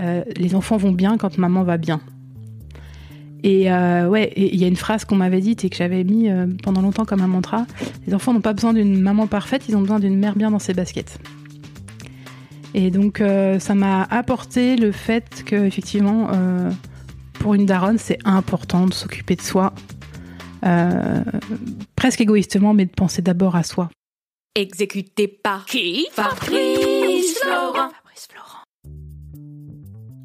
Euh, 0.00 0.24
les 0.36 0.54
enfants 0.54 0.76
vont 0.76 0.92
bien 0.92 1.18
quand 1.18 1.38
maman 1.38 1.62
va 1.62 1.76
bien. 1.76 2.00
Et 3.42 3.72
euh, 3.72 4.06
ouais, 4.08 4.32
il 4.36 4.56
y 4.56 4.64
a 4.64 4.66
une 4.66 4.76
phrase 4.76 5.04
qu'on 5.04 5.16
m'avait 5.16 5.40
dite 5.40 5.64
et 5.64 5.70
que 5.70 5.76
j'avais 5.76 6.04
mis 6.04 6.28
euh, 6.28 6.46
pendant 6.62 6.82
longtemps 6.82 7.04
comme 7.04 7.22
un 7.22 7.26
mantra. 7.26 7.66
Les 8.06 8.14
enfants 8.14 8.34
n'ont 8.34 8.42
pas 8.42 8.52
besoin 8.52 8.74
d'une 8.74 9.00
maman 9.00 9.26
parfaite, 9.26 9.64
ils 9.68 9.76
ont 9.76 9.80
besoin 9.80 9.98
d'une 9.98 10.18
mère 10.18 10.36
bien 10.36 10.50
dans 10.50 10.58
ses 10.58 10.74
baskets. 10.74 11.18
Et 12.74 12.90
donc 12.90 13.20
euh, 13.20 13.58
ça 13.58 13.74
m'a 13.74 14.02
apporté 14.04 14.76
le 14.76 14.92
fait 14.92 15.42
que 15.44 15.56
effectivement, 15.56 16.28
pour 17.34 17.54
une 17.54 17.66
daronne, 17.66 17.98
c'est 17.98 18.18
important 18.24 18.86
de 18.86 18.92
s'occuper 18.92 19.36
de 19.36 19.42
soi, 19.42 19.72
presque 21.96 22.20
égoïstement, 22.20 22.74
mais 22.74 22.84
de 22.84 22.92
penser 22.92 23.22
d'abord 23.22 23.56
à 23.56 23.62
soi. 23.62 23.88
Exécuté 24.54 25.28
par 25.28 25.64
qui? 25.64 26.06
Fabrice 26.12 27.38
Florent. 27.42 27.90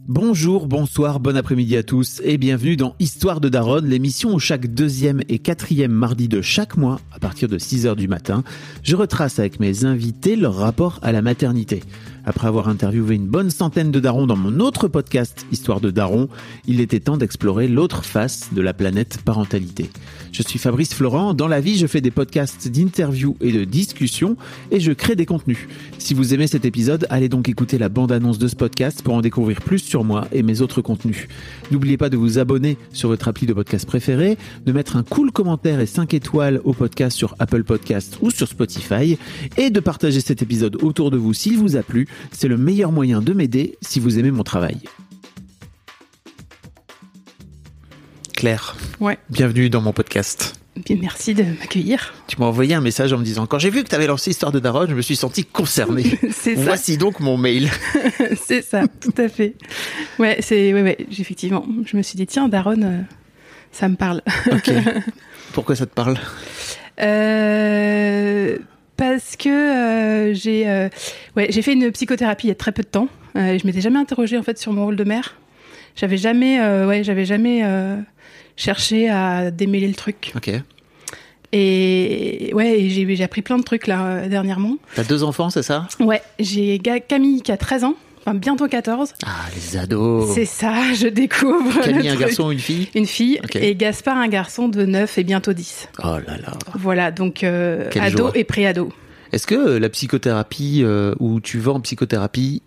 Bonjour, 0.07 0.67
bonsoir, 0.67 1.19
bon 1.19 1.35
après-midi 1.35 1.75
à 1.75 1.81
tous 1.81 2.21
et 2.23 2.37
bienvenue 2.37 2.75
dans 2.75 2.95
Histoire 2.99 3.41
de 3.41 3.49
Daronne, 3.49 3.87
l'émission 3.87 4.35
où 4.35 4.39
chaque 4.39 4.67
deuxième 4.67 5.21
et 5.29 5.39
quatrième 5.39 5.91
mardi 5.91 6.27
de 6.27 6.43
chaque 6.43 6.77
mois, 6.77 6.99
à 7.11 7.17
partir 7.17 7.47
de 7.47 7.57
6h 7.57 7.95
du 7.95 8.07
matin, 8.07 8.43
je 8.83 8.95
retrace 8.95 9.39
avec 9.39 9.59
mes 9.59 9.83
invités 9.83 10.35
leur 10.35 10.57
rapport 10.57 10.99
à 11.01 11.11
la 11.11 11.23
maternité. 11.23 11.81
Après 12.25 12.47
avoir 12.47 12.69
interviewé 12.69 13.15
une 13.15 13.27
bonne 13.27 13.51
centaine 13.51 13.91
de 13.91 13.99
darons 13.99 14.25
dans 14.25 14.35
mon 14.35 14.59
autre 14.59 14.87
podcast 14.87 15.45
Histoire 15.51 15.79
de 15.79 15.91
Daron, 15.91 16.27
il 16.67 16.81
était 16.81 16.99
temps 16.99 17.17
d'explorer 17.17 17.67
l'autre 17.67 18.03
face 18.03 18.49
de 18.51 18.61
la 18.61 18.73
planète 18.73 19.19
parentalité. 19.23 19.91
Je 20.31 20.41
suis 20.41 20.57
Fabrice 20.57 20.93
Florent, 20.93 21.35
dans 21.35 21.47
la 21.47 21.61
vie 21.61 21.77
je 21.77 21.85
fais 21.85 22.01
des 22.01 22.11
podcasts 22.11 22.67
d'interviews 22.67 23.37
et 23.41 23.51
de 23.51 23.63
discussions 23.63 24.37
et 24.71 24.79
je 24.79 24.91
crée 24.91 25.15
des 25.15 25.27
contenus. 25.27 25.67
Si 25.99 26.15
vous 26.15 26.33
aimez 26.33 26.47
cet 26.47 26.65
épisode, 26.65 27.05
allez 27.11 27.29
donc 27.29 27.47
écouter 27.47 27.77
la 27.77 27.89
bande-annonce 27.89 28.39
de 28.39 28.47
ce 28.47 28.55
podcast 28.55 29.03
pour 29.03 29.13
en 29.13 29.21
découvrir 29.21 29.61
plus 29.61 29.79
sur 29.79 30.03
moi 30.03 30.27
et 30.31 30.41
mes 30.41 30.61
autres 30.61 30.81
contenus. 30.81 31.27
N'oubliez 31.71 31.97
pas 31.97 32.09
de 32.09 32.17
vous 32.17 32.39
abonner 32.39 32.77
sur 32.91 33.09
votre 33.09 33.27
appli 33.27 33.45
de 33.45 33.53
podcast 33.53 33.85
préféré, 33.85 34.37
de 34.65 34.71
mettre 34.71 34.97
un 34.97 35.03
cool 35.03 35.31
commentaire 35.31 35.79
et 35.79 35.85
5 35.85 36.13
étoiles 36.15 36.59
au 36.63 36.73
podcast 36.73 37.15
sur 37.15 37.35
Apple 37.37 37.63
Podcast 37.63 38.17
ou 38.21 38.31
sur 38.31 38.47
Spotify 38.47 39.17
et 39.57 39.69
de 39.69 39.79
partager 39.79 40.21
cet 40.21 40.41
épisode 40.41 40.77
autour 40.81 41.11
de 41.11 41.17
vous 41.17 41.33
s'il 41.33 41.57
vous 41.57 41.75
a 41.75 41.83
plu. 41.83 42.07
C'est 42.31 42.47
le 42.47 42.57
meilleur 42.57 42.91
moyen 42.91 43.21
de 43.21 43.33
m'aider 43.33 43.77
si 43.81 43.99
vous 43.99 44.19
aimez 44.19 44.31
mon 44.31 44.43
travail. 44.43 44.77
Claire, 48.33 48.75
Ouais, 48.99 49.17
bienvenue 49.29 49.69
dans 49.69 49.81
mon 49.81 49.93
podcast. 49.93 50.55
bien 50.75 50.97
merci 50.99 51.33
de 51.33 51.43
m'accueillir. 51.43 52.13
Tu 52.27 52.35
m'as 52.39 52.45
envoyé 52.47 52.73
un 52.75 52.81
message 52.81 53.13
en 53.13 53.17
me 53.17 53.23
disant 53.23 53.45
quand 53.47 53.59
j'ai 53.59 53.69
vu 53.69 53.83
que 53.83 53.89
tu 53.89 53.95
avais 53.95 54.07
lancé 54.07 54.31
Histoire 54.31 54.51
de 54.51 54.59
Daronne, 54.59 54.89
je 54.89 54.95
me 54.95 55.01
suis 55.01 55.15
senti 55.15 55.45
concerné. 55.45 56.03
c'est 56.31 56.55
ça, 56.55 56.61
Voici 56.61 56.97
donc 56.97 57.19
mon 57.21 57.37
mail. 57.37 57.69
c'est 58.45 58.61
ça, 58.61 58.83
tout 58.99 59.13
à 59.17 59.29
fait. 59.29 59.55
Ouais, 60.19 60.37
c'est 60.41 60.73
ouais, 60.73 60.81
ouais, 60.81 60.97
effectivement. 61.17 61.65
Je 61.85 61.95
me 61.97 62.01
suis 62.01 62.17
dit 62.17 62.27
tiens, 62.27 62.49
Daron, 62.49 62.81
euh, 62.81 63.01
ça 63.71 63.87
me 63.87 63.95
parle. 63.95 64.21
Ok. 64.51 64.71
Pourquoi 65.53 65.75
ça 65.77 65.85
te 65.85 65.93
parle? 65.93 66.17
Euh, 67.01 68.57
parce 68.97 69.35
que 69.35 69.49
euh, 69.49 70.33
j'ai 70.33 70.69
euh, 70.69 70.89
ouais, 71.35 71.47
j'ai 71.49 71.61
fait 71.61 71.73
une 71.73 71.91
psychothérapie 71.91 72.47
il 72.47 72.49
y 72.49 72.51
a 72.51 72.55
très 72.55 72.71
peu 72.71 72.83
de 72.83 72.87
temps. 72.87 73.07
Euh, 73.35 73.57
je 73.57 73.65
m'étais 73.65 73.81
jamais 73.81 73.99
interrogée 73.99 74.37
en 74.37 74.43
fait 74.43 74.57
sur 74.57 74.71
mon 74.73 74.85
rôle 74.85 74.95
de 74.95 75.03
mère. 75.03 75.35
J'avais 75.95 76.17
jamais 76.17 76.59
ouais, 76.85 77.03
j'avais 77.03 77.25
jamais 77.25 77.63
cherché 78.57 79.09
à 79.09 79.49
démêler 79.49 79.87
le 79.87 79.93
truc. 79.93 80.33
Ok. 80.35 80.51
Et 81.53 82.51
ouais, 82.53 82.87
j'ai 82.89 83.15
j'ai 83.15 83.23
appris 83.23 83.41
plein 83.41 83.57
de 83.57 83.63
trucs 83.63 83.87
là 83.87 84.27
dernièrement. 84.27 84.75
T'as 84.95 85.05
deux 85.05 85.23
enfants, 85.23 85.49
c'est 85.49 85.63
ça? 85.63 85.87
Ouais, 86.01 86.21
j'ai 86.37 86.79
Camille 86.79 87.41
qui 87.41 87.53
a 87.53 87.57
13 87.57 87.85
ans, 87.85 87.95
enfin 88.25 88.35
bientôt 88.37 88.67
14. 88.67 89.13
Ah, 89.25 89.29
les 89.55 89.77
ados. 89.77 90.33
C'est 90.33 90.45
ça, 90.45 90.93
je 90.93 91.07
découvre. 91.07 91.81
Camille, 91.81 92.07
le 92.09 92.15
un 92.15 92.15
garçon 92.15 92.47
ou 92.47 92.51
une 92.51 92.59
fille? 92.59 92.89
Une 92.95 93.05
fille 93.05 93.39
et 93.53 93.75
Gaspard 93.75 94.17
un 94.17 94.27
garçon 94.27 94.67
de 94.67 94.85
9 94.85 95.17
et 95.17 95.23
bientôt 95.23 95.53
10. 95.53 95.89
Oh 95.99 96.03
là 96.25 96.37
là. 96.41 96.53
Voilà, 96.75 97.11
donc 97.11 97.43
euh, 97.43 97.89
ado 97.99 98.17
joie. 98.17 98.31
et 98.35 98.43
pré-ado. 98.43 98.91
Est-ce 99.31 99.47
que 99.47 99.55
euh, 99.55 99.79
la 99.79 99.89
psychothérapie, 99.89 100.81
euh, 100.83 101.13
où 101.19 101.39
tu 101.39 101.59
vas 101.59 101.73
en 101.73 101.79
psychothérapie 101.81 102.61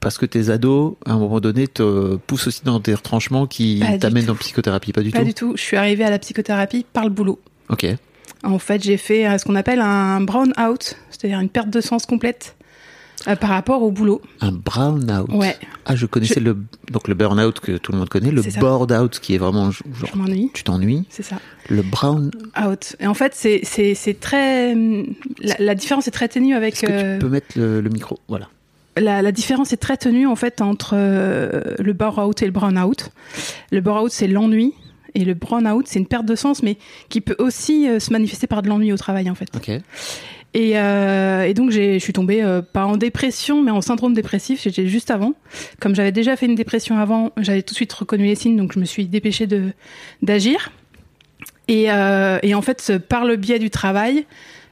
parce 0.00 0.16
que 0.16 0.26
tes 0.26 0.50
ados, 0.50 0.94
à 1.06 1.12
un 1.12 1.18
moment 1.18 1.40
donné, 1.40 1.66
te 1.66 2.14
poussent 2.16 2.46
aussi 2.46 2.62
dans 2.64 2.78
des 2.78 2.94
retranchements 2.94 3.46
qui 3.48 3.80
Pas 3.80 3.98
t'amènent 3.98 4.30
en 4.30 4.36
psychothérapie? 4.36 4.92
Pas 4.92 5.02
du 5.02 5.10
Pas 5.10 5.20
tout? 5.20 5.24
du 5.24 5.34
tout. 5.34 5.52
Je 5.56 5.62
suis 5.62 5.76
arrivée 5.76 6.04
à 6.04 6.10
la 6.10 6.20
psychothérapie 6.20 6.86
par 6.92 7.02
le 7.04 7.10
boulot. 7.10 7.40
Ok. 7.68 7.86
En 8.44 8.58
fait, 8.60 8.82
j'ai 8.82 8.96
fait 8.96 9.26
euh, 9.26 9.38
ce 9.38 9.44
qu'on 9.44 9.56
appelle 9.56 9.80
un 9.80 10.20
brown 10.20 10.52
out, 10.60 10.94
c'est-à-dire 11.10 11.40
une 11.40 11.48
perte 11.48 11.70
de 11.70 11.80
sens 11.80 12.06
complète 12.06 12.54
euh, 13.26 13.36
par 13.36 13.50
rapport 13.50 13.82
au 13.82 13.90
boulot. 13.90 14.20
Un 14.40 14.52
brown 14.52 15.10
out. 15.10 15.28
Ouais, 15.32 15.56
Ah, 15.86 15.96
je 15.96 16.06
connaissais 16.06 16.40
le 16.40 16.56
donc 16.92 17.08
le 17.08 17.14
burn 17.14 17.40
out 17.40 17.58
que 17.60 17.76
tout 17.78 17.92
le 17.92 17.98
monde 17.98 18.08
connaît, 18.08 18.30
le 18.30 18.42
C'est 18.42 18.50
ça. 18.52 18.60
bored 18.60 18.92
out 18.92 19.18
qui 19.20 19.34
est 19.34 19.38
vraiment 19.38 19.70
genre 19.70 19.82
je 20.12 20.16
m'ennuie. 20.18 20.50
tu 20.54 20.62
t'ennuies. 20.64 21.04
C'est 21.10 21.22
ça. 21.22 21.36
Le 21.68 21.82
brown. 21.82 22.30
Out. 22.64 22.96
Et 23.00 23.06
en 23.06 23.14
fait, 23.14 23.32
c'est 23.34 24.20
très 24.20 24.74
la, 24.74 25.54
la 25.58 25.74
différence 25.74 26.06
est 26.08 26.12
très 26.12 26.28
ténue 26.28 26.54
avec 26.54 26.74
Est-ce 26.74 26.82
que 26.86 26.92
euh, 26.92 27.14
tu 27.14 27.18
peux 27.24 27.28
mettre 27.30 27.58
le, 27.58 27.80
le 27.80 27.90
micro? 27.90 28.18
Voilà. 28.28 28.48
la, 28.96 29.22
la 29.22 29.32
différence 29.32 29.72
est 29.72 29.76
très 29.78 29.96
tenue 29.96 30.26
en 30.26 30.36
fait 30.36 30.60
entre 30.60 30.92
euh, 30.94 31.74
le 31.78 31.92
burn-out 31.92 32.42
et 32.42 32.46
le 32.46 32.52
brown-out. 32.52 33.10
Le 33.72 33.80
burn-out, 33.80 34.10
c'est 34.12 34.28
l'ennui. 34.28 34.74
Et 35.14 35.24
le 35.24 35.32
brown-out, 35.34 35.86
c'est 35.88 35.98
une 35.98 36.06
perte 36.06 36.26
de 36.26 36.34
sens, 36.36 36.62
mais 36.62 36.76
qui 37.08 37.20
peut 37.22 37.34
aussi 37.38 37.88
euh, 37.88 37.98
se 37.98 38.12
manifester 38.12 38.46
par 38.46 38.60
de 38.62 38.68
l'ennui 38.68 38.92
au 38.92 38.96
travail, 38.98 39.28
en 39.30 39.34
fait. 39.34 39.48
Ok. 39.56 39.70
Et, 40.54 40.78
euh, 40.78 41.42
et 41.42 41.54
donc, 41.54 41.70
je 41.70 41.98
suis 41.98 42.12
tombée, 42.12 42.42
euh, 42.42 42.62
pas 42.62 42.84
en 42.84 42.96
dépression, 42.96 43.62
mais 43.62 43.70
en 43.70 43.80
syndrome 43.80 44.14
dépressif. 44.14 44.62
J'étais 44.62 44.86
juste 44.86 45.10
avant. 45.10 45.34
Comme 45.80 45.94
j'avais 45.94 46.12
déjà 46.12 46.36
fait 46.36 46.46
une 46.46 46.54
dépression 46.54 46.98
avant, 46.98 47.32
j'avais 47.36 47.62
tout 47.62 47.74
de 47.74 47.76
suite 47.76 47.92
reconnu 47.92 48.24
les 48.24 48.34
signes, 48.34 48.56
donc 48.56 48.72
je 48.72 48.80
me 48.80 48.84
suis 48.84 49.06
dépêchée 49.06 49.46
d'agir. 50.22 50.72
Et, 51.68 51.90
euh, 51.90 52.38
et 52.42 52.54
en 52.54 52.62
fait, 52.62 52.98
par 52.98 53.24
le 53.24 53.36
biais 53.36 53.58
du 53.58 53.70
travail, 53.70 54.26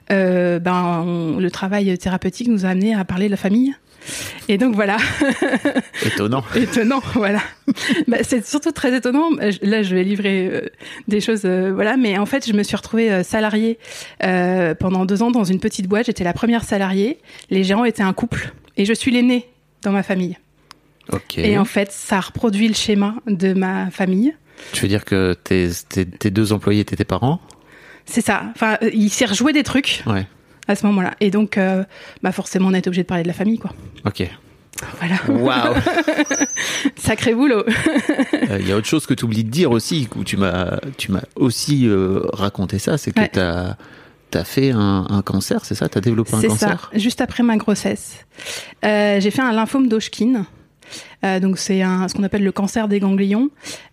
ben, 0.08 1.36
le 1.38 1.48
travail 1.50 1.98
thérapeutique 1.98 2.48
nous 2.48 2.64
a 2.64 2.68
amené 2.68 2.94
à 2.94 3.04
parler 3.04 3.26
de 3.26 3.32
la 3.32 3.36
famille. 3.36 3.74
Et 4.48 4.58
donc 4.58 4.74
voilà, 4.74 4.96
Étonnant. 6.04 6.44
étonnant, 6.54 7.02
voilà. 7.14 7.40
Bah, 8.06 8.18
c'est 8.22 8.46
surtout 8.46 8.70
très 8.72 8.94
étonnant. 8.96 9.30
Euh, 9.40 9.52
Là, 9.62 9.82
je 9.82 9.94
vais 9.94 10.04
livrer 10.04 10.48
euh, 10.52 10.60
des 11.08 11.20
choses, 11.20 11.42
euh, 11.44 11.72
voilà. 11.74 11.96
Mais 11.96 12.18
en 12.18 12.26
fait, 12.26 12.46
je 12.46 12.52
me 12.52 12.62
suis 12.62 12.76
retrouvée 12.76 13.10
euh, 13.10 13.22
salariée 13.22 13.78
pendant 14.20 15.04
deux 15.04 15.22
ans 15.22 15.30
dans 15.30 15.44
une 15.44 15.60
petite 15.60 15.88
boîte. 15.88 16.06
J'étais 16.06 16.24
la 16.24 16.32
première 16.32 16.64
salariée. 16.64 17.18
Les 17.50 17.64
gérants 17.64 17.84
étaient 17.84 18.02
un 18.02 18.12
couple, 18.12 18.52
et 18.76 18.84
je 18.84 18.92
suis 18.92 19.10
l'aînée 19.10 19.48
dans 19.82 19.92
ma 19.92 20.02
famille. 20.02 20.36
Ok. 21.12 21.38
Et 21.38 21.56
en 21.58 21.64
fait, 21.64 21.92
ça 21.92 22.20
reproduit 22.20 22.68
le 22.68 22.74
schéma 22.74 23.14
de 23.26 23.52
ma 23.52 23.90
famille. 23.90 24.34
Tu 24.72 24.82
veux 24.82 24.88
dire 24.88 25.04
que 25.04 25.34
tes, 25.44 25.68
tes, 25.88 26.04
tes 26.06 26.30
deux 26.30 26.52
employés 26.52 26.80
étaient 26.80 26.96
tes 26.96 27.04
parents? 27.04 27.40
C'est 28.06 28.20
ça. 28.24 28.44
Enfin, 28.54 28.78
il 28.92 29.10
s'est 29.10 29.26
rejoué 29.26 29.52
des 29.52 29.62
trucs 29.62 30.02
Ouais. 30.06 30.26
À 30.68 30.74
ce 30.76 30.86
moment-là. 30.86 31.14
Et 31.20 31.30
donc, 31.30 31.58
euh, 31.58 31.84
bah 32.22 32.32
forcément, 32.32 32.68
on 32.68 32.74
a 32.74 32.78
été 32.78 32.88
obligé 32.88 33.02
de 33.02 33.06
parler 33.06 33.22
de 33.22 33.28
la 33.28 33.34
famille, 33.34 33.58
quoi. 33.58 33.72
Ok. 34.04 34.28
Voilà. 34.98 35.16
Waouh. 35.28 35.74
Sacré 36.96 37.34
boulot. 37.34 37.64
Euh, 37.66 38.58
Il 38.60 38.68
y 38.68 38.72
a 38.72 38.76
autre 38.76 38.86
chose 38.86 39.06
que 39.06 39.14
tu 39.14 39.24
oublies 39.24 39.44
de 39.44 39.50
dire 39.50 39.70
aussi, 39.70 40.08
où 40.16 40.24
tu 40.24 40.36
m'as, 40.36 40.78
tu 40.98 41.12
m'as 41.12 41.22
aussi 41.36 41.86
euh, 41.88 42.20
raconté 42.32 42.78
ça, 42.78 42.98
c'est 42.98 43.10
que 43.12 43.20
Ouais. 43.20 43.30
tu 43.32 43.38
as, 43.40 43.76
fait 44.44 44.70
un, 44.72 45.06
un 45.08 45.22
cancer, 45.22 45.64
c'est 45.64 45.74
ça? 45.74 45.88
Tu 45.88 45.96
as 45.96 46.00
développé 46.02 46.34
un 46.34 46.40
C'est 46.42 46.48
ça, 46.50 46.66
cancer? 46.66 46.90
Juste 46.94 47.20
après 47.22 47.42
ma 47.42 47.56
grossesse. 47.56 48.26
J'ai 48.82 49.30
fait 49.30 49.40
un 49.42 49.52
lymphome 49.52 49.88
d'Hodgkin. 49.88 50.44
Euh, 51.24 51.40
donc 51.40 51.58
c'est 51.58 51.80
ce 51.80 52.14
qu'on 52.14 52.22
appelle 52.22 52.44
le 52.44 52.52
cancer 52.52 52.86
des 52.88 53.00
ganglions. 53.00 53.48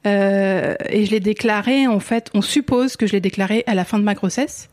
Euh, 0.06 0.76
et 0.90 1.06
je 1.06 1.12
l'ai 1.12 1.20
déclaré, 1.20 1.88
en 1.88 2.00
fait, 2.00 2.30
on 2.34 2.42
suppose 2.42 2.98
que 2.98 3.08
je 3.08 3.14
l'ai 3.14 3.22
déclaré 3.22 3.64
à 3.68 3.74
la 3.74 3.86
fin 3.86 3.98
de 4.00 4.04
ma 4.04 4.14
grossesse, 4.16 4.70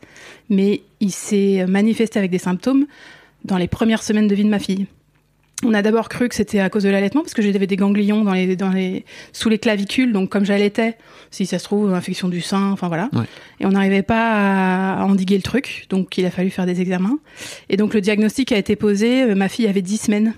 mais 0.51 0.83
il 0.99 1.11
s'est 1.11 1.65
manifesté 1.67 2.19
avec 2.19 2.29
des 2.29 2.37
symptômes 2.37 2.85
dans 3.43 3.57
les 3.57 3.67
premières 3.67 4.03
semaines 4.03 4.27
de 4.27 4.35
vie 4.35 4.43
de 4.43 4.49
ma 4.49 4.59
fille. 4.59 4.85
on 5.63 5.73
a 5.73 5.81
d'abord 5.81 6.09
cru 6.09 6.27
que 6.29 6.35
c'était 6.35 6.59
à 6.59 6.69
cause 6.69 6.83
de 6.83 6.89
l'allaitement 6.89 7.21
parce 7.21 7.33
que 7.33 7.41
j'avais 7.41 7.67
des 7.67 7.75
ganglions 7.75 8.23
dans 8.23 8.33
les, 8.33 8.55
dans 8.55 8.69
les, 8.71 9.05
sous 9.31 9.47
les 9.49 9.57
clavicules. 9.59 10.11
Donc, 10.11 10.29
comme 10.29 10.43
j'allaitais, 10.45 10.97
si 11.31 11.45
ça 11.45 11.57
se 11.59 11.63
trouve, 11.63 11.93
infection 11.93 12.29
du 12.29 12.41
sein, 12.41 12.71
enfin 12.71 12.87
voilà. 12.87 13.09
Ouais. 13.13 13.25
Et 13.59 13.65
on 13.65 13.71
n'arrivait 13.71 14.01
pas 14.03 14.99
à 14.99 15.05
endiguer 15.05 15.37
le 15.37 15.43
truc. 15.43 15.85
Donc, 15.89 16.17
il 16.17 16.25
a 16.25 16.31
fallu 16.31 16.49
faire 16.49 16.65
des 16.65 16.81
examens. 16.81 17.17
Et 17.69 17.77
donc, 17.77 17.93
le 17.93 18.01
diagnostic 18.01 18.51
a 18.51 18.57
été 18.57 18.75
posé. 18.75 19.23
euh, 19.23 19.35
Ma 19.35 19.49
fille 19.49 19.67
avait 19.67 19.81
10 19.83 19.97
semaines. 19.97 20.33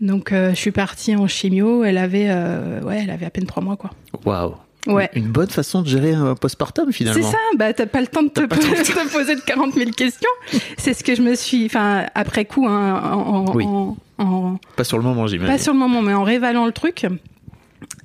Donc, 0.00 0.32
euh, 0.32 0.50
je 0.50 0.56
suis 0.56 0.72
partie 0.72 1.14
en 1.14 1.28
chimio. 1.28 1.84
Elle 1.84 1.98
avait, 1.98 2.26
euh, 2.28 2.82
ouais, 2.82 3.00
elle 3.04 3.10
avait 3.10 3.26
à 3.26 3.30
peine 3.30 3.46
3 3.46 3.62
mois, 3.62 3.76
quoi. 3.76 3.90
Waouh. 4.24 4.54
Ouais. 4.86 5.08
Une 5.14 5.28
bonne 5.28 5.48
façon 5.48 5.82
de 5.82 5.86
gérer 5.88 6.12
un 6.12 6.34
postpartum 6.34 6.92
finalement. 6.92 7.22
C'est 7.24 7.30
ça, 7.30 7.38
bah 7.56 7.72
t'as 7.72 7.86
pas 7.86 8.00
le 8.00 8.08
temps 8.08 8.22
de 8.24 8.28
te, 8.30 8.40
poser 9.12 9.36
de 9.36 9.40
40 9.40 9.74
000 9.74 9.90
questions. 9.92 10.28
C'est 10.76 10.92
ce 10.92 11.04
que 11.04 11.14
je 11.14 11.22
me 11.22 11.34
suis, 11.36 11.66
enfin 11.66 12.06
après 12.16 12.44
coup, 12.46 12.66
hein, 12.66 13.00
en, 13.12 13.46
en- 13.46 13.54
Oui. 13.54 13.64
en- 13.64 13.96
en- 14.18 14.58
Pas 14.76 14.82
sur 14.84 14.98
le 14.98 15.04
moment, 15.04 15.26
j'imagine. 15.28 15.54
pas 15.54 15.62
sur 15.62 15.72
le 15.72 15.78
moment, 15.78 16.02
mais 16.02 16.14
en 16.14 16.24
révalant 16.24 16.66
le 16.66 16.72
truc. 16.72 17.06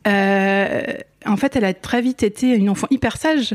euh, 0.07 0.81
en 1.25 1.35
fait, 1.37 1.55
elle 1.55 1.65
a 1.65 1.73
très 1.73 2.01
vite 2.01 2.23
été 2.23 2.49
une 2.55 2.69
enfant 2.69 2.87
hyper 2.91 3.17
sage. 3.17 3.53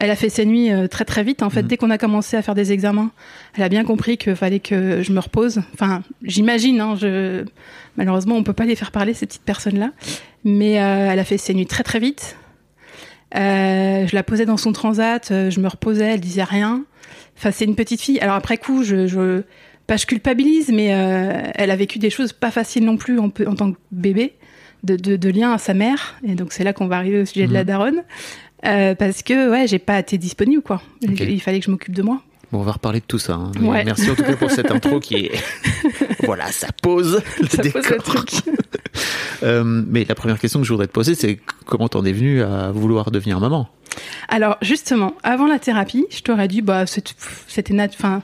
Elle 0.00 0.10
a 0.10 0.16
fait 0.16 0.28
ses 0.28 0.46
nuits 0.46 0.70
euh, 0.70 0.86
très 0.86 1.04
très 1.04 1.24
vite. 1.24 1.42
En 1.42 1.50
fait, 1.50 1.62
Mhm. 1.62 1.68
dès 1.68 1.76
qu'on 1.76 1.90
a 1.90 1.98
commencé 1.98 2.36
à 2.36 2.42
faire 2.42 2.54
des 2.54 2.70
examens, 2.72 3.10
elle 3.56 3.64
a 3.64 3.68
bien 3.68 3.84
compris 3.84 4.16
qu'il 4.16 4.36
fallait 4.36 4.60
que 4.60 5.02
je 5.02 5.12
me 5.12 5.18
repose. 5.20 5.60
Enfin, 5.74 6.02
j'imagine. 6.22 6.80
Hein, 6.80 6.94
je... 6.96 7.44
Malheureusement, 7.96 8.36
on 8.36 8.44
peut 8.44 8.52
pas 8.52 8.64
les 8.64 8.76
faire 8.76 8.92
parler 8.92 9.12
ces 9.12 9.26
petites 9.26 9.42
personnes-là. 9.42 9.90
Mais 10.44 10.80
euh, 10.80 11.10
elle 11.10 11.18
a 11.18 11.24
fait 11.24 11.36
ses 11.38 11.52
nuits 11.52 11.66
très 11.66 11.82
très 11.82 11.98
vite. 11.98 12.36
Euh, 13.34 14.06
je 14.06 14.14
la 14.14 14.22
posais 14.22 14.46
dans 14.46 14.56
son 14.56 14.72
transat, 14.72 15.28
je 15.50 15.60
me 15.60 15.68
reposais, 15.68 16.14
elle 16.14 16.20
disait 16.20 16.44
rien. 16.44 16.84
Enfin, 17.36 17.50
c'est 17.50 17.64
une 17.66 17.74
petite 17.76 18.00
fille. 18.00 18.18
Alors 18.20 18.36
après 18.36 18.56
coup, 18.56 18.82
je, 18.84 19.06
je 19.06 19.42
pas 19.86 19.96
je 19.96 20.06
culpabilise, 20.06 20.70
mais 20.72 20.94
euh, 20.94 21.32
elle 21.54 21.70
a 21.70 21.76
vécu 21.76 21.98
des 21.98 22.10
choses 22.10 22.32
pas 22.32 22.50
faciles 22.50 22.84
non 22.84 22.96
plus 22.96 23.18
en, 23.18 23.30
tant 23.30 23.72
que 23.72 23.78
bébé, 23.90 24.34
de, 24.84 24.96
de, 24.96 25.16
de 25.16 25.28
lien 25.30 25.52
à 25.52 25.58
sa 25.58 25.74
mère. 25.74 26.16
Et 26.26 26.34
donc 26.34 26.52
c'est 26.52 26.64
là 26.64 26.72
qu'on 26.72 26.86
va 26.88 26.96
arriver 26.96 27.20
au 27.20 27.24
sujet 27.26 27.46
de 27.46 27.52
la 27.52 27.60
Mhm. 27.60 27.66
daronne, 27.66 28.02
Euh, 28.66 28.94
parce 28.94 29.22
que 29.22 29.50
ouais, 29.50 29.66
j'ai 29.66 29.78
pas 29.78 29.98
été 30.00 30.18
disponible 30.18 30.62
quoi. 30.62 30.82
Il 31.02 31.40
fallait 31.40 31.60
que 31.60 31.66
je 31.66 31.70
m'occupe 31.70 31.94
de 31.94 32.02
moi. 32.02 32.20
Bon, 32.50 32.60
on 32.60 32.62
va 32.62 32.72
reparler 32.72 33.00
de 33.00 33.04
tout 33.04 33.18
ça. 33.18 33.34
hein. 33.34 33.52
Ouais. 33.60 33.84
Merci 33.84 34.10
en 34.10 34.14
tout 34.14 34.22
cas 34.22 34.34
pour 34.36 34.50
cette 34.50 34.70
intro 34.70 35.00
qui 35.00 35.14
est. 35.26 35.32
voilà, 36.24 36.46
ça 36.50 36.68
pose 36.82 37.22
le 37.40 37.46
Ça 37.48 37.56
pose 37.58 37.72
décor. 37.72 37.82
le 37.90 37.98
truc. 37.98 38.30
Euh, 39.44 39.62
mais 39.64 40.04
la 40.08 40.16
première 40.16 40.40
question 40.40 40.58
que 40.58 40.66
je 40.66 40.72
voudrais 40.72 40.88
te 40.88 40.92
poser, 40.92 41.14
c'est 41.14 41.38
comment 41.64 41.88
t'en 41.88 42.04
es 42.04 42.10
venu 42.10 42.42
à 42.42 42.72
vouloir 42.72 43.12
devenir 43.12 43.38
maman? 43.38 43.68
Alors 44.28 44.56
justement, 44.62 45.14
avant 45.22 45.46
la 45.46 45.60
thérapie, 45.60 46.06
je 46.10 46.20
t'aurais 46.22 46.48
dit 46.48 46.60
bah 46.60 46.84
c'était 46.86 47.72
nat 47.74 47.86
enfin 47.94 48.22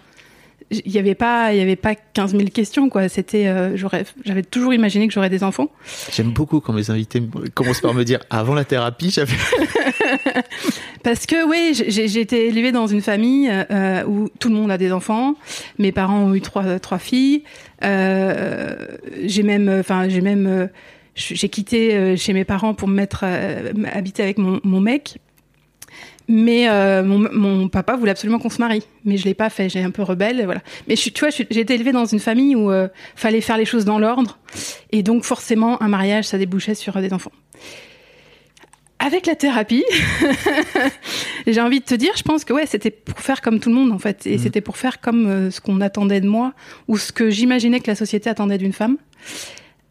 il 0.70 0.90
y 0.92 0.98
avait 0.98 1.14
pas 1.14 1.52
il 1.52 1.58
y 1.58 1.60
avait 1.60 1.76
pas 1.76 1.94
15 1.94 2.32
000 2.32 2.44
questions 2.52 2.88
quoi, 2.88 3.08
c'était 3.08 3.46
euh, 3.46 3.76
j'aurais 3.76 4.04
j'avais 4.24 4.42
toujours 4.42 4.72
imaginé 4.74 5.06
que 5.08 5.14
j'aurais 5.14 5.30
des 5.30 5.44
enfants. 5.44 5.68
J'aime 6.12 6.30
beaucoup 6.30 6.60
quand 6.60 6.72
mes 6.72 6.90
invités 6.90 7.20
me- 7.20 7.48
commencent 7.50 7.80
par 7.80 7.94
me 7.94 8.04
dire 8.04 8.20
avant 8.30 8.54
la 8.54 8.64
thérapie, 8.64 9.10
j'avais. 9.10 9.34
Parce 11.02 11.26
que 11.26 11.46
oui, 11.48 11.74
j'ai 11.88 12.20
été 12.20 12.48
élevée 12.48 12.72
dans 12.72 12.86
une 12.86 13.02
famille 13.02 13.48
euh, 13.50 14.04
où 14.06 14.28
tout 14.38 14.48
le 14.48 14.54
monde 14.54 14.70
a 14.70 14.78
des 14.78 14.92
enfants. 14.92 15.34
Mes 15.78 15.92
parents 15.92 16.20
ont 16.24 16.34
eu 16.34 16.40
trois 16.40 16.78
trois 16.78 16.98
filles. 16.98 17.44
Euh, 17.84 18.74
j'ai 19.24 19.42
même, 19.42 19.68
enfin 19.80 20.08
j'ai 20.08 20.22
même, 20.22 20.70
j'ai 21.14 21.48
quitté 21.48 22.16
chez 22.16 22.32
mes 22.32 22.44
parents 22.44 22.74
pour 22.74 22.88
me 22.88 22.94
mettre 22.94 23.24
habiter 23.92 24.22
avec 24.22 24.38
mon, 24.38 24.60
mon 24.64 24.80
mec. 24.80 25.18
Mais 26.26 26.68
euh, 26.70 27.02
mon, 27.02 27.28
mon 27.32 27.68
papa 27.68 27.96
voulait 27.96 28.10
absolument 28.12 28.38
qu'on 28.38 28.48
se 28.48 28.58
marie, 28.60 28.82
mais 29.04 29.18
je 29.18 29.24
l'ai 29.26 29.34
pas 29.34 29.50
fait. 29.50 29.68
J'ai 29.68 29.82
un 29.82 29.90
peu 29.90 30.02
rebelle, 30.02 30.42
voilà. 30.46 30.62
Mais 30.88 30.96
je 30.96 31.10
tu 31.10 31.20
vois, 31.20 31.28
j'ai 31.30 31.60
été 31.60 31.74
élevée 31.74 31.92
dans 31.92 32.06
une 32.06 32.18
famille 32.18 32.56
où 32.56 32.70
euh, 32.70 32.88
fallait 33.14 33.42
faire 33.42 33.58
les 33.58 33.66
choses 33.66 33.84
dans 33.84 33.98
l'ordre, 33.98 34.38
et 34.90 35.02
donc 35.02 35.24
forcément 35.24 35.82
un 35.82 35.88
mariage, 35.88 36.24
ça 36.24 36.38
débouchait 36.38 36.74
sur 36.74 36.96
euh, 36.96 37.00
des 37.02 37.12
enfants. 37.12 37.32
Avec 39.00 39.26
la 39.26 39.34
thérapie, 39.34 39.84
j'ai 41.46 41.60
envie 41.60 41.80
de 41.80 41.84
te 41.84 41.94
dire, 41.94 42.12
je 42.16 42.22
pense 42.22 42.44
que 42.44 42.54
ouais, 42.54 42.64
c'était 42.64 42.90
pour 42.90 43.18
faire 43.20 43.42
comme 43.42 43.60
tout 43.60 43.68
le 43.68 43.74
monde 43.74 43.92
en 43.92 43.98
fait, 43.98 44.26
et 44.26 44.36
Mhm. 44.36 44.38
c'était 44.38 44.60
pour 44.62 44.78
faire 44.78 45.00
comme 45.02 45.26
euh, 45.26 45.50
ce 45.50 45.60
qu'on 45.60 45.80
attendait 45.82 46.22
de 46.22 46.28
moi 46.28 46.54
ou 46.88 46.96
ce 46.96 47.12
que 47.12 47.28
j'imaginais 47.28 47.80
que 47.80 47.88
la 47.90 47.96
société 47.96 48.30
attendait 48.30 48.56
d'une 48.56 48.72
femme. 48.72 48.96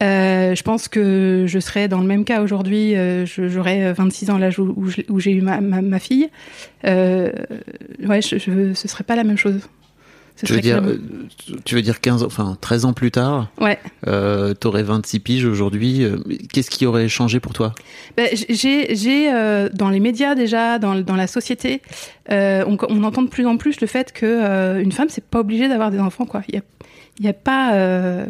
Euh, 0.02 0.54
je 0.56 0.64
pense 0.64 0.88
que 0.88 1.46
je 1.48 1.60
serais 1.60 1.88
dans 1.88 2.00
le 2.02 2.08
même 2.08 2.26
cas 2.26 2.42
aujourd'hui. 2.42 2.96
euh, 2.96 3.26
J'aurais 3.26 3.94
26 3.94 4.30
ans 4.32 4.38
l'âge 4.38 4.60
où, 4.60 4.90
j'ai 5.20 5.32
eu 5.32 5.42
ma, 5.42 5.62
ma, 5.62 5.82
ma 5.82 6.00
fille. 6.00 6.30
Euh, 6.86 7.32
ouais, 8.06 8.22
je, 8.22 8.38
je, 8.38 8.74
ce 8.74 8.88
serait 8.88 9.04
pas 9.06 9.16
la 9.16 9.24
même 9.24 9.38
chose. 9.38 9.62
Ce 10.36 10.48
Tu 10.48 10.54
veux 10.54 10.62
dire, 10.62 10.82
euh, 10.84 10.98
tu 11.64 11.76
veux 11.76 11.84
dire 11.84 12.02
15 12.02 12.24
ans, 12.24 12.26
enfin 12.26 12.58
13 12.60 12.86
ans 12.86 12.94
plus 12.94 13.12
tard, 13.12 13.52
Ouais. 13.62 13.78
euh, 14.08 14.56
t'aurais 14.56 14.82
26 14.82 15.20
piges 15.20 15.46
aujourd'hui. 15.46 16.04
euh, 16.04 16.18
Qu'est-ce 16.52 16.72
qui 16.72 16.88
aurait 16.88 17.08
changé 17.08 17.40
pour 17.40 17.54
toi? 17.54 17.76
Ben, 18.18 18.28
j'ai, 18.50 19.32
euh, 19.32 19.70
dans 19.72 19.90
les 19.90 20.00
médias 20.00 20.34
déjà, 20.34 20.80
dans, 20.80 20.96
dans 20.96 21.16
la 21.16 21.28
société, 21.28 21.84
euh, 22.32 22.66
on, 22.68 22.78
on 22.90 23.04
entend 23.04 23.22
de 23.22 23.28
plus 23.30 23.46
en 23.46 23.58
plus 23.58 23.80
le 23.80 23.86
fait 23.86 24.12
que 24.12 24.26
euh, 24.26 24.82
une 24.82 24.92
femme 24.92 25.08
c'est 25.10 25.24
pas 25.24 25.40
obligé 25.40 25.68
d'avoir 25.70 25.92
des 25.92 26.00
enfants 26.00 26.26
quoi. 26.26 26.42
Il 26.50 26.56
y 26.56 26.58
a, 26.58 26.62
y 27.22 27.28
a 27.30 27.34
pas, 27.34 27.76
euh, 27.76 28.26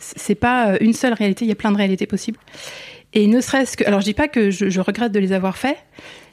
c'est 0.00 0.34
pas 0.34 0.76
une 0.80 0.92
seule 0.92 1.12
réalité. 1.14 1.44
Il 1.44 1.48
y 1.48 1.52
a 1.52 1.56
plein 1.56 1.72
de 1.72 1.76
réalités 1.76 2.06
possibles. 2.06 2.38
Et 3.14 3.26
ne 3.26 3.40
serait-ce 3.40 3.76
que, 3.76 3.84
alors 3.84 4.00
je 4.00 4.04
dis 4.06 4.14
pas 4.14 4.28
que 4.28 4.50
je, 4.50 4.68
je 4.68 4.80
regrette 4.80 5.12
de 5.12 5.18
les 5.18 5.32
avoir 5.32 5.56
faits, 5.56 5.76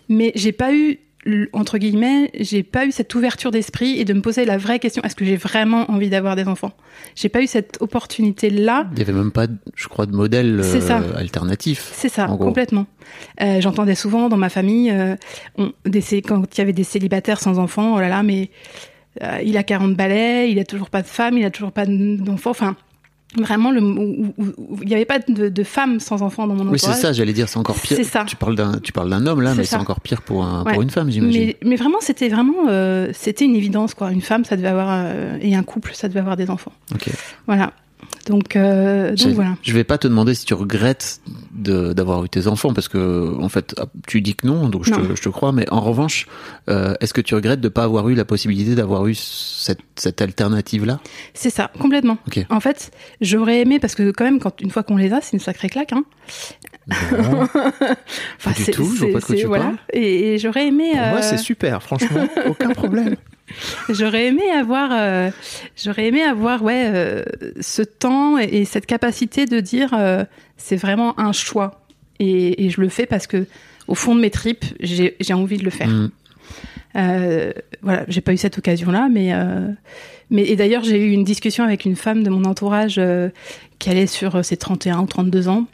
mais 0.09 0.31
j'ai 0.35 0.51
pas 0.51 0.73
eu 0.73 0.99
entre 1.53 1.79
guillemets, 1.79 2.29
j'ai 2.39 2.61
pas 2.61 2.85
eu 2.85 2.91
cette 2.91 3.15
ouverture 3.15 3.49
d'esprit 3.49 3.99
et 3.99 4.05
de 4.05 4.13
me 4.13 4.21
poser 4.21 4.45
la 4.45 4.57
vraie 4.59 4.77
question 4.77 5.01
est-ce 5.03 5.15
que 5.15 5.25
j'ai 5.25 5.37
vraiment 5.37 5.89
envie 5.89 6.11
d'avoir 6.11 6.35
des 6.35 6.47
enfants? 6.47 6.73
J'ai 7.15 7.29
pas 7.29 7.41
eu 7.41 7.47
cette 7.47 7.77
opportunité 7.81 8.51
là 8.51 8.87
Il 8.93 8.99
y 8.99 9.01
avait 9.01 9.11
même 9.11 9.31
pas, 9.31 9.47
je 9.75 9.87
crois, 9.87 10.05
de 10.05 10.11
modèle 10.15 10.61
euh, 10.63 11.17
alternatif. 11.17 11.89
C'est 11.95 12.09
ça, 12.09 12.27
complètement. 12.27 12.85
Euh, 13.41 13.59
J'entendais 13.59 13.95
souvent 13.95 14.29
dans 14.29 14.37
ma 14.37 14.49
famille, 14.49 14.91
euh, 14.91 15.15
on, 15.57 15.71
des, 15.85 16.01
cé- 16.01 16.21
quand 16.21 16.43
il 16.55 16.59
y 16.59 16.61
avait 16.61 16.73
des 16.73 16.83
célibataires 16.83 17.39
sans 17.39 17.57
enfants, 17.57 17.95
oh 17.95 17.99
là 17.99 18.07
là, 18.09 18.21
mais 18.21 18.51
euh, 19.23 19.39
il 19.43 19.57
a 19.57 19.63
40 19.63 19.95
balais, 19.95 20.51
il 20.51 20.59
a 20.59 20.63
toujours 20.63 20.91
pas 20.91 21.01
de 21.01 21.07
femme, 21.07 21.39
il 21.39 21.45
a 21.45 21.49
toujours 21.49 21.71
pas 21.71 21.87
d'enfants. 21.87 22.51
Enfin, 22.51 22.75
vraiment, 23.37 23.71
le, 23.71 23.81
où- 23.81 24.33
où- 24.37 24.43
où- 24.57 24.79
il 24.81 24.87
n'y 24.87 24.93
avait 24.95 25.05
pas 25.05 25.19
de, 25.19 25.49
de 25.49 25.63
femmes 25.63 25.99
sans 25.99 26.21
enfants 26.21 26.47
dans 26.47 26.55
mon 26.55 26.63
Oui, 26.71 26.79
c'est 26.79 26.85
entourage. 26.87 27.01
ça, 27.01 27.13
j'allais 27.13 27.33
dire, 27.33 27.47
c'est 27.49 27.57
encore 27.57 27.75
pire. 27.79 27.97
C'est 27.97 28.03
ça. 28.03 28.23
Tu 28.25 28.35
parles 28.35 28.55
d'un, 28.55 28.79
tu 28.79 28.91
parles 28.91 29.09
d'un 29.09 29.25
homme 29.27 29.41
là, 29.41 29.53
mais 29.55 29.63
c'est 29.65 29.75
encore 29.75 30.01
pire 30.01 30.21
pour 30.21 30.43
un, 30.45 30.63
Ouais. 30.63 30.73
pour 30.73 30.81
une 30.81 30.89
femme, 30.89 31.09
j'imagine. 31.11 31.45
Mais, 31.47 31.57
mais 31.63 31.75
vraiment, 31.75 31.97
c'était 32.01 32.29
vraiment, 32.29 32.67
euh, 32.69 33.09
c'était 33.13 33.45
une 33.45 33.55
évidence 33.55 33.93
quoi. 33.93 34.11
Une 34.11 34.21
femme, 34.21 34.45
ça 34.45 34.55
devait 34.57 34.67
avoir 34.69 34.87
euh, 34.91 35.37
et 35.41 35.55
un 35.55 35.63
couple, 35.63 35.91
ça 35.93 36.07
devait 36.07 36.19
avoir 36.21 36.37
des 36.37 36.49
enfants. 36.49 36.71
Ok. 36.93 37.09
Voilà. 37.47 37.71
Donc, 38.25 38.55
euh, 38.55 39.09
donc 39.09 39.17
Je- 39.19 39.29
voilà. 39.29 39.55
Je 39.61 39.73
vais 39.73 39.83
pas 39.83 39.97
te 39.97 40.07
demander 40.07 40.33
si 40.33 40.45
tu 40.45 40.53
regrettes 40.53 41.21
d'avoir 41.53 42.25
eu 42.25 42.29
tes 42.29 42.47
enfants 42.47 42.73
parce 42.73 42.87
que 42.87 43.33
en 43.41 43.49
fait 43.49 43.73
ah, 43.79 43.85
tu 44.07 44.21
dis 44.21 44.35
que 44.35 44.45
non, 44.47 44.67
donc 44.67 44.83
je, 44.83 44.91
Non. 44.91 44.97
Te, 45.05 45.15
je 45.15 45.21
te 45.21 45.29
crois. 45.29 45.51
Mais 45.51 45.69
en 45.71 45.79
revanche, 45.81 46.27
euh, 46.69 46.93
est-ce 47.01 47.13
que 47.13 47.21
tu 47.21 47.35
regrettes 47.35 47.61
de 47.61 47.69
pas 47.69 47.83
avoir 47.83 48.09
eu 48.09 48.15
la 48.15 48.25
possibilité 48.25 48.75
d'avoir 48.75 49.05
eu 49.07 49.15
cette, 49.15 49.79
cette 49.95 50.21
alternative 50.21 50.85
là 50.85 50.99
C'est 51.33 51.49
ça, 51.49 51.71
complètement. 51.79 52.17
En 52.49 52.59
fait, 52.59 52.91
j'aurais 53.21 53.61
aimé 53.61 53.79
parce 53.79 53.95
que 53.95 54.11
quand 54.11 54.25
même, 54.25 54.39
quand 54.39 54.59
une 54.61 54.71
fois 54.71 54.83
qu'on 54.83 54.97
les 54.97 55.13
a, 55.13 55.21
c'est 55.21 55.33
une 55.33 55.39
sacrée 55.39 55.69
claque. 55.69 55.93
Hein. 55.93 56.03
Enfin, 58.37 58.51
du 58.55 58.63
c'est- 58.63 58.71
tout, 58.71 58.85
je 58.95 59.05
vois 59.05 59.13
pas 59.13 59.19
de 59.19 59.25
quoi 59.25 59.35
tu 59.35 59.45
voilà. 59.45 59.63
parles. 59.65 59.77
Et, 59.93 60.33
et 60.33 60.37
j'aurais 60.39 60.67
aimé, 60.67 60.91
Pour 60.91 60.99
moi 61.01 61.17
euh, 61.19 61.21
c'est 61.21 61.37
super, 61.37 61.81
franchement, 61.81 62.27
aucun 62.47 62.69
problème. 62.69 63.15
j'aurais 63.89 64.27
aimé 64.27 64.43
avoir, 64.51 64.89
euh, 64.91 65.31
j'aurais 65.77 66.07
aimé 66.07 66.23
avoir, 66.23 66.63
ouais, 66.63 66.91
euh, 66.93 67.23
ce 67.59 67.81
temps 67.81 68.37
et, 68.39 68.45
et 68.45 68.65
cette 68.65 68.85
capacité 68.85 69.45
de 69.45 69.59
dire, 69.59 69.93
euh, 69.93 70.23
c'est 70.57 70.75
vraiment 70.75 71.19
un 71.19 71.31
choix. 71.31 71.81
Et, 72.19 72.65
et 72.65 72.69
je 72.69 72.81
le 72.81 72.89
fais 72.89 73.05
parce 73.05 73.27
que, 73.27 73.45
au 73.87 73.95
fond 73.95 74.15
de 74.15 74.21
mes 74.21 74.31
tripes, 74.31 74.65
j'ai 74.79 75.33
envie 75.33 75.57
de 75.57 75.63
le 75.63 75.69
faire. 75.69 75.89
Mm. 75.89 76.11
Voilà, 77.81 78.05
j'ai 78.07 78.21
pas 78.21 78.33
eu 78.33 78.37
cette 78.37 78.57
occasion-là, 78.57 79.09
mais 79.11 79.31
mais 80.31 80.47
et 80.47 80.55
d'ailleurs 80.55 80.83
j'ai 80.83 80.97
eu 80.97 81.11
une 81.11 81.23
discussion 81.25 81.63
avec 81.63 81.85
une 81.85 81.95
femme 81.95 82.23
de 82.23 82.29
mon 82.31 82.45
entourage 82.45 82.99
qui 83.77 83.89
allait 83.89 84.07
sur 84.07 84.43
ses 84.43 84.57
31 84.57 85.01
ou 85.01 85.05
32 85.05 85.49
ans, 85.49 85.67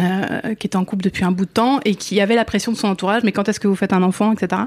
euh, 0.00 0.54
qui 0.54 0.66
était 0.66 0.76
en 0.76 0.84
couple 0.84 1.02
depuis 1.04 1.24
un 1.24 1.32
bout 1.32 1.44
de 1.46 1.50
temps 1.50 1.80
et 1.84 1.94
qui 1.94 2.20
avait 2.20 2.34
la 2.34 2.44
pression 2.44 2.72
de 2.72 2.76
son 2.76 2.88
entourage. 2.88 3.22
Mais 3.24 3.32
quand 3.32 3.48
est-ce 3.48 3.60
que 3.60 3.68
vous 3.68 3.76
faites 3.76 3.92
un 3.92 4.02
enfant, 4.02 4.32
etc. 4.32 4.62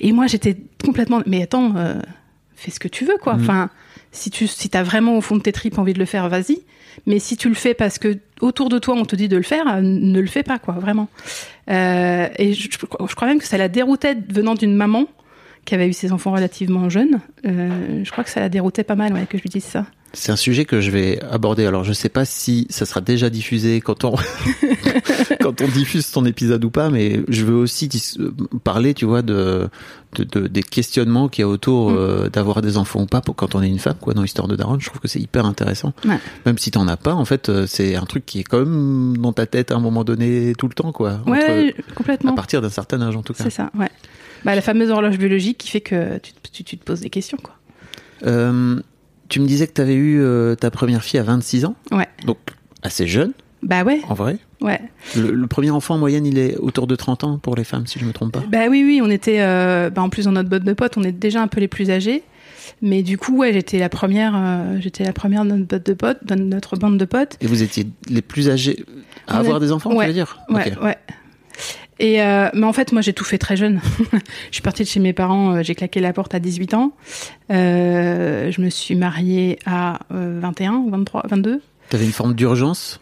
Et 0.00 0.12
moi 0.12 0.26
j'étais 0.26 0.56
complètement. 0.84 1.22
Mais 1.26 1.42
attends, 1.42 1.74
euh, 1.76 1.94
fais 2.56 2.70
ce 2.70 2.80
que 2.80 2.88
tu 2.88 3.04
veux, 3.04 3.16
quoi. 3.20 3.34
Mhm. 3.34 3.42
Enfin, 3.42 3.70
si 4.12 4.30
tu 4.30 4.46
si 4.46 4.70
as 4.74 4.82
vraiment 4.82 5.16
au 5.16 5.20
fond 5.20 5.36
de 5.36 5.42
tes 5.42 5.52
tripes 5.52 5.78
envie 5.78 5.94
de 5.94 5.98
le 5.98 6.04
faire, 6.04 6.28
vas-y. 6.28 6.60
Mais 7.06 7.18
si 7.18 7.36
tu 7.38 7.48
le 7.48 7.54
fais 7.54 7.72
parce 7.74 7.98
que 7.98 8.18
autour 8.42 8.68
de 8.68 8.78
toi 8.78 8.94
on 8.96 9.04
te 9.06 9.16
dit 9.16 9.28
de 9.28 9.36
le 9.36 9.42
faire, 9.42 9.66
euh, 9.68 9.80
ne 9.80 10.20
le 10.20 10.26
fais 10.26 10.42
pas, 10.42 10.58
quoi, 10.58 10.74
vraiment. 10.74 11.08
Euh, 11.70 12.28
et 12.38 12.52
je, 12.52 12.68
je 12.70 12.78
crois- 12.86 13.06
je 13.08 13.14
crois 13.14 13.28
même 13.28 13.38
que 13.38 13.46
ça 13.46 13.56
la 13.56 13.68
déroutait 13.68 14.16
venant 14.28 14.54
d'une 14.54 14.74
maman 14.74 15.06
qui 15.64 15.74
avait 15.74 15.88
eu 15.88 15.92
ses 15.92 16.12
enfants 16.12 16.32
relativement 16.32 16.90
jeunes. 16.90 17.20
Euh, 17.46 18.02
je 18.04 18.10
crois 18.10 18.24
que 18.24 18.30
ça 18.30 18.40
la 18.40 18.48
déroutait 18.48 18.84
pas 18.84 18.96
mal, 18.96 19.12
ouais, 19.14 19.26
que 19.28 19.38
je 19.38 19.42
lui 19.42 19.48
dise 19.50 19.64
ça. 19.64 19.86
C'est 20.14 20.30
un 20.32 20.36
sujet 20.36 20.64
que 20.66 20.80
je 20.80 20.90
vais 20.90 21.20
aborder. 21.30 21.64
Alors, 21.64 21.84
je 21.84 21.92
sais 21.94 22.08
pas 22.10 22.24
si 22.26 22.66
ça 22.70 22.84
sera 22.86 23.00
déjà 23.00 23.30
diffusé 23.30 23.80
quand 23.80 24.04
on 24.04 24.14
quand 25.40 25.60
on 25.60 25.68
diffuse 25.68 26.10
ton 26.10 26.24
épisode 26.24 26.64
ou 26.64 26.70
pas, 26.70 26.90
mais 26.90 27.20
je 27.28 27.44
veux 27.44 27.54
aussi 27.54 27.88
dis- 27.88 28.18
parler, 28.64 28.94
tu 28.94 29.04
vois, 29.06 29.22
de, 29.22 29.68
de, 30.16 30.24
de- 30.24 30.46
des 30.48 30.62
questionnements 30.62 31.28
qu'il 31.28 31.42
y 31.42 31.44
a 31.44 31.48
autour 31.48 31.90
Mm. 31.90 31.96
euh, 31.96 32.28
d'avoir 32.28 32.60
des 32.62 32.76
enfants 32.76 33.00
ou 33.02 33.06
pas 33.06 33.20
pour 33.20 33.34
quand 33.36 33.54
on 33.54 33.62
est 33.62 33.68
une 33.68 33.78
femme, 33.78 33.96
quoi, 34.00 34.12
dans 34.14 34.22
l'histoire 34.22 34.48
de 34.48 34.56
Daron. 34.56 34.78
Je 34.78 34.86
trouve 34.88 35.00
que 35.00 35.08
c'est 35.08 35.20
hyper 35.20 35.46
intéressant. 35.46 35.92
Ouais. 36.04 36.18
Même 36.46 36.58
si 36.58 36.70
t'en 36.70 36.86
as 36.88 36.96
pas, 36.96 37.14
en 37.14 37.24
fait, 37.24 37.48
euh, 37.48 37.66
c'est 37.66 37.96
un 37.96 38.04
truc 38.04 38.26
qui 38.26 38.40
est 38.40 38.44
quand 38.44 38.58
même 38.58 39.16
dans 39.16 39.32
ta 39.32 39.46
tête 39.46 39.70
à 39.72 39.76
un 39.76 39.80
moment 39.80 40.04
donné 40.04 40.52
tout 40.58 40.68
le 40.68 40.74
temps, 40.74 40.92
quoi. 40.92 41.20
Entre- 41.22 41.30
Ouais, 41.30 41.74
à 41.78 41.94
complètement. 41.94 42.34
partir 42.34 42.60
d'un 42.60 42.70
certain 42.70 43.00
âge, 43.00 43.16
en 43.16 43.22
tout 43.22 43.32
cas. 43.32 43.44
C'est 43.44 43.50
ça, 43.50 43.70
ouais. 43.78 43.90
Bah, 44.44 44.54
la 44.54 44.60
fameuse 44.60 44.90
horloge 44.90 45.18
biologique 45.18 45.56
qui 45.58 45.68
fait 45.70 45.80
que 45.80 46.18
tu, 46.18 46.32
tu, 46.52 46.64
tu 46.64 46.76
te 46.78 46.84
poses 46.84 47.00
des 47.00 47.10
questions, 47.10 47.38
quoi. 47.42 47.54
Euh, 48.26 48.80
tu 49.32 49.40
me 49.40 49.46
disais 49.46 49.66
que 49.66 49.72
tu 49.72 49.80
avais 49.80 49.94
eu 49.94 50.20
euh, 50.20 50.54
ta 50.56 50.70
première 50.70 51.02
fille 51.02 51.18
à 51.18 51.22
26 51.22 51.64
ans, 51.64 51.74
Ouais. 51.90 52.06
donc 52.26 52.36
assez 52.82 53.06
jeune, 53.06 53.32
Bah 53.62 53.82
ouais, 53.82 54.00
en 54.08 54.14
vrai. 54.14 54.36
ouais. 54.60 54.78
Le, 55.16 55.30
le 55.32 55.46
premier 55.46 55.70
enfant 55.70 55.94
en 55.94 55.98
moyenne, 55.98 56.26
il 56.26 56.36
est 56.38 56.56
autour 56.58 56.86
de 56.86 56.94
30 56.96 57.24
ans 57.24 57.38
pour 57.38 57.56
les 57.56 57.64
femmes, 57.64 57.86
si 57.86 57.98
je 57.98 58.04
me 58.04 58.12
trompe 58.12 58.32
pas. 58.32 58.42
Bah 58.46 58.66
oui, 58.68 58.82
oui, 58.86 59.00
on 59.02 59.08
était, 59.10 59.40
euh, 59.40 59.88
bah 59.88 60.02
en 60.02 60.10
plus 60.10 60.26
dans 60.26 60.32
notre 60.32 60.50
botte 60.50 60.64
de 60.64 60.72
potes, 60.74 60.98
on 60.98 61.02
est 61.02 61.12
déjà 61.12 61.40
un 61.40 61.48
peu 61.48 61.60
les 61.60 61.68
plus 61.68 61.90
âgés. 61.90 62.22
Mais 62.82 63.02
du 63.02 63.16
coup, 63.16 63.36
ouais, 63.38 63.52
j'étais 63.52 63.78
la 63.78 63.88
première, 63.88 64.34
euh, 64.36 64.78
j'étais 64.80 65.04
la 65.04 65.12
première 65.12 65.44
de 65.44 65.50
notre 65.52 65.64
botte 65.66 65.86
de 65.86 65.94
potes, 65.94 66.24
de 66.24 66.34
notre 66.34 66.76
bande 66.76 66.98
de 66.98 67.04
potes. 67.04 67.36
Et 67.40 67.46
vous 67.46 67.62
étiez 67.62 67.86
les 68.08 68.22
plus 68.22 68.50
âgés 68.50 68.84
à 69.28 69.36
On 69.36 69.40
avoir 69.40 69.60
des 69.60 69.72
enfants, 69.72 69.90
tu 69.90 69.96
ouais, 69.96 70.08
veux 70.08 70.12
dire? 70.12 70.38
Ouais, 70.50 70.76
ouais. 70.82 70.96
Euh, 72.02 72.50
mais 72.54 72.66
en 72.66 72.72
fait, 72.72 72.92
moi, 72.92 73.02
j'ai 73.02 73.12
tout 73.12 73.24
fait 73.24 73.38
très 73.38 73.56
jeune. 73.56 73.80
je 74.12 74.18
suis 74.52 74.62
partie 74.62 74.82
de 74.82 74.88
chez 74.88 75.00
mes 75.00 75.12
parents, 75.12 75.56
euh, 75.56 75.62
j'ai 75.62 75.74
claqué 75.74 76.00
la 76.00 76.12
porte 76.12 76.34
à 76.34 76.40
18 76.40 76.74
ans. 76.74 76.92
Euh, 77.50 78.50
je 78.50 78.60
me 78.60 78.70
suis 78.70 78.94
mariée 78.94 79.58
à 79.66 80.00
euh, 80.12 80.38
21, 80.40 80.86
23, 80.88 81.24
22. 81.28 81.60
T'avais 81.88 82.04
une 82.04 82.12
forme 82.12 82.34
d'urgence? 82.34 83.00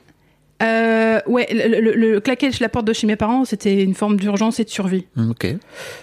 Euh, 0.62 1.20
ouais, 1.26 1.46
le, 1.52 1.80
le- 1.80 1.94
le 1.94 2.20
claquer 2.20 2.50
la 2.60 2.68
porte 2.68 2.86
de 2.86 2.92
chez 2.92 3.06
mes 3.06 3.16
parents, 3.16 3.44
c'était 3.44 3.82
une 3.82 3.94
forme 3.94 4.16
d'urgence 4.18 4.60
et 4.60 4.64
de 4.64 4.68
survie. 4.70 5.06
Hum, 5.16 5.30
Ok. 5.30 5.46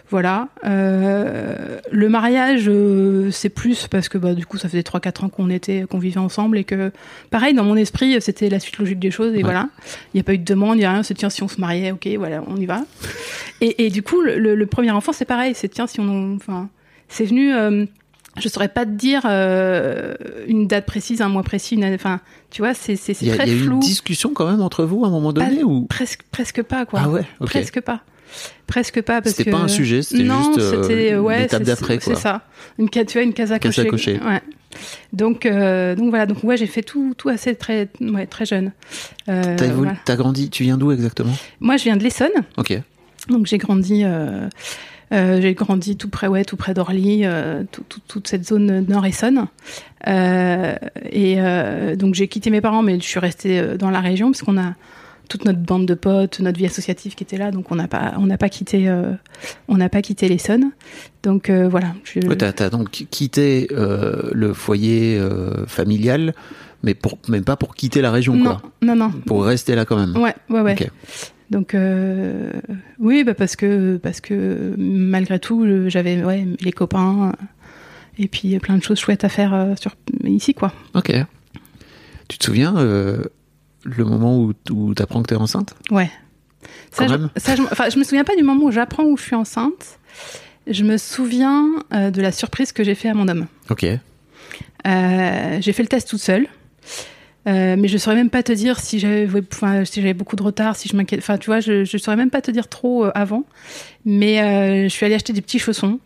Voilà. 0.10 0.48
Euh, 0.66 1.78
le 1.92 2.10
mariage, 2.10 2.66
euh, 2.68 3.30
c'est 3.32 3.50
plus 3.50 3.88
parce 3.88 4.10
que 4.10 4.18
bah, 4.18 4.34
du 4.34 4.46
coup, 4.46 4.58
ça 4.58 4.68
faisait 4.70 4.82
3-4 4.82 5.26
ans 5.26 5.30
qu'on 5.30 5.50
était, 5.50 5.86
qu'on 5.90 6.00
vivait 6.00 6.20
ensemble 6.20 6.58
et 6.58 6.64
que, 6.64 6.92
pareil, 7.30 7.54
dans 7.54 7.64
mon 7.64 7.76
esprit, 7.76 8.20
c'était 8.22 8.50
la 8.50 8.60
suite 8.60 8.78
logique 8.78 9.00
des 9.00 9.12
choses 9.12 9.34
et 9.34 9.38
Ouais. 9.38 9.44
voilà. 9.44 9.70
Il 10.14 10.18
n'y 10.18 10.22
a 10.22 10.24
pas 10.24 10.34
eu 10.34 10.38
de 10.40 10.44
demande, 10.46 10.76
il 10.78 10.80
n'y 10.80 10.86
a 10.86 10.92
rien. 10.92 11.04
C'est 11.04 11.14
tiens, 11.14 11.30
si 11.30 11.44
on 11.44 11.48
se 11.48 11.62
mariait, 11.62 11.92
ok, 11.92 12.08
voilà, 12.18 12.42
on 12.48 12.56
y 12.58 12.66
va. 12.66 12.82
Et, 13.62 13.86
et 13.86 13.90
du 13.90 14.02
coup, 14.02 14.22
le, 14.22 14.38
le- 14.40 14.56
le 14.56 14.66
premier 14.66 14.92
enfant, 14.92 15.14
c'est 15.14 15.26
pareil. 15.26 15.54
C'est 15.56 15.68
tiens, 15.70 15.88
si 15.88 16.00
on, 16.00 16.36
enfin, 16.36 16.70
c'est 17.10 17.26
venu. 17.26 17.54
Euh, 18.38 18.41
je 18.41 18.50
saurais 18.50 18.67
pas 18.67 18.86
te 18.86 18.91
dire 18.91 19.22
euh, 19.25 20.13
une 20.48 20.67
date 20.67 20.86
précise, 20.86 21.22
un 21.22 21.29
mois 21.29 21.44
précis, 21.44 21.75
une 21.75 21.86
enfin, 21.94 22.20
tu 22.51 22.62
vois, 22.62 22.74
c'est 22.74 22.96
c'est 22.96 23.13
c'est 23.13 23.25
Il 23.25 23.29
y 23.29 23.32
a, 23.32 23.36
très 23.38 23.48
y 23.48 23.51
a 23.51 23.53
eu 23.53 23.60
flou. 23.60 23.74
une 23.75 23.79
discussion 23.79 24.32
quand 24.34 24.50
même 24.50 24.62
entre 24.62 24.84
vous 24.86 25.03
à 25.06 25.08
un 25.08 25.12
moment 25.12 25.34
donné 25.34 25.58
Pas- 25.58 25.63
ou 25.65 25.86
Presque, 25.88 26.22
presque 26.32 26.62
pas 26.63 26.86
quoi. 26.86 27.01
Ah 27.03 27.10
ouais, 27.10 27.25
ok. 27.39 27.50
Presque 27.50 27.82
pas. 27.82 28.01
Presque 28.67 29.01
pas 29.01 29.22
parce 29.22 29.32
que 29.36 29.38
C'était 29.38 29.51
pas 29.51 29.58
un 29.60 29.67
sujet, 29.70 30.01
c'était 30.01 30.25
juste, 30.25 30.58
euh, 30.60 31.20
ouais, 31.20 31.39
l'étape 31.44 31.63
d'après, 31.63 31.98
quoi. 31.98 32.13
C'est 32.13 32.20
ça. 32.22 32.41
Une 32.77 32.89
tu 32.89 33.03
vois 33.13 33.22
une 33.22 33.34
case 33.34 33.51
à 33.53 33.60
Case 33.60 33.79
à 33.79 33.86
cocher. 33.86 34.17
cocher. 34.17 34.25
Ouais. 34.27 34.41
Donc 35.13 35.46
euh, 35.46 35.96
donc 35.96 36.10
voilà 36.10 36.25
donc 36.25 36.44
ouais 36.44 36.58
j'ai 36.58 36.67
fait 36.67 36.84
tout 36.84 37.13
tout 37.17 37.29
assez 37.29 37.56
très 37.56 37.88
ouais 38.01 38.27
très 38.27 38.46
jeune. 38.46 38.74
Euh, 39.29 39.56
T'as 39.58 39.67
voilà. 39.67 39.96
grandi, 40.10 40.50
tu 40.50 40.63
viens 40.63 40.77
d'où 40.77 40.91
exactement? 40.91 41.32
Moi 41.62 41.77
je 41.77 41.86
viens 41.86 41.96
de 41.96 42.03
l'Essonne 42.03 42.32
Ok. 42.58 42.77
donc 43.29 43.46
j'ai 43.48 43.58
grandi. 43.58 44.03
Euh, 45.14 45.40
j'ai 45.42 45.54
grandi 45.54 45.96
tout 45.98 46.10
près, 46.10 46.28
ouais, 46.28 46.44
tout 46.46 46.58
près 46.58 46.74
d'Orly, 46.74 47.22
euh, 47.24 47.64
tout- 47.72 47.84
tout- 47.88 48.02
toute 48.08 48.28
cette 48.28 48.46
zone 48.48 48.86
nord-essonne. 48.88 49.48
Euh, 50.08 50.76
et 51.12 51.36
euh, 51.40 51.96
donc 51.96 52.14
j'ai 52.16 52.28
quitté 52.28 52.50
mes 52.50 52.62
parents, 52.62 52.82
mais 52.84 53.00
je 53.00 53.06
suis 53.06 53.20
restée 53.20 53.78
dans 53.78 53.90
la 53.90 54.00
région 54.02 54.32
parce 54.32 54.42
qu'on 54.44 54.58
a 54.58 54.74
toute 55.30 55.44
notre 55.44 55.60
bande 55.60 55.86
de 55.86 55.94
potes, 55.94 56.40
notre 56.40 56.58
vie 56.58 56.66
associative 56.68 57.16
qui 57.16 57.24
était 57.24 57.38
là, 57.38 57.52
donc 57.52 57.72
on 57.72 57.76
n'a 57.76 57.88
pas, 57.90 58.14
on 58.18 58.26
n'a 58.28 58.38
pas 58.38 58.48
quitté, 58.48 58.90
on 59.68 59.76
n'a 59.78 59.90
pas 59.90 60.02
quitté 60.02 60.30
l'Essonne. 60.30 60.72
Donc 61.24 61.50
voilà. 61.50 61.94
je- 62.06 62.26
Ouais, 62.28 62.36
t'as, 62.38 62.70
donc 62.70 62.90
quitté 63.10 63.68
le 63.72 64.54
foyer 64.54 65.22
familial, 65.68 66.34
mais 66.84 66.94
pour 66.94 67.18
même 67.28 67.44
pas 67.44 67.58
pour 67.58 67.76
quitter 67.76 68.02
la 68.02 68.12
région, 68.12 68.36
non, 68.36 68.44
quoi. 68.58 68.62
non, 68.82 68.96
non. 68.96 69.12
Pour 69.26 69.44
rester 69.44 69.76
là 69.76 69.84
quand 69.84 69.98
même. 69.98 70.16
Ouais, 70.16 70.36
ouais, 70.50 70.62
ouais. 70.62 70.76
Donc 71.50 71.74
euh, 71.74 72.51
oui, 73.00 73.24
bah 73.24 73.34
parce 73.34 73.56
que 73.56 73.98
parce 73.98 74.20
que 74.20 74.75
malgré 74.77 75.39
tout, 75.39 75.66
j'avais 75.88 76.24
ouais 76.24 76.46
les 76.60 76.72
copains 76.74 77.30
euh, 77.30 77.46
et 78.18 78.27
puis 78.27 78.58
plein 78.60 78.77
de 78.77 78.84
choses 78.84 79.00
chouettes 79.00 79.24
à 79.24 79.30
faire 79.30 79.54
euh, 79.54 79.75
sur 79.80 79.96
ici 80.25 80.54
quoi. 80.54 80.74
Ok. 80.94 81.13
Tu 82.27 82.38
te 82.38 82.44
souviens 82.44 82.75
euh, 82.77 83.24
le 83.84 84.04
moment 84.04 84.38
où, 84.38 84.54
où 84.72 84.94
t'apprends 84.94 85.22
que 85.22 85.27
t'es 85.27 85.36
enceinte? 85.36 85.74
Ouais. 85.89 86.12
Ça, 86.92 87.06
Quand 87.06 87.13
je, 87.13 87.18
même 87.18 87.30
ça, 87.38 87.56
je, 87.56 87.62
enfin, 87.63 87.89
je 87.89 87.98
me 87.98 88.04
souviens 88.04 88.25
pas 88.25 88.36
du 88.36 88.44
moment 88.44 88.66
où 88.66 88.72
j'apprends 88.72 89.06
où 89.06 89.16
je 89.16 89.24
suis 89.24 89.36
enceinte. 89.36 90.00
Je 90.68 90.84
me 90.84 90.98
souviens 90.98 91.66
euh, 91.94 92.12
de 92.12 92.22
la 92.22 92.34
surprise 92.34 92.74
que 92.74 92.84
j'ai 92.84 92.96
fait 92.96 93.08
à 93.08 93.13
mon 93.13 93.30
homme. 93.30 93.48
Ok. 93.70 93.86
J'ai 94.84 95.74
fait 95.74 95.84
le 95.84 95.88
test 95.88 96.10
toute 96.10 96.20
seule. 96.20 96.48
Euh, 97.48 97.75
mais 97.80 97.88
je 97.88 97.98
saurais 97.98 98.16
même 98.18 98.30
pas 98.30 98.44
te 98.44 98.51
dire 98.51 98.80
si 98.80 99.00
j'avais, 99.00 99.27
enfin, 99.54 99.86
si 99.86 100.01
j'avais 100.01 100.13
beaucoup 100.13 100.36
de 100.36 100.44
retard, 100.44 100.75
si 100.75 100.89
je 100.89 100.96
m'inquiète. 100.98 101.20
Enfin, 101.22 101.38
tu 101.38 101.46
vois, 101.46 101.62
je, 101.62 101.86
je 101.86 101.98
saurais 101.98 102.18
même 102.18 102.30
pas 102.30 102.42
te 102.42 102.51
dire 102.51 102.68
trop 102.68 103.06
euh, 103.06 103.12
avant. 103.16 103.46
Mais 104.06 104.42
euh, 104.42 104.84
je 104.84 104.89
suis 104.89 105.06
allée 105.06 105.16
acheter 105.16 105.32
des 105.34 105.42
petits 105.42 105.60
chaussons. 105.60 106.00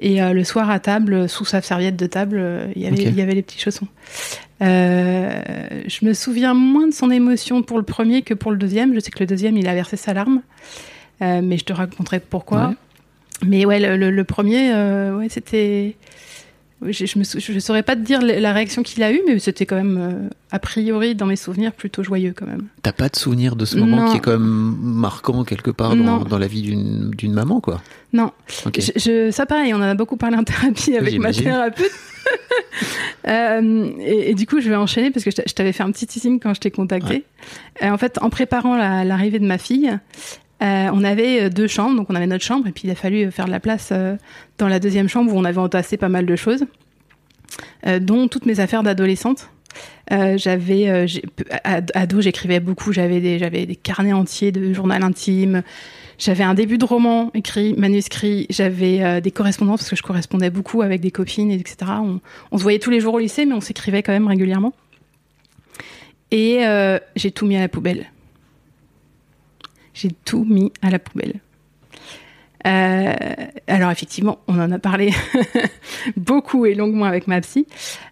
Et 0.00 0.20
le 0.20 0.42
soir 0.42 0.68
à 0.68 0.80
table, 0.80 1.28
sous 1.28 1.44
sa 1.44 1.62
serviette 1.62 1.94
de 1.94 2.06
table, 2.06 2.68
il 2.74 2.82
y 2.82 2.86
avait, 2.88 2.96
Ok. 3.06 3.12
il 3.12 3.14
y 3.16 3.22
avait 3.22 3.34
les 3.34 3.42
petits 3.42 3.60
chaussons. 3.60 3.86
Je 4.60 6.04
me 6.04 6.12
souviens 6.12 6.54
moins 6.54 6.88
de 6.88 6.92
son 6.92 7.08
émotion 7.10 7.62
pour 7.62 7.78
le 7.78 7.84
premier 7.84 8.22
que 8.22 8.34
pour 8.34 8.50
le 8.50 8.56
deuxième. 8.58 8.94
Je 8.94 9.00
sais 9.00 9.12
que 9.12 9.20
le 9.20 9.26
deuxième, 9.26 9.56
il 9.56 9.68
a 9.68 9.74
versé 9.74 9.96
sa 9.96 10.12
larme. 10.12 10.42
Mais 11.20 11.56
je 11.56 11.64
te 11.64 11.72
raconterai 11.72 12.18
pourquoi. 12.20 12.68
Ouais. 12.68 12.74
Mais 13.46 13.64
ouais, 13.64 13.78
le, 13.78 13.96
le- 13.96 14.10
le 14.10 14.24
premier, 14.24 14.72
ouais, 14.72 15.28
c'était. 15.30 15.94
Je, 16.90 17.06
je 17.06 17.18
me 17.18 17.24
sou- 17.24 17.38
je 17.40 17.58
saurais 17.58 17.82
pas 17.82 17.96
te 17.96 18.00
dire 18.00 18.20
la 18.22 18.52
réaction 18.52 18.82
qu'il 18.82 19.02
a 19.02 19.12
eue, 19.12 19.20
mais 19.26 19.38
c'était 19.38 19.66
quand 19.66 19.76
même, 19.76 19.96
euh, 19.98 20.28
a 20.50 20.58
priori, 20.58 21.14
dans 21.14 21.26
mes 21.26 21.36
souvenirs, 21.36 21.72
plutôt 21.72 22.02
joyeux 22.02 22.34
quand 22.36 22.46
même. 22.46 22.66
T'as 22.82 22.92
pas 22.92 23.08
de 23.08 23.16
souvenir 23.16 23.56
de 23.56 23.64
ce 23.64 23.76
moment 23.76 24.04
Non. 24.04 24.10
qui 24.10 24.16
est 24.16 24.20
quand 24.20 24.32
même 24.32 24.76
marquant 24.80 25.44
quelque 25.44 25.70
part 25.70 25.96
dans, 25.96 26.20
dans 26.24 26.38
la 26.38 26.46
vie 26.46 26.62
d'une, 26.62 27.32
maman, 27.32 27.60
quoi? 27.60 27.80
Non, 28.12 28.30
Ok. 28.66 28.80
je, 28.80 28.92
je- 28.96 29.30
ça 29.30 29.46
pareil, 29.46 29.72
on 29.74 29.78
en 29.78 29.82
a 29.82 29.94
beaucoup 29.94 30.16
parlé 30.16 30.36
en 30.36 30.44
thérapie 30.44 30.96
avec 30.96 31.18
ma 31.18 31.32
thérapeute. 31.32 31.90
Euh, 33.28 33.90
et, 34.00 34.30
et 34.30 34.34
du 34.34 34.46
coup, 34.46 34.60
je 34.60 34.68
vais 34.68 34.76
enchaîner 34.76 35.10
parce 35.10 35.24
que 35.24 35.30
je 35.30 35.36
t'a- 35.36 35.42
je 35.46 35.54
t'avais 35.54 35.72
fait 35.72 35.82
un 35.82 35.90
petit 35.92 36.06
teasing 36.06 36.38
quand 36.40 36.52
je 36.54 36.60
t'ai 36.60 36.70
contacté. 36.70 37.24
Euh, 37.82 37.88
en 37.90 37.96
fait, 37.98 38.18
en 38.20 38.28
préparant 38.28 38.76
la- 38.76 39.04
l'arrivée 39.04 39.38
de 39.38 39.46
ma 39.46 39.56
fille, 39.58 39.98
euh, 40.64 40.90
on 40.92 41.04
avait 41.04 41.50
deux 41.50 41.66
chambres, 41.66 41.96
donc 41.96 42.08
on 42.10 42.14
avait 42.14 42.26
notre 42.26 42.44
chambre 42.44 42.66
et 42.66 42.72
puis 42.72 42.82
il 42.84 42.90
a 42.90 42.94
fallu 42.94 43.30
faire 43.30 43.46
de 43.46 43.50
la 43.50 43.60
place 43.60 43.90
euh, 43.92 44.16
dans 44.58 44.68
la 44.68 44.80
deuxième 44.80 45.08
chambre 45.08 45.34
où 45.34 45.38
on 45.38 45.44
avait 45.44 45.58
entassé 45.58 45.96
pas 45.96 46.08
mal 46.08 46.26
de 46.26 46.36
choses, 46.36 46.64
euh, 47.86 47.98
dont 47.98 48.28
toutes 48.28 48.46
mes 48.46 48.60
affaires 48.60 48.82
d'adolescente. 48.82 49.50
Euh, 50.12 50.38
j'avais 50.38 50.88
euh, 50.88 51.06
ado 51.64 52.20
j'écrivais 52.20 52.60
beaucoup 52.60 52.92
j'avais 52.92 53.20
des 53.20 53.40
j'avais 53.40 53.66
des 53.66 53.74
carnets 53.74 54.12
entiers 54.12 54.52
de 54.52 54.72
journal 54.72 55.02
intime 55.02 55.62
j'avais 56.16 56.44
un 56.44 56.54
début 56.54 56.78
de 56.78 56.84
roman 56.84 57.32
écrit 57.34 57.74
manuscrit 57.76 58.46
j'avais 58.50 59.02
euh, 59.02 59.20
des 59.20 59.32
correspondances 59.32 59.80
parce 59.80 59.90
que 59.90 59.96
je 59.96 60.02
correspondais 60.02 60.50
beaucoup 60.50 60.82
avec 60.82 61.00
des 61.00 61.10
copines 61.10 61.50
etc 61.50 61.76
on, 61.88 62.20
on 62.52 62.58
se 62.58 62.62
voyait 62.62 62.78
tous 62.78 62.90
les 62.90 63.00
jours 63.00 63.14
au 63.14 63.18
lycée 63.18 63.46
mais 63.46 63.54
on 63.54 63.60
s'écrivait 63.60 64.04
quand 64.04 64.12
même 64.12 64.28
régulièrement. 64.28 64.74
Et 66.30 66.66
euh, 66.66 66.98
j'ai 67.16 67.30
tout 67.30 67.46
mis 67.46 67.56
à 67.56 67.60
la 67.60 67.68
poubelle 67.68 68.06
j'ai 69.94 70.10
tout 70.24 70.44
mis 70.44 70.72
à 70.82 70.90
la 70.90 70.98
poubelle 70.98 71.40
Euh, 72.66 73.12
alors 73.66 73.90
effectivement, 73.90 74.38
on 74.48 74.58
en 74.58 74.72
a 74.72 74.78
parlé 74.78 75.12
beaucoup 76.16 76.64
et 76.64 76.74
longuement 76.74 77.04
avec 77.04 77.26
ma 77.26 77.40
psy. 77.42 77.66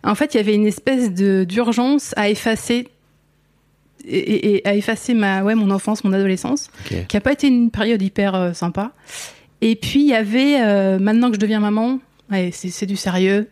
En 0.05 0.15
fait, 0.15 0.35
il 0.35 0.37
y 0.37 0.41
avait 0.41 0.55
une 0.55 0.67
espèce 0.67 1.13
de 1.15 1.45
d'urgence 1.45 2.13
à 2.19 2.29
effacer 2.29 2.89
et, 4.05 4.19
et- 4.19 4.57
et 4.59 4.69
à 4.69 4.75
effacer 4.75 5.15
ma 5.15 5.43
ouais 5.43 5.55
mon 5.55 5.71
enfance, 5.71 6.05
mon 6.05 6.13
adolescence, 6.13 6.71
qui 7.09 7.17
a 7.17 7.21
pas 7.23 7.33
été 7.33 7.47
une 7.49 7.71
période 7.71 8.03
hyper 8.03 8.35
euh, 8.35 8.53
sympa. 8.53 8.93
Et 9.63 9.75
puis 9.75 10.01
il 10.03 10.09
y 10.09 10.15
avait 10.15 10.61
euh, 10.61 10.99
maintenant 10.99 11.29
que 11.29 11.37
je 11.37 11.41
deviens 11.41 11.61
maman, 11.61 11.99
ouais, 12.31 12.51
c'est 12.53 12.69
c'est 12.69 12.87
du 12.87 12.97
sérieux. 12.97 13.49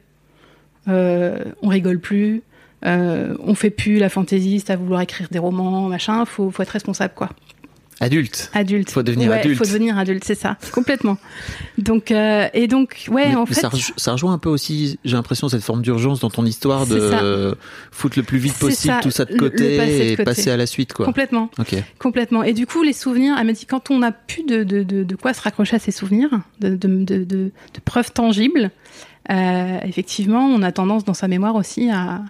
On 0.87 1.69
rigole 1.69 2.01
plus. 2.01 2.43
On 2.83 3.55
fait 3.55 3.71
plus 3.71 3.99
la 3.99 4.09
fantaisiste 4.11 4.69
à 4.71 4.77
vouloir 4.77 5.01
écrire 5.03 5.29
des 5.31 5.39
romans, 5.39 5.89
machin. 5.89 6.25
Faut, 6.27 6.51
faut 6.51 6.63
être 6.63 6.71
responsable, 6.71 7.15
quoi. 7.15 7.31
Adulte. 8.03 8.51
Adulte. 8.55 8.91
Faut 8.91 9.03
devenir 9.03 9.31
Ouais, 9.31 9.41
adulte. 9.41 9.59
Faut 9.59 9.65
devenir 9.65 9.99
adulte, 9.99 10.25
c'est 10.25 10.35
ça, 10.35 10.57
complètement. 10.73 11.19
Donc 11.77 12.11
euh, 12.11 12.49
et 12.55 12.67
donc 12.67 13.05
ouais, 13.11 13.29
Mais- 13.29 13.37
en 13.37 13.41
mais 13.41 13.47
fait. 13.55 13.61
ça, 13.61 13.69
rejo- 13.69 13.93
ça 13.99 14.13
rejoint 14.13 14.33
un 14.33 14.39
peu 14.39 14.49
aussi, 14.49 14.99
j'ai 15.05 15.17
l'impression, 15.17 15.49
cette 15.51 15.63
forme 15.63 15.83
d'urgence 15.83 16.21
dans 16.21 16.31
ton 16.31 16.47
histoire 16.47 16.87
de 16.87 16.99
euh, 16.99 17.55
foutre 17.91 18.19
le 18.19 18.23
plus 18.25 18.39
vite 18.39 18.55
possible 18.59 18.95
ça, 18.95 19.01
tout 19.03 19.11
ça 19.11 19.27
de 19.27 19.37
côté 19.37 19.77
passer 19.77 20.17
de 20.17 20.21
et 20.23 20.25
passer 20.25 20.51
à 20.51 20.57
la 20.57 20.67
suite, 20.67 20.95
quoi. 20.95 21.05
Complètement, 21.05 21.51
Ok. 21.59 21.75
complètement. 21.99 22.43
Et 22.43 22.55
du 22.55 22.67
coup, 22.67 22.83
les 22.83 22.95
souvenirs, 22.95 23.37
elle 23.39 23.47
m'a 23.47 23.53
dit 23.53 23.67
quand 23.67 23.91
on 23.91 23.99
n'a 23.99 24.13
plus 24.13 24.45
de, 24.45 24.65
de, 24.65 24.83
de, 24.83 25.05
de 25.05 25.17
quoi 25.17 25.35
se 25.35 25.43
raccrocher 25.43 25.77
à 25.77 25.79
ses 25.79 25.91
souvenirs, 25.91 26.31
de, 26.61 26.71
de, 26.71 26.89
de, 27.05 27.25
de, 27.25 27.25
de 27.25 27.81
preuves 27.85 28.13
tangibles, 28.13 28.71
euh, 29.31 29.79
effectivement, 29.85 30.47
on 30.47 30.63
a 30.63 30.73
tendance 30.73 31.05
dans 31.05 31.13
sa 31.15 31.29
mémoire 31.29 31.55
aussi 31.55 31.91
à, 31.91 32.23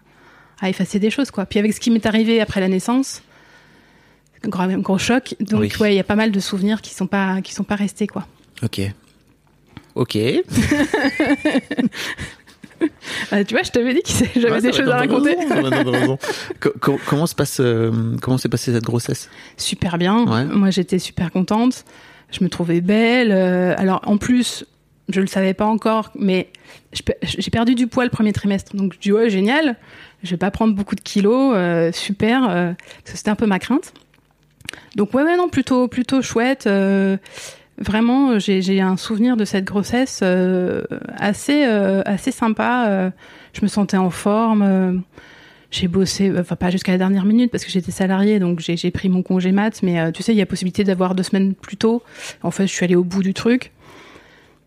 à 0.61 0.69
effacer 0.69 0.99
des 0.99 1.11
choses, 1.11 1.31
quoi. 1.31 1.47
Puis 1.47 1.59
avec 1.61 1.73
ce 1.73 1.81
qui 1.81 1.93
m'est 1.93 2.05
arrivé 2.07 2.41
après 2.41 2.61
la 2.61 2.67
naissance, 2.69 3.23
gros, 4.45 4.67
gros 4.81 4.99
choc. 4.99 5.35
Donc 5.41 5.61
Oui. 5.61 5.73
ouais, 5.81 5.93
il 5.95 5.97
y 5.97 6.01
a 6.01 6.05
pas 6.05 6.17
mal 6.17 6.31
de 6.33 6.41
souvenirs 6.41 6.81
qui 6.83 6.95
sont 6.95 7.07
pas 7.07 7.41
qui 7.43 7.53
sont 7.55 7.65
pas 7.65 7.77
restés, 7.77 8.07
quoi. 8.07 8.27
Ok. 8.63 8.81
Ok. 9.95 10.17
Euh, 10.17 10.41
tu 13.47 13.55
vois, 13.55 13.63
je 13.63 13.71
t'avais 13.71 13.93
dit 13.95 14.03
que 14.03 14.41
j'avais 14.41 14.61
des 14.61 14.73
choses 14.73 14.89
à 14.89 14.97
raconter. 14.99 15.37
raison, 15.37 16.19
comment 17.07 17.27
se 17.27 17.35
passe, 17.35 17.59
euh, 17.61 18.17
comment 18.23 18.39
s'est 18.39 18.49
passée 18.49 18.73
cette 18.73 18.85
grossesse? 18.85 19.29
Super 19.57 19.99
bien. 19.99 20.25
Ouais. 20.27 20.45
Moi, 20.45 20.71
j'étais 20.71 20.99
super 20.99 21.31
contente. 21.31 21.85
Je 22.31 22.43
me 22.45 22.49
trouvais 22.49 22.81
belle. 22.81 23.33
Euh, 23.33 23.75
alors, 23.77 24.01
en 24.07 24.17
plus, 24.17 24.65
je 25.09 25.21
le 25.21 25.27
savais 25.27 25.53
pas 25.55 25.67
encore, 25.67 26.11
mais 26.15 26.49
j'ai 26.93 27.51
perdu 27.51 27.75
du 27.75 27.87
poids 27.89 28.05
le 28.05 28.11
premier 28.11 28.33
trimestre. 28.33 28.75
Donc, 28.77 28.95
je 28.95 28.99
dis, 29.01 29.13
ouais, 29.13 29.29
génial. 29.29 29.77
Je 30.23 30.31
vais 30.31 30.37
pas 30.37 30.51
prendre 30.51 30.75
beaucoup 30.75 30.95
de 30.95 31.01
kilos. 31.01 31.53
euh, 31.55 31.91
super. 31.93 32.49
euh, 32.49 32.73
C'était 33.05 33.31
un 33.31 33.35
peu 33.35 33.47
ma 33.47 33.59
crainte. 33.59 33.93
Donc, 34.97 35.15
ouais, 35.15 35.37
non, 35.37 35.49
plutôt, 35.49 35.89
plutôt 35.89 36.23
chouette. 36.23 36.67
euh, 36.67 37.17
vraiment, 37.79 38.39
j'ai 38.39 38.61
j'ai 38.63 38.81
un 38.81 38.97
souvenir 38.97 39.37
de 39.37 39.45
cette 39.45 39.65
grossesse 39.65 40.21
euh, 40.23 40.83
assez, 41.17 41.65
euh, 41.67 42.03
assez 42.05 42.31
sympa. 42.33 42.87
euh, 42.89 43.11
je 43.53 43.63
me 43.63 43.69
sentais 43.69 43.97
en 43.97 44.11
forme. 44.11 44.63
euh, 44.63 44.93
j'ai 45.71 45.87
bossé, 45.87 46.33
enfin 46.37 46.57
pas 46.57 46.71
jusqu'à 46.71 46.91
la 46.93 46.99
dernière 46.99 47.25
minute 47.25 47.53
parce 47.53 47.65
que 47.65 47.71
j'étais 47.71 47.93
salariée, 47.93 48.41
donc 48.41 48.59
j'ai 48.59 48.91
pris 48.91 49.09
mon 49.09 49.23
congé 49.23 49.53
mat, 49.53 49.83
mais 49.85 50.01
euh, 50.01 50.11
tu 50.11 50.23
sais, 50.25 50.33
il 50.33 50.37
y 50.37 50.43
a 50.43 50.47
possibilité 50.47 50.83
d'avoir 50.83 51.15
deux 51.15 51.23
semaines 51.23 51.55
plus 51.55 51.77
tôt. 51.77 52.03
En 52.43 52.51
fait, 52.51 52.67
je 52.67 52.73
suis 52.73 52.85
allée 52.85 52.97
au 52.97 53.05
bout 53.05 53.23
du 53.23 53.35
truc. 53.35 53.71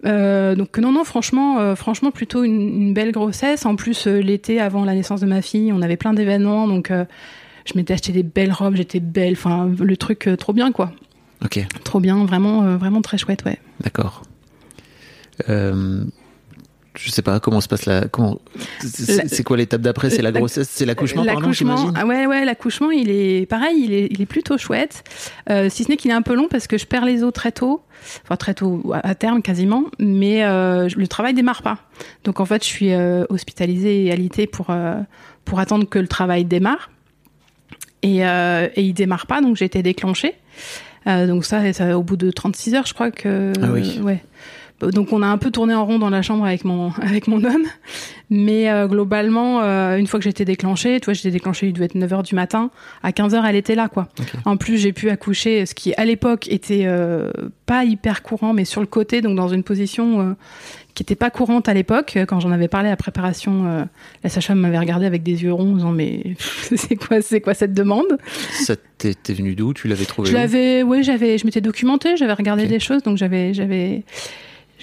Euh, 0.06 0.56
donc 0.56 0.78
non, 0.78 0.92
non, 0.92 1.04
franchement, 1.04 1.60
euh, 1.60 1.76
franchement, 1.76 2.12
plutôt 2.12 2.44
une, 2.44 2.62
une 2.62 2.94
belle 2.94 3.12
grossesse. 3.12 3.66
En 3.66 3.76
plus, 3.76 4.08
euh, 4.08 4.20
l'été 4.22 4.62
avant 4.62 4.86
la 4.86 4.94
naissance 4.96 5.20
de 5.20 5.26
ma 5.26 5.42
fille, 5.42 5.74
on 5.74 5.82
avait 5.82 5.98
plein 5.98 6.14
d'événements, 6.14 6.68
donc 6.70 6.90
euh, 6.90 7.04
je 7.66 7.74
m'étais 7.76 7.94
acheté 7.94 8.12
des 8.12 8.24
belles 8.24 8.52
robes, 8.52 8.76
j'étais 8.76 9.00
belle, 9.00 9.34
enfin 9.34 9.70
le 9.80 9.98
truc 9.98 10.28
euh, 10.28 10.36
trop 10.36 10.54
bien, 10.54 10.72
quoi. 10.72 10.92
Ok, 11.44 11.60
Trop 11.84 12.00
bien, 12.00 12.24
vraiment, 12.26 12.64
euh, 12.64 12.78
vraiment 12.78 13.02
très 13.02 13.18
chouette, 13.18 13.44
ouais. 13.46 13.60
d'accord. 13.82 14.24
Euh, 15.50 16.06
je 16.96 17.10
sais 17.10 17.24
pas 17.24 17.40
comment 17.40 17.60
se 17.60 17.68
passe 17.68 17.86
la. 17.86 18.08
Comment 18.08 18.40
C'est 18.80 19.44
quoi 19.44 19.58
l'étape 19.58 19.82
d'après? 19.82 20.10
C'est 20.12 20.22
la 20.22 20.32
grossesse, 20.32 20.70
c'est 20.70 20.86
l'accouchement, 20.86 21.26
pardon, 21.26 21.42
L'accouchement, 21.42 21.78
j'imagine? 21.78 21.98
ah 22.00 22.06
ouais, 22.06 22.28
ouais, 22.28 22.46
l'accouchement, 22.46 22.92
il 22.92 23.10
est 23.10 23.48
pareil, 23.48 23.84
il 23.84 23.94
est, 23.94 24.08
il 24.12 24.22
est 24.22 24.26
plutôt 24.28 24.58
chouette. 24.58 25.04
Euh, 25.50 25.70
si 25.70 25.84
ce 25.84 25.90
n'est 25.90 25.98
qu'il 25.98 26.12
est 26.12 26.14
un 26.14 26.22
peu 26.22 26.36
long 26.36 26.48
parce 26.48 26.68
que 26.68 26.78
je 26.78 26.86
perds 26.86 27.06
les 27.06 27.24
os 27.24 27.34
très 27.34 27.52
tôt, 27.52 27.82
enfin 28.24 28.36
très 28.36 28.54
tôt, 28.54 28.94
à 28.94 29.16
terme 29.16 29.42
quasiment, 29.42 29.86
mais 30.00 30.44
euh, 30.44 30.88
le 30.96 31.08
travail 31.08 31.34
démarre 31.34 31.64
pas. 31.64 31.80
Donc 32.26 32.40
en 32.40 32.46
fait, 32.46 32.64
je 32.64 32.70
suis 32.70 32.94
euh, 32.94 33.26
hospitalisée 33.30 34.06
et 34.06 34.12
alitée 34.12 34.46
pour 34.46 34.68
pour 35.46 35.60
attendre 35.60 35.90
que 35.90 36.00
le 36.00 36.08
travail 36.08 36.46
démarre. 36.46 36.92
Et, 38.04 38.26
euh, 38.26 38.68
et 38.76 38.84
il 38.84 38.94
démarre 38.94 39.26
pas, 39.26 39.42
donc 39.42 39.56
j'ai 39.56 39.66
été 39.66 39.82
déclenchée. 39.82 40.36
Euh, 41.08 41.28
donc 41.28 41.46
ça, 41.46 41.74
ça, 41.74 41.98
au 41.98 42.04
bout 42.04 42.18
de 42.18 42.32
36 42.32 42.76
heures, 42.76 42.86
je 42.86 42.94
crois 42.94 43.12
que. 43.12 43.52
Ah 43.62 43.68
oui. 43.72 44.00
ouais. 44.02 44.24
Donc 44.82 45.14
on 45.14 45.22
a 45.22 45.28
un 45.28 45.38
peu 45.38 45.50
tourné 45.50 45.74
en 45.74 45.86
rond 45.86 45.98
dans 46.00 46.10
la 46.10 46.22
chambre 46.22 46.46
avec 46.46 46.66
mon 46.66 46.92
avec 47.02 47.28
mon 47.28 47.44
homme, 47.44 47.66
mais 48.30 48.70
euh, 48.70 48.88
globalement, 48.88 49.62
euh, 49.62 49.98
une 49.98 50.08
fois 50.08 50.20
que 50.20 50.26
j'étais 50.26 50.46
déclenchée, 50.46 51.00
tu 51.00 51.06
vois, 51.06 51.14
j'étais 51.14 51.32
déclenchée, 51.32 51.68
il 51.68 51.74
devait 51.74 51.86
être 51.86 51.96
9h 51.96 52.24
du 52.24 52.36
matin, 52.36 52.70
à 53.02 53.12
15h 53.12 53.44
elle 53.48 53.56
était 53.56 53.76
là 53.76 53.88
quoi. 53.88 54.10
En 54.46 54.58
plus, 54.58 54.78
j'ai 54.78 54.92
pu 54.92 55.10
accoucher, 55.10 55.66
ce 55.66 55.74
qui 55.74 55.94
à 55.96 56.04
l'époque 56.06 56.48
était 56.50 56.84
euh, 56.86 57.32
pas 57.66 57.86
hyper 57.86 58.24
courant, 58.24 58.54
mais 58.54 58.66
sur 58.66 58.82
le 58.82 58.88
côté, 58.88 59.22
donc 59.22 59.38
dans 59.38 59.48
une 59.48 59.64
position 59.64 60.36
qui 60.94 61.04
était 61.04 61.16
pas 61.16 61.30
courante 61.30 61.68
à 61.70 61.74
l'époque. 61.74 62.18
Quand 62.28 62.40
j'en 62.40 62.52
avais 62.52 62.68
parlé 62.68 62.88
à 62.88 62.92
la 62.92 62.98
préparation, 62.98 63.66
euh, 63.66 63.84
la 64.24 64.30
sage-femme 64.30 64.60
m'avait 64.60 64.78
regardé 64.80 65.06
avec 65.06 65.24
des 65.24 65.44
yeux 65.44 65.54
ronds, 65.54 65.72
en 65.72 65.76
disant 65.76 65.92
mais 65.92 66.36
c'est 66.40 66.96
quoi 66.96 67.22
c'est 67.22 67.42
quoi 67.42 67.54
cette 67.54 67.74
demande? 67.74 68.18
Ça 68.52 68.76
t'es 68.98 69.34
venu 69.34 69.56
d'où? 69.56 69.74
Tu 69.74 69.88
l'avais 69.88 70.06
trouvé 70.06 70.30
je 70.30 70.34
l'avais, 70.34 70.84
oui, 70.84 71.04
j'avais, 71.04 71.38
je 71.38 71.46
m'étais 71.46 71.62
documentée, 71.62 72.16
j'avais 72.18 72.34
regardé 72.34 72.64
Ok. 72.64 72.70
des 72.70 72.80
choses, 72.80 73.04
donc 73.04 73.18
j'avais, 73.18 73.54
j'avais, 73.54 74.04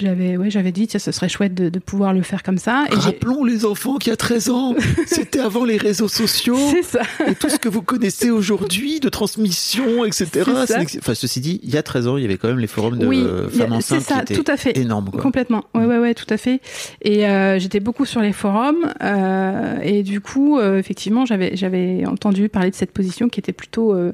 j'avais, 0.01 0.37
ouais, 0.37 0.51
j'avais 0.51 0.73
dit, 0.73 0.87
tiens, 0.87 0.99
ce 1.01 1.13
serait 1.13 1.29
chouette 1.29 1.55
de, 1.55 1.69
de 1.69 1.79
pouvoir 1.79 2.13
le 2.13 2.23
faire 2.23 2.43
comme 2.43 2.59
ça. 2.59 2.85
Et 2.91 2.95
Rappelons 2.95 3.45
les 3.45 3.65
enfants 3.65 3.97
qu'il 3.97 4.11
y 4.11 4.13
a 4.13 4.17
13 4.17 4.51
ans, 4.51 4.75
c'était 5.07 5.41
avant 5.41 5.65
les 5.65 5.77
réseaux 5.77 6.09
sociaux 6.09 6.57
c'est 6.71 6.83
ça. 6.83 7.03
et 7.27 7.35
tout 7.35 7.49
ce 7.49 7.59
que 7.59 7.69
vous 7.69 7.83
connaissez 7.83 8.31
aujourd'hui 8.31 9.01
de 9.01 9.09
transmission, 9.09 10.05
etc. 10.05 10.29
Ça. 10.67 10.79
Enfin, 10.99 11.15
ceci 11.15 11.41
dit, 11.41 11.61
il 11.63 11.71
y 11.71 11.77
a 11.77 11.83
13 11.83 12.07
ans, 12.09 12.17
il 12.17 12.23
y 12.23 12.25
avait 12.27 12.37
quand 12.39 12.49
même 12.49 12.59
les 12.59 12.67
forums 12.67 12.99
de 12.99 13.07
oui, 13.07 13.23
femmes 13.23 13.51
c'est 13.81 13.95
enceintes 13.97 14.01
ça, 14.03 14.23
qui 14.25 14.35
tout 14.35 14.41
étaient 14.43 14.53
à 14.53 14.57
fait. 14.57 14.77
énormes. 14.79 15.11
Quoi. 15.11 15.21
Complètement. 15.21 15.65
Ouais, 15.75 15.85
ouais, 15.85 15.99
ouais, 15.99 16.15
tout 16.15 16.27
à 16.31 16.37
fait. 16.37 16.61
Et 17.03 17.27
euh, 17.27 17.59
j'étais 17.59 17.81
beaucoup 17.81 18.05
sur 18.05 18.21
les 18.21 18.33
forums. 18.33 18.93
euh, 19.03 19.79
et 19.83 20.03
du 20.03 20.21
coup, 20.21 20.59
euh, 20.59 20.79
effectivement, 20.79 21.25
j'avais, 21.27 21.57
j'avais 21.57 22.05
entendu 22.07 22.49
parler 22.49 22.71
de 22.71 22.75
cette 22.77 22.93
position 22.93 23.29
qui 23.29 23.41
était 23.41 23.53
plutôt 23.53 23.95
euh, 23.95 24.13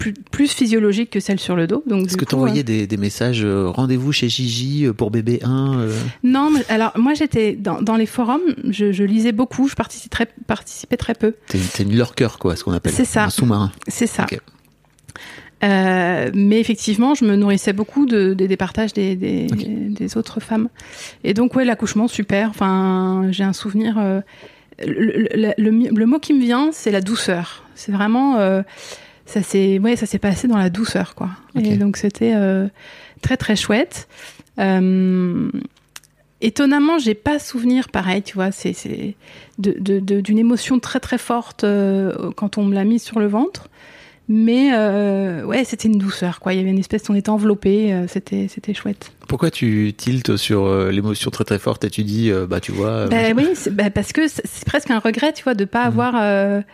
plus, 0.00 0.14
plus 0.14 0.50
physiologique 0.52 1.10
que 1.10 1.20
celle 1.20 1.38
sur 1.38 1.54
le 1.54 1.66
dos. 1.68 1.84
Donc, 1.86 2.06
Est-ce 2.06 2.16
que 2.16 2.24
tu 2.24 2.34
envoyais 2.34 2.60
euh, 2.60 2.64
des, 2.64 2.86
des 2.88 2.96
messages 2.96 3.44
euh, 3.44 3.68
rendez-vous 3.68 4.10
chez 4.12 4.28
Gigi 4.30 4.86
euh, 4.86 4.92
pour 4.94 5.10
bébé 5.10 5.38
1 5.44 5.78
euh, 5.78 5.92
Non, 6.24 6.50
mais 6.50 6.64
alors 6.70 6.92
moi 6.96 7.12
j'étais 7.14 7.52
dans, 7.52 7.82
dans 7.82 7.96
les 7.96 8.06
forums, 8.06 8.40
je, 8.68 8.90
je 8.92 9.04
lisais 9.04 9.32
beaucoup, 9.32 9.68
je 9.68 9.74
participais 9.74 10.08
très, 10.24 10.28
participais 10.46 10.96
très 10.96 11.14
peu. 11.14 11.34
T'es 11.48 11.58
une 11.82 11.92
lurker, 11.92 12.28
quoi, 12.40 12.56
ce 12.56 12.64
qu'on 12.64 12.72
appelle. 12.72 12.92
C'est 12.92 13.04
ça. 13.04 13.24
Un 13.24 13.30
sous-marin. 13.30 13.70
C'est 13.88 14.06
ça. 14.06 14.26
Euh, 15.62 16.30
mais 16.32 16.58
effectivement, 16.58 17.14
je 17.14 17.26
me 17.26 17.36
nourrissais 17.36 17.74
beaucoup 17.74 18.06
de, 18.06 18.32
des- 18.32 18.48
des 18.48 18.56
partages 18.56 18.94
des, 18.94 19.14
des, 19.14 20.16
autres 20.16 20.40
femmes. 20.40 20.68
Et 21.24 21.34
donc, 21.34 21.54
ouais, 21.54 21.66
l'accouchement, 21.66 22.08
super. 22.08 22.48
Enfin, 22.48 23.26
j'ai 23.30 23.44
un 23.44 23.52
souvenir. 23.52 23.98
euh, 23.98 24.20
le, 24.86 25.28
le- 25.34 25.52
le- 25.58 25.90
le 25.94 26.06
mot 26.06 26.18
qui 26.18 26.32
me 26.32 26.40
vient, 26.40 26.70
c'est 26.72 26.90
la 26.90 27.02
douceur. 27.02 27.64
C'est 27.74 27.92
vraiment. 27.92 28.38
euh, 28.38 28.62
ça 29.32 29.42
s'est 29.42 29.78
ouais, 29.78 29.96
ça 29.96 30.06
s'est 30.06 30.18
passé 30.18 30.48
dans 30.48 30.58
la 30.58 30.70
douceur, 30.70 31.14
quoi. 31.14 31.30
Et 31.54 31.76
donc, 31.76 31.96
c'était 31.96 32.32
euh, 32.34 32.68
très, 33.22 33.36
très 33.36 33.56
chouette. 33.56 34.08
Euh, 34.58 35.50
étonnamment, 36.40 36.98
j'ai 36.98 37.14
pas 37.14 37.38
souvenir 37.38 37.88
pareil, 37.88 38.22
tu 38.22 38.34
vois, 38.34 38.50
c'est 38.52 38.72
c'est 38.72 39.14
de- 39.58 39.76
de- 39.78 40.00
de- 40.00 40.20
d'une 40.20 40.38
émotion 40.38 40.78
très 40.78 41.00
très 41.00 41.18
forte 41.18 41.64
euh, 41.64 42.30
quand 42.36 42.58
on 42.58 42.64
me 42.64 42.74
l'a 42.74 42.84
mise 42.84 43.02
sur 43.02 43.20
le 43.20 43.26
ventre. 43.26 43.68
Mais 44.32 44.70
euh, 44.74 45.42
ouais, 45.44 45.64
c'était 45.64 45.88
une 45.88 45.98
douceur, 45.98 46.38
quoi. 46.38 46.52
Il 46.54 46.58
y 46.58 46.60
avait 46.60 46.70
une 46.70 46.78
espèce, 46.78 47.02
on 47.10 47.16
était 47.16 47.30
enveloppé, 47.30 48.04
c'était 48.06 48.46
c'était 48.48 48.74
chouette. 48.74 49.10
Pourquoi 49.26 49.50
tu 49.50 49.92
tiltes 49.96 50.36
sur 50.36 50.72
l'émotion 50.92 51.32
très 51.32 51.42
très 51.44 51.58
forte 51.58 51.82
et 51.84 51.90
tu 51.90 52.04
dis, 52.04 52.30
bah 52.48 52.60
tu 52.60 52.70
vois. 52.70 53.06
Bah 53.08 53.16
oui, 53.36 53.48
bah, 53.72 53.90
parce 53.90 54.12
que 54.12 54.28
c'est 54.28 54.64
presque 54.64 54.88
un 54.92 55.00
regret, 55.00 55.32
tu 55.32 55.42
vois, 55.42 55.54
de 55.54 55.64
Mhm. 55.64 55.68
pas 55.70 55.82
avoir 55.82 56.14
euh, 56.16 56.60
de- 56.60 56.64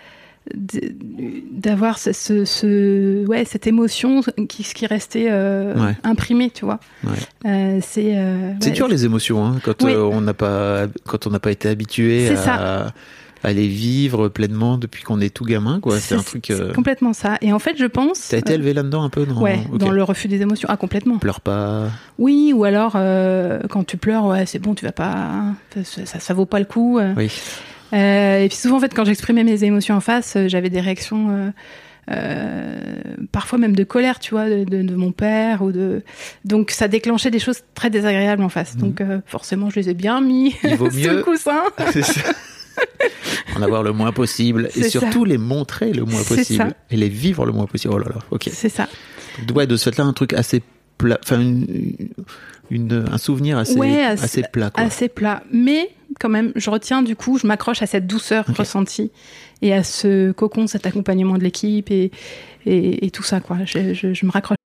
d'avoir 0.54 1.98
ce, 1.98 2.12
ce, 2.12 2.44
ce- 2.44 3.26
ouais 3.26 3.44
cette 3.44 3.66
émotion 3.66 4.20
qui 4.48 4.62
qui 4.62 4.87
restait 4.87 5.26
euh, 5.30 5.74
Ouais. 5.74 5.96
imprimée, 6.04 6.50
tu 6.50 6.64
vois. 6.64 6.78
Ouais. 7.04 7.11
Euh, 7.46 7.78
c'est 7.82 8.16
euh, 8.16 8.52
ouais, 8.62 8.70
dur 8.70 8.88
les 8.88 9.04
émotions 9.04 9.44
hein, 9.44 9.56
quand 9.64 9.82
Oui. 9.82 9.92
euh, 9.92 10.02
on 10.04 10.20
n'a 10.20 10.35
pas 10.35 10.87
quand 11.06 11.26
on 11.26 11.30
n'a 11.30 11.38
pas 11.40 11.50
été 11.50 11.68
habitué 11.68 12.28
à, 12.46 12.92
à 13.42 13.52
les 13.52 13.68
vivre 13.68 14.28
pleinement 14.28 14.78
depuis 14.78 15.02
qu'on 15.02 15.20
est 15.20 15.35
tout 15.35 15.44
gamin 15.44 15.80
quoi. 15.80 15.98
C'est 16.00 16.14
un 16.14 16.22
truc. 16.22 16.50
Euh... 16.50 16.72
complètement 16.72 17.12
ça. 17.12 17.37
Et 17.42 17.52
en 17.52 17.59
fait, 17.59 17.76
je 17.78 17.85
pense. 17.87 18.28
T'as 18.28 18.38
été 18.38 18.54
élevé 18.54 18.72
là-dedans 18.72 19.02
un 19.04 19.11
peu 19.11 19.24
non? 19.24 19.40
Ouais, 19.40 19.61
dans 19.74 19.90
le 19.90 20.02
refus 20.02 20.28
des 20.28 20.40
émotions. 20.42 20.68
Ah, 20.70 20.76
complètement. 20.76 21.18
Pleure 21.18 21.40
pas. 21.40 21.88
Oui, 22.18 22.52
ou 22.54 22.64
alors 22.64 22.92
quand 23.68 23.85
tu 23.85 23.96
pleures, 23.96 24.26
ouais, 24.26 24.46
c'est 24.46 24.59
bon, 24.59 24.74
tu 24.74 24.85
vas 24.85 24.92
pas, 24.92 25.44
ça, 25.85 26.06
ça, 26.06 26.20
ça 26.20 26.35
vaut 26.35 26.46
pas 26.46 26.59
le 26.59 26.64
coup. 26.66 26.98
Oui. 27.16 27.30
Euh, 27.92 28.40
et 28.44 28.49
puis 28.49 28.57
souvent, 28.57 28.77
en 28.77 28.81
fait, 28.81 28.92
quand 28.94 29.05
j'exprimais 29.05 29.44
mes 29.44 29.64
émotions 29.64 29.94
en 29.94 30.01
face, 30.01 30.35
euh, 30.37 30.49
j'avais 30.49 30.70
des 30.70 30.81
réactions, 30.81 31.53
euh, 32.11 32.87
parfois 33.33 33.59
même 33.59 33.75
de 33.77 33.85
colère, 33.85 34.18
tu 34.18 34.31
vois, 34.33 34.49
de, 34.49 34.64
de- 34.64 34.83
de 34.83 34.94
mon 34.94 35.12
père 35.12 35.62
ou 35.62 35.72
de. 35.72 36.03
Donc 36.44 36.70
ça 36.70 36.88
déclenchait 36.88 37.31
des 37.31 37.38
choses 37.38 37.61
très 37.75 37.90
désagréables 37.90 38.42
en 38.42 38.49
face. 38.49 38.77
Donc 38.77 39.01
euh, 39.01 39.20
forcément, 39.27 39.70
je 39.70 39.77
les 39.81 39.88
ai 39.90 39.94
bien 39.94 40.20
mis 40.20 40.55
Mhm. 40.62 40.70
Il 40.70 40.77
vaut 40.77 40.90
sous 40.90 40.96
mieux- 40.99 41.16
le 41.16 41.22
coussin. 41.22 41.62
Ça. 42.03 42.33
En 43.57 43.62
avoir 43.62 43.83
le 43.83 43.92
moins 43.92 44.12
possible 44.12 44.68
et 44.77 44.83
surtout 44.90 45.25
les 45.25 45.38
montrer 45.38 45.92
le 45.94 46.05
moins 46.05 46.22
possible 46.22 46.75
et 46.90 46.96
les 46.96 47.09
vivre 47.09 47.46
le 47.46 47.53
moins 47.53 47.64
possible. 47.66 47.94
Oh 47.94 47.99
là 47.99 48.09
là. 48.11 48.18
Ok. 48.31 48.51
C'est 48.53 48.68
ça. 48.68 48.87
Donc, 49.46 49.57
ouais, 49.57 49.66
de 49.66 49.77
ce 49.77 49.90
fait-là, 49.90 50.05
un 50.05 50.12
truc 50.12 50.35
assez 50.35 50.62
plat, 50.99 51.18
enfin 51.22 51.40
une, 51.40 51.94
une- 52.70 53.05
un 53.11 53.16
souvenir 53.18 53.57
assez 53.57 53.77
Ouais, 53.79 54.03
assez, 54.05 54.25
assez- 54.25 54.42
plat 54.53 54.68
quoi. 54.70 54.85
assez 54.85 55.09
plat. 55.09 55.42
Mais 55.53 55.88
quand 56.18 56.29
même, 56.29 56.52
je 56.57 56.70
retiens 56.70 57.02
du 57.02 57.16
coup, 57.16 57.38
je 57.38 57.46
m'accroche 57.46 57.83
à 57.83 57.87
cette 57.87 58.07
douceur 58.07 58.44
ressentie 58.57 59.11
et 59.62 59.72
à 59.72 59.85
ce 59.85 60.33
cocon, 60.33 60.66
cet 60.66 60.87
accompagnement 60.87 61.38
de 61.38 61.42
l'équipe 61.42 61.90
et, 61.90 62.11
et, 62.64 63.07
et 63.07 63.11
tout 63.11 63.22
ça, 63.22 63.40
quoi. 63.40 63.59
Je, 63.64 63.94
je, 63.94 64.14
je 64.14 64.26
me 64.26 64.31
raccroche. 64.31 64.57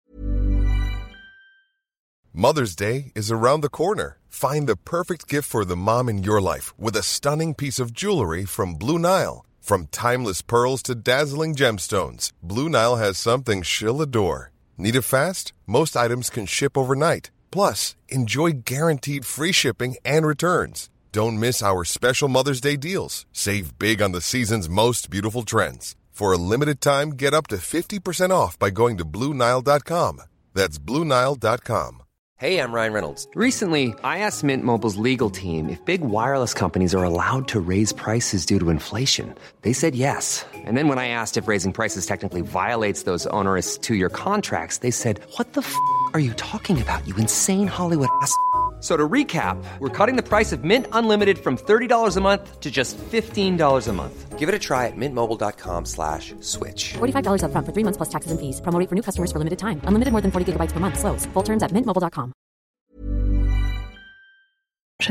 Mother's 2.33 2.75
Day 2.75 3.11
is 3.13 3.29
around 3.31 3.61
the 3.61 3.69
corner. 3.69 4.17
Find 4.29 4.65
the 4.65 4.77
perfect 4.77 5.27
gift 5.27 5.49
for 5.49 5.65
the 5.65 5.75
mom 5.75 6.07
in 6.07 6.23
your 6.23 6.41
life 6.41 6.73
with 6.79 6.95
a 6.95 7.03
stunning 7.03 7.53
piece 7.53 7.77
of 7.77 7.91
jewelry 7.93 8.45
from 8.45 8.75
Blue 8.75 8.97
Nile. 8.97 9.45
From 9.59 9.87
timeless 9.91 10.41
pearls 10.41 10.81
to 10.83 10.95
dazzling 10.95 11.55
gemstones, 11.55 12.31
Blue 12.41 12.69
Nile 12.69 12.95
has 12.95 13.17
something 13.17 13.61
she'll 13.61 14.01
adore. 14.01 14.51
Need 14.77 14.95
it 14.95 15.03
fast? 15.03 15.53
Most 15.67 15.95
items 15.95 16.29
can 16.29 16.45
ship 16.45 16.77
overnight. 16.77 17.29
Plus, 17.51 17.95
enjoy 18.09 18.53
guaranteed 18.65 19.25
free 19.25 19.51
shipping 19.51 19.97
and 20.03 20.25
returns. 20.25 20.89
Don't 21.13 21.41
miss 21.41 21.61
our 21.61 21.83
special 21.83 22.29
Mother's 22.29 22.61
Day 22.61 22.77
deals. 22.77 23.25
Save 23.33 23.77
big 23.77 24.01
on 24.01 24.13
the 24.13 24.21
season's 24.21 24.69
most 24.69 25.09
beautiful 25.09 25.43
trends. 25.43 25.95
For 26.11 26.31
a 26.31 26.37
limited 26.37 26.79
time, 26.79 27.11
get 27.11 27.33
up 27.33 27.47
to 27.47 27.57
50% 27.57 28.31
off 28.31 28.57
by 28.57 28.69
going 28.69 28.97
to 28.97 29.03
BlueNile.com. 29.03 30.21
That's 30.53 30.79
BlueNile.com. 30.79 32.03
Hey, 32.37 32.57
I'm 32.59 32.71
Ryan 32.71 32.93
Reynolds. 32.93 33.27
Recently, 33.35 33.93
I 34.03 34.19
asked 34.19 34.43
Mint 34.43 34.63
Mobile's 34.63 34.95
legal 34.95 35.29
team 35.29 35.69
if 35.69 35.83
big 35.83 36.01
wireless 36.01 36.53
companies 36.53 36.95
are 36.95 37.03
allowed 37.03 37.47
to 37.49 37.59
raise 37.59 37.91
prices 37.91 38.45
due 38.45 38.59
to 38.59 38.69
inflation. 38.69 39.35
They 39.63 39.73
said 39.73 39.93
yes. 39.95 40.45
And 40.53 40.75
then 40.77 40.87
when 40.87 40.97
I 40.97 41.09
asked 41.09 41.35
if 41.37 41.47
raising 41.47 41.73
prices 41.73 42.05
technically 42.05 42.41
violates 42.41 43.03
those 43.03 43.27
onerous 43.27 43.77
two 43.77 43.95
year 43.95 44.09
contracts, 44.09 44.77
they 44.77 44.91
said, 44.91 45.19
What 45.35 45.53
the 45.53 45.61
f 45.61 45.75
are 46.13 46.19
you 46.19 46.33
talking 46.33 46.81
about, 46.81 47.05
you 47.07 47.15
insane 47.17 47.67
Hollywood 47.67 48.09
ass? 48.21 48.35
So 48.81 48.97
to 48.97 49.07
recap, 49.07 49.63
we're 49.79 49.89
cutting 49.95 50.15
the 50.15 50.27
price 50.27 50.51
of 50.51 50.63
Mint 50.63 50.87
Unlimited 50.91 51.37
from 51.37 51.55
$30 51.55 52.17
a 52.17 52.19
month 52.21 52.59
to 52.61 52.71
just 52.71 52.97
$15 52.97 53.87
a 53.87 53.93
month. 53.93 54.39
Give 54.39 54.49
it 54.49 54.55
a 54.55 54.59
try 54.59 54.87
at 54.87 54.97
mintmobile.com 54.97 55.85
slash 55.85 56.33
switch. 56.41 56.93
$45 56.97 57.43
upfront 57.45 57.65
for 57.65 57.71
three 57.73 57.83
months 57.85 57.97
plus 57.97 58.09
taxes 58.09 58.31
and 58.31 58.39
fees. 58.39 58.59
Promo 58.59 58.81
for 58.89 58.95
new 58.95 59.03
customers 59.03 59.31
for 59.31 59.37
limited 59.37 59.59
time. 59.59 59.79
Unlimited 59.85 60.11
more 60.11 60.21
than 60.21 60.31
40 60.31 60.45
gigabytes 60.53 60.73
per 60.73 60.79
month. 60.79 60.97
Slows. 60.97 61.27
Full 61.33 61.43
terms 61.43 61.61
at 61.61 61.71
mintmobile.com. 61.71 62.31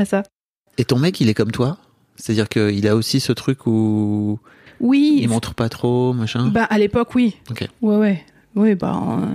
ça. 0.05 0.23
Et 0.77 0.85
ton 0.85 0.99
mec, 0.99 1.21
il 1.21 1.29
est 1.29 1.33
comme 1.33 1.51
toi? 1.51 1.77
C'est-à-dire 2.17 2.49
qu'il 2.49 2.85
a 2.87 2.95
aussi 2.95 3.19
ce 3.21 3.31
truc 3.33 3.67
où 3.67 4.39
Oui. 4.81 5.19
il 5.21 5.29
montre 5.29 5.53
pas 5.53 5.69
trop, 5.69 6.11
machin? 6.13 6.47
Bah, 6.49 6.65
à 6.69 6.77
l'époque, 6.77 7.15
oui. 7.15 7.37
Ok. 7.49 7.67
Ouais, 7.81 7.97
ouais. 7.97 8.25
Oui, 8.55 8.75
bah. 8.75 8.99
euh, 9.21 9.25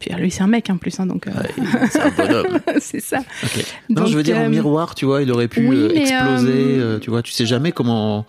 Puis 0.00 0.10
lui, 0.14 0.30
c'est 0.30 0.42
un 0.42 0.48
mec 0.48 0.68
en 0.68 0.76
plus, 0.76 0.98
hein, 0.98 1.06
donc. 1.06 1.26
euh, 1.28 1.30
Ouais, 1.30 1.86
c'est 1.90 2.00
un 2.00 2.10
bonhomme. 2.10 2.58
c'est 2.80 3.00
ça. 3.00 3.18
Ok. 3.44 3.64
Non, 3.90 4.02
Donc, 4.02 4.08
je 4.10 4.16
veux 4.16 4.22
dire, 4.24 4.36
en 4.36 4.44
euh, 4.44 4.48
miroir, 4.48 4.94
tu 4.96 5.04
vois, 5.04 5.22
il 5.22 5.30
aurait 5.30 5.46
pu 5.48 5.66
oui, 5.68 5.84
exploser, 5.94 6.78
euh, 6.80 6.98
tu 6.98 7.10
vois, 7.10 7.22
tu 7.22 7.30
sais 7.32 7.46
jamais 7.46 7.70
comment, 7.70 8.26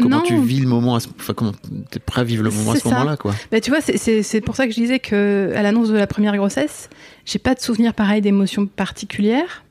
comment 0.00 0.18
Non. 0.18 0.22
tu 0.22 0.40
vis 0.40 0.60
le 0.60 0.68
moment, 0.68 0.94
à 0.94 1.00
ce- 1.00 1.08
enfin, 1.18 1.34
comment 1.34 1.52
t'es 1.90 1.98
prêt 1.98 2.20
à 2.20 2.24
vivre 2.24 2.44
le 2.44 2.50
moment 2.50 2.72
à 2.72 2.76
ce 2.76 2.86
moment-là, 2.88 3.16
quoi. 3.16 3.34
Bah, 3.50 3.60
tu 3.60 3.70
vois, 3.70 3.80
c'est 3.80 4.40
pour 4.40 4.54
ça 4.54 4.66
que 4.66 4.72
je 4.72 4.80
disais 4.80 5.00
que 5.00 5.52
à 5.56 5.62
l'annonce 5.62 5.88
de 5.88 5.96
la 5.96 6.06
première 6.06 6.36
grossesse, 6.36 6.88
j'ai 7.24 7.40
pas 7.40 7.54
de 7.56 7.60
souvenir 7.60 7.92
pareil 7.92 8.20
d'émotions 8.20 8.66
particulières, 8.66 9.64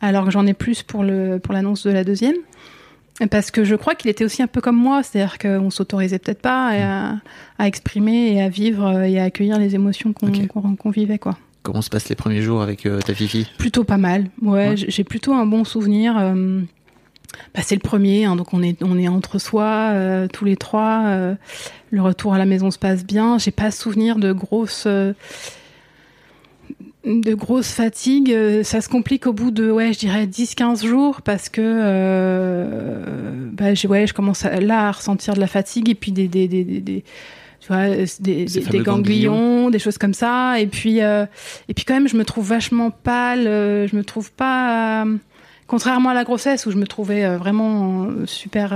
alors 0.00 0.24
que 0.26 0.30
j'en 0.30 0.46
ai 0.46 0.54
plus 0.54 0.82
pour 0.84 1.02
le 1.02 1.38
pour 1.42 1.52
l'annonce 1.54 1.84
de 1.86 1.90
la 1.90 2.04
deuxième. 2.04 2.36
Parce 3.30 3.50
que 3.50 3.62
je 3.64 3.74
crois 3.76 3.94
qu'il 3.94 4.10
était 4.10 4.24
aussi 4.24 4.42
un 4.42 4.46
peu 4.46 4.60
comme 4.60 4.76
moi, 4.76 5.02
c'est-à-dire 5.02 5.38
qu'on 5.38 5.70
s'autorisait 5.70 6.18
peut-être 6.18 6.40
pas 6.42 6.70
à, 6.72 7.16
à 7.58 7.66
exprimer 7.68 8.32
et 8.32 8.42
à 8.42 8.48
vivre 8.48 9.02
et 9.02 9.20
à 9.20 9.24
accueillir 9.24 9.58
les 9.58 9.74
émotions 9.74 10.12
qu'on 10.12 10.28
Ok. 10.28 10.46
qu'on- 10.48 10.76
qu'on 10.76 10.90
vivait, 10.90 11.18
quoi. 11.18 11.36
Comment 11.62 11.82
se 11.82 11.90
passent 11.90 12.08
les 12.08 12.16
premiers 12.16 12.42
jours 12.42 12.62
avec 12.62 12.86
euh, 12.86 12.98
ta 13.00 13.14
fifi? 13.14 13.46
Plutôt 13.58 13.84
pas 13.84 13.98
mal. 13.98 14.26
Ouais, 14.40 14.74
j'ai 14.76 15.04
plutôt 15.04 15.34
un 15.34 15.46
bon 15.46 15.62
souvenir. 15.64 16.16
euh, 16.18 16.60
bah, 17.54 17.60
c'est 17.62 17.76
le 17.76 17.80
premier, 17.80 18.24
hein, 18.24 18.34
donc 18.36 18.52
on 18.52 18.62
est 18.62 18.82
on 18.82 18.98
est 18.98 19.08
entre 19.08 19.38
soi, 19.38 19.90
euh, 19.92 20.26
tous 20.26 20.44
les 20.44 20.56
trois. 20.56 21.02
euh, 21.06 21.34
le 21.90 22.02
retour 22.02 22.34
à 22.34 22.38
la 22.38 22.46
maison 22.46 22.70
se 22.72 22.78
passe 22.78 23.04
bien. 23.06 23.38
J'ai 23.38 23.50
pas 23.52 23.70
souvenir 23.70 24.16
de 24.16 24.32
grosses 24.32 24.84
euh, 24.86 25.12
de 27.04 27.34
grosses 27.34 27.72
fatigues. 27.72 28.30
Euh, 28.32 28.62
Ça 28.62 28.80
se 28.80 28.88
complique 28.88 29.26
au 29.26 29.32
bout 29.32 29.50
de 29.50 29.70
ouais, 29.70 29.92
je 29.92 29.98
dirais 29.98 30.26
10-15 30.26 30.84
jours 30.86 31.22
parce 31.22 31.48
que 31.48 31.60
euh, 31.62 33.04
bah, 33.52 33.74
j'ai- 33.74 33.88
ouais, 33.88 34.06
je 34.06 34.14
commence 34.14 34.44
à, 34.44 34.60
là 34.60 34.88
à 34.88 34.92
ressentir 34.92 35.34
de 35.34 35.40
la 35.40 35.46
fatigue 35.46 35.88
et 35.88 35.94
puis 35.94 36.12
des 36.12 36.28
des 36.28 36.48
des, 36.48 36.64
des- 36.64 36.80
des- 36.80 37.04
tu 37.60 37.68
vois, 37.68 37.76
euh, 37.88 38.06
des, 38.20 38.44
des- 38.44 38.60
ganglions, 38.82 39.70
des 39.70 39.78
choses 39.78 39.98
comme 39.98 40.14
ça. 40.14 40.58
Et 40.60 40.66
puis, 40.66 41.00
euh, 41.00 41.26
et 41.68 41.74
puis 41.74 41.84
quand 41.84 41.94
même, 41.94 42.08
je 42.08 42.16
me 42.16 42.24
trouve 42.24 42.46
vachement 42.48 42.90
pâle. 42.90 43.46
euh, 43.46 43.86
je 43.86 43.94
me 43.96 44.02
trouve 44.04 44.32
pas, 44.32 45.04
euh, 45.04 45.16
contrairement 45.68 46.08
à 46.10 46.14
la 46.14 46.24
grossesse 46.24 46.66
où 46.66 46.70
je 46.72 46.76
me 46.76 46.86
trouvais 46.86 47.36
vraiment 47.36 48.08
super 48.26 48.74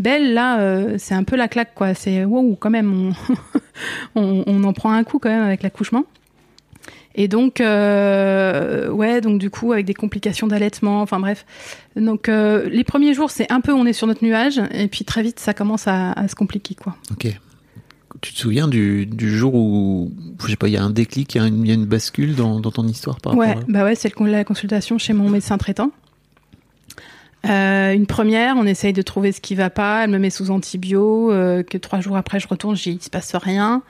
belle. 0.00 0.34
Là, 0.34 0.60
euh, 0.60 0.94
c'est 0.98 1.14
un 1.14 1.22
peu 1.24 1.36
la 1.36 1.46
claque, 1.48 1.74
quoi. 1.76 1.94
C'est 1.94 2.24
wow, 2.24 2.56
quand 2.56 2.70
même, 2.70 3.12
on, 4.14 4.20
on, 4.20 4.44
on 4.46 4.64
en 4.64 4.72
prend 4.72 4.90
un 4.92 5.04
coup 5.04 5.18
quand 5.20 5.30
même 5.30 5.44
avec 5.44 5.62
l'accouchement. 5.62 6.04
Et 7.20 7.26
donc, 7.26 7.60
euh, 7.60 8.88
ouais, 8.90 9.20
donc 9.20 9.40
du 9.40 9.50
coup, 9.50 9.72
avec 9.72 9.84
des 9.86 9.92
complications 9.94 10.46
d'allaitement, 10.46 11.02
enfin 11.02 11.18
bref. 11.18 11.44
Donc, 11.96 12.28
euh, 12.28 12.68
les 12.70 12.84
premiers 12.84 13.12
jours, 13.12 13.32
c'est 13.32 13.50
un 13.50 13.60
peu, 13.60 13.72
on 13.72 13.86
est 13.86 13.92
sur 13.92 14.06
notre 14.06 14.24
nuage, 14.24 14.60
et 14.70 14.86
puis 14.86 15.04
très 15.04 15.22
vite, 15.22 15.40
ça 15.40 15.52
commence 15.52 15.88
à, 15.88 16.12
à 16.12 16.28
se 16.28 16.36
compliquer, 16.36 16.76
quoi. 16.76 16.94
Ok. 17.10 17.26
Tu 18.20 18.32
te 18.32 18.38
souviens 18.38 18.68
du, 18.68 19.04
du 19.04 19.36
jour 19.36 19.54
où, 19.56 20.12
je 20.44 20.50
sais 20.50 20.56
pas, 20.56 20.68
il 20.68 20.74
y 20.74 20.76
a 20.76 20.82
un 20.82 20.90
déclic, 20.90 21.34
il 21.34 21.38
y 21.38 21.40
a 21.40 21.46
une, 21.48 21.60
il 21.64 21.68
y 21.68 21.72
a 21.72 21.74
une 21.74 21.86
bascule 21.86 22.36
dans, 22.36 22.60
dans 22.60 22.70
ton 22.70 22.86
histoire 22.86 23.20
par 23.20 23.36
Ouais, 23.36 23.48
rapport 23.48 23.62
à... 23.64 23.72
bah 23.72 23.84
ouais, 23.84 23.96
c'est 23.96 24.12
la 24.20 24.44
consultation 24.44 24.96
chez 24.98 25.12
mon 25.12 25.28
médecin 25.28 25.58
traitant. 25.58 25.90
Euh, 27.48 27.92
une 27.92 28.06
première, 28.06 28.56
on 28.56 28.64
essaye 28.64 28.92
de 28.92 29.02
trouver 29.02 29.32
ce 29.32 29.40
qui 29.40 29.54
va 29.56 29.70
pas. 29.70 30.04
Elle 30.04 30.10
me 30.10 30.18
met 30.18 30.30
sous 30.30 30.50
antibio. 30.50 31.32
euh, 31.32 31.62
que 31.62 31.78
trois 31.78 32.00
jours 32.00 32.16
après, 32.16 32.38
je 32.40 32.48
retourne, 32.48 32.76
j'ai 32.76 32.92
il 32.92 33.02
se 33.02 33.10
passe 33.10 33.34
rien. 33.34 33.82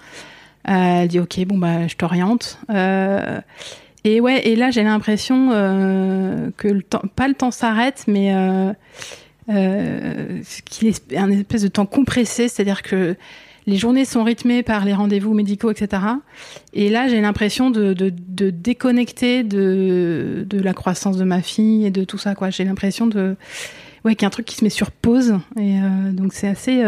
Elle 0.65 1.09
dit 1.09 1.21
ok, 1.21 1.45
bon 1.47 1.59
bah 1.59 1.87
je 1.87 1.97
t'oriente. 1.97 2.59
Euh, 2.71 3.41
et 4.05 4.21
ouais, 4.21 4.47
et 4.47 4.57
là 4.57 4.71
j'ai 4.71 4.83
l'impression 4.83 5.51
euh, 5.53 6.51
que 6.57 6.69
le 6.69 6.83
temps, 6.83 7.03
pas 7.17 7.29
le 7.29 7.35
temps 7.35 7.51
s'arrête, 7.51 8.05
mais 8.07 8.35
euh, 8.35 8.73
qu'il 10.67 10.89
est 10.89 11.17
un 11.17 11.31
espèce 11.31 11.63
de 11.63 11.69
temps 11.69 11.87
compressé, 11.87 12.49
c'est-à-dire 12.49 12.83
que 12.83 13.17
les 13.67 13.77
journées 13.77 14.07
sont 14.07 14.25
rythmées 14.25 14.63
par 14.63 14.85
les 14.87 14.95
rendez-vous 14.95 15.35
médicaux, 15.35 15.71
etc. 15.71 16.03
Et 16.73 16.89
là, 16.89 17.07
j'ai 17.07 17.21
l'impression 17.21 17.69
de, 17.69 17.93
de, 17.93 18.11
de 18.11 18.49
déconnecter 18.49 19.43
de, 19.43 20.47
de 20.49 20.59
la 20.59 20.73
croissance 20.73 21.19
de 21.19 21.25
ma 21.25 21.43
fille 21.43 21.85
et 21.85 21.91
de 21.91 22.05
tout 22.05 22.17
ça. 22.17 22.35
quoi. 22.35 22.49
J'ai 22.49 22.65
l'impression 22.65 23.07
de 23.07 23.37
ouais, 24.07 24.15
qu'il 24.15 24.23
y 24.23 24.25
a 24.25 24.29
un 24.29 24.31
truc 24.31 24.47
qui 24.47 24.57
se 24.57 24.65
met 24.65 24.71
sur 24.71 24.91
pause. 24.91 25.39
Et 25.61 25.77
donc, 26.13 26.33
c'est 26.33 26.49
assez, 26.49 26.83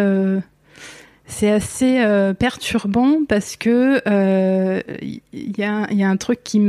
c'est 1.30 1.50
assez 1.50 2.00
euh, 2.00 2.34
perturbant 2.34 3.24
parce 3.28 3.56
que 3.56 4.02
euh, 4.06 4.80
il 5.00 5.58
y, 5.58 5.62
a, 5.62 5.86
il 5.90 5.96
y 5.96 6.02
a 6.02 6.08
un 6.08 6.16
truc 6.16 6.40
qui, 6.44 6.60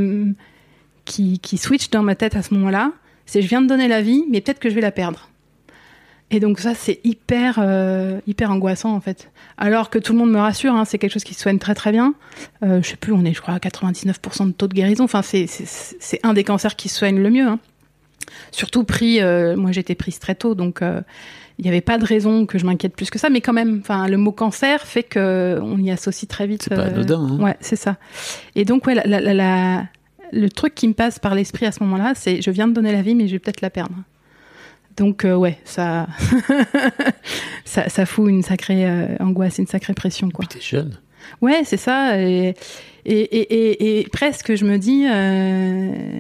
qui, 1.06 1.40
qui 1.40 1.58
switch 1.58 1.90
dans 1.90 2.04
ma 2.04 2.16
tête 2.16 2.36
à 2.36 2.42
ce 2.44 2.54
moment-là. 2.54 2.92
C'est 3.26 3.42
je 3.42 3.48
viens 3.48 3.62
de 3.62 3.68
donner 3.68 3.88
la 3.88 4.02
vie, 4.02 4.24
mais 4.30 4.40
peut-être 4.42 4.60
que 4.60 4.70
je 4.70 4.76
vais 4.76 4.82
la 4.82 4.92
perdre. 4.92 5.30
Et 6.34 6.40
donc 6.40 6.60
ça, 6.60 6.74
c'est 6.76 7.02
hyper, 7.04 7.60
euh, 7.60 8.22
hyper 8.26 8.52
angoissant 8.52 8.94
en 8.96 9.02
fait. 9.02 9.32
Alors 9.58 9.90
que 9.90 10.00
tout 10.00 10.14
le 10.14 10.20
monde 10.20 10.32
me 10.32 10.40
rassure, 10.40 10.74
hein, 10.74 10.86
c'est 10.86 10.98
quelque 10.98 11.12
chose 11.12 11.26
qui 11.26 11.34
se 11.34 11.42
soigne 11.42 11.60
très 11.60 11.76
très 11.76 11.92
bien. 11.92 12.14
Euh, 12.64 12.82
je 12.82 12.88
sais 12.88 12.96
plus, 12.96 13.12
on 13.12 13.26
est 13.26 13.34
je 13.34 13.42
crois 13.42 13.56
à 13.56 13.60
99% 13.60 14.48
de 14.48 14.52
taux 14.52 14.68
de 14.68 14.74
guérison. 14.74 15.04
Enfin, 15.04 15.22
c'est 15.24 16.20
un 16.24 16.34
des 16.34 16.44
cancers 16.46 16.76
qui 16.78 16.88
se 16.88 17.00
soigne 17.00 17.20
le 17.20 17.30
mieux. 17.30 17.48
hein. 17.48 17.60
Surtout 18.52 18.84
pris, 18.84 19.22
euh, 19.22 19.56
moi 19.58 19.72
j'étais 19.72 19.96
prise 19.96 20.20
très 20.20 20.36
tôt, 20.36 20.56
donc 20.56 20.82
euh, 20.82 21.02
il 21.62 21.66
n'y 21.66 21.70
avait 21.70 21.82
pas 21.82 21.98
de 22.00 22.06
raison 22.06 22.46
que 22.48 22.58
je 22.58 22.66
m'inquiète 22.66 22.96
plus 22.96 23.10
que 23.12 23.20
ça. 23.20 23.30
Mais 23.30 23.40
quand 23.40 23.54
même, 23.54 23.80
enfin, 23.82 24.08
le 24.08 24.18
mot 24.18 24.32
cancer 24.32 24.82
fait 24.82 25.04
que 25.04 25.60
on 25.62 25.78
y 25.78 25.92
associe 25.92 26.28
très 26.28 26.48
vite. 26.48 26.64
C'est 26.64 26.76
pas 26.76 26.82
euh, 26.82 26.88
anodin, 26.88 27.22
hein. 27.22 27.40
Ouais, 27.40 27.56
c'est 27.62 27.76
ça. 27.76 27.98
Et 28.56 28.66
donc 28.66 28.88
ouais, 28.88 28.96
la, 28.96 29.04
la- 29.06 29.22
la- 29.22 29.34
la- 29.36 29.86
le 30.34 30.50
truc 30.50 30.74
qui 30.76 30.88
me 30.88 30.94
passe 30.94 31.20
par 31.20 31.36
l'esprit 31.36 31.66
à 31.68 31.72
ce 31.72 31.84
moment-là, 31.84 32.14
c'est 32.16 32.42
je 32.42 32.50
viens 32.52 32.68
de 32.68 32.74
donner 32.74 32.92
la 32.92 33.02
vie, 33.04 33.14
mais 33.16 33.28
je 33.28 33.34
vais 33.34 33.40
peut-être 33.40 33.62
la 33.62 33.70
perdre. 33.70 33.96
Donc 34.98 35.24
euh, 35.24 35.36
ouais, 35.36 35.58
ça, 35.64 36.08
ça, 37.66 37.90
ça 37.90 38.06
fout 38.06 38.30
une 38.30 38.42
sacrée 38.44 38.86
euh, 38.86 39.16
angoisse, 39.20 39.58
une 39.58 39.68
sacrée 39.68 39.94
pression 39.94 40.30
quoi. 40.30 40.46
T'es 40.46 40.60
jeune. 40.62 40.98
Ouais, 41.42 41.62
c'est 41.64 41.78
ça. 41.78 42.20
Et, 42.20 42.56
et, 43.06 43.20
et, 43.20 43.42
et- 43.54 44.00
et 44.00 44.04
presque, 44.10 44.56
je 44.56 44.66
me 44.66 44.78
dis, 44.78 45.06
euh, 45.08 46.20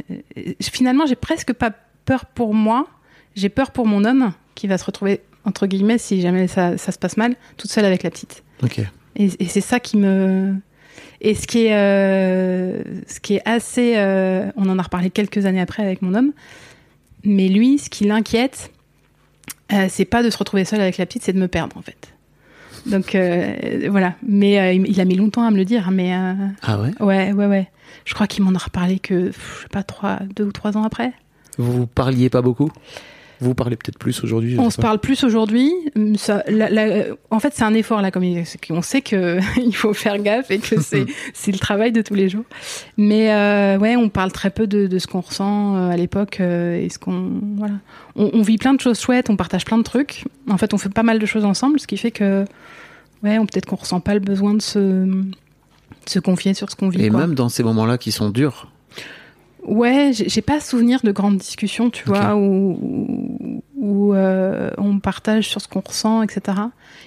finalement, 0.61 1.05
j'ai 1.07 1.15
presque 1.15 1.53
pas 1.53 1.71
peur 2.05 2.25
pour 2.25 2.53
moi. 2.53 2.87
J'ai 3.35 3.49
peur 3.49 3.71
pour 3.71 3.87
mon 3.87 4.05
homme 4.05 4.31
qui 4.55 4.67
va 4.67 4.77
se 4.77 4.85
retrouver 4.85 5.21
entre 5.45 5.67
guillemets 5.67 5.97
si 5.97 6.21
jamais 6.21 6.47
ça, 6.47 6.77
ça 6.77 6.91
se 6.91 6.97
passe 6.99 7.17
mal, 7.17 7.35
toute 7.57 7.71
seule 7.71 7.85
avec 7.85 8.03
la 8.03 8.09
petite. 8.09 8.43
Ok. 8.63 8.79
Et, 9.15 9.29
et 9.39 9.45
c'est 9.45 9.61
ça 9.61 9.79
qui 9.79 9.97
me. 9.97 10.55
Et 11.19 11.35
ce 11.35 11.45
qui 11.45 11.65
est, 11.65 11.73
euh, 11.75 12.81
ce 13.07 13.19
qui 13.19 13.35
est 13.35 13.41
assez. 13.47 13.93
euh, 13.97 14.51
on 14.55 14.67
en 14.69 14.79
a 14.79 14.81
reparlé 14.81 15.09
quelques 15.09 15.45
années 15.45 15.61
après 15.61 15.83
avec 15.83 16.01
mon 16.01 16.13
homme. 16.15 16.31
Mais 17.23 17.47
lui, 17.47 17.77
ce 17.77 17.89
qui 17.89 18.05
l'inquiète, 18.05 18.71
euh, 19.71 19.85
c'est 19.89 20.05
pas 20.05 20.23
de 20.23 20.29
se 20.31 20.37
retrouver 20.37 20.65
seul 20.65 20.81
avec 20.81 20.97
la 20.97 21.05
petite, 21.05 21.21
c'est 21.23 21.33
de 21.33 21.39
me 21.39 21.47
perdre 21.47 21.77
en 21.77 21.81
fait. 21.81 22.13
Donc 22.87 23.15
voilà. 23.91 24.15
Mais 24.27 24.75
il 24.75 24.99
a 24.99 25.05
mis 25.05 25.15
longtemps 25.15 25.43
à 25.43 25.51
me 25.51 25.57
le 25.57 25.65
dire. 25.65 25.91
Mais 25.91 26.11
Ah 26.63 26.81
ouais? 26.81 26.91
Ouais, 26.99 27.31
ouais, 27.31 27.45
ouais. 27.45 27.69
Je 28.05 28.15
crois 28.15 28.25
qu'il 28.25 28.43
m'en 28.43 28.55
a 28.55 28.57
reparlé 28.57 28.97
que 28.97 29.27
je 29.27 29.61
sais 29.61 29.67
pas 29.71 29.83
trois, 29.83 30.17
deux 30.35 30.45
ou 30.45 30.51
trois 30.51 30.75
ans 30.77 30.83
après. 30.83 31.13
Vous 31.59 31.71
vous 31.71 31.85
parliez 31.87 32.29
pas 32.31 32.41
beaucoup? 32.41 32.71
Vous 33.41 33.55
parlez 33.55 33.75
peut-être 33.75 33.97
plus 33.97 34.23
aujourd'hui 34.23 34.55
On 34.59 34.69
se 34.69 34.75
pas. 34.77 34.83
parle 34.83 34.99
plus 34.99 35.23
aujourd'hui. 35.23 35.71
Ça- 36.15 36.43
la- 36.47 36.69
la- 36.69 37.05
en 37.31 37.39
fait, 37.39 37.53
c'est 37.55 37.63
un 37.63 37.73
effort 37.73 38.01
la 38.01 38.11
communication. 38.11 38.59
C'est 38.61 38.67
qu'on 38.73 38.81
sait 38.81 39.01
que 39.01 39.39
il 39.65 39.75
faut 39.75 39.93
faire 39.93 40.17
gaffe 40.19 40.51
et 40.51 40.59
que 40.59 40.79
c'est 40.79 41.05
c'est 41.33 41.51
le 41.51 41.57
travail 41.59 41.91
de 41.91 42.01
tous 42.01 42.13
les 42.13 42.29
jours. 42.29 42.45
Mais 42.97 43.31
euh, 43.33 43.77
ouais, 43.79 43.95
on 43.95 44.09
parle 44.09 44.31
très 44.31 44.51
peu 44.51 44.67
de, 44.67 44.87
de 44.87 44.99
ce 44.99 45.07
qu'on 45.07 45.21
ressent 45.21 45.75
euh, 45.75 45.89
à 45.89 45.97
l'époque 45.97 46.39
euh, 46.39 46.75
et 46.79 46.89
ce 46.89 46.99
qu'on 46.99 47.31
voilà. 47.57 47.73
On, 48.15 48.29
on 48.33 48.41
vit 48.43 48.57
plein 48.57 48.73
de 48.73 48.79
choses 48.79 48.99
chouettes, 48.99 49.29
on 49.29 49.35
partage 49.35 49.65
plein 49.65 49.77
de 49.79 49.83
trucs. 49.83 50.23
En 50.49 50.57
fait, 50.57 50.73
on 50.73 50.77
fait 50.77 50.89
pas 50.89 51.03
mal 51.03 51.17
de 51.19 51.25
choses 51.25 51.43
ensemble, 51.45 51.79
ce 51.79 51.87
qui 51.87 51.97
fait 51.97 52.11
que 52.11 52.45
ouais, 53.23 53.37
on 53.39 53.45
peut-être 53.47 53.65
qu'on 53.65 53.75
ressent 53.77 53.99
pas 54.01 54.13
le 54.13 54.19
besoin 54.19 54.53
de 54.53 54.61
se 54.61 54.79
de 54.79 56.09
se 56.09 56.19
confier 56.19 56.53
sur 56.53 56.69
ce 56.69 56.75
qu'on 56.75 56.89
vit. 56.89 57.05
Et 57.05 57.09
quoi. 57.09 57.19
même 57.21 57.35
dans 57.35 57.49
ces 57.49 57.63
moments-là 57.63 57.97
qui 57.97 58.11
sont 58.11 58.29
durs, 58.29 58.71
Ouais, 59.63 60.11
j'ai 60.13 60.41
pas 60.41 60.59
souvenir 60.59 61.01
de 61.03 61.11
grandes 61.11 61.37
discussions, 61.37 61.89
tu 61.91 62.03
vois, 62.05 62.35
où, 62.35 62.77
où, 62.81 63.63
où, 63.75 64.13
euh, 64.13 64.71
on 64.77 64.99
partage 64.99 65.47
sur 65.47 65.61
ce 65.61 65.67
qu'on 65.67 65.81
ressent, 65.81 66.23
etc. 66.23 66.57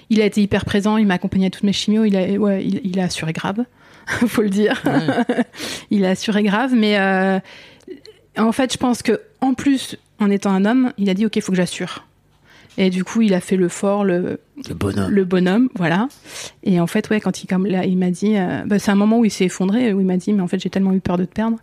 Il 0.09 0.21
a 0.21 0.25
été 0.25 0.41
hyper 0.41 0.63
présent, 0.63 0.95
il 0.97 1.05
m'a 1.05 1.15
accompagné 1.15 1.47
à 1.47 1.49
toutes 1.49 1.63
mes 1.63 1.73
chimios, 1.73 2.05
il 2.05 2.15
a, 2.15 2.27
ouais, 2.37 2.65
il, 2.65 2.79
il 2.83 2.99
a 2.99 3.03
assuré 3.03 3.33
grave, 3.33 3.65
faut 4.07 4.41
le 4.41 4.49
dire. 4.49 4.81
il 5.91 6.05
a 6.05 6.11
assuré 6.11 6.43
grave, 6.43 6.73
mais 6.73 6.97
euh, 6.97 7.39
en 8.37 8.51
fait, 8.53 8.71
je 8.71 8.77
pense 8.77 9.01
que 9.01 9.21
en 9.41 9.53
plus, 9.53 9.97
en 10.19 10.31
étant 10.31 10.51
un 10.51 10.63
homme, 10.65 10.93
il 10.97 11.09
a 11.09 11.13
dit 11.13 11.25
ok, 11.25 11.39
faut 11.41 11.51
que 11.51 11.57
j'assure. 11.57 12.05
Et 12.77 12.89
du 12.89 13.03
coup, 13.03 13.21
il 13.21 13.33
a 13.33 13.39
fait 13.39 13.55
le 13.55 13.69
fort, 13.69 14.03
le, 14.03 14.39
Le 14.67 14.73
bonhomme. 14.75 15.09
le 15.09 15.23
bonhomme, 15.25 15.69
voilà. 15.75 16.07
Et 16.63 16.79
en 16.79 16.87
fait, 16.87 17.09
ouais, 17.09 17.21
quand 17.21 17.41
il, 17.43 17.47
comme 17.47 17.65
là, 17.65 17.85
il 17.85 17.97
m'a 17.97 18.09
dit, 18.11 18.35
euh, 18.35 18.63
bah, 18.65 18.79
c'est 18.79 18.91
un 18.91 18.95
moment 18.95 19.19
où 19.19 19.25
il 19.25 19.31
s'est 19.31 19.45
effondré, 19.45 19.93
où 19.93 20.01
il 20.01 20.05
m'a 20.05 20.17
dit, 20.17 20.33
mais 20.33 20.41
en 20.41 20.47
fait, 20.47 20.59
j'ai 20.59 20.69
tellement 20.69 20.91
eu 20.93 20.99
peur 20.99 21.17
de 21.17 21.23
te 21.25 21.33
perdre. 21.33 21.57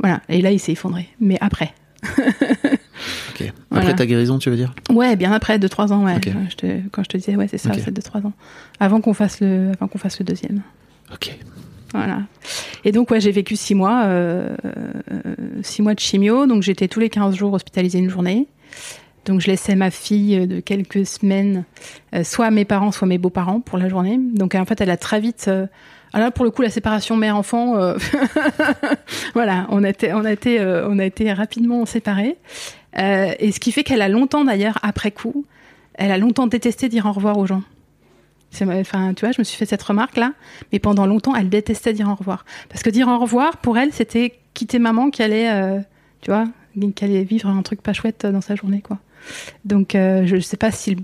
Voilà. 0.00 0.20
Et 0.28 0.40
là, 0.40 0.52
il 0.52 0.60
s'est 0.60 0.72
effondré. 0.72 1.08
Mais 1.20 1.38
après. 1.40 1.72
Après 3.38 3.52
Voilà. 3.70 3.94
ta 3.94 4.06
guérison, 4.06 4.38
tu 4.38 4.50
veux 4.50 4.56
dire? 4.56 4.74
Ouais, 4.90 5.14
bien 5.14 5.30
après, 5.32 5.58
2-3 5.58 5.92
ans, 5.92 6.04
ouais. 6.04 6.16
Ok. 6.16 6.30
Je 6.50 6.56
te- 6.56 6.80
quand 6.90 7.04
je 7.04 7.08
te 7.08 7.16
disais, 7.16 7.36
ouais, 7.36 7.46
c'est 7.48 7.58
ça, 7.58 7.70
Ok. 7.70 7.80
c'est 7.84 7.92
2-3 7.96 8.26
ans. 8.26 8.32
Avant 8.80 9.00
qu'on 9.00 9.14
fasse 9.14 9.40
le, 9.40 9.70
avant 9.78 9.86
qu'on 9.88 9.98
fasse 9.98 10.18
le 10.18 10.24
deuxième. 10.24 10.62
Ok. 11.12 11.36
Voilà. 11.94 12.22
Et 12.84 12.90
donc, 12.92 13.10
ouais, 13.10 13.20
j'ai 13.20 13.30
vécu 13.30 13.54
6 13.56 13.74
mois, 13.74 14.02
euh, 14.06 14.56
6 15.62 15.82
mois 15.82 15.94
de 15.94 16.00
chimio. 16.00 16.46
Donc, 16.46 16.62
j'étais 16.62 16.88
tous 16.88 17.00
les 17.00 17.08
15 17.08 17.34
jours 17.36 17.52
hospitalisée 17.52 17.98
une 17.98 18.10
journée. 18.10 18.46
Donc, 19.28 19.40
je 19.40 19.46
laissais 19.46 19.76
ma 19.76 19.90
fille 19.90 20.46
de 20.46 20.60
quelques 20.60 21.06
semaines, 21.06 21.64
euh, 22.14 22.24
soit 22.24 22.46
à 22.46 22.50
mes 22.50 22.64
parents, 22.64 22.92
soit 22.92 23.06
à 23.06 23.08
mes 23.08 23.18
beaux-parents 23.18 23.60
pour 23.60 23.78
la 23.78 23.88
journée. 23.88 24.18
Donc, 24.18 24.54
en 24.54 24.64
fait, 24.64 24.80
elle 24.80 24.90
a 24.90 24.96
très 24.96 25.20
vite. 25.20 25.46
euh, 25.48 25.66
alors 26.12 26.28
là, 26.28 26.30
pour 26.30 26.44
le 26.44 26.50
coup, 26.50 26.62
la 26.62 26.70
séparation 26.70 27.16
mère-enfant, 27.16 27.76
euh, 27.76 27.96
voilà, 29.34 29.66
on 29.70 29.84
a 29.84 29.90
été, 29.90 30.12
on 30.14 30.24
a 30.24 30.32
été, 30.32 30.60
euh, 30.60 30.88
on 30.88 30.98
a 30.98 31.04
été 31.04 31.32
rapidement 31.32 31.84
séparés. 31.84 32.36
Euh, 32.98 33.32
et 33.38 33.52
ce 33.52 33.60
qui 33.60 33.72
fait 33.72 33.84
qu'elle 33.84 34.00
a 34.00 34.08
longtemps, 34.08 34.44
d'ailleurs, 34.44 34.78
après 34.82 35.10
coup, 35.10 35.44
elle 35.94 36.10
a 36.10 36.18
longtemps 36.18 36.46
détesté 36.46 36.88
dire 36.88 37.06
au 37.06 37.12
revoir 37.12 37.36
aux 37.36 37.46
gens. 37.46 37.62
Enfin, 38.62 39.12
tu 39.12 39.26
vois, 39.26 39.32
je 39.32 39.40
me 39.40 39.44
suis 39.44 39.58
fait 39.58 39.66
cette 39.66 39.82
remarque 39.82 40.16
là, 40.16 40.32
mais 40.72 40.78
pendant 40.78 41.06
longtemps, 41.06 41.34
elle 41.34 41.50
détestait 41.50 41.92
dire 41.92 42.08
au 42.08 42.14
revoir. 42.14 42.46
Parce 42.70 42.82
que 42.82 42.88
dire 42.88 43.06
au 43.08 43.18
revoir, 43.18 43.58
pour 43.58 43.76
elle, 43.76 43.92
c'était 43.92 44.38
quitter 44.54 44.78
maman 44.78 45.10
qui 45.10 45.22
allait, 45.22 45.52
euh, 45.52 45.80
tu 46.22 46.30
vois, 46.30 46.46
qui 46.96 47.04
allait 47.04 47.24
vivre 47.24 47.50
un 47.50 47.60
truc 47.60 47.82
pas 47.82 47.92
chouette 47.92 48.24
dans 48.24 48.40
sa 48.40 48.54
journée, 48.54 48.80
quoi. 48.80 48.98
Donc, 49.64 49.94
euh, 49.94 50.26
je 50.26 50.38
sais 50.40 50.56
pas 50.56 50.70
si, 50.70 50.96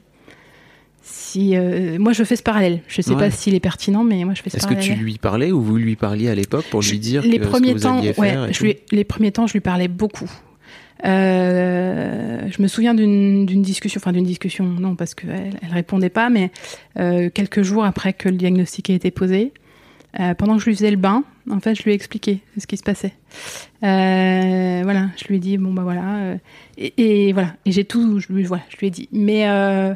si, 1.03 1.57
euh, 1.57 1.99
moi, 1.99 2.13
je 2.13 2.25
fais 2.25 2.37
ce 2.37 2.43
parallèle. 2.43 2.81
Je 2.89 3.03
sais 3.03 3.11
Ouais. 3.13 3.17
pas 3.19 3.31
s'il 3.31 3.55
est 3.55 3.61
pertinent, 3.61 4.05
mais 4.05 4.25
moi, 4.25 4.35
je 4.35 4.43
fais 4.43 4.51
ce 4.51 4.57
Est-ce 4.57 4.67
que 4.67 4.75
parallèle. 4.75 4.97
tu 4.97 5.03
lui 5.05 5.19
parlais 5.19 5.53
ou 5.53 5.61
vous 5.61 5.77
lui 5.77 5.97
parliez 5.97 6.29
à 6.29 6.35
l'époque 6.35 6.65
pour 6.71 6.81
lui 6.83 6.99
dire 6.99 7.23
les 7.23 7.39
que, 7.39 7.45
ce 7.45 7.51
premiers 7.51 7.69
que 7.75 7.79
vous 7.79 7.83
temps, 7.83 8.01
ouais, 8.01 8.13
faire 8.15 8.53
je 8.53 8.63
lui- 8.65 8.77
les 8.93 9.05
premiers 9.05 9.33
temps, 9.33 9.47
je 9.47 9.53
lui 9.55 9.61
parlais 9.61 9.89
beaucoup. 9.89 10.31
Euh, 11.05 12.41
je 12.51 12.63
me 12.63 12.69
souviens 12.69 12.95
d'une 12.95 13.45
d'une 13.47 13.63
discussion, 13.63 14.01
enfin 14.03 14.13
d'une 14.13 14.25
discussion, 14.25 14.65
non, 14.65 14.95
parce 14.97 15.15
qu'elle 15.15 15.51
elle 15.63 15.73
répondait 15.73 16.09
pas, 16.09 16.31
mais 16.31 16.51
euh, 16.99 17.29
quelques 17.33 17.63
jours 17.63 17.85
après 17.85 18.13
que 18.13 18.29
le 18.29 18.37
diagnostic 18.37 18.89
ait 18.91 18.95
été 18.95 19.11
posé, 19.11 19.53
pendant 20.39 20.55
que 20.57 20.61
je 20.61 20.67
lui 20.67 20.75
faisais 20.77 20.91
le 20.93 20.97
bain, 20.97 21.25
en 21.51 21.61
fait, 21.61 21.75
je 21.75 21.83
lui 21.83 21.93
ai 21.93 21.95
expliqué 21.95 22.41
ce 22.59 22.67
qui 22.67 22.77
se 22.77 22.83
passait. 22.83 23.13
Euh, 23.83 24.81
voilà, 24.83 25.09
je 25.17 25.25
lui 25.29 25.37
ai 25.37 25.39
dit, 25.39 25.59
bon 25.59 25.73
bah 25.73 25.83
voilà, 25.83 26.17
euh, 26.17 26.37
et, 26.79 27.29
et 27.29 27.33
voilà, 27.33 27.55
et 27.67 27.73
j'ai 27.73 27.85
tout, 27.85 28.19
je 28.21 28.33
lui, 28.33 28.45
voilà, 28.45 28.63
je 28.71 28.77
lui 28.79 28.87
ai 28.87 28.91
dit. 28.91 29.09
Mais 29.13 29.49
euh, 29.49 29.95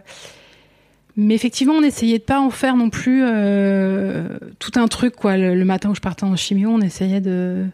mais 1.16 1.34
effectivement, 1.34 1.74
on 1.74 1.82
essayait 1.82 2.18
de 2.18 2.24
pas 2.24 2.40
en 2.40 2.50
faire 2.50 2.76
non 2.76 2.90
plus 2.90 3.22
tout 4.58 4.72
un 4.76 4.88
truc 4.88 5.16
quoi. 5.16 5.37
Le, 5.37 5.54
le 5.54 5.64
matin 5.64 5.90
où 5.90 5.94
je 5.94 6.00
partais 6.00 6.24
en 6.24 6.37
chimio, 6.37 6.70
on 6.70 6.80
essayait 6.80 7.20
de 7.20 7.64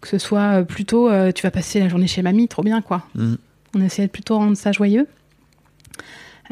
que 0.00 0.08
ce 0.08 0.18
soit 0.18 0.62
plutôt 0.62 1.10
tu 1.32 1.42
vas 1.42 1.50
passer 1.50 1.80
la 1.80 1.88
journée 1.88 2.06
chez 2.06 2.22
mamie, 2.22 2.48
trop 2.48 2.62
bien 2.62 2.80
quoi. 2.80 3.06
Mhm. 3.14 3.36
On 3.74 3.80
essayait 3.82 4.06
de 4.06 4.12
plutôt 4.12 4.36
rendre 4.38 4.56
ça 4.56 4.72
joyeux. 4.72 5.06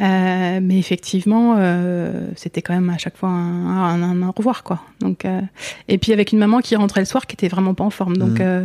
Euh, 0.01 0.59
mais 0.63 0.79
effectivement, 0.79 1.55
euh, 1.59 2.29
c'était 2.37 2.63
quand 2.63 2.75
même 2.75 2.91
à 2.91 2.99
chaque 2.99 3.17
fois 3.17 3.29
un, 3.29 3.67
un- 3.67 4.03
un- 4.03 4.23
un 4.23 4.29
au 4.29 4.33
revoir 4.33 4.63
quoi. 4.65 4.81
Donc 5.01 5.25
euh, 5.25 5.41
et 5.89 5.99
puis 5.99 6.13
avec 6.13 6.33
une 6.33 6.39
maman 6.39 6.61
qui 6.61 6.75
rentrait 6.77 7.01
le 7.01 7.07
soir 7.07 7.27
qui 7.27 7.35
était 7.35 7.49
vraiment 7.49 7.75
pas 7.75 7.85
en 7.85 7.91
forme. 7.91 8.17
Donc 8.17 8.41
euh, 8.41 8.65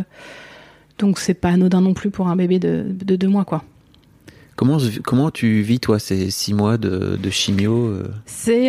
donc 0.98 1.18
c'est 1.18 1.34
pas 1.34 1.50
anodin 1.50 1.80
non 1.80 1.94
plus 1.94 2.10
pour 2.10 2.28
un 2.28 2.36
bébé 2.36 2.58
de, 2.58 2.84
de 2.88 3.16
deux 3.16 3.28
mois 3.28 3.44
quoi. 3.44 3.62
Comment, 4.56 4.78
comment 5.04 5.30
tu 5.30 5.62
vis, 5.62 5.80
toi, 5.80 5.98
ces 5.98 6.30
six 6.30 6.52
mois 6.52 6.76
de, 6.76 7.16
de 7.16 7.30
chimio 7.30 7.94
C'est 8.26 8.68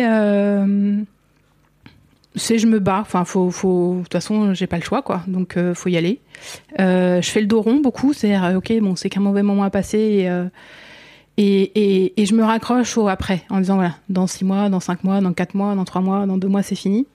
c'est 2.34 2.58
je 2.58 2.66
me 2.66 2.78
bats. 2.78 3.00
Enfin, 3.02 3.24
faut, 3.24 3.50
faut. 3.50 3.96
De 3.98 4.02
toute 4.04 4.12
façon, 4.12 4.54
j'ai 4.54 4.66
pas 4.66 4.78
le 4.78 4.82
choix, 4.84 5.02
quoi. 5.02 5.22
Donc, 5.26 5.56
euh, 5.56 5.74
faut 5.74 5.90
y 5.90 5.96
aller. 5.98 6.18
Euh, 6.80 7.20
je 7.20 7.28
fais 7.30 7.40
le 7.40 7.46
dos 7.46 7.60
rond 7.60 7.80
beaucoup. 7.80 8.12
C'est-à-dire, 8.14 8.44
euh, 8.44 8.54
ok, 8.56 8.72
bon, 8.80 8.96
c'est 8.96 9.10
qu'un 9.10 9.20
mauvais 9.20 9.42
moment 9.42 9.64
à 9.64 9.70
passer. 9.70 9.98
Et, 9.98 10.30
euh, 10.30 10.46
et, 11.38 12.12
je 12.18 12.34
me 12.34 12.44
raccroche 12.44 12.96
au 12.98 13.08
après, 13.08 13.42
en 13.48 13.58
disant 13.58 13.76
voilà, 13.76 13.96
dans 14.08 14.26
six 14.26 14.44
mois, 14.44 14.68
dans 14.68 14.80
cinq 14.80 15.04
mois, 15.04 15.20
dans 15.20 15.32
quatre 15.32 15.54
mois, 15.54 15.74
dans 15.74 15.84
trois 15.84 16.02
mois, 16.02 16.26
dans 16.26 16.36
deux 16.36 16.48
mois, 16.48 16.62
c'est 16.62 16.74
fini. 16.74 17.06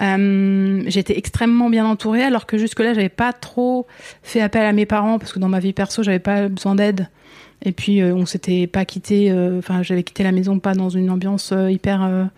Euh, 0.00 0.82
J'étais 0.86 1.16
extrêmement 1.16 1.70
bien 1.70 1.86
entourée, 1.86 2.22
alors 2.22 2.46
que 2.46 2.58
jusque-là, 2.58 2.94
j'avais 2.94 3.08
pas 3.08 3.32
trop 3.32 3.86
fait 4.22 4.40
appel 4.40 4.64
à 4.66 4.72
mes 4.72 4.86
parents 4.86 5.18
parce 5.18 5.32
que 5.32 5.38
dans 5.38 5.48
ma 5.48 5.60
vie 5.60 5.72
perso, 5.72 6.02
j'avais 6.02 6.18
pas 6.18 6.48
besoin 6.48 6.74
d'aide. 6.74 7.08
Et 7.64 7.72
puis, 7.72 8.00
euh, 8.02 8.14
on 8.14 8.26
s'était 8.26 8.66
pas 8.66 8.84
quitté. 8.84 9.30
euh, 9.30 9.58
Enfin, 9.58 9.82
j'avais 9.82 10.02
quitté 10.02 10.22
la 10.22 10.32
maison 10.32 10.58
pas 10.58 10.74
dans 10.74 10.90
une 10.90 11.10
ambiance 11.10 11.52
euh, 11.52 11.70
hyper 11.70 12.28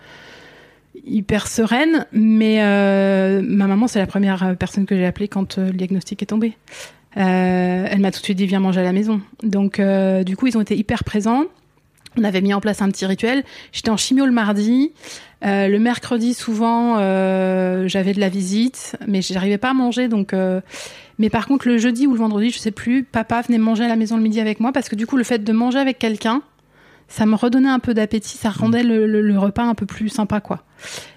hyper 1.04 1.46
sereine. 1.46 2.06
Mais 2.12 2.58
ma 3.42 3.66
maman, 3.66 3.86
c'est 3.86 3.98
la 3.98 4.06
première 4.06 4.56
personne 4.58 4.86
que 4.86 4.96
j'ai 4.96 5.06
appelée 5.06 5.28
quand 5.28 5.58
le 5.58 5.72
diagnostic 5.72 6.22
est 6.22 6.26
tombé. 6.26 6.56
Euh, 7.16 7.86
elle 7.90 8.00
m'a 8.00 8.10
tout 8.10 8.20
de 8.20 8.24
suite 8.24 8.36
dit 8.38 8.46
viens 8.46 8.60
manger 8.60 8.80
à 8.80 8.84
la 8.84 8.92
maison. 8.92 9.20
Donc, 9.42 9.80
euh, 9.80 10.22
du 10.22 10.36
coup, 10.36 10.46
ils 10.46 10.56
ont 10.58 10.60
été 10.60 10.76
hyper 10.76 11.04
présents. 11.04 11.44
On 12.18 12.24
avait 12.24 12.40
mis 12.40 12.54
en 12.54 12.60
place 12.60 12.80
un 12.82 12.88
petit 12.90 13.04
rituel. 13.06 13.42
J'étais 13.72 13.90
en 13.90 13.96
chimio 13.96 14.24
le 14.26 14.32
mardi. 14.32 14.92
Euh, 15.44 15.68
le 15.68 15.78
mercredi, 15.78 16.32
souvent, 16.34 16.96
euh, 16.98 17.86
j'avais 17.88 18.14
de 18.14 18.20
la 18.20 18.28
visite, 18.30 18.96
mais 19.06 19.20
j'arrivais 19.22 19.58
pas 19.58 19.70
à 19.70 19.74
manger. 19.74 20.08
Donc, 20.08 20.32
euh, 20.32 20.60
mais 21.18 21.28
par 21.30 21.46
contre, 21.46 21.68
le 21.68 21.76
jeudi 21.78 22.06
ou 22.06 22.12
le 22.12 22.18
vendredi, 22.18 22.50
je 22.50 22.58
sais 22.58 22.70
plus, 22.70 23.02
papa 23.04 23.42
venait 23.42 23.58
manger 23.58 23.84
à 23.84 23.88
la 23.88 23.96
maison 23.96 24.16
le 24.16 24.22
midi 24.22 24.40
avec 24.40 24.60
moi 24.60 24.72
parce 24.72 24.88
que 24.88 24.96
du 24.96 25.06
coup, 25.06 25.16
le 25.16 25.24
fait 25.24 25.44
de 25.44 25.52
manger 25.52 25.78
avec 25.78 25.98
quelqu'un, 25.98 26.40
ça 27.08 27.24
me 27.26 27.34
redonnait 27.36 27.68
un 27.68 27.78
peu 27.78 27.92
d'appétit, 27.94 28.36
ça 28.38 28.50
rendait 28.50 28.82
le, 28.82 29.06
le- 29.06 29.20
le 29.20 29.38
repas 29.38 29.62
un 29.64 29.74
peu 29.74 29.86
plus 29.86 30.08
sympa, 30.08 30.40
quoi. 30.40 30.64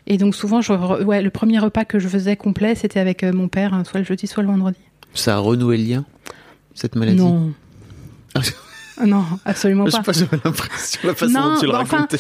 Et 0.06 0.18
donc 0.18 0.36
souvent, 0.36 0.62
je, 0.62 0.74
ouais, 1.04 1.22
le 1.22 1.30
premier 1.30 1.60
repas 1.60 1.84
que 1.86 1.98
je 1.98 2.08
faisais 2.08 2.36
complet, 2.36 2.76
c'était 2.76 3.00
avec 3.00 3.24
euh, 3.24 3.32
mon 3.34 3.48
père, 3.48 3.74
hein, 3.74 3.84
soit 3.86 4.00
le 4.02 4.06
jeudi, 4.06 4.28
soit 4.28 4.44
le 4.44 4.50
vendredi. 4.50 4.78
Ça 5.14 5.36
a 5.36 5.40
renoué 5.40 5.78
le 5.78 5.84
lien, 5.84 6.06
cette 6.74 6.96
maladie 6.96 7.18
Non. 7.18 7.52
Non, 9.06 9.24
absolument 9.46 9.86
Je 9.86 9.92
sais 9.92 9.98
pas. 10.00 10.04
pas, 10.04 10.12
j'avais 10.12 10.38
l'impression, 10.44 11.00
la 11.06 11.16
façon 11.16 11.32
Non, 11.32 11.54
dont 11.54 11.60
tu 11.62 11.66
le 11.68 11.72
bah, 11.72 11.80
enfin, 11.84 11.98
racontais. 12.00 12.18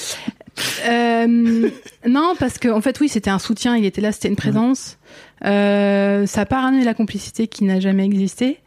Euh, 0.87 1.69
non, 2.07 2.35
parce 2.39 2.57
que 2.57 2.69
en 2.69 2.79
fait, 2.79 2.97
oui, 3.01 3.09
c'était 3.09 3.29
un 3.29 3.37
soutien. 3.37 3.75
Il 3.75 3.83
était 3.83 3.99
là, 3.99 4.13
c'était 4.13 4.29
une 4.29 4.37
présence. 4.37 4.97
Euh, 5.43 6.25
ça 6.25 6.39
n'a 6.41 6.45
pas 6.45 6.61
ramené 6.61 6.85
la 6.85 6.93
complicité 6.93 7.47
qui 7.47 7.65
n'a 7.65 7.81
jamais 7.81 8.05
existé. 8.05 8.59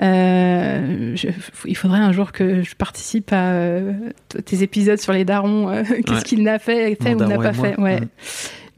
Euh, 0.00 1.16
je- 1.16 1.28
il 1.64 1.76
faudrait 1.76 1.98
un 1.98 2.12
jour 2.12 2.30
que 2.30 2.62
je 2.62 2.76
participe 2.76 3.32
à 3.32 3.46
euh, 3.50 3.92
tes 4.44 4.62
épisodes 4.62 5.00
sur 5.00 5.12
les 5.12 5.24
darons. 5.24 5.68
euh, 5.68 5.82
Qu'est-ce 6.06 6.12
Ouais. 6.12 6.22
qu'il 6.22 6.44
n'a 6.44 6.60
fait, 6.60 6.96
fait 7.02 7.14
ou 7.14 7.24
n'a 7.24 7.38
pas 7.38 7.52
fait. 7.52 7.76
Ouais. 7.80 8.00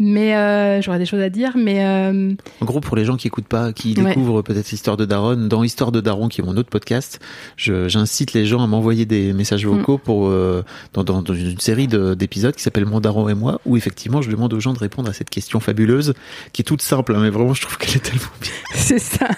Mais 0.03 0.35
euh, 0.35 0.81
j'aurais 0.81 0.99
des 0.99 1.05
choses 1.05 1.21
à 1.21 1.29
dire. 1.29 1.53
Mais 1.57 1.85
euh, 1.85 2.33
En 2.63 2.65
gros, 2.65 2.81
pour 2.81 2.97
les 2.97 3.05
gens 3.05 3.19
qui 3.19 3.27
écoutent 3.27 3.47
pas, 3.47 3.75
qui 3.75 3.95
Ouais. 3.99 4.09
découvrent 4.09 4.41
peut-être 4.41 4.73
Histoire 4.73 4.97
de 4.97 5.05
Daron, 5.05 5.37
dans 5.37 5.63
Histoire 5.63 5.93
de 5.93 6.01
Daron, 6.01 6.29
qui 6.29 6.41
est 6.41 6.45
mon 6.45 6.57
autre 6.57 6.71
podcast, 6.71 7.21
j'incite 7.59 8.33
les 8.33 8.47
gens 8.47 8.63
à 8.63 8.67
m'envoyer 8.67 9.05
des 9.05 9.35
messages 9.35 9.67
vocaux 9.67 9.99
pour 9.99 10.29
euh, 10.29 10.65
dans, 10.95 11.05
dans- 11.05 11.21
dans 11.21 11.35
une 11.35 11.59
série 11.61 11.87
de- 11.87 12.15
d'épisodes 12.15 12.55
qui 12.55 12.63
s'appelle 12.63 12.87
Mon 12.87 13.01
Daron 13.01 13.29
et 13.29 13.35
moi, 13.35 13.61
où 13.67 13.77
effectivement 13.77 14.23
je 14.23 14.31
demande 14.31 14.55
aux 14.55 14.61
gens 14.61 14.73
de 14.73 14.79
répondre 14.79 15.11
à 15.11 15.13
cette 15.13 15.29
question 15.29 15.61
fabuleuse, 15.61 16.15
qui 16.55 16.63
est 16.63 16.65
toute 16.65 16.81
simple, 16.81 17.15
hein, 17.15 17.21
mais 17.21 17.29
vraiment 17.31 17.53
je 17.53 17.61
trouve 17.61 17.77
qu'elle 17.77 17.97
est 17.97 18.01
tellement 18.03 18.23
bien. 18.41 18.53
c'est 18.75 18.99
ça. 18.99 19.29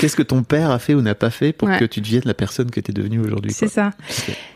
Qu'est-ce 0.00 0.14
que 0.14 0.22
ton 0.22 0.44
père 0.44 0.70
a 0.70 0.78
fait 0.78 0.94
ou 0.94 1.02
n'a 1.02 1.16
pas 1.16 1.30
fait 1.30 1.52
pour 1.52 1.66
Ouais. 1.68 1.78
que 1.80 1.84
tu 1.86 2.00
deviennes 2.00 2.22
la 2.24 2.34
personne 2.34 2.70
que 2.70 2.78
tu 2.78 2.92
es 2.92 2.94
devenue 2.94 3.18
aujourd'hui 3.18 3.52
C'est 3.52 3.66
ça. 3.66 3.90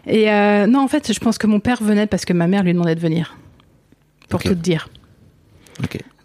Et 0.07 0.31
euh, 0.31 0.69
non, 0.69 0.81
en 0.85 0.89
fait, 0.89 1.13
je 1.13 1.19
pense 1.19 1.37
que 1.37 1.49
mon 1.49 1.59
père 1.59 1.83
venait 1.83 2.07
parce 2.07 2.25
que 2.25 2.33
ma 2.33 2.47
mère 2.47 2.63
lui 2.63 2.73
demandait 2.75 2.95
de 2.95 3.01
venir. 3.01 3.37
Pour 4.29 4.41
tout 4.41 4.51
te 4.51 4.55
dire. 4.55 4.89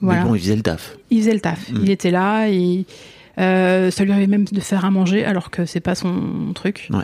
Voilà. 0.01 0.21
Mais 0.21 0.27
bon, 0.29 0.35
il 0.35 0.41
faisait 0.41 0.55
le 0.55 0.61
taf. 0.61 0.97
Il 1.09 1.19
faisait 1.19 1.33
le 1.33 1.39
taf. 1.39 1.69
Mm. 1.71 1.79
Il 1.83 1.89
était 1.89 2.11
là. 2.11 2.49
Et, 2.49 2.85
euh, 3.39 3.91
ça 3.91 4.03
lui 4.03 4.11
arrivait 4.11 4.27
même 4.27 4.45
de 4.45 4.59
faire 4.59 4.83
à 4.85 4.91
manger 4.91 5.23
alors 5.23 5.51
que 5.51 5.65
c'est 5.65 5.79
pas 5.79 5.95
son 5.95 6.51
truc. 6.55 6.87
Ouais. 6.91 7.03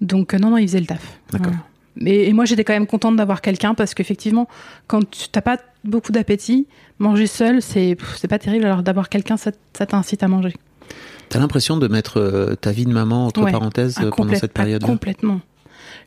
Donc 0.00 0.34
euh, 0.34 0.38
non, 0.38 0.50
non, 0.50 0.56
il 0.58 0.66
faisait 0.68 0.80
le 0.80 0.86
taf. 0.86 1.18
D'accord. 1.32 1.52
Voilà. 1.52 1.64
Et 2.06 2.32
moi, 2.32 2.44
j'étais 2.44 2.64
quand 2.64 2.72
même 2.72 2.86
contente 2.86 3.16
d'avoir 3.16 3.42
quelqu'un 3.42 3.74
parce 3.74 3.94
qu'effectivement, 3.94 4.48
quand 4.86 5.08
tu 5.10 5.28
t'as 5.28 5.42
pas 5.42 5.58
beaucoup 5.84 6.12
d'appétit, 6.12 6.66
manger 6.98 7.26
seul, 7.26 7.60
c'est 7.62 7.96
pas 8.28 8.38
terrible. 8.38 8.64
Alors 8.64 8.82
d'avoir 8.82 9.08
quelqu'un, 9.08 9.36
ça, 9.36 9.50
ça 9.76 9.86
t'incite 9.86 10.22
à 10.22 10.28
manger. 10.28 10.54
T'as 11.28 11.38
l'impression 11.38 11.76
de 11.76 11.86
mettre 11.88 12.18
euh, 12.18 12.54
ta 12.56 12.72
vie 12.72 12.84
de 12.84 12.92
maman 12.92 13.26
entre 13.26 13.42
Ouais. 13.42 13.52
parenthèses 13.52 13.96
Ah, 13.98 14.06
pendant 14.16 14.34
cette 14.34 14.50
ah, 14.54 14.58
période 14.58 14.82
Complètement. 14.82 15.40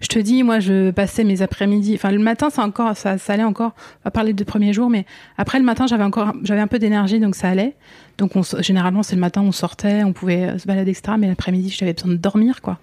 Je 0.01 0.07
te 0.07 0.19
dis, 0.19 0.43
moi, 0.43 0.59
je 0.59 0.91
passais 0.91 1.23
mes 1.23 1.41
après-midi. 1.41 1.93
Enfin, 1.95 2.11
le 2.11 2.19
matin, 2.19 2.49
ça 2.49 3.17
allait 3.27 3.43
encore. 3.43 3.71
On 3.77 4.05
va 4.05 4.11
parler 4.11 4.33
de 4.33 4.43
premiers 4.43 4.73
jours, 4.73 4.89
mais 4.89 5.05
après 5.37 5.59
le 5.59 5.65
matin, 5.65 5.87
j'avais 5.87 6.03
encore, 6.03 6.33
j'avais 6.43 6.61
un 6.61 6.67
peu 6.67 6.79
d'énergie, 6.79 7.19
donc 7.19 7.35
ça 7.35 7.49
allait. 7.49 7.75
Donc, 8.17 8.31
généralement, 8.59 9.03
c'est 9.03 9.15
le 9.15 9.21
matin, 9.21 9.41
on 9.41 9.51
sortait, 9.51 10.03
on 10.03 10.13
pouvait 10.13 10.43
euh, 10.43 10.57
se 10.57 10.67
balader, 10.67 10.91
etc. 10.91 11.15
Mais 11.17 11.27
l'après-midi, 11.27 11.69
j'avais 11.69 11.93
besoin 11.93 12.11
de 12.11 12.17
dormir, 12.17 12.61
quoi. 12.61 12.77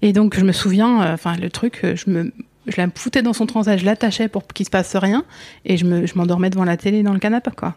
Et 0.00 0.12
donc, 0.12 0.38
je 0.38 0.44
me 0.44 0.52
souviens, 0.52 1.02
euh, 1.02 1.14
enfin, 1.14 1.36
le 1.36 1.50
truc, 1.50 1.80
euh, 1.84 1.94
je 1.94 2.10
me, 2.10 2.32
je 2.66 2.76
la 2.80 2.86
foutais 2.94 3.22
dans 3.22 3.32
son 3.32 3.46
transat, 3.46 3.78
je 3.78 3.84
l'attachais 3.84 4.28
pour 4.28 4.46
qu'il 4.46 4.64
se 4.64 4.70
passe 4.70 4.96
rien, 4.96 5.24
et 5.64 5.76
je 5.76 5.84
je 6.06 6.14
m'endormais 6.16 6.48
devant 6.48 6.64
la 6.64 6.76
télé 6.76 7.02
dans 7.02 7.12
le 7.12 7.18
canapé, 7.18 7.50
quoi. 7.56 7.74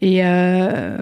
Et 0.00 0.24
euh, 0.24 0.98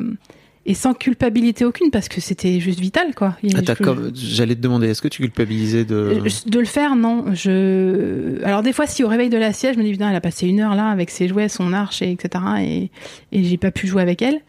et 0.67 0.75
sans 0.75 0.95
culpabilité 0.95 1.65
aucune 1.65 1.91
parce 1.91 2.09
que 2.09 2.21
c'était 2.21 2.59
juste 2.61 2.81
vital, 2.81 3.15
quoi. 3.15 3.37
Ah, 3.57 3.61
je- 3.79 3.85
J'allais 4.15 4.55
te 4.55 4.61
demander, 4.61 4.89
est-ce 4.89 5.03
que 5.03 5.09
tu 5.09 5.21
culpabilisais 5.23 5.85
de... 5.85 5.95
euh, 5.95 6.29
de 6.47 6.59
le 6.59 6.65
faire, 6.65 6.97
non. 6.97 7.27
Je... 7.35 8.43
Alors 8.45 8.63
des 8.63 8.73
fois, 8.73 8.87
si 8.87 9.05
au 9.05 9.09
réveil 9.09 9.29
de 9.29 9.37
la 9.37 9.53
sieste, 9.53 9.75
je 9.75 9.79
me 9.79 9.85
dis, 9.85 9.93
putain, 9.93 10.09
elle 10.11 10.17
a 10.17 10.21
passé 10.21 10.47
une 10.47 10.61
heure 10.61 10.75
là 10.75 10.89
avec 10.89 11.11
ses 11.11 11.29
jouets, 11.29 11.49
son 11.49 11.73
arche, 11.73 12.01
et 12.03 12.11
etc. 12.11 12.45
Et, 12.61 12.91
et 13.33 13.45
j'ai 13.45 13.57
pas 13.59 13.71
pu 13.71 13.87
jouer 13.87 14.03
avec 14.03 14.23
elle. 14.23 14.41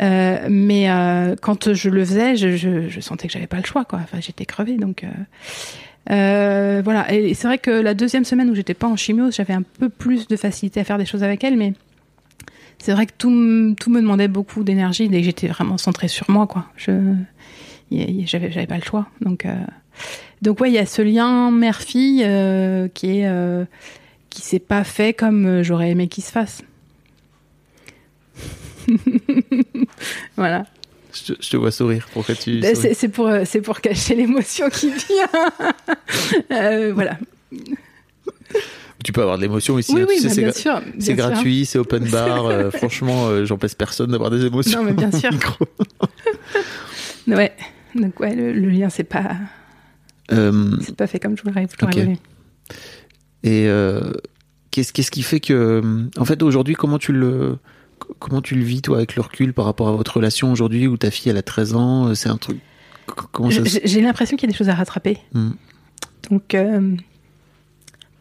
Euh, 0.00 0.48
mais 0.50 0.90
euh, 0.90 1.36
quand 1.40 1.72
je 1.72 1.88
le 1.88 2.04
faisais, 2.04 2.36
je, 2.36 2.56
je, 2.56 2.88
je 2.88 3.00
sentais 3.00 3.28
que 3.28 3.32
j'avais 3.32 3.46
pas 3.46 3.58
le 3.58 3.64
choix, 3.64 3.84
quoi. 3.84 4.00
Enfin, 4.02 4.18
j'étais 4.20 4.44
crevée, 4.44 4.76
donc... 4.76 5.04
Euh, 6.10 6.82
voilà, 6.84 7.10
et 7.14 7.32
c'est 7.32 7.46
vrai 7.46 7.56
que 7.56 7.70
la 7.70 7.94
deuxième 7.94 8.24
semaine 8.24 8.50
où 8.50 8.54
j'étais 8.54 8.74
pas 8.74 8.86
en 8.86 8.96
chimio, 8.96 9.30
j'avais 9.30 9.54
un 9.54 9.62
peu 9.62 9.88
plus 9.88 10.26
de 10.28 10.36
facilité 10.36 10.80
à 10.80 10.84
faire 10.84 10.98
des 10.98 11.06
choses 11.06 11.22
avec 11.22 11.42
elle, 11.44 11.56
mais 11.56 11.72
c'est 12.84 12.92
vrai 12.92 13.06
que 13.06 13.12
tout, 13.16 13.30
me 13.30 13.74
demandait 13.74 14.28
beaucoup 14.28 14.62
d'énergie 14.62 15.04
et 15.04 15.08
que 15.08 15.22
j'étais 15.22 15.48
vraiment 15.48 15.78
centrée 15.78 16.08
sur 16.08 16.28
moi, 16.28 16.46
quoi. 16.46 16.66
Je, 16.76 17.14
j'avais, 17.90 18.66
pas 18.66 18.76
le 18.76 18.82
choix, 18.82 19.06
donc. 19.22 19.46
Euh, 19.46 19.54
donc 20.42 20.60
ouais, 20.60 20.68
il 20.70 20.74
y 20.74 20.78
a 20.78 20.84
ce 20.84 21.00
lien 21.00 21.50
mère-fille 21.50 22.22
euh, 22.26 22.88
qui 22.88 23.20
est 23.20 23.26
euh, 23.26 23.64
qui 24.28 24.42
s'est 24.42 24.58
pas 24.58 24.84
fait 24.84 25.14
comme 25.14 25.46
euh, 25.46 25.62
j'aurais 25.62 25.92
aimé 25.92 26.08
qu'il 26.08 26.24
se 26.24 26.30
fasse. 26.30 26.62
voilà. 30.36 30.64
Je, 31.14 31.32
te- 31.32 31.42
je 31.42 31.48
te 31.48 31.56
vois 31.56 31.70
sourire. 31.70 32.06
Pourquoi 32.12 32.34
tu... 32.34 32.60
Ben, 32.60 32.76
C'est, 32.76 33.08
pour 33.08 33.30
pour 33.64 33.80
cacher 33.80 34.14
l'émotion 34.14 34.68
qui 34.68 34.90
vient. 34.90 35.96
Euh, 36.50 36.92
voilà. 36.92 37.16
Peux 39.14 39.22
avoir 39.22 39.36
de 39.36 39.42
l'émotion 39.42 39.78
ici. 39.78 39.92
oui 39.94 40.02
hein, 40.02 40.06
oui, 40.08 40.16
tu 40.16 40.22
sais, 40.22 40.28
c'est 40.28 40.42
bien 40.42 40.52
sûr. 40.52 40.80
Gratuit, 41.14 41.66
c'est 41.66 41.78
open 41.78 42.04
bar. 42.10 42.46
euh, 42.46 42.70
franchement, 42.72 43.28
euh, 43.28 43.44
j'empêche 43.44 43.76
personne 43.76 44.10
d'avoir 44.10 44.28
des 44.30 44.44
émotions. 44.44 44.80
Non, 44.82 44.86
mais 44.86 44.92
bien 44.92 45.10
sûr. 45.12 45.30
Ouais. 47.26 47.54
Donc 47.94 48.20
ouais, 48.20 48.34
le, 48.34 48.52
le 48.52 48.68
lien 48.68 48.90
c'est 48.90 49.04
pas 49.04 49.36
Euh, 50.30 50.76
c'est 50.82 50.94
pas 50.94 51.06
fait 51.06 51.18
comme 51.18 51.38
je 51.38 51.42
voudrais. 51.42 51.66
je 51.66 51.76
l'aurais 51.80 51.96
Ok. 51.96 52.04
voulu. 52.04 52.16
et 53.44 53.66
qu'est-ce 54.70 54.92
qu'est-ce 54.92 55.10
qui 55.10 55.22
fait 55.22 55.40
que, 55.40 55.80
en 56.18 56.24
fait, 56.26 56.42
aujourd'hui, 56.42 56.74
comment 56.74 56.98
tu 56.98 57.12
le 57.12 57.56
comment 58.18 58.42
tu 58.42 58.56
le 58.56 58.62
vis 58.62 58.82
toi 58.82 58.98
avec 58.98 59.16
le 59.16 59.22
recul 59.22 59.54
par 59.54 59.64
rapport 59.64 59.88
à 59.88 59.92
votre 59.92 60.16
relation 60.18 60.52
aujourd'hui 60.52 60.86
où 60.86 60.98
ta 60.98 61.10
fille 61.10 61.30
elle 61.30 61.38
a 61.38 61.42
13 61.42 61.74
ans, 61.74 62.14
c'est 62.14 62.28
un 62.28 62.36
truc. 62.36 62.58
se... 63.50 63.80
J'ai, 63.84 64.02
l'impression 64.02 64.36
qu'il 64.36 64.46
y 64.46 64.50
a 64.50 64.52
des 64.52 64.58
choses 64.58 64.68
à 64.68 64.74
rattraper. 64.74 65.16
Hmm. 65.32 65.52
Donc 66.30 66.54
euh, 66.54 66.96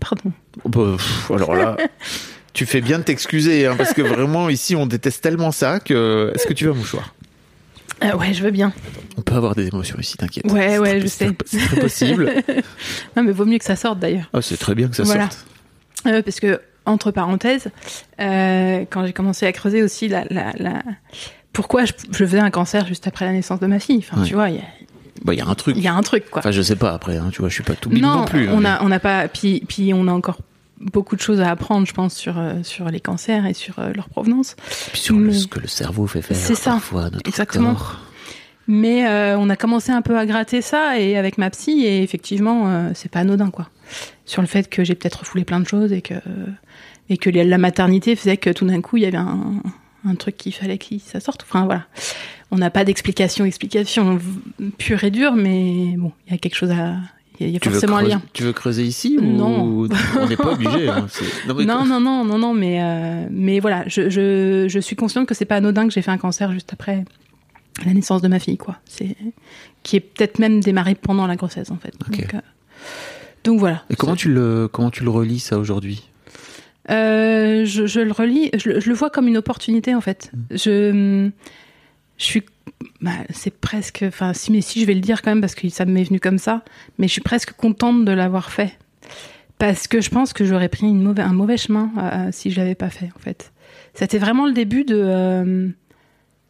pardon. 0.10 0.32
Oh, 0.64 0.70
bah, 0.70 0.94
pff, 0.98 1.32
alors 1.32 1.56
là, 1.56 1.78
tu 2.54 2.66
fais 2.66 2.82
bien 2.82 3.00
de 3.00 3.04
t'excuser 3.04 3.66
hein, 3.68 3.76
parce 3.78 3.94
que 3.94 4.02
vraiment 4.02 4.50
ici 4.50 4.76
on 4.76 4.86
déteste 4.86 5.22
tellement 5.24 5.52
ça 5.52 5.80
que. 5.80 6.32
Est-ce 6.36 6.46
que 6.48 6.54
tu 6.54 6.66
veux 6.66 6.72
un 6.72 6.76
mouchoir? 6.76 7.14
Euh, 8.04 8.16
ouais, 8.18 8.34
je 8.34 8.44
veux 8.44 8.52
bien. 8.52 8.74
On 9.18 9.22
peut 9.22 9.36
avoir 9.36 9.56
des 9.56 9.68
émotions 9.68 9.98
ici, 10.00 10.18
t'inquiète. 10.18 10.46
Ouais, 10.52 10.78
ouais, 10.78 10.90
très- 10.92 11.02
je 11.02 11.08
sais. 11.08 11.30
C'est 11.46 11.58
très 11.60 11.80
possible. 11.80 12.32
Non, 13.16 13.24
mais 13.24 13.32
vaut 13.32 13.46
mieux 13.46 13.60
que 13.60 13.66
ça 13.66 13.76
sorte 13.76 14.00
d'ailleurs. 14.00 14.30
Ah, 14.34 14.42
c'est 14.42 14.58
très 14.58 14.76
bien 14.76 14.88
que 14.90 14.96
ça 14.96 15.04
Voilà. 15.04 15.30
sorte. 15.30 15.46
Euh, 16.08 16.22
parce 16.22 16.40
que, 16.42 16.60
entre 16.86 17.12
parenthèses, 17.12 17.68
euh, 18.20 18.84
quand 18.90 19.06
j'ai 19.06 19.14
commencé 19.14 19.46
à 19.46 19.52
creuser 19.54 19.84
aussi 19.84 20.10
la, 20.10 20.26
la, 20.30 20.52
la- 20.58 20.84
pourquoi 21.54 21.86
je, 21.86 21.94
je 22.12 22.18
faisais 22.26 22.40
un 22.40 22.50
cancer 22.50 22.86
juste 22.88 23.08
après 23.08 23.26
la 23.26 23.32
naissance 23.32 23.60
de 23.62 23.68
ma 23.68 23.80
fille. 23.80 24.00
Enfin, 24.00 24.22
Ouais. 24.22 24.28
tu 24.28 24.34
vois, 24.34 24.50
il 24.50 24.56
y 24.56 24.60
a- 25.22 25.26
Bah, 25.26 25.34
il 25.34 25.38
y 25.38 25.42
a 25.42 25.48
un 25.48 25.56
truc. 25.56 25.76
il 25.78 25.84
y, 25.84 25.88
a 25.88 25.94
un 25.94 26.02
truc, 26.02 26.30
quoi. 26.30 26.40
Enfin, 26.40 26.52
je 26.52 26.62
sais 26.62 26.76
pas 26.76 26.92
après, 26.94 27.18
hein, 27.18 27.30
tu 27.32 27.40
vois, 27.40 27.50
je 27.50 27.54
suis 27.56 27.64
pas 27.64 27.76
tout 27.76 27.90
non, 27.90 28.18
non, 28.20 28.26
plus. 28.26 28.48
hein, 28.48 28.54
on 28.54 28.60
mais- 28.62 28.70
a, 28.70 28.84
on 28.84 28.90
n'a 28.90 29.00
pas. 29.00 29.28
Puis, 29.28 29.64
puis 29.68 29.94
on 29.94 30.08
a 30.08 30.12
encore 30.12 30.38
beaucoup 30.80 31.16
de 31.16 31.22
choses 31.22 31.40
à 31.40 31.50
apprendre, 31.50 31.88
je 31.88 31.94
pense, 31.94 32.14
sur 32.14 32.38
euh, 32.38 32.56
sur 32.64 32.90
les 32.90 33.00
cancers 33.00 33.46
et 33.46 33.54
sur 33.54 33.80
euh, 33.80 33.94
leur 33.94 34.10
provenance. 34.10 34.56
Puis 34.92 35.00
sur 35.02 35.16
le- 35.18 35.32
ce 35.32 35.48
que 35.48 35.60
le 35.60 35.68
cerveau 35.68 36.08
fait 36.08 36.22
faire 36.22 36.36
C'est 36.36 36.56
ça. 36.56 36.72
parfois 36.72 37.04
notre 37.10 37.28
Exactement. 37.30 37.74
corps. 37.76 38.00
Mais 38.68 39.08
euh, 39.08 39.38
on 39.38 39.50
a 39.50 39.56
commencé 39.58 39.92
un 39.92 40.02
peu 40.02 40.18
à 40.18 40.26
gratter 40.26 40.62
ça 40.62 40.98
et 40.98 41.18
avec 41.18 41.38
ma 41.38 41.50
psy 41.50 41.84
et 41.86 42.02
effectivement, 42.02 42.70
euh, 42.70 42.90
c'est 42.96 43.12
pas 43.12 43.20
anodin, 43.20 43.50
quoi. 43.50 43.70
Sur 44.26 44.42
le 44.42 44.48
fait 44.48 44.70
que 44.70 44.86
j'ai 44.86 44.96
peut-être 44.96 45.20
refoulé 45.20 45.44
plein 45.44 45.60
de 45.60 45.68
choses 45.68 45.92
et 45.92 46.02
que 46.02 46.14
et 47.10 47.18
que 47.18 47.30
la 47.30 47.58
maternité 47.58 48.16
faisait 48.16 48.38
que 48.38 48.50
tout 48.50 48.66
d'un 48.66 48.80
coup 48.80 48.96
il 48.96 49.04
y 49.04 49.06
avait 49.06 49.18
un, 49.18 49.62
un 50.08 50.16
truc 50.16 50.38
qu'il 50.38 50.54
fallait 50.54 50.78
que 50.78 50.86
ça 51.06 51.20
sorte. 51.20 51.44
Enfin 51.44 51.66
voilà, 51.66 51.84
on 52.54 52.58
n'a 52.58 52.70
pas 52.70 52.86
d'explication, 52.86 53.46
explication 53.46 54.20
pure 54.78 55.04
et 55.04 55.10
dure, 55.12 55.34
mais 55.34 55.96
bon, 55.98 56.12
il 56.28 56.32
y 56.34 56.36
a 56.36 56.38
quelque 56.38 56.56
chose 56.56 56.70
à, 56.70 56.98
il 57.40 57.50
y 57.50 57.56
a, 57.58 57.60
forcément 57.60 57.98
un 57.98 58.04
lien. 58.04 58.22
tu 58.32 58.44
veux 58.44 58.54
creuser 58.54 58.84
ici 58.84 59.18
ou 59.20 59.24
Non. 59.26 59.88
on 60.20 60.28
n'est 60.28 60.38
pas 60.38 60.52
obligé 60.54 60.88
hein, 60.88 61.08
non, 61.48 61.86
Non, 61.86 62.00
non, 62.00 62.24
non, 62.26 62.38
non, 62.38 62.54
mais 62.54 62.82
euh, 62.82 63.26
mais 63.32 63.60
voilà, 63.60 63.84
je, 63.88 64.10
je, 64.10 64.68
je 64.70 64.80
suis 64.80 64.96
consciente 64.96 65.28
que 65.28 65.34
c'est 65.34 65.46
pas 65.46 65.56
anodin 65.56 65.88
que 65.88 65.94
j'ai 65.94 66.04
fait 66.04 66.12
un 66.12 66.18
cancer 66.20 66.52
juste 66.52 66.72
après 66.74 67.04
la 67.86 67.94
naissance 67.94 68.22
de 68.22 68.28
ma 68.28 68.38
fille, 68.38 68.58
quoi. 68.58 68.78
C'est 68.86 69.16
qui 69.82 69.96
est 69.96 70.00
peut-être 70.00 70.38
même 70.38 70.60
démarré 70.62 70.94
pendant 70.94 71.26
la 71.26 71.36
grossesse 71.36 71.72
en 71.72 71.78
fait. 71.78 71.94
Donc, 72.08 72.34
euh, 72.36 72.38
donc 73.44 73.60
voilà. 73.60 73.82
Et 73.90 73.96
comment 73.96 74.16
tu 74.16 74.32
le 74.32 74.70
comment 74.72 74.92
tu 74.92 75.04
le 75.04 75.10
relis 75.10 75.40
ça 75.40 75.58
aujourd'hui? 75.58 76.08
Euh, 76.92 77.66
je, 77.66 78.00
le 78.00 78.12
relis, 78.12 78.50
je, 78.58 78.70
le- 78.70 78.80
je 78.80 78.90
le 78.90 78.96
vois 78.96 79.10
comme 79.10 79.28
une 79.28 79.38
opportunité 79.38 79.96
en 79.96 80.02
fait. 80.02 80.32
Je, 80.52 81.30
je 82.18 82.24
suis, 82.24 82.44
bah, 83.02 83.12
c'est 83.32 83.54
presque, 83.60 84.04
enfin 84.08 84.34
si 84.34 84.52
mais 84.52 84.62
si 84.62 84.82
je 84.82 84.86
vais 84.86 84.94
le 84.94 85.00
dire 85.02 85.22
quand 85.22 85.32
même 85.32 85.42
parce 85.42 85.56
que 85.56 85.68
ça 85.70 85.86
m'est 85.86 86.04
venu 86.04 86.20
comme 86.20 86.38
ça, 86.38 86.64
mais 86.98 87.08
je 87.08 87.14
suis 87.14 87.22
presque 87.22 87.54
contente 87.54 88.06
de 88.06 88.12
l'avoir 88.12 88.52
fait 88.52 88.78
parce 89.60 89.88
que 89.88 90.02
je 90.02 90.10
pense 90.10 90.34
que 90.34 90.46
j'aurais 90.46 90.70
pris 90.70 90.86
un 90.88 91.34
mauvais 91.34 91.58
chemin 91.58 91.92
euh, 91.98 92.30
si 92.32 92.52
je 92.52 92.60
l'avais 92.60 92.76
pas 92.76 92.90
fait 92.90 93.10
en 93.16 93.20
fait. 93.20 93.52
C'était 93.94 94.18
vraiment 94.18 94.46
le 94.46 94.54
début 94.54 94.86
euh, 94.90 95.70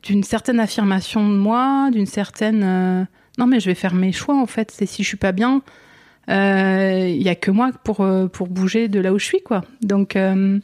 d'une 0.03 0.23
certaine 0.23 0.59
affirmation 0.59 1.27
de 1.29 1.35
moi, 1.35 1.89
d'une 1.91 2.05
certaine 2.05 2.63
euh, 2.63 3.03
non 3.37 3.47
mais 3.47 3.59
je 3.59 3.67
vais 3.67 3.75
faire 3.75 3.93
mes 3.93 4.11
choix 4.11 4.35
en 4.35 4.45
fait. 4.47 4.71
C'est 4.71 4.85
si 4.85 5.03
je 5.03 5.07
suis 5.07 5.17
pas 5.17 5.31
bien, 5.31 5.61
euh, 6.29 7.07
il 7.09 7.21
y 7.21 7.29
a 7.29 7.35
que 7.35 7.51
moi 7.51 7.71
pour 7.83 8.01
euh, 8.01 8.27
pour 8.27 8.47
bouger 8.47 8.87
de 8.87 8.99
là 8.99 9.13
où 9.13 9.19
je 9.19 9.25
suis 9.25 9.41
quoi. 9.41 9.63
Donc 9.81 10.15
euh, 10.15 10.59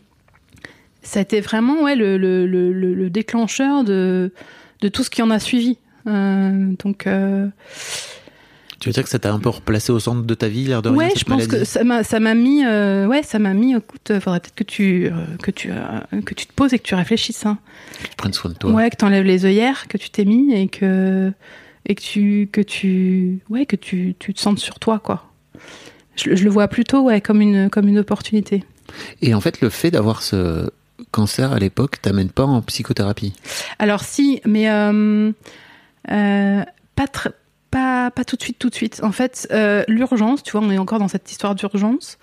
ça 1.02 1.20
a 1.20 1.22
été 1.22 1.42
vraiment 1.42 1.84
ouais 1.84 1.96
le, 1.96 2.18
le- 2.18 2.46
le 2.46 3.10
déclencheur 3.10 3.84
de 3.84 4.34
de 4.82 4.88
tout 4.88 5.04
ce 5.04 5.10
qui 5.10 5.22
en 5.22 5.30
a 5.30 5.40
suivi. 5.40 5.78
Euh, 6.08 6.74
donc 6.84 7.06
euh, 7.08 7.48
Tu 8.80 8.90
veux 8.90 8.94
dire 8.94 9.04
que 9.04 9.10
ça 9.10 9.20
t'a 9.20 9.34
un 9.34 9.40
peu 9.40 9.50
replacé 9.50 9.92
au 9.92 10.00
centre 10.00 10.24
de 10.24 10.34
ta 10.34 10.48
vie, 10.48 10.64
l'air 10.64 10.82
de 10.82 10.90
rien, 10.90 10.98
ouais, 10.98 11.10
cette 11.10 11.20
je 11.20 11.26
pense 11.26 11.48
maladie 11.48 11.60
que 11.60 11.66
ça 11.66 11.84
m'a 11.84 12.04
ça 12.04 12.20
m'a 12.20 12.34
mis 12.34 12.66
euh, 12.66 13.06
ouais 13.06 13.22
ça 13.22 13.38
m'a 13.38 13.54
mis 13.54 13.76
écoute 13.76 14.14
faudrait 14.20 14.40
peut-être 14.40 14.56
que 14.56 14.64
tu 14.64 15.12
que 15.44 15.52
tu 15.52 15.70
que 16.26 16.34
tu 16.34 16.46
te 16.46 16.54
poses 16.54 16.74
et 16.74 16.80
que 16.80 16.84
tu 16.84 16.96
réfléchisses 16.96 17.46
hein. 17.46 17.58
Que 18.02 18.08
tu 18.08 18.16
prennes 18.16 18.34
soin 18.34 18.52
de 18.52 18.56
toi. 18.56 18.72
Ouais, 18.72 18.90
que 18.90 18.96
t'enlèves 18.96 19.26
les 19.26 19.46
œillères 19.46 19.88
que 19.90 19.98
tu 19.98 20.10
t'es 20.10 20.24
mis 20.26 20.54
et 20.54 20.68
que 20.70 21.32
et 21.86 21.96
que 21.96 22.02
tu 22.02 22.50
que 22.52 22.62
tu 22.62 23.40
ouais 23.50 23.66
que 23.66 23.76
tu, 23.76 24.16
tu 24.18 24.34
te 24.34 24.40
sentes 24.40 24.60
sur 24.60 24.80
toi 24.80 25.00
quoi. 25.00 25.26
Je, 26.16 26.36
je 26.36 26.44
le 26.44 26.50
vois 26.50 26.70
plutôt 26.70 27.02
ouais 27.02 27.20
comme 27.20 27.42
une 27.42 27.70
comme 27.70 27.88
une 27.90 28.00
opportunité. 28.00 28.64
Et 29.22 29.34
en 29.34 29.42
fait, 29.42 29.62
le 29.62 29.70
fait 29.70 29.92
d'avoir 29.92 30.24
ce 30.24 30.70
cancer 31.12 31.52
à 31.52 31.60
l'époque 31.60 32.02
t'amène 32.02 32.30
pas 32.30 32.46
en 32.46 32.62
psychothérapie? 32.62 33.34
Alors 33.80 34.04
si, 34.04 34.42
mais 34.46 34.70
euh, 34.70 35.32
euh, 36.12 36.64
pas 36.96 37.06
pas 37.72 38.12
pas 38.12 38.26
tout 38.26 38.36
de 38.36 38.42
suite 38.42 38.60
tout 38.60 38.70
de 38.70 38.76
suite. 38.76 39.02
En 39.04 39.12
fait, 39.12 39.48
euh, 39.52 39.84
l'urgence, 39.88 40.44
tu 40.44 40.52
vois, 40.52 40.62
on 40.62 40.72
est 40.72 40.78
encore 40.78 41.00
dans 41.00 41.08
cette 41.08 41.30
histoire 41.32 41.56
d'urgence. 41.56 42.18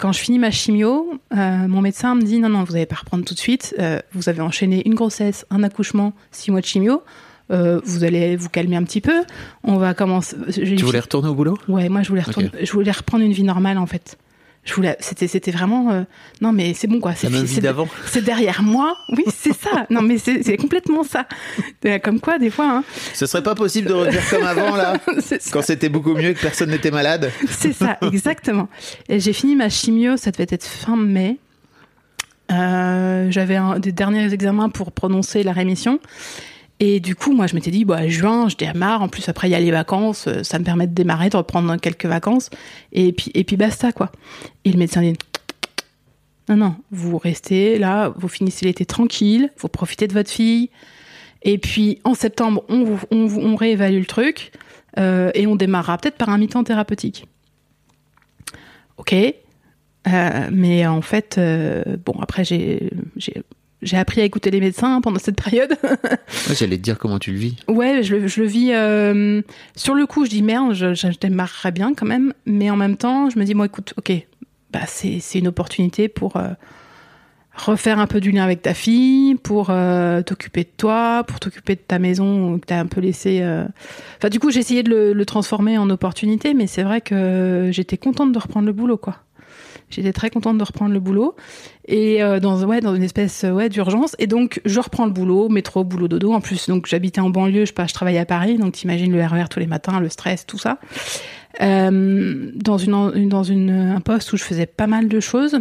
Quand 0.00 0.10
je 0.10 0.18
finis 0.18 0.40
ma 0.40 0.50
chimio, 0.50 1.20
mon 1.30 1.80
médecin 1.80 2.16
me 2.16 2.22
dit 2.22 2.40
non 2.40 2.48
non, 2.48 2.64
vous 2.64 2.72
n'allez 2.72 2.86
pas 2.86 2.96
reprendre 2.96 3.24
tout 3.24 3.34
de 3.34 3.38
suite. 3.38 3.76
Vous 4.12 4.28
avez 4.28 4.40
enchaîné 4.40 4.82
une 4.84 4.96
grossesse, 4.96 5.46
un 5.50 5.62
accouchement, 5.62 6.14
six 6.32 6.50
mois 6.50 6.60
de 6.60 6.66
chimio. 6.66 7.04
Euh, 7.50 7.80
vous 7.84 8.04
allez 8.04 8.36
vous 8.36 8.48
calmer 8.48 8.76
un 8.76 8.82
petit 8.82 9.00
peu. 9.00 9.22
On 9.62 9.76
va 9.76 9.94
commencer. 9.94 10.36
Tu 10.52 10.76
voulais 10.76 11.00
retourner 11.00 11.28
au 11.28 11.34
boulot? 11.34 11.56
Ouais, 11.68 11.88
moi 11.88 12.02
je 12.02 12.08
voulais 12.08 12.22
retourner, 12.22 12.50
je 12.60 12.72
voulais 12.72 12.90
reprendre 12.90 13.24
une 13.24 13.32
vie 13.32 13.44
normale 13.44 13.78
en 13.78 13.86
fait. 13.86 14.18
Je 14.68 14.74
voulais, 14.74 14.98
c'était, 15.00 15.28
c'était 15.28 15.50
vraiment, 15.50 15.90
euh, 15.92 16.02
non 16.42 16.52
mais 16.52 16.74
c'est 16.74 16.88
bon 16.88 17.00
quoi, 17.00 17.14
c'est 17.14 17.30
c'est- 17.46 17.60
d'avant. 17.62 17.88
c'est 18.04 18.22
derrière 18.22 18.62
moi. 18.62 18.98
Oui, 19.16 19.24
c'est 19.34 19.54
ça. 19.54 19.86
Non 19.88 20.02
mais 20.02 20.18
c'est, 20.18 20.58
complètement 20.58 21.04
ça. 21.04 21.26
Euh, 21.86 21.98
Comme 21.98 22.20
quoi, 22.20 22.38
des 22.38 22.50
fois, 22.50 22.68
hein, 22.70 22.84
Ce 23.14 23.24
serait 23.24 23.42
pas 23.42 23.54
possible 23.54 23.88
de 23.88 23.94
revenir 23.94 24.20
comme 24.28 24.44
avant 24.44 24.76
là, 24.76 24.98
quand 25.52 25.62
c'était 25.62 25.88
beaucoup 25.88 26.12
mieux 26.12 26.28
et 26.30 26.34
que 26.34 26.40
personne 26.42 26.68
n'était 26.70 26.90
malade. 26.90 27.32
C'est 27.48 27.72
ça, 27.72 27.96
exactement. 28.12 28.68
Et 29.08 29.20
j'ai 29.20 29.32
fini 29.32 29.56
ma 29.56 29.70
chimio, 29.70 30.18
ça 30.18 30.30
devait 30.32 30.46
être 30.50 30.66
fin 30.66 30.96
mai. 30.96 31.38
Euh, 32.52 33.30
J'avais 33.30 33.56
un- 33.56 33.78
des 33.78 33.92
derniers 33.92 34.32
examens 34.32 34.68
pour 34.68 34.92
prononcer 34.92 35.42
la 35.42 35.52
rémission. 35.52 35.98
Et 36.80 37.00
du 37.00 37.16
coup, 37.16 37.32
moi, 37.32 37.46
je 37.48 37.54
m'étais 37.54 37.72
dit, 37.72 37.84
bah, 37.84 38.06
juin, 38.08 38.48
je 38.48 38.56
démarre. 38.56 39.02
En 39.02 39.08
plus, 39.08 39.28
après, 39.28 39.48
il 39.48 39.52
y 39.52 39.54
a 39.54 39.60
les 39.60 39.70
vacances. 39.72 40.26
euh, 40.28 40.42
Ça 40.44 40.58
me 40.58 40.64
permet 40.64 40.86
de 40.86 40.94
démarrer, 40.94 41.28
de 41.28 41.36
reprendre 41.36 41.76
quelques 41.76 42.06
vacances. 42.06 42.50
Et 42.92 43.12
puis, 43.12 43.32
et 43.34 43.42
puis 43.44 43.56
basta, 43.56 43.90
quoi. 43.92 44.12
Et 44.64 44.70
le 44.70 44.78
médecin 44.78 45.02
dit, 45.02 45.14
non, 46.48 46.56
non, 46.56 46.76
vous 46.90 47.18
restez 47.18 47.78
là, 47.78 48.14
vous 48.16 48.28
finissez 48.28 48.64
l'été 48.64 48.86
tranquille, 48.86 49.50
vous 49.58 49.68
profitez 49.68 50.06
de 50.06 50.14
votre 50.14 50.30
fille. 50.30 50.70
Et 51.42 51.58
puis, 51.58 51.98
en 52.04 52.14
septembre, 52.14 52.64
on, 52.68 53.56
réévalue 53.56 53.98
le 53.98 54.06
truc. 54.06 54.52
euh, 54.98 55.30
et 55.34 55.46
on 55.46 55.56
démarrera 55.56 55.98
peut-être 55.98 56.16
par 56.16 56.30
un 56.30 56.38
mi-temps 56.38 56.64
thérapeutique. 56.64 57.26
Ok. 58.96 59.12
Euh, 59.14 60.48
mais 60.52 60.86
en 60.86 61.02
fait, 61.02 61.40
bon, 62.04 62.14
après, 62.20 62.44
j'ai, 62.44 62.90
j'ai, 63.82 63.96
appris 63.96 64.20
à 64.20 64.24
écouter 64.24 64.50
les 64.50 64.60
médecins 64.60 65.00
pendant 65.00 65.18
cette 65.18 65.40
période. 65.42 65.76
Ouais, 66.48 66.54
J'allais 66.54 66.76
te 66.76 66.82
dire 66.82 66.98
comment 66.98 67.18
tu 67.18 67.32
le 67.32 67.38
vis. 67.38 67.56
Ouais, 67.68 68.02
je 68.02 68.16
le, 68.16 68.26
je 68.26 68.40
le 68.40 68.46
vis. 68.46 68.70
euh, 68.72 69.42
sur 69.76 69.94
le 69.94 70.06
coup, 70.06 70.24
je 70.24 70.30
dis 70.30 70.42
merde, 70.42 70.72
je, 70.74 70.94
je 70.94 71.08
démarrerais 71.18 71.72
bien 71.72 71.94
quand 71.94 72.06
même. 72.06 72.32
Mais 72.46 72.70
en 72.70 72.76
même 72.76 72.96
temps, 72.96 73.28
je 73.30 73.38
me 73.38 73.44
dis, 73.44 73.54
moi, 73.54 73.66
écoute, 73.66 73.94
ok, 73.96 74.12
bah, 74.72 74.80
c'est 74.86 75.18
c'est 75.20 75.38
une 75.38 75.48
opportunité 75.48 76.08
pour 76.08 76.36
euh, 76.36 76.48
refaire 77.54 77.98
un 77.98 78.06
peu 78.06 78.20
du 78.20 78.30
lien 78.30 78.44
avec 78.44 78.62
ta 78.62 78.74
fille, 78.74 79.34
pour 79.34 79.68
euh, 79.70 80.22
t'occuper 80.22 80.62
de 80.64 80.70
toi, 80.76 81.24
pour 81.26 81.40
t'occuper 81.40 81.74
de 81.74 81.80
ta 81.80 81.98
maison 81.98 82.58
que 82.58 82.66
t'as 82.66 82.78
un 82.80 82.86
peu 82.86 83.00
laissé. 83.00 83.42
Enfin, 84.18 84.28
du 84.28 84.38
coup, 84.38 84.50
j'ai 84.50 84.60
essayé 84.60 84.82
de 84.82 84.90
le, 84.90 85.12
le 85.12 85.26
transformer 85.26 85.76
en 85.78 85.88
opportunité, 85.90 86.54
mais 86.54 86.66
c'est 86.66 86.82
vrai 86.82 87.00
que 87.00 87.68
j'étais 87.72 87.96
contente 87.96 88.32
de 88.32 88.38
reprendre 88.38 88.66
le 88.66 88.72
boulot, 88.72 88.96
quoi. 88.96 89.16
J'étais 89.90 90.12
très 90.12 90.30
contente 90.30 90.58
de 90.58 90.64
reprendre 90.64 90.92
le 90.92 91.00
boulot 91.00 91.34
et 91.86 92.22
euh, 92.22 92.40
dans 92.40 92.62
ouais 92.64 92.80
dans 92.80 92.94
une 92.94 93.02
espèce 93.02 93.44
euh, 93.44 93.50
ouais 93.50 93.68
d'urgence. 93.68 94.14
Et 94.18 94.26
donc 94.26 94.60
je 94.64 94.80
reprends 94.80 95.06
le 95.06 95.12
boulot 95.12 95.48
métro 95.48 95.84
boulot 95.84 96.08
dodo. 96.08 96.32
En 96.32 96.40
plus 96.40 96.68
donc 96.68 96.86
j'habitais 96.86 97.20
en 97.20 97.30
banlieue 97.30 97.64
je 97.64 97.72
pas 97.72 97.86
je 97.86 97.94
travaillais 97.94 98.18
à 98.18 98.26
Paris. 98.26 98.58
Donc 98.58 98.74
t'imagines 98.74 99.12
le 99.12 99.24
RER 99.24 99.48
tous 99.50 99.60
les 99.60 99.66
matins 99.66 100.00
le 100.00 100.08
stress 100.08 100.46
tout 100.46 100.58
ça. 100.58 100.78
Euh, 101.60 102.50
dans 102.54 102.78
une 102.78 103.28
dans 103.28 103.42
une 103.42 103.70
un 103.70 104.00
poste 104.00 104.32
où 104.32 104.36
je 104.36 104.44
faisais 104.44 104.66
pas 104.66 104.86
mal 104.86 105.08
de 105.08 105.20
choses 105.20 105.60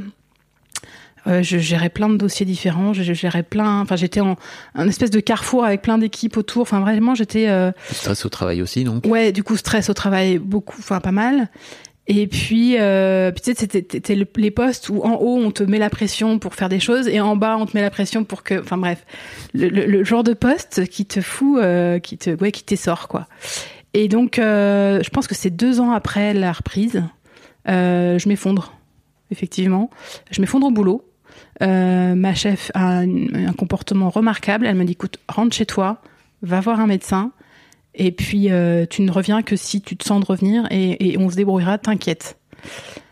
euh, 1.28 1.43
je 1.43 1.57
gérais 1.57 1.89
plein 1.89 2.09
de 2.09 2.15
dossiers 2.15 2.45
différents. 2.45 2.93
Je, 2.93 3.13
gérais 3.13 3.43
plein 3.43 3.82
enfin 3.82 3.95
j'étais 3.95 4.21
en 4.21 4.38
un 4.75 4.88
espèce 4.88 5.09
de 5.09 5.19
carrefour 5.19 5.65
avec 5.65 5.82
plein 5.82 5.97
d'équipes 5.97 6.38
autour. 6.38 6.61
Enfin 6.61 6.80
vraiment 6.80 7.15
j'étais 7.15 7.47
euh, 7.49 7.71
stress 7.91 8.25
au 8.25 8.30
travail 8.30 8.61
aussi, 8.61 8.84
donc? 8.84 9.05
Ouais, 9.05 9.32
du 9.32 9.43
coup, 9.43 9.57
stress 9.57 9.89
au 9.89 9.93
travail, 9.93 10.38
beaucoup, 10.38 10.78
enfin 10.80 10.99
pas 10.99 11.11
mal. 11.11 11.49
Et 12.09 12.25
puis, 12.27 12.75
euh, 12.79 13.31
puis 13.31 13.41
tu 13.41 13.51
sais, 13.51 13.57
c'était 13.59 13.85
c'était 13.91 14.15
le- 14.15 14.27
les 14.37 14.51
postes 14.51 14.87
où 14.89 15.01
en 15.03 15.15
haut, 15.15 15.37
on 15.43 15.51
te 15.51 15.63
met 15.63 15.77
la 15.77 15.89
pression 15.89 16.39
pour 16.39 16.55
faire 16.55 16.69
des 16.69 16.79
choses 16.79 17.07
et 17.09 17.19
en 17.19 17.35
bas, 17.35 17.57
on 17.59 17.65
te 17.65 17.75
met 17.75 17.81
la 17.81 17.89
pression 17.89 18.23
pour 18.23 18.43
que... 18.43 18.59
Enfin 18.61 18.77
bref, 18.77 19.05
le, 19.53 19.67
le- 19.67 19.85
le 19.85 20.03
genre 20.05 20.23
de 20.23 20.33
poste 20.33 20.87
qui 20.87 21.05
te 21.05 21.19
fout, 21.19 21.59
euh, 21.59 21.99
qui 21.99 22.17
te 22.17 22.29
ouais, 22.41 22.51
qui 22.53 22.63
t'essort, 22.63 23.09
quoi. 23.09 23.27
Et 23.93 24.07
donc, 24.07 24.39
euh, 24.39 25.01
je 25.03 25.09
pense 25.09 25.27
que 25.27 25.35
c'est 25.35 25.49
deux 25.49 25.79
ans 25.81 25.91
après 25.91 26.33
la 26.33 26.51
reprise, 26.53 27.03
euh, 27.67 28.17
je 28.19 28.29
m'effondre, 28.29 28.73
effectivement. 29.31 29.89
Je 30.31 30.39
m'effondre 30.39 30.67
au 30.67 30.71
boulot. 30.71 31.03
Euh, 31.61 32.15
ma 32.15 32.33
chef 32.35 32.71
a 32.73 32.99
un, 32.99 33.33
un 33.47 33.53
comportement 33.53 34.09
remarquable. 34.09 34.65
Elle 34.65 34.75
me 34.75 34.85
dit, 34.85 34.93
écoute, 34.93 35.17
rentre 35.27 35.55
chez 35.55 35.65
toi, 35.65 36.01
va 36.41 36.61
voir 36.61 36.79
un 36.79 36.87
médecin. 36.87 37.31
Et 37.97 38.11
puis, 38.11 38.51
euh, 38.51 38.85
tu 38.89 39.01
ne 39.01 39.11
reviens 39.11 39.41
que 39.41 39.55
si 39.55 39.81
tu 39.81 39.97
te 39.97 40.03
sens 40.05 40.21
de 40.21 40.25
revenir 40.25 40.65
et, 40.71 41.11
et 41.13 41.17
on 41.17 41.29
se 41.29 41.35
débrouillera, 41.35 41.77
t'inquiète. 41.77 42.37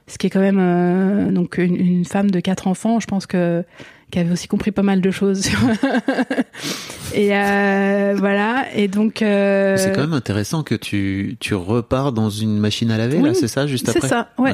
Ce 0.07 0.17
qui 0.19 0.27
est 0.27 0.29
quand 0.29 0.39
même 0.39 0.59
euh, 0.59 1.31
donc 1.31 1.57
une, 1.57 1.75
une 1.75 2.05
femme 2.05 2.29
de 2.29 2.39
quatre 2.39 2.67
enfants, 2.67 2.99
je 2.99 3.07
pense 3.07 3.25
que 3.25 3.63
qui 4.11 4.19
avait 4.19 4.31
aussi 4.31 4.47
compris 4.47 4.71
pas 4.71 4.83
mal 4.83 5.01
de 5.01 5.09
choses. 5.09 5.47
et 7.15 7.36
euh, 7.36 8.15
voilà. 8.17 8.65
Et 8.75 8.88
donc. 8.88 9.15
C'est 9.19 9.91
quand 9.95 10.01
même 10.01 10.13
intéressant 10.13 10.61
que 10.63 10.75
tu, 10.75 11.38
tu 11.39 11.55
repars 11.55 12.11
dans 12.11 12.29
une 12.29 12.57
machine 12.59 12.91
à 12.91 12.97
laver, 12.97 13.17
Oui, 13.17 13.29
là, 13.29 13.33
c'est 13.33 13.47
ça, 13.47 13.65
juste 13.67 13.86
c'est 13.88 13.97
après? 13.97 14.07
ça, 14.07 14.29
ouais. 14.38 14.53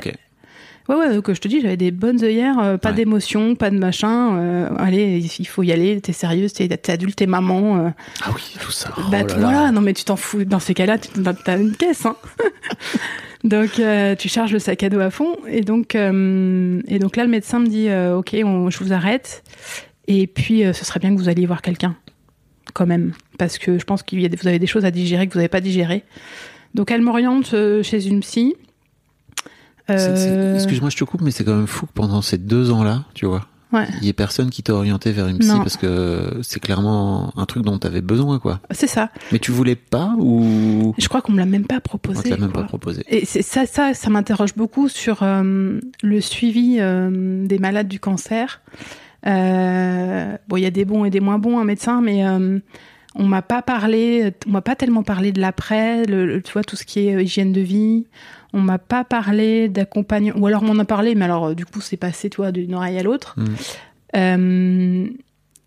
Ouais, 0.90 0.96
ouais, 0.96 1.14
donc 1.14 1.32
je 1.32 1.40
te 1.40 1.48
dis, 1.48 1.62
j'avais 1.62 1.78
des 1.78 1.92
bonnes 1.92 2.24
œillères, 2.24 2.60
euh, 2.60 2.78
pas 2.78 2.90
Ouais. 2.90 2.96
d'émotion, 2.96 3.56
pas 3.56 3.70
de 3.70 3.78
machin. 3.78 4.38
euh, 4.38 4.70
allez, 4.78 5.20
il 5.40 5.48
faut 5.48 5.64
y 5.64 5.72
aller, 5.72 6.02
t'es 6.02 6.12
sérieuse, 6.12 6.54
t'es 6.54 6.92
adulte, 6.92 7.16
t'es 7.16 7.28
maman. 7.28 7.78
euh, 7.86 7.90
Ah 8.24 8.30
oui, 8.36 8.42
tout 8.60 8.72
ça. 8.72 8.90
Oh 8.98 9.02
bah 9.10 9.22
là 9.24 9.28
là. 9.28 9.36
voilà, 9.40 9.72
non 9.72 9.82
mais 9.82 9.94
tu 9.94 10.04
t'en 10.04 10.16
fous. 10.16 10.44
Dans 10.44 10.60
ces 10.60 10.74
cas-là, 10.74 10.98
t'as 10.98 11.58
une 11.60 11.76
caisse. 11.76 12.06
Hein. 12.06 12.16
donc 13.44 13.80
euh, 13.80 14.16
tu 14.16 14.28
charges 14.30 14.52
le 14.54 14.60
sac 14.60 14.84
à 14.84 14.90
dos 14.90 15.00
à 15.00 15.10
fond. 15.12 15.38
Et 15.48 15.62
donc, 15.62 15.96
euh, 15.96 16.82
et 16.88 17.00
donc 17.00 17.16
là, 17.16 17.24
le 17.24 17.30
médecin 17.30 17.60
me 17.60 17.68
dit, 17.68 17.88
euh, 17.90 18.18
ok, 18.18 18.36
on- 18.44 18.70
je 18.70 18.80
vous 18.84 18.92
arrête. 18.94 19.44
Et 20.08 20.28
puis, 20.28 20.66
euh, 20.66 20.74
ce 20.74 20.84
serait 20.84 21.00
bien 21.00 21.14
que 21.16 21.20
vous 21.22 21.30
alliez 21.30 21.46
voir 21.46 21.62
quelqu'un, 21.62 21.96
quand 22.74 22.86
même, 22.88 23.14
parce 23.38 23.58
que 23.60 23.78
je 23.80 23.86
pense 23.86 24.04
des- 24.30 24.36
vous 24.36 24.48
avez 24.48 24.60
des 24.60 24.68
choses 24.68 24.84
à 24.86 24.92
digérer 24.92 25.28
que 25.28 25.34
vous 25.34 25.40
n'avez 25.40 25.48
pas 25.48 25.62
digérées. 25.62 26.04
Donc 26.74 26.90
elle 26.92 27.02
m'oriente 27.02 27.54
euh, 27.54 27.84
chez 27.84 28.08
une 28.08 28.22
psy. 28.22 28.56
Euh, 30.00 30.56
Excuse-moi, 30.56 30.90
je 30.90 30.98
te 30.98 31.04
coupe, 31.04 31.22
mais 31.22 31.32
c'est 31.32 31.44
quand 31.44 31.56
même 31.56 31.68
fou 31.68 31.86
que 31.86 31.92
pendant 31.94 32.22
ces 32.22 32.38
deux 32.38 32.72
ans-là, 32.72 33.04
tu 33.14 33.26
vois, 33.26 33.42
Ouais. 33.74 33.88
il 34.02 34.06
y 34.06 34.10
ait 34.10 34.14
personne 34.14 34.50
qui 34.50 34.64
t'a 34.64 34.74
orienté 34.74 35.12
vers 35.14 35.28
une 35.28 35.38
psy 35.40 35.48
Non. 35.50 35.60
parce 35.60 35.78
que 35.78 36.40
c'est 36.42 36.60
clairement 36.60 37.32
un 37.38 37.46
truc 37.46 37.64
dont 37.64 37.78
t'avais 37.78 38.02
besoin, 38.02 38.38
quoi. 38.38 38.60
C'est 38.72 38.88
ça. 38.88 39.10
Mais 39.32 39.40
tu 39.40 39.52
voulais 39.52 39.78
pas 39.78 40.14
ou? 40.20 40.94
Je 40.98 41.08
crois 41.08 41.22
qu'on 41.22 41.32
me 41.32 41.38
l'a 41.38 41.46
même 41.46 41.66
pas 41.66 41.78
on 41.78 41.80
proposé. 41.80 42.24
te 42.24 42.30
l'a 42.30 42.38
même 42.38 42.52
quoi. 42.52 42.64
pas 42.64 42.68
proposé 42.68 43.04
Et 43.08 43.26
ça, 43.26 43.66
ça, 43.66 43.94
ça 43.94 44.10
m'interroge 44.10 44.56
beaucoup 44.58 44.90
sur 44.90 45.24
euh, 45.24 45.80
le 46.04 46.20
suivi 46.22 46.78
euh, 46.80 47.46
des 47.48 47.60
malades 47.60 47.88
du 47.88 48.00
cancer. 48.02 48.62
Euh, 49.26 50.36
bon, 50.48 50.58
il 50.58 50.64
y 50.64 50.66
a 50.66 50.72
des 50.72 50.86
bons 50.86 51.06
et 51.06 51.10
des 51.10 51.20
moins 51.20 51.40
bons, 51.40 51.60
un 51.60 51.64
médecin, 51.64 52.02
mais 52.02 52.24
on 53.16 53.24
m'a 53.26 53.42
pas 53.42 53.62
parlé, 53.62 54.34
on 54.48 54.52
m'a 54.52 54.62
pas 54.62 54.76
tellement 54.76 55.04
parlé 55.04 55.32
de 55.32 55.40
l'après, 55.42 56.06
le, 56.06 56.26
le- 56.26 56.42
tu 56.42 56.54
vois, 56.54 56.64
tout 56.64 56.76
ce 56.76 56.86
qui 56.86 57.08
est 57.08 57.24
hygiène 57.24 57.52
de 57.54 57.62
vie. 57.62 58.06
On 58.54 58.60
m'a 58.60 58.80
pas 58.80 59.04
parlé 59.04 59.70
d'accompagnement, 59.70 60.38
ou 60.38 60.48
alors 60.48 60.64
on 60.64 60.74
m'en 60.74 60.82
a 60.82 60.86
parlé, 60.86 61.16
mais 61.16 61.26
alors 61.26 61.48
euh, 61.48 61.54
du 61.56 61.66
coup 61.66 61.80
c'est 61.82 61.98
passé, 61.98 62.30
tu 62.30 62.38
vois, 62.38 62.52
d'une 62.52 62.76
oreille 62.76 62.98
à 63.00 63.04
l'autre. 63.04 63.36
Mm. 63.38 63.46
Euh, 64.18 65.08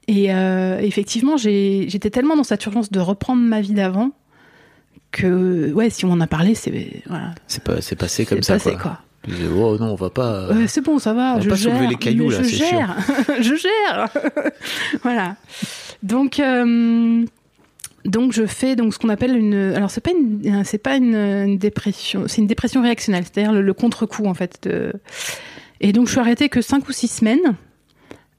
et 0.06 0.34
euh, 0.34 0.78
effectivement, 0.80 1.36
j'étais 1.36 2.10
tellement 2.10 2.36
dans 2.36 2.44
cette 2.44 2.64
urgence 2.66 2.90
de 2.90 3.00
reprendre 3.00 3.42
ma 3.42 3.60
vie 3.60 3.72
d'avant 3.72 4.10
que, 5.12 5.72
ouais, 5.72 5.88
si 5.90 6.04
on 6.04 6.10
en 6.10 6.20
a 6.20 6.26
parlé, 6.26 6.54
c'est 6.54 7.02
voilà, 7.06 7.34
C'est 7.46 7.62
pas, 7.62 7.80
c'est 7.80 7.96
passé 7.96 8.26
comme 8.26 8.42
c'est 8.42 8.58
ça, 8.58 8.64
passé, 8.64 8.72
quoi. 8.72 8.80
quoi. 8.80 8.98
Disais, 9.28 9.48
oh 9.48 9.78
non, 9.78 9.92
on 9.92 9.94
va 9.94 10.10
pas. 10.10 10.48
Ouais, 10.48 10.66
c'est 10.66 10.82
bon, 10.82 10.98
ça 10.98 11.14
va, 11.14 11.32
on 11.32 11.34
va 11.36 11.40
je 11.40 11.48
pas 11.48 11.54
gère. 11.54 11.72
soulever 11.72 11.88
les 11.88 11.96
cailloux, 11.96 12.28
là, 12.28 12.42
je 12.42 12.48
gère, 12.48 12.96
je 13.40 13.54
gère. 13.54 14.08
voilà. 15.02 15.36
Donc, 16.02 16.38
euh, 16.40 17.24
donc 18.04 18.32
je 18.32 18.46
fais 18.46 18.76
donc 18.76 18.92
ce 18.94 18.98
qu'on 18.98 19.08
appelle 19.08 19.36
une. 19.36 19.54
Alors 19.74 19.90
c'est 19.90 20.00
pas 20.00 20.10
une, 20.10 20.64
c'est 20.64 20.78
pas 20.78 20.96
une, 20.96 21.14
une 21.14 21.58
dépression, 21.58 22.24
c'est 22.26 22.40
une 22.40 22.46
dépression 22.46 22.82
réactionnelle, 22.82 23.24
c'est-à-dire 23.24 23.52
le, 23.52 23.62
le 23.62 23.74
contre-coup 23.74 24.26
en 24.26 24.34
fait. 24.34 24.58
De... 24.62 24.92
Et 25.80 25.92
donc 25.92 26.06
je 26.06 26.12
suis 26.12 26.20
arrêtée 26.20 26.48
que 26.48 26.60
5 26.60 26.88
ou 26.88 26.92
6 26.92 27.08
semaines. 27.08 27.56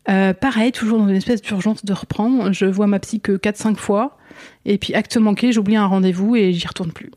Euh, 0.08 0.34
pareil, 0.34 0.72
toujours 0.72 1.00
dans 1.00 1.08
une 1.08 1.16
espèce 1.16 1.42
d'urgence 1.42 1.84
de 1.84 1.94
reprendre. 1.94 2.52
Je 2.52 2.66
vois 2.66 2.88
ma 2.88 3.00
psy 3.00 3.22
que 3.22 3.34
4-5 3.34 3.76
fois. 3.76 4.18
Et 4.66 4.78
puis, 4.78 4.94
acte 4.94 5.18
manqué, 5.18 5.52
j'oublie 5.52 5.76
un 5.76 5.88
rendez-vous 5.88 6.36
et 6.36 6.54
j'y 6.54 6.68
retourne 6.68 6.92
plus. 6.92 7.12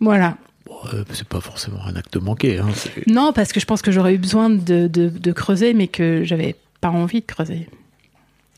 Voilà. 0.00 0.36
bon, 0.66 0.76
euh, 0.94 1.04
c'est 1.12 1.26
pas 1.26 1.40
forcément 1.40 1.84
un 1.84 1.96
acte 1.96 2.16
manqué. 2.16 2.58
Hein, 2.58 2.68
Non, 3.06 3.32
parce 3.32 3.52
que 3.52 3.60
je 3.60 3.66
pense 3.66 3.82
que 3.82 3.90
j'aurais 3.90 4.14
eu 4.14 4.18
besoin 4.18 4.50
de, 4.50 4.86
de, 4.86 5.08
de 5.08 5.32
creuser, 5.32 5.74
mais 5.74 5.88
que 5.88 6.22
j'avais 6.24 6.54
pas 6.80 6.90
envie 6.90 7.20
de 7.20 7.26
creuser. 7.26 7.68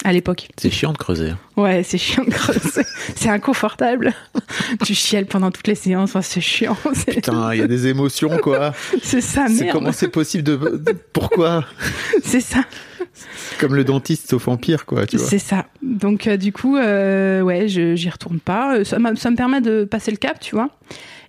À 0.04 0.12
l'époque. 0.12 0.48
c'est 0.58 0.70
chiant 0.70 0.92
de 0.92 0.98
creuser. 0.98 1.30
hein. 1.30 1.38
Ouais, 1.56 1.82
c'est 1.82 1.98
chiant 1.98 2.24
de 2.24 2.30
creuser. 2.30 2.82
c'est 3.14 3.28
inconfortable. 3.28 4.12
tu 4.84 4.94
chiales 4.94 5.26
pendant 5.26 5.50
toutes 5.50 5.68
les 5.68 5.74
séances. 5.74 6.10
Enfin, 6.10 6.22
c'est 6.22 6.40
chiant. 6.40 6.76
C'est, 6.94 7.14
Putain, 7.14 7.54
il 7.54 7.58
y 7.60 7.62
a 7.62 7.66
des 7.68 7.86
émotions, 7.86 8.36
quoi. 8.38 8.72
c'est 9.02 9.20
ça, 9.20 9.46
c'est 9.48 9.64
merde. 9.64 9.76
comment 9.76 9.92
c'est 9.92 10.08
possible 10.08 10.42
de, 10.42 10.56
de- 10.56 10.92
Pourquoi? 11.12 11.64
C'est 12.22 12.40
ça. 12.40 12.64
Comme 13.60 13.74
le 13.76 13.84
dentiste, 13.84 14.28
sauf 14.30 14.48
en 14.48 14.56
pire, 14.56 14.86
quoi, 14.86 15.06
tu 15.06 15.16
vois. 15.18 15.26
C'est 15.26 15.38
ça. 15.38 15.66
Donc, 15.82 16.26
euh, 16.26 16.36
du 16.36 16.52
coup, 16.52 16.76
euh, 16.76 17.40
ouais, 17.42 17.68
je, 17.68 17.94
j'y 17.94 18.10
retourne 18.10 18.40
pas. 18.40 18.76
Euh, 18.78 18.84
Ça, 18.84 18.98
m'a- 18.98 19.14
ça 19.16 19.30
me 19.30 19.36
permet 19.36 19.60
de 19.60 19.84
passer 19.84 20.10
le 20.10 20.16
cap, 20.16 20.40
tu 20.40 20.54
vois. 20.54 20.70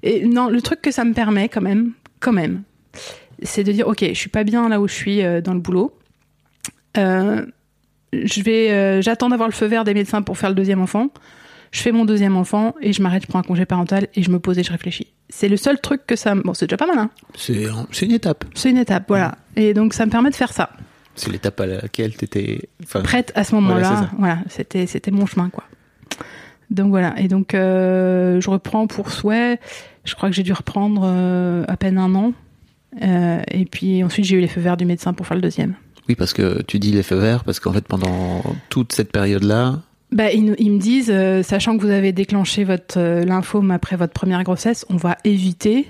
Et 0.01 0.26
non, 0.26 0.49
le 0.49 0.61
truc 0.61 0.82
que 0.82 0.91
ça 0.91 1.03
me 1.05 1.13
permet, 1.13 1.47
quand 1.49 1.61
même, 1.61 1.91
quand 2.19 2.34
même, 2.34 2.63
c'est 3.43 3.63
de 3.63 3.71
dire, 3.71 3.88
ok, 3.88 4.03
je 4.07 4.13
suis 4.13 4.30
pas 4.30 4.43
bien 4.43 4.67
là 4.69 4.80
où 4.82 4.88
je 4.88 4.93
suis 4.93 5.21
euh, 5.24 5.41
dans 5.41 5.53
le 5.53 5.59
boulot. 5.59 5.95
Euh, 6.97 7.45
je 8.26 8.41
vais, 8.43 8.72
euh, 8.72 9.01
j'attends 9.01 9.30
d'avoir 9.30 9.47
le 9.49 9.53
feu 9.53 9.66
vert 9.66 9.84
des 9.84 9.93
médecins 9.93 10.22
pour 10.22 10.38
faire 10.38 10.49
le 10.49 10.55
deuxième 10.55 10.82
enfant. 10.82 11.09
Je 11.72 11.82
fais 11.82 11.91
mon 11.91 12.05
deuxième 12.05 12.38
enfant 12.38 12.76
et 12.82 12.93
je 12.93 13.01
m'arrête, 13.01 13.24
je 13.24 13.28
prends 13.28 13.39
un 13.39 13.43
congé 13.43 13.66
parental 13.66 14.07
et 14.14 14.22
je 14.22 14.30
me 14.30 14.38
pose 14.39 14.59
et 14.59 14.64
je 14.64 14.72
réfléchis. 14.72 15.07
C'est 15.30 15.49
le 15.49 15.57
seul 15.57 15.80
truc 15.82 16.01
que 16.05 16.16
ça. 16.16 16.36
me- 16.36 16.43
Bon, 16.43 16.53
c'est 16.53 16.68
déjà 16.68 16.78
pas 16.78 16.86
mal, 16.86 16.99
hein. 16.99 17.09
C'est 17.36 17.66
un- 17.68 17.88
c'est 17.91 18.05
une 18.05 18.11
étape. 18.11 18.45
C'est 18.53 18.70
une 18.70 18.78
étape, 18.78 19.05
voilà. 19.07 19.36
Et 19.55 19.74
donc, 19.74 19.93
ça 19.95 20.05
me 20.05 20.11
permet 20.11 20.30
de 20.30 20.36
faire 20.36 20.53
ça. 20.53 20.70
C'est 21.16 21.32
l'étape 21.32 21.59
à 21.59 21.66
laquelle 21.66 22.16
t'étais. 22.16 22.70
Enfin, 22.84 23.01
prête 23.01 23.32
à 23.36 23.43
ce 23.43 23.55
Voilà, 23.55 23.84
c'est 23.84 23.89
moment-là. 23.89 24.07
ça. 24.09 24.16
Voilà, 24.20 24.38
c'était 24.49 24.86
c'était 24.88 25.11
mon 25.11 25.26
chemin 25.28 25.49
quoi. 25.49 25.64
Donc 26.72 26.89
voilà, 26.89 27.14
et 27.20 27.28
donc 27.28 27.53
euh, 27.53 28.41
je 28.41 28.49
reprends 28.49 28.88
pour 28.88 29.11
souhait. 29.11 29.59
Je 30.05 30.16
crois 30.16 30.30
que 30.30 30.36
j'ai 30.36 30.41
dû 30.43 30.53
reprendre 30.53 31.03
euh, 31.05 31.66
à 31.68 31.78
peine 31.78 31.97
un 31.99 32.14
an. 32.16 32.34
Euh, 33.03 33.41
et 33.51 33.66
puis 33.66 34.03
ensuite 34.03 34.26
j'ai 34.26 34.38
eu 34.38 34.41
les 34.41 34.47
feux 34.47 34.61
verts 34.61 34.78
du 34.78 34.86
médecin 34.86 35.14
pour 35.14 35.28
faire 35.28 35.36
le 35.36 35.41
deuxième. 35.41 35.76
Oui, 36.10 36.16
parce 36.16 36.34
que 36.34 36.62
tu 36.64 36.80
dis 36.80 36.91
les 36.91 37.04
feux 37.04 37.16
verts, 37.16 37.43
parce 37.43 37.60
qu'en 37.60 37.72
fait, 37.74 37.88
pendant 37.88 38.41
toute 38.70 38.91
cette 38.93 39.12
période-là, 39.12 39.80
Bah, 40.12 40.32
ils, 40.32 40.43
me 40.43 40.78
disent, 40.78 41.12
euh, 41.14 41.43
sachant 41.43 41.78
que 41.78 41.82
vous 41.82 41.89
avez 41.91 42.12
déclenché 42.12 42.64
votre 42.66 42.99
euh, 42.99 43.24
lymphome 43.24 43.72
après 43.72 43.95
votre 43.95 44.14
première 44.14 44.43
grossesse, 44.43 44.86
on 44.89 44.97
va 44.97 45.18
éviter 45.24 45.88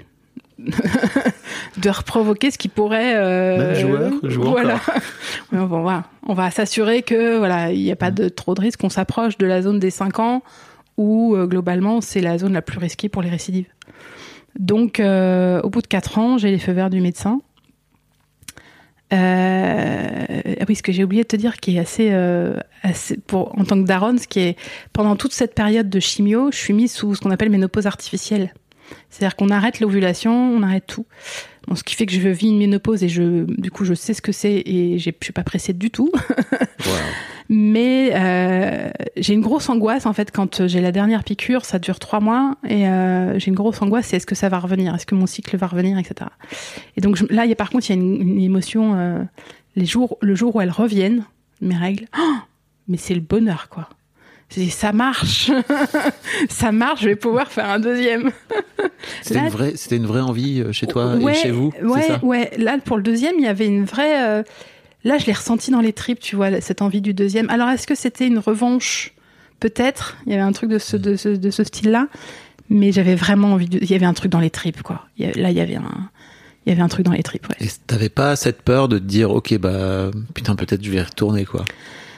de 0.59 1.89
reprovoquer 1.89 2.51
ce 2.51 2.57
qui 2.57 2.67
pourrait. 2.67 3.13
euh, 3.15 3.73
Même 3.73 3.75
joueur 3.75 4.11
joue 4.23 4.41
voilà. 4.41 6.03
On 6.27 6.33
va 6.33 6.51
s'assurer 6.51 7.01
que 7.01 7.37
voilà, 7.37 7.71
il 7.71 7.81
n'y 7.81 7.91
a 7.91 7.95
pas 7.95 8.11
de 8.11 8.29
trop 8.29 8.53
de 8.53 8.61
risques. 8.61 8.83
On 8.83 8.89
s'approche 8.89 9.37
de 9.37 9.45
la 9.45 9.61
zone 9.61 9.79
des 9.79 9.89
5 9.89 10.19
ans 10.19 10.43
où 10.97 11.35
euh, 11.35 11.47
globalement 11.47 12.01
c'est 12.01 12.21
la 12.21 12.37
zone 12.37 12.53
la 12.53 12.61
plus 12.61 12.77
risquée 12.77 13.09
pour 13.09 13.21
les 13.21 13.29
récidives. 13.29 13.65
Donc, 14.59 14.99
euh, 14.99 15.59
au 15.63 15.69
bout 15.71 15.81
de 15.81 15.87
4 15.87 16.19
ans, 16.19 16.37
j'ai 16.37 16.51
les 16.51 16.59
feux 16.59 16.71
verts 16.73 16.91
du 16.91 17.01
médecin. 17.01 17.41
Euh, 19.13 20.41
ah 20.59 20.65
oui, 20.67 20.75
ce 20.75 20.83
que 20.83 20.91
j'ai 20.91 21.03
oublié 21.03 21.23
de 21.23 21.27
te 21.27 21.35
dire, 21.35 21.57
qui 21.57 21.77
est 21.77 21.79
assez, 21.79 22.09
euh, 22.11 22.57
assez 22.81 23.17
pour, 23.17 23.57
en 23.59 23.63
tant 23.63 23.81
que 23.81 23.87
daronne, 23.87 24.17
ce 24.17 24.27
qui 24.27 24.39
est 24.39 24.57
pendant 24.91 25.15
toute 25.15 25.33
cette 25.33 25.53
période 25.53 25.89
de 25.89 25.99
chimio, 25.99 26.51
je 26.51 26.57
suis 26.57 26.73
mise 26.73 26.91
sous 26.91 27.15
ce 27.15 27.21
qu'on 27.21 27.31
appelle 27.31 27.49
ménopause 27.49 27.85
artificielle. 27.85 28.53
C'est-à-dire 29.09 29.35
qu'on 29.35 29.49
arrête 29.49 29.79
l'ovulation, 29.79 30.33
on 30.33 30.61
arrête 30.63 30.85
tout. 30.87 31.05
Bon, 31.67 31.75
ce 31.75 31.83
qui 31.83 31.95
fait 31.95 32.05
que 32.05 32.13
je 32.13 32.27
vis 32.27 32.49
une 32.49 32.57
ménopause 32.57 33.03
et 33.03 33.09
je, 33.09 33.45
du 33.59 33.71
coup, 33.71 33.85
je 33.85 33.93
sais 33.93 34.13
ce 34.13 34.21
que 34.21 34.31
c'est 34.31 34.61
et 34.65 34.99
je 34.99 35.11
suis 35.21 35.33
pas 35.33 35.43
pressée 35.43 35.73
du 35.73 35.89
tout. 35.89 36.11
Mais 37.55 38.09
euh, 38.15 38.89
j'ai 39.15 39.35
une 39.35 39.41
grosse 39.41 39.69
angoisse 39.69 40.07
en 40.07 40.13
fait 40.13 40.31
quand 40.31 40.65
j'ai 40.65 40.81
la 40.81 40.91
dernière 40.91 41.23
piqûre, 41.23 41.65
ça 41.65 41.77
dure 41.77 41.99
trois 41.99 42.19
mois 42.19 42.55
et 42.67 42.87
euh, 42.87 43.37
j'ai 43.37 43.49
une 43.49 43.55
grosse 43.55 43.79
angoisse, 43.79 44.07
c'est 44.07 44.17
est-ce 44.17 44.25
que 44.25 44.33
ça 44.33 44.49
va 44.49 44.57
revenir, 44.57 44.95
est-ce 44.95 45.05
que 45.05 45.13
mon 45.13 45.27
cycle 45.27 45.55
va 45.57 45.67
revenir, 45.67 45.99
etc. 45.99 46.31
Et 46.97 47.01
donc 47.01 47.15
je- 47.15 47.25
là, 47.29 47.45
il 47.45 47.49
y 47.49 47.51
a 47.51 47.55
par 47.55 47.69
contre, 47.69 47.87
il 47.91 47.95
y 47.95 47.99
a 47.99 48.01
une, 48.01 48.21
une 48.21 48.39
émotion 48.41 48.95
euh, 48.95 49.21
les 49.75 49.85
jours, 49.85 50.17
le 50.21 50.33
jour 50.33 50.55
où 50.55 50.61
elles 50.61 50.71
reviennent, 50.71 51.25
mes 51.61 51.75
règles. 51.77 52.05
Oh, 52.17 52.33
mais 52.87 52.97
c'est 52.97 53.13
le 53.13 53.21
bonheur 53.21 53.67
quoi. 53.69 53.87
Ça 54.69 54.91
marche, 54.91 55.51
ça 56.49 56.71
marche, 56.71 57.01
je 57.01 57.09
vais 57.09 57.15
pouvoir 57.15 57.51
faire 57.51 57.69
un 57.69 57.79
deuxième. 57.79 58.31
C'était 59.21 59.39
une 59.39 59.49
vraie, 59.49 59.73
c'était 59.75 59.97
une 59.97 60.05
vraie 60.05 60.21
envie 60.21 60.61
euh, 60.61 60.71
chez 60.71 60.85
toi 60.87 61.15
Ouais, 61.15 61.31
et 61.31 61.35
chez 61.35 61.51
vous, 61.51 61.71
Ouais, 61.83 62.01
ça? 62.03 62.19
ouais. 62.23 62.51
Là, 62.57 62.77
pour 62.83 62.97
le 62.97 63.03
deuxième, 63.03 63.33
il 63.37 63.43
y 63.43 63.47
avait 63.47 63.65
une 63.67 63.85
vraie. 63.85 64.43
Là, 65.03 65.17
je 65.17 65.25
l'ai 65.25 65.33
ressenti 65.33 65.69
dans 65.71 65.81
les 65.81 65.93
tripes, 65.93 66.19
tu 66.19 66.35
vois, 66.35 66.61
cette 66.61 66.81
envie 66.81 67.01
du 67.01 67.13
deuxième. 67.13 67.49
Alors, 67.49 67.69
est-ce 67.69 67.87
que 67.87 67.95
c'était 67.95 68.27
une 68.27 68.39
revanche? 68.39 69.13
Peut-être. 69.59 70.17
Il 70.25 70.31
y 70.31 70.35
avait 70.35 70.43
un 70.43 70.51
truc 70.51 70.69
de 70.69 70.77
ce, 70.77 70.97
de 70.97 71.15
ce, 71.15 71.29
de 71.29 71.49
ce 71.51 71.63
style-là. 71.63 72.07
Mais 72.69 72.91
j'avais 72.91 73.15
vraiment 73.15 73.53
envie 73.53 73.67
de. 73.67 73.77
Il 73.81 73.89
y 73.89 73.93
avait 73.93 74.05
un 74.05 74.13
truc 74.13 74.31
dans 74.31 74.39
les 74.39 74.49
tripes, 74.49 74.81
quoi. 74.81 75.05
Il 75.17 75.29
Là, 75.35 75.51
il 75.51 75.57
y 75.57 75.61
avait 75.61 75.75
un. 75.75 76.09
Il 76.65 76.69
y 76.69 76.71
avait 76.71 76.81
un 76.81 76.87
truc 76.87 77.05
dans 77.05 77.11
les 77.11 77.23
tripes, 77.23 77.45
ouais. 77.49 77.65
Et 77.67 77.69
t'avais 77.87 78.07
pas 78.07 78.37
cette 78.37 78.61
peur 78.61 78.87
de 78.87 78.97
te 78.97 79.03
dire, 79.03 79.31
ok, 79.31 79.57
bah 79.57 80.11
putain, 80.33 80.55
peut-être 80.55 80.81
je 80.81 80.89
vais 80.91 80.97
y 80.97 81.01
retourner 81.01 81.43
quoi. 81.43 81.65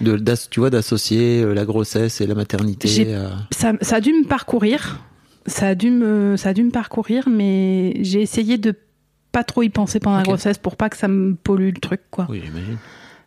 De, 0.01 0.21
tu 0.51 0.59
vois, 0.59 0.69
d'associer 0.69 1.41
euh, 1.41 1.53
la 1.55 1.65
grossesse 1.65 2.21
et 2.21 2.27
la 2.27 2.35
maternité. 2.35 3.15
À- 3.15 3.31
Ça, 3.49 3.73
ça 3.81 3.95
a 3.95 4.01
dû 4.01 4.11
me 4.13 4.27
parcourir. 4.27 4.99
Ça 5.47 5.69
a 5.69 5.75
dû 5.75 5.89
me, 5.89 6.37
ça 6.37 6.49
a 6.49 6.53
dû 6.53 6.63
me 6.63 6.69
parcourir, 6.69 7.27
mais 7.27 7.93
j'ai 8.01 8.21
essayé 8.21 8.59
de 8.59 8.75
pas 9.35 9.43
trop 9.43 9.63
y 9.63 9.69
penser 9.69 9.99
pendant 9.99 10.15
la 10.17 10.23
grossesse 10.23 10.57
pour 10.57 10.77
pas 10.77 10.89
que 10.89 10.95
ça 10.95 11.09
me 11.09 11.35
pollue 11.35 11.71
le 11.75 11.79
truc, 11.81 11.99
quoi. 12.09 12.25
Oui, 12.29 12.41
j'imagine. 12.45 12.77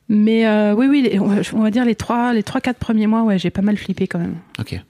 Mais 0.08 0.46
euh, 0.46 0.74
oui, 0.74 0.86
oui, 0.88 1.02
les- 1.02 1.18
on 1.20 1.26
va- 1.26 1.70
dire 1.70 1.84
les 1.84 1.94
trois, 1.94 2.32
les 2.32 2.42
trois, 2.42 2.62
quatre 2.62 2.78
premiers 2.78 3.06
mois, 3.06 3.24
ouais, 3.24 3.38
j'ai 3.38 3.50
pas 3.50 3.60
mal 3.60 3.76
flippé 3.76 4.06
quand 4.06 4.18
même. 4.18 4.36
Ok. 4.58 4.80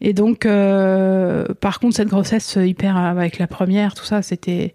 Et 0.00 0.12
donc, 0.12 0.46
euh, 0.46 1.46
par 1.60 1.80
contre, 1.80 1.96
cette 1.96 2.08
grossesse 2.08 2.56
hyper 2.60 2.96
euh, 2.96 3.00
avec 3.10 3.38
la 3.38 3.46
première, 3.46 3.94
tout 3.94 4.04
ça, 4.04 4.20
c'était. 4.22 4.74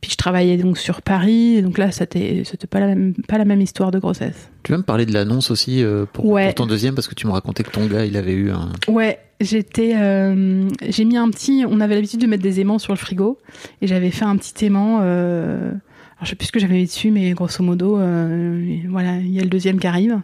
Puis 0.00 0.12
je 0.12 0.16
travaillais 0.16 0.56
donc 0.56 0.78
sur 0.78 1.02
Paris, 1.02 1.56
et 1.56 1.62
donc 1.62 1.76
là, 1.76 1.90
c'était, 1.90 2.42
c'était 2.44 2.66
pas 2.68 2.80
la 2.80 2.86
même, 2.86 3.14
pas 3.28 3.36
la 3.36 3.44
même 3.44 3.60
histoire 3.60 3.90
de 3.90 3.98
grossesse. 3.98 4.48
Tu 4.62 4.72
vas 4.72 4.78
me 4.78 4.82
parler 4.84 5.06
de 5.06 5.12
l'annonce 5.12 5.50
aussi 5.50 5.82
euh, 5.82 6.06
pour, 6.12 6.24
Ouais. 6.26 6.46
pour 6.46 6.54
ton 6.54 6.66
deuxième 6.66 6.94
parce 6.94 7.06
que 7.08 7.14
tu 7.14 7.26
me 7.26 7.32
racontais 7.32 7.64
que 7.64 7.70
ton 7.70 7.86
gars, 7.86 8.04
il 8.04 8.16
avait 8.16 8.32
eu 8.32 8.50
un. 8.50 8.70
Ouais, 8.88 9.18
j'étais, 9.40 9.92
euh, 9.96 10.68
j'ai 10.88 11.04
mis 11.04 11.16
un 11.16 11.28
petit. 11.30 11.64
On 11.68 11.80
avait 11.80 11.94
l'habitude 11.94 12.20
de 12.20 12.26
mettre 12.26 12.42
des 12.42 12.60
aimants 12.60 12.78
sur 12.78 12.92
le 12.92 12.98
frigo, 12.98 13.38
et 13.82 13.86
j'avais 13.86 14.10
fait 14.10 14.24
un 14.24 14.36
petit 14.36 14.64
aimant. 14.66 14.98
Euh, 15.02 15.70
alors 15.70 16.24
je 16.24 16.30
sais 16.30 16.36
plus 16.36 16.46
ce 16.46 16.52
que 16.52 16.58
j'avais 16.60 16.74
mis 16.74 16.84
dessus, 16.86 17.10
mais 17.10 17.30
grosso 17.32 17.62
modo, 17.62 17.98
euh, 17.98 18.78
voilà, 18.88 19.16
il 19.18 19.32
y 19.32 19.38
a 19.38 19.42
le 19.42 19.48
deuxième 19.48 19.78
qui 19.78 19.86
arrive. 19.86 20.20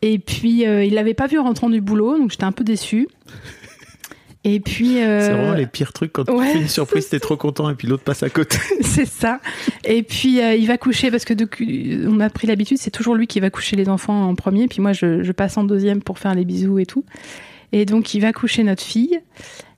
Et 0.00 0.20
puis 0.20 0.64
euh, 0.66 0.84
il 0.84 0.94
l'avait 0.94 1.14
pas 1.14 1.26
vu 1.26 1.38
en 1.38 1.42
rentrant 1.44 1.68
du 1.70 1.80
boulot, 1.80 2.18
donc 2.18 2.30
j'étais 2.30 2.44
un 2.44 2.52
peu 2.52 2.62
déçue. 2.64 3.08
Et 4.44 4.60
puis 4.60 5.02
euh, 5.02 5.20
C'est 5.20 5.32
vraiment 5.32 5.54
les 5.54 5.66
pires 5.66 5.92
trucs 5.92 6.12
quand 6.12 6.30
ouais, 6.30 6.46
tu 6.46 6.52
fais 6.52 6.62
une 6.62 6.68
surprise, 6.68 7.08
t'es 7.08 7.18
trop 7.18 7.36
content 7.36 7.68
et 7.68 7.74
puis 7.74 7.88
l'autre 7.88 8.04
passe 8.04 8.22
à 8.22 8.30
côté. 8.30 8.56
c'est 8.82 9.04
ça. 9.08 9.40
Et 9.84 10.04
puis 10.04 10.40
euh, 10.40 10.54
il 10.54 10.66
va 10.68 10.78
coucher 10.78 11.10
parce 11.10 11.24
que 11.24 11.34
de- 11.34 12.06
on 12.08 12.20
a 12.20 12.30
pris 12.30 12.46
l'habitude, 12.46 12.78
c'est 12.78 12.92
toujours 12.92 13.16
lui 13.16 13.26
qui 13.26 13.40
va 13.40 13.50
coucher 13.50 13.74
les 13.74 13.88
enfants 13.88 14.28
en 14.28 14.34
premier, 14.36 14.68
puis 14.68 14.80
moi 14.80 14.92
je, 14.92 15.24
je 15.24 15.32
passe 15.32 15.56
en 15.56 15.64
deuxième 15.64 16.00
pour 16.00 16.20
faire 16.20 16.34
les 16.36 16.44
bisous 16.44 16.78
et 16.78 16.86
tout. 16.86 17.04
Et 17.72 17.84
donc 17.84 18.14
il 18.14 18.20
va 18.20 18.32
coucher 18.32 18.62
notre 18.64 18.82
fille, 18.82 19.20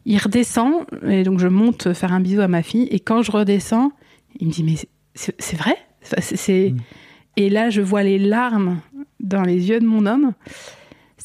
il 0.07 0.19
redescend. 0.19 0.85
Et 1.09 1.23
donc 1.23 1.39
je 1.41 1.49
monte 1.49 1.93
faire 1.93 2.13
un 2.13 2.21
bisou 2.21 2.41
à 2.41 2.49
ma 2.49 2.63
fille. 2.63 2.89
Et 2.91 3.01
quand 3.01 3.23
je 3.23 3.31
redescends, 3.33 3.93
il 4.39 4.47
me 4.49 4.53
dit 4.53 4.63
mais 4.65 4.75
c'est 5.15 5.57
vrai? 5.57 5.77
C'est- 6.03 6.37
c'est- 6.37 6.75
et 7.37 7.51
là 7.51 7.71
je 7.71 7.81
vois 7.81 8.03
les 8.03 8.19
larmes 8.19 8.81
dans 9.21 9.43
les 9.43 9.69
yeux 9.69 9.81
de 9.81 9.87
mon 9.87 10.07
homme. 10.07 10.33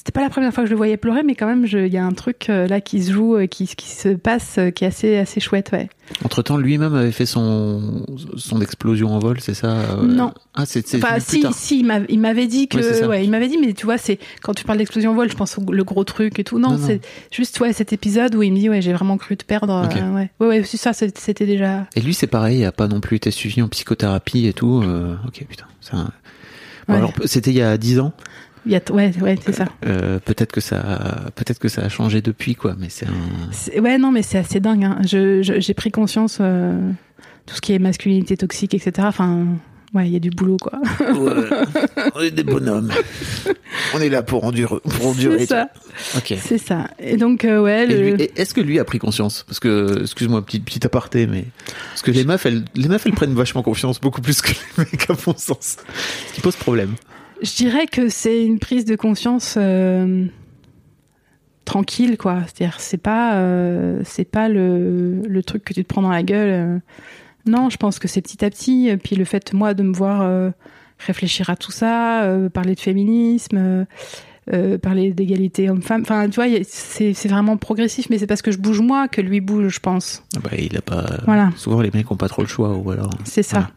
C'était 0.07 0.19
pas 0.19 0.23
la 0.23 0.29
première 0.29 0.53
fois 0.53 0.61
que 0.63 0.67
je 0.67 0.73
le 0.73 0.77
voyais 0.77 0.97
pleurer, 0.97 1.23
mais 1.23 1.33
quand 1.33 1.47
même, 1.47 1.65
il 1.65 1.87
y 1.87 1.97
a 1.97 2.05
un 2.05 2.11
truc 2.11 2.45
euh, 2.51 2.67
là 2.67 2.79
qui 2.79 3.01
se 3.01 3.11
joue, 3.11 3.37
euh, 3.37 3.47
qui, 3.47 3.65
qui 3.65 3.89
se 3.89 4.09
passe, 4.09 4.57
euh, 4.59 4.69
qui 4.69 4.83
est 4.83 4.87
assez, 4.87 5.17
assez 5.17 5.39
chouette, 5.39 5.71
ouais. 5.73 5.89
Entre 6.23 6.43
temps, 6.43 6.57
lui-même 6.57 6.93
avait 6.93 7.11
fait 7.11 7.25
son, 7.25 8.05
son 8.37 8.61
explosion 8.61 9.15
en 9.15 9.17
vol, 9.17 9.39
c'est 9.41 9.55
ça 9.55 9.97
Non. 10.03 10.31
Ah, 10.53 10.67
c'est, 10.67 10.85
Enfin, 10.93 11.19
si, 11.19 11.39
tard. 11.39 11.55
si, 11.55 11.79
il 11.79 11.85
m'a- 11.87 12.01
il 12.07 12.19
m'avait 12.19 12.45
dit 12.45 12.67
que, 12.67 13.07
Ouais, 13.07 13.23
il 13.25 13.31
m'avait 13.31 13.47
dit, 13.47 13.57
mais 13.57 13.73
tu 13.73 13.85
vois, 13.87 13.97
c'est 13.97 14.19
quand 14.43 14.53
tu 14.53 14.63
parles 14.63 14.77
d'explosion 14.77 15.13
au 15.13 15.15
vol, 15.15 15.27
je 15.31 15.35
pense 15.35 15.57
au 15.57 15.71
le 15.71 15.83
gros 15.83 16.03
truc 16.03 16.37
et 16.37 16.43
tout. 16.43 16.59
Non, 16.59 16.73
Non, 16.73 16.77
c'est 16.77 17.01
juste 17.31 17.59
ouais 17.59 17.73
cet 17.73 17.91
épisode 17.91 18.35
où 18.35 18.43
il 18.43 18.53
me 18.53 18.59
dit, 18.59 18.69
ouais, 18.69 18.83
j'ai 18.83 18.93
vraiment 18.93 19.17
cru 19.17 19.35
te 19.37 19.43
perdre. 19.43 19.87
Ok. 19.91 19.97
euh, 19.99 20.13
ouais, 20.13 20.29
ouais, 20.39 20.47
ouais, 20.47 20.63
c'est 20.65 20.77
ça, 20.77 20.93
c'était 20.93 21.47
déjà. 21.47 21.87
Et 21.95 22.01
lui, 22.01 22.13
c'est 22.13 22.27
pareil, 22.27 22.59
il 22.59 22.65
a 22.65 22.71
pas 22.71 22.87
non 22.87 22.99
plus 23.01 23.17
été 23.17 23.31
suivi 23.31 23.63
en 23.63 23.69
psychothérapie 23.69 24.45
et 24.45 24.53
tout. 24.53 24.83
ok, 25.27 25.43
putain. 25.49 25.65
Bon, 26.87 26.93
alors, 26.93 27.13
c'était 27.25 27.49
il 27.49 27.57
y 27.57 27.63
a 27.63 27.75
10 27.79 27.99
ans. 27.99 28.13
Il 28.65 28.71
y 28.71 28.75
a, 28.75 28.81
ouais, 28.91 29.11
ouais, 29.21 29.35
c'est 29.45 29.53
ça. 29.53 29.65
Euh, 29.85 30.19
peut-être 30.19 30.51
que 30.51 30.61
ça, 30.61 31.29
peut-être 31.35 31.59
que 31.59 31.67
ça 31.67 31.83
a 31.83 31.89
changé 31.89 32.21
depuis, 32.21 32.55
quoi. 32.55 32.75
Mais 32.79 32.87
c'est 32.89 33.05
un. 33.05 33.81
Ouais, 33.81 33.97
non, 33.97 34.11
mais 34.11 34.23
c'est 34.23 34.39
assez 34.39 34.59
dingue. 34.59 34.83
Hein. 34.83 34.97
Je, 35.05 35.41
j'ai 35.41 35.73
pris 35.75 35.91
conscience 35.91 36.39
euh, 36.41 36.75
tout 37.45 37.55
ce 37.55 37.61
qui 37.61 37.73
est 37.73 37.79
masculinité 37.79 38.35
toxique, 38.37 38.73
etc. 38.73 38.93
Enfin, 39.01 39.45
ouais, 39.93 40.07
il 40.07 40.13
y 40.13 40.15
a 40.15 40.19
du 40.19 40.31
boulot, 40.31 40.57
quoi. 40.57 40.79
on 42.15 42.21
est 42.21 42.31
des 42.31 42.43
bonhommes. 42.43 42.91
on 43.93 43.99
est 43.99 44.09
là 44.09 44.23
pour 44.23 44.43
endurer. 44.45 44.79
Pour 44.83 45.07
endurer 45.09 45.39
c'est 45.39 45.45
ça, 45.45 45.69
Ok. 46.17 46.33
c'est 46.41 46.57
ça. 46.57 46.87
Et 46.97 47.17
donc, 47.17 47.45
euh, 47.45 47.61
ouais, 47.61 47.85
le... 47.85 48.39
est-ce 48.39 48.55
que 48.55 48.61
lui 48.61 48.79
a 48.79 48.83
pris 48.83 48.97
conscience? 48.97 49.43
Parce 49.47 49.59
que, 49.59 50.01
excuse-moi, 50.01 50.43
petit, 50.43 50.59
petit 50.59 50.83
aparté, 50.85 51.27
mais 51.27 51.45
parce 51.91 52.01
que 52.01 52.09
les 52.09 52.23
meufs, 52.23 52.45
elles, 52.47 52.65
les 52.73 52.87
meufs, 52.87 53.05
elles 53.05 53.13
prennent 53.13 53.35
vachement 53.35 53.61
confiance, 53.61 54.01
beaucoup 54.01 54.21
plus 54.21 54.41
que 54.41 54.49
les 54.49 54.85
mecs, 54.91 55.07
à 55.09 55.13
mon 55.27 55.35
sens. 55.37 55.77
Ce 56.29 56.33
qui 56.33 56.41
pose 56.41 56.55
problème. 56.55 56.95
Je 57.41 57.55
dirais 57.55 57.85
que 57.87 58.09
c'est 58.09 58.45
une 58.45 58.59
prise 58.59 58.85
de 58.85 58.95
conscience 58.95 59.55
euh, 59.57 60.25
tranquille, 61.65 62.17
quoi. 62.17 62.39
C'est-à-dire, 62.45 62.79
c'est 62.79 62.97
pas, 62.97 63.35
euh, 63.35 63.99
c'est 64.03 64.25
pas 64.29 64.47
le, 64.49 65.21
le 65.27 65.43
truc 65.43 65.63
que 65.63 65.73
tu 65.73 65.83
te 65.83 65.87
prends 65.87 66.01
dans 66.01 66.09
la 66.11 66.23
gueule. 66.23 66.49
euh. 66.49 66.79
Non, 67.47 67.69
je 67.69 67.77
pense 67.77 67.99
que 67.99 68.07
c'est 68.07 68.21
petit 68.21 68.43
à 68.43 68.49
petit. 68.49 68.87
Et 68.87 68.97
Puis 68.97 69.15
le 69.15 69.25
fait, 69.25 69.53
moi, 69.53 69.73
de 69.73 69.83
me 69.83 69.93
voir 69.93 70.21
euh, 70.21 70.49
réfléchir 70.99 71.49
à 71.49 71.55
tout 71.55 71.71
ça, 71.71 72.27
parler 72.53 72.73
de 72.73 72.79
féminisme, 72.79 73.85
euh, 74.53 74.77
parler 74.79 75.11
d'égalité 75.11 75.69
homme-femme. 75.69 76.01
Enfin, 76.01 76.27
tu 76.29 76.35
vois, 76.35 76.45
c'est 76.63 77.27
vraiment 77.27 77.57
progressif, 77.57 78.07
mais 78.09 78.17
c'est 78.17 78.25
parce 78.27 78.41
que 78.41 78.51
je 78.51 78.57
bouge 78.57 78.79
moi 78.81 79.07
que 79.07 79.21
lui 79.21 79.41
bouge, 79.41 79.67
je 79.75 79.79
pense. 79.79 80.23
Ah 80.35 80.39
Bah, 80.43 80.51
il 80.57 80.75
a 80.77 80.81
pas. 80.81 81.05
Voilà. 81.25 81.51
Souvent, 81.55 81.81
les 81.81 81.91
mecs 81.93 82.09
ont 82.11 82.17
pas 82.17 82.29
trop 82.29 82.41
le 82.41 82.47
choix, 82.47 82.75
ou 82.75 82.89
alors. 82.89 83.11
C'est 83.25 83.43
ça. 83.43 83.57
Voilà. 83.57 83.71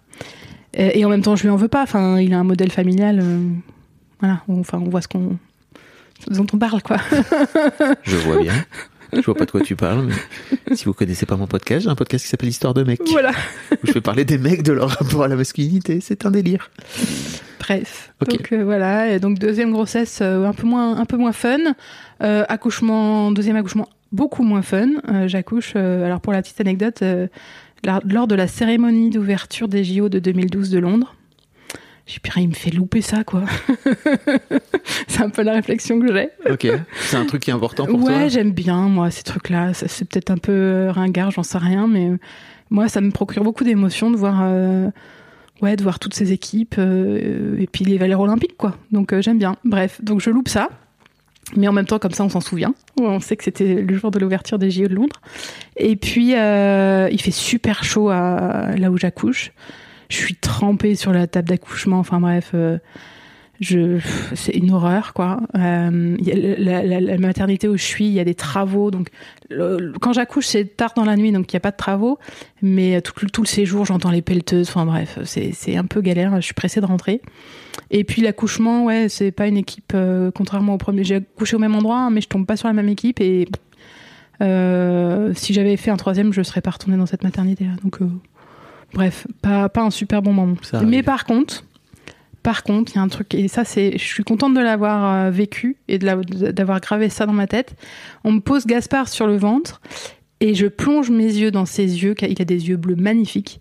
Et, 0.74 1.00
et 1.00 1.04
en 1.04 1.08
même 1.08 1.22
temps, 1.22 1.36
je 1.36 1.42
lui 1.44 1.50
en 1.50 1.56
veux 1.56 1.68
pas. 1.68 1.82
Enfin, 1.82 2.18
il 2.20 2.32
a 2.34 2.38
un 2.38 2.44
modèle 2.44 2.70
familial. 2.70 3.20
euh, 3.22 3.40
voilà. 4.20 4.42
On- 4.48 4.60
Enfin, 4.60 4.78
on 4.84 4.88
voit 4.88 5.02
ce 5.02 5.08
qu'on 5.08 5.36
dont 6.28 6.46
on 6.52 6.58
parle, 6.58 6.82
quoi. 6.82 6.96
Je 8.02 8.16
vois 8.16 8.38
bien. 8.42 8.52
Je 9.12 9.22
vois 9.22 9.34
pas 9.34 9.46
de 9.46 9.50
quoi 9.50 9.62
tu 9.62 9.74
parles, 9.74 10.06
mais 10.68 10.76
si 10.76 10.84
vous 10.84 10.92
connaissez 10.92 11.24
pas 11.24 11.36
mon 11.36 11.46
podcast, 11.46 11.84
j'ai 11.84 11.88
un 11.88 11.94
podcast 11.94 12.24
qui 12.24 12.28
s'appelle 12.30 12.50
Histoire 12.50 12.74
de 12.74 12.82
mecs. 12.82 13.00
voilà. 13.10 13.30
Où 13.72 13.86
je 13.86 13.92
vais 13.92 14.02
parler 14.02 14.26
des 14.26 14.36
mecs, 14.36 14.62
de 14.62 14.72
leur 14.72 14.90
rapport 14.90 15.22
à 15.22 15.28
la 15.28 15.36
masculinité. 15.36 16.00
C'est 16.02 16.26
un 16.26 16.30
délire. 16.30 16.70
Bref. 17.60 18.12
Ok. 18.20 18.28
Donc 18.30 18.52
euh, 18.52 18.64
voilà. 18.64 19.10
Et 19.12 19.18
donc 19.20 19.38
deuxième 19.38 19.72
grossesse 19.72 20.18
euh, 20.20 20.44
un 20.44 20.52
peu 20.52 20.66
moins 20.66 20.96
un 20.98 21.04
peu 21.06 21.16
moins 21.16 21.32
fun. 21.32 21.58
Euh, 22.22 22.44
accouchement 22.48 23.30
deuxième 23.30 23.56
accouchement 23.56 23.88
beaucoup 24.12 24.42
moins 24.42 24.62
fun. 24.62 24.88
Euh, 25.08 25.26
J'accouche. 25.28 25.72
euh, 25.76 26.04
alors 26.04 26.20
pour 26.20 26.32
la 26.34 26.42
petite 26.42 26.60
anecdote, 26.60 27.00
euh, 27.02 27.28
lors 27.84 28.26
de 28.26 28.34
la 28.34 28.46
cérémonie 28.46 29.10
d'ouverture 29.10 29.68
des 29.68 29.84
JO 29.84 30.08
de 30.08 30.18
2012 30.18 30.70
de 30.70 30.78
Londres. 30.78 31.14
J'ai 32.06 32.20
purée, 32.20 32.40
il 32.40 32.48
me 32.48 32.54
fait 32.54 32.70
louper 32.70 33.02
ça, 33.02 33.22
quoi. 33.22 33.44
c'est 35.08 35.20
un 35.20 35.28
peu 35.28 35.42
la 35.42 35.52
réflexion 35.52 36.00
que 36.00 36.10
j'ai. 36.10 36.30
Ok. 36.50 36.66
C'est 37.00 37.16
un 37.16 37.26
truc 37.26 37.42
qui 37.42 37.50
est 37.50 37.52
important 37.52 37.84
pour 37.84 38.02
ouais, 38.02 38.14
toi. 38.14 38.28
j'aime 38.28 38.52
bien, 38.52 38.88
moi, 38.88 39.10
ces 39.10 39.22
trucs-là. 39.24 39.74
C'est 39.74 40.08
peut-être 40.08 40.30
un 40.30 40.38
peu 40.38 40.88
ringard, 40.88 41.30
j'en 41.30 41.42
sais 41.42 41.58
rien, 41.58 41.86
mais 41.86 42.12
moi, 42.70 42.88
ça 42.88 43.00
me 43.00 43.10
procure 43.10 43.44
beaucoup 43.44 43.64
d'émotions 43.64 44.10
de 44.10 44.16
voir, 44.16 44.40
euh, 44.42 44.90
ouais, 45.60 45.76
de 45.76 45.82
voir 45.82 45.98
toutes 45.98 46.14
ces 46.14 46.32
équipes 46.32 46.76
euh, 46.78 47.58
et 47.58 47.66
puis 47.66 47.84
les 47.84 47.98
valeurs 47.98 48.20
olympiques, 48.20 48.56
quoi. 48.56 48.76
Donc, 48.90 49.12
euh, 49.12 49.20
j'aime 49.20 49.38
bien. 49.38 49.56
Bref, 49.64 50.02
donc 50.02 50.20
je 50.20 50.30
loupe 50.30 50.48
ça. 50.48 50.70
Mais 51.56 51.68
en 51.68 51.72
même 51.72 51.86
temps, 51.86 51.98
comme 51.98 52.12
ça, 52.12 52.24
on 52.24 52.28
s'en 52.28 52.40
souvient. 52.40 52.74
On 53.00 53.20
sait 53.20 53.36
que 53.36 53.44
c'était 53.44 53.82
le 53.82 53.96
jour 53.96 54.10
de 54.10 54.18
l'ouverture 54.18 54.58
des 54.58 54.70
JO 54.70 54.88
de 54.88 54.94
Londres. 54.94 55.20
Et 55.76 55.96
puis, 55.96 56.34
euh, 56.34 57.08
il 57.10 57.20
fait 57.20 57.30
super 57.30 57.84
chaud 57.84 58.10
à, 58.10 58.76
là 58.76 58.90
où 58.90 58.98
j'accouche. 58.98 59.52
Je 60.08 60.16
suis 60.16 60.36
trempée 60.36 60.94
sur 60.94 61.12
la 61.12 61.26
table 61.26 61.48
d'accouchement. 61.48 61.98
Enfin 61.98 62.20
bref, 62.20 62.50
euh, 62.54 62.78
je, 63.60 63.98
c'est 64.34 64.52
une 64.52 64.70
horreur, 64.72 65.12
quoi. 65.14 65.40
Euh, 65.56 66.16
il 66.18 66.24
y 66.26 66.32
a 66.32 66.36
la, 66.58 66.82
la- 66.84 67.00
la 67.00 67.18
maternité 67.18 67.66
où 67.68 67.76
je 67.76 67.82
suis, 67.82 68.06
il 68.06 68.12
y 68.12 68.20
a 68.20 68.24
des 68.24 68.34
travaux. 68.34 68.90
Donc, 68.90 69.08
le- 69.50 69.92
quand 70.00 70.12
j'accouche, 70.12 70.46
c'est 70.46 70.64
tard 70.76 70.92
dans 70.94 71.04
la 71.04 71.16
nuit, 71.16 71.32
donc 71.32 71.52
il 71.52 71.56
n'y 71.56 71.58
a 71.58 71.60
pas 71.60 71.70
de 71.72 71.76
travaux. 71.76 72.18
Mais 72.62 73.00
tout, 73.02 73.12
le- 73.22 73.30
tout 73.30 73.42
le 73.42 73.48
séjour, 73.48 73.84
j'entends 73.84 74.10
les 74.10 74.22
pelleteuses. 74.22 74.68
Enfin 74.68 74.86
bref, 74.86 75.18
c'est, 75.24 75.76
un 75.76 75.84
peu 75.84 76.00
galère. 76.00 76.36
Je 76.36 76.40
suis 76.44 76.54
pressée 76.54 76.80
de 76.80 76.86
rentrer. 76.86 77.20
Et 77.90 78.04
puis 78.04 78.22
l'accouchement, 78.22 78.84
ouais, 78.84 79.08
c'est 79.08 79.30
pas 79.32 79.46
une 79.46 79.56
équipe, 79.56 79.92
euh, 79.94 80.30
contrairement 80.32 80.74
au 80.74 80.78
premier. 80.78 81.04
J'ai 81.04 81.16
accouché 81.16 81.56
au 81.56 81.58
même 81.58 81.74
endroit, 81.74 81.98
hein, 81.98 82.10
mais 82.10 82.20
je 82.20 82.28
tombe 82.28 82.46
pas 82.46 82.56
sur 82.56 82.68
la 82.68 82.74
même 82.74 82.88
équipe. 82.88 83.20
Et 83.20 83.48
euh, 84.40 85.32
si 85.34 85.52
j'avais 85.52 85.76
fait 85.76 85.90
un 85.90 85.96
troisième, 85.96 86.32
je 86.32 86.42
serais 86.42 86.60
pas 86.60 86.70
retournée 86.70 86.96
dans 86.96 87.06
cette 87.06 87.24
maternité-là. 87.24 87.72
Donc, 87.82 88.00
euh, 88.02 88.08
bref, 88.94 89.26
pas, 89.42 89.68
pas 89.68 89.82
un 89.82 89.90
super 89.90 90.22
bon 90.22 90.32
moment. 90.32 90.54
Ça. 90.62 90.82
Mais 90.82 91.02
par 91.02 91.24
contre, 91.24 91.64
par 92.48 92.62
contre, 92.62 92.92
il 92.92 92.96
y 92.96 92.98
a 92.98 93.02
un 93.02 93.08
truc, 93.08 93.34
et 93.34 93.46
ça, 93.46 93.66
c'est, 93.66 93.98
je 93.98 94.02
suis 94.02 94.24
contente 94.24 94.54
de 94.54 94.60
l'avoir 94.60 95.26
euh, 95.26 95.30
vécu 95.30 95.76
et 95.86 95.98
d'avoir 95.98 96.80
gravé 96.80 97.10
ça 97.10 97.26
dans 97.26 97.34
ma 97.34 97.46
tête. 97.46 97.74
On 98.24 98.32
me 98.32 98.40
pose 98.40 98.64
Gaspard 98.64 99.08
sur 99.08 99.26
le 99.26 99.36
ventre 99.36 99.82
et 100.40 100.54
je 100.54 100.66
plonge 100.66 101.10
mes 101.10 101.26
yeux 101.26 101.50
dans 101.50 101.66
ses 101.66 102.02
yeux, 102.02 102.14
il 102.22 102.40
a 102.40 102.46
des 102.46 102.70
yeux 102.70 102.78
bleus 102.78 102.96
magnifiques. 102.96 103.60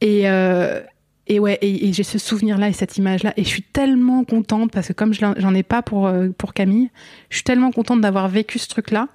Et, 0.00 0.22
euh, 0.24 0.80
et 1.26 1.38
ouais, 1.38 1.58
et, 1.60 1.92
j'ai 1.92 2.02
ce 2.02 2.18
souvenir-là 2.18 2.70
et 2.70 2.72
cette 2.72 2.96
image-là, 2.96 3.34
et 3.36 3.44
je 3.44 3.48
suis 3.48 3.62
tellement 3.62 4.24
contente 4.24 4.72
parce 4.72 4.88
que 4.88 4.94
comme 4.94 5.12
je 5.12 5.20
j'en 5.36 5.54
ai 5.54 5.62
pas 5.62 5.82
pour 5.82 6.06
euh, 6.06 6.30
pour 6.38 6.54
Camille, 6.54 6.88
je 7.28 7.36
suis 7.36 7.44
tellement 7.44 7.72
contente 7.72 8.00
d'avoir 8.00 8.28
vécu 8.28 8.58
ce 8.58 8.68
truc-là 8.68 9.08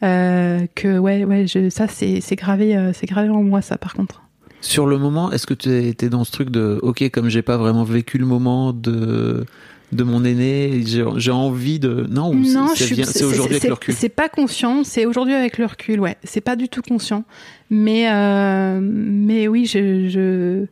que 0.00 0.98
ouais, 0.98 1.24
ouais, 1.24 1.46
je, 1.46 1.68
ça 1.68 1.86
c'est 1.86 2.36
gravé, 2.36 2.92
c'est 2.94 3.04
gravé 3.04 3.28
en 3.28 3.42
moi 3.42 3.60
ça 3.60 3.76
par 3.76 3.92
contre. 3.92 4.22
Sur 4.60 4.86
le 4.86 4.98
moment, 4.98 5.32
est-ce 5.32 5.46
que 5.46 5.54
tu 5.54 5.74
étais 5.86 6.08
dans 6.08 6.24
ce 6.24 6.32
truc 6.32 6.50
de 6.50 6.78
ok, 6.82 7.10
comme 7.10 7.28
j'ai 7.28 7.42
pas 7.42 7.56
vraiment 7.56 7.84
vécu 7.84 8.18
le 8.18 8.26
moment 8.26 8.72
de 8.72 9.44
de 9.92 10.04
mon 10.04 10.24
aîné, 10.24 10.84
j'ai 10.86 11.30
envie 11.32 11.80
de 11.80 12.06
non 12.08 12.32
c'est- 12.76 13.24
aujourd'hui 13.24 13.56
avec 13.56 13.64
le 13.64 13.72
recul? 13.72 13.94
C'est 13.94 14.08
pas 14.08 14.28
conscient, 14.28 14.84
c'est 14.84 15.04
aujourd'hui 15.06 15.34
avec 15.34 15.58
le 15.58 15.66
recul, 15.66 15.98
ouais. 15.98 16.16
C'est 16.22 16.40
pas 16.40 16.54
du 16.54 16.68
tout 16.68 16.80
conscient, 16.82 17.24
mais 17.70 18.08
euh, 18.12 18.78
mais 18.80 19.48
oui, 19.48 19.66
je, 19.66 20.08
je, 20.08 20.66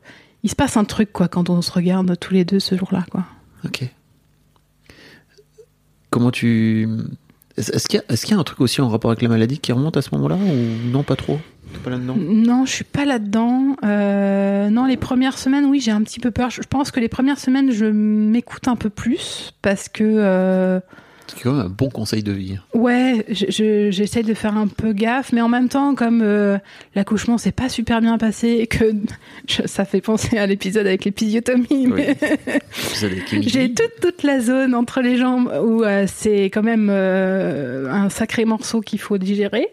il 0.45 0.51
se 0.51 0.55
passe 0.55 0.77
un 0.77 0.85
truc 0.85 1.13
quoi 1.13 1.27
quand 1.27 1.51
on 1.51 1.63
se 1.63 1.73
regarde 1.73 2.17
tous 2.21 2.33
les 2.33 2.45
deux 2.45 2.61
ce 2.61 2.77
jour-là, 2.77 3.05
quoi. 3.11 3.25
Ok. 3.65 3.89
Comment 6.11 6.31
tu 6.31 6.89
est-ce 7.57 7.89
qu'il 7.89 8.01
y, 8.09 8.13
a- 8.13 8.37
y 8.37 8.39
un 8.41 8.45
truc 8.45 8.61
aussi 8.61 8.81
en 8.81 8.89
rapport 8.89 9.11
avec 9.11 9.21
la 9.21 9.29
maladie 9.29 9.59
qui 9.59 9.73
remonte 9.73 9.97
à 9.97 10.03
ce 10.03 10.11
moment-là 10.13 10.37
ou 10.37 10.89
non 10.93 11.03
pas 11.03 11.17
trop? 11.17 11.41
Pas 11.83 11.91
là-dedans? 11.91 12.17
Non, 12.19 12.65
je 12.67 12.73
suis 12.73 12.85
pas 12.85 13.05
là-dedans. 13.05 13.77
Euh, 13.85 14.69
non, 14.71 14.87
les 14.87 14.97
premières 14.97 15.39
semaines, 15.39 15.67
oui, 15.67 15.81
j'ai 15.81 15.91
un 15.91 16.03
petit 16.03 16.21
peu 16.21 16.31
peur. 16.31 16.51
Je 16.51 16.61
pense 16.69 16.91
que 16.91 17.01
les 17.01 17.09
premières 17.09 17.39
semaines, 17.39 17.71
je 17.73 17.87
m'écoute 17.87 18.69
un 18.69 18.77
peu 18.77 18.91
plus 18.91 19.53
parce 19.63 19.89
que 19.89 20.05
euh, 20.05 20.81
C'est 21.27 21.43
quand 21.43 21.53
même 21.53 21.67
un 21.67 21.69
bon 21.69 21.91
conseil 21.91 22.23
de 22.23 22.33
vie. 22.33 22.57
Ouais, 22.73 23.27
je- 23.29 23.51
je- 23.51 23.91
j'essaie 23.91 24.23
de 24.23 24.33
faire 24.33 24.57
un 24.57 24.67
peu 24.67 24.95
gaffe, 24.95 25.31
mais 25.33 25.43
en 25.43 25.49
même 25.51 25.69
temps, 25.69 25.95
comme 25.95 26.23
euh, 26.23 26.57
l'accouchement 26.95 27.37
s'est 27.37 27.53
pas 27.53 27.69
super 27.69 28.01
bien 28.01 28.17
passé 28.17 28.49
et 28.61 28.67
que 28.67 28.95
je- 29.47 29.67
ça 29.67 29.85
fait 29.85 30.01
penser 30.01 30.39
à 30.39 30.47
l'épisode 30.47 30.87
avec 30.87 31.03
Kimmy 31.03 31.37
j'ai 33.43 33.75
toute, 33.75 34.01
toute 34.01 34.23
la 34.23 34.41
zone 34.41 34.75
entre 34.75 35.03
les 35.03 35.19
jambes 35.19 35.53
où 35.65 35.83
euh, 35.85 36.05
c'est 36.07 36.45
quand 36.45 36.63
même 36.63 36.89
euh, 36.91 37.91
un 37.93 38.09
sacré 38.09 38.47
morceau 38.47 38.81
qu'il 38.81 38.99
faut 39.01 39.19
digérer. 39.19 39.69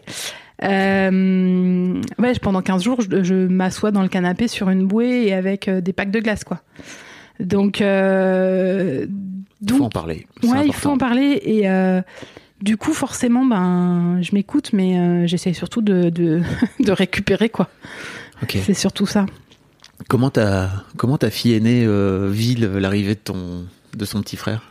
Euh, 0.64 2.00
ouais, 2.18 2.32
pendant 2.40 2.62
15 2.62 2.82
jours, 2.82 3.00
je, 3.00 3.22
je 3.22 3.34
m'assois 3.46 3.90
dans 3.90 4.02
le 4.02 4.08
canapé 4.08 4.48
sur 4.48 4.70
une 4.70 4.86
bouée 4.86 5.26
et 5.26 5.34
avec 5.34 5.68
euh, 5.68 5.80
des 5.80 5.92
packs 5.92 6.10
de 6.10 6.20
glace, 6.20 6.44
quoi. 6.44 6.62
Donc, 7.40 7.80
euh, 7.80 9.06
Il 9.62 9.72
faut 9.72 9.84
en 9.84 9.90
parler. 9.90 10.26
il 10.42 10.72
faut 10.72 10.90
en 10.90 10.98
parler 10.98 11.40
et 11.44 11.68
euh, 11.68 12.00
du 12.62 12.76
coup 12.76 12.94
forcément 12.94 13.44
ben 13.44 14.18
je 14.22 14.34
m'écoute 14.34 14.70
mais 14.72 14.98
euh, 14.98 15.26
j'essaie 15.26 15.52
surtout 15.52 15.82
de, 15.82 16.08
de, 16.08 16.40
de 16.80 16.92
récupérer 16.92 17.48
quoi. 17.50 17.68
C'est 18.48 18.74
surtout 18.74 19.06
ça. 19.06 19.26
Comment 20.08 20.30
ta 20.30 20.70
comment 20.96 21.18
ta 21.18 21.30
fille 21.30 21.54
aînée 21.54 21.86
vit 22.30 22.54
l'arrivée 22.56 23.14
de 23.14 23.20
ton 23.20 23.64
de 23.94 24.04
son 24.04 24.20
petit 24.22 24.36
frère? 24.36 24.62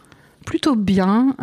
Plutôt 0.46 0.76
bien. 0.76 1.36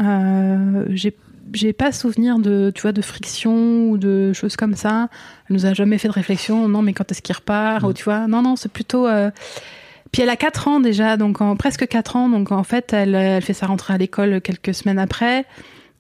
J'ai 0.91 1.15
j'ai 1.53 1.73
pas 1.73 1.93
souvenir 1.93 2.39
de 2.39 2.73
tu 2.75 2.83
vois 2.83 2.93
de 2.93 3.03
friction 3.03 3.89
ou 3.91 3.99
de 3.99 4.33
choses 4.33 4.57
comme 4.57 4.75
ça. 4.75 5.09
Elle 5.49 5.57
nous 5.57 5.67
a 5.67 5.75
jamais 5.75 5.99
fait 5.99 6.09
de 6.09 6.13
réflexion. 6.13 6.69
Non 6.69 6.83
mais 6.83 6.93
quand 6.93 7.11
est-ce 7.11 7.23
qu'il 7.23 7.35
repart 7.35 7.83
Mm. 7.83 7.87
ou 7.87 7.93
tu 7.93 8.05
vois 8.05 8.27
Non 8.27 8.43
non 8.43 8.57
c'est 8.57 8.71
plutôt. 8.73 9.07
euh, 9.07 9.31
Puis 10.13 10.23
elle 10.23 10.31
a 10.31 10.37
4 10.37 10.69
ans 10.69 10.81
déjà, 10.81 11.17
donc 11.17 11.41
en, 11.41 11.57
presque 11.57 11.87
4 11.89 12.17
ans, 12.17 12.29
donc 12.29 12.53
en 12.53 12.65
fait 12.65 12.93
elle, 12.93 13.15
elle 13.15 13.43
fait 13.43 13.55
sa 13.55 13.67
rentrée 13.67 13.95
à 13.95 13.99
l'école 13.99 14.41
quelques 14.41 14.75
semaines 14.75 14.99
après. 14.99 15.45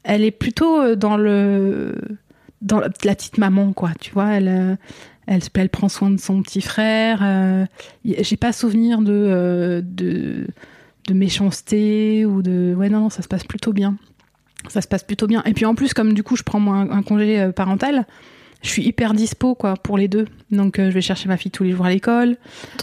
Elle 0.04 0.22
est 0.24 0.30
plutôt 0.32 0.80
euh, 0.80 0.96
dans 0.96 1.16
le 1.16 1.94
dans 2.60 2.78
la, 2.80 2.88
la 3.04 3.14
petite 3.14 3.38
maman 3.38 3.72
quoi, 3.72 3.90
tu 4.00 4.10
vois. 4.12 4.30
Elle 4.32 4.48
euh, 4.48 4.76
elle, 5.26 5.40
elle 5.54 5.68
prend 5.68 5.88
soin 5.88 6.10
de 6.10 6.18
son 6.18 6.42
petit 6.42 6.60
frère. 6.60 7.20
euh, 7.22 7.64
J'ai 8.04 8.36
pas 8.36 8.52
souvenir 8.52 9.00
de 9.00 9.12
euh, 9.12 9.80
de 9.84 10.46
de 11.08 11.14
méchanceté 11.14 12.24
ou 12.26 12.42
de 12.42 12.74
ouais 12.76 12.88
non 12.88 13.00
non 13.00 13.10
ça 13.10 13.22
se 13.22 13.28
passe 13.28 13.44
plutôt 13.44 13.72
bien. 13.72 13.96
Ça 14.68 14.80
se 14.80 14.88
passe 14.88 15.02
plutôt 15.04 15.26
bien. 15.26 15.42
Et 15.44 15.52
puis 15.52 15.64
en 15.64 15.74
plus 15.74 15.92
comme 15.94 16.12
du 16.14 16.22
coup 16.22 16.36
je 16.36 16.42
prends 16.42 16.60
moi 16.60 16.76
un, 16.76 16.90
un 16.90 17.02
congé 17.02 17.40
euh, 17.40 17.52
parental, 17.52 18.06
je 18.62 18.68
suis 18.68 18.82
hyper 18.84 19.12
dispo 19.12 19.56
quoi 19.56 19.74
pour 19.74 19.98
les 19.98 20.06
deux. 20.06 20.26
Donc 20.52 20.78
euh, 20.78 20.88
je 20.88 20.94
vais 20.94 21.00
chercher 21.00 21.28
ma 21.28 21.36
fille 21.36 21.50
tous 21.50 21.64
les 21.64 21.72
jours 21.72 21.84
à 21.86 21.90
l'école. 21.90 22.36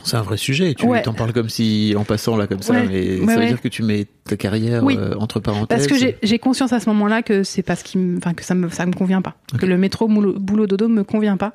C'est 0.03 0.17
un 0.17 0.21
vrai 0.21 0.35
sujet. 0.35 0.73
Tu 0.73 0.85
Ouais. 0.85 1.01
t'en 1.01 1.13
parles 1.13 1.31
comme 1.31 1.47
si 1.47 1.93
en 1.97 2.03
passant 2.03 2.35
là 2.35 2.47
comme 2.47 2.61
ça, 2.61 2.73
Ouais. 2.73 2.85
mais 2.87 3.19
Ouais, 3.21 3.33
ça 3.33 3.39
veut 3.39 3.45
dire 3.47 3.61
que 3.61 3.69
tu 3.69 3.81
mets 3.83 4.05
ta 4.25 4.35
carrière 4.35 4.83
Oui. 4.83 4.97
euh, 4.99 5.15
entre 5.17 5.39
parenthèses. 5.39 5.87
Parce 5.87 5.87
que 5.87 6.13
j'ai- 6.21 6.39
conscience 6.39 6.73
à 6.73 6.79
ce 6.81 6.89
moment-là 6.89 7.21
que 7.23 7.43
c'est 7.43 7.63
parce 7.63 7.81
qui 7.81 7.97
me, 7.97 8.17
enfin 8.17 8.33
que 8.33 8.43
ça 8.43 8.55
me, 8.55 8.67
ça 8.69 8.85
me 8.85 8.91
convient 8.93 9.21
pas, 9.21 9.35
que 9.57 9.65
le 9.65 9.77
métro 9.77 10.07
boulot, 10.09 10.37
boulot 10.37 10.67
dodo 10.67 10.89
me 10.89 11.03
convient 11.05 11.37
pas. 11.37 11.53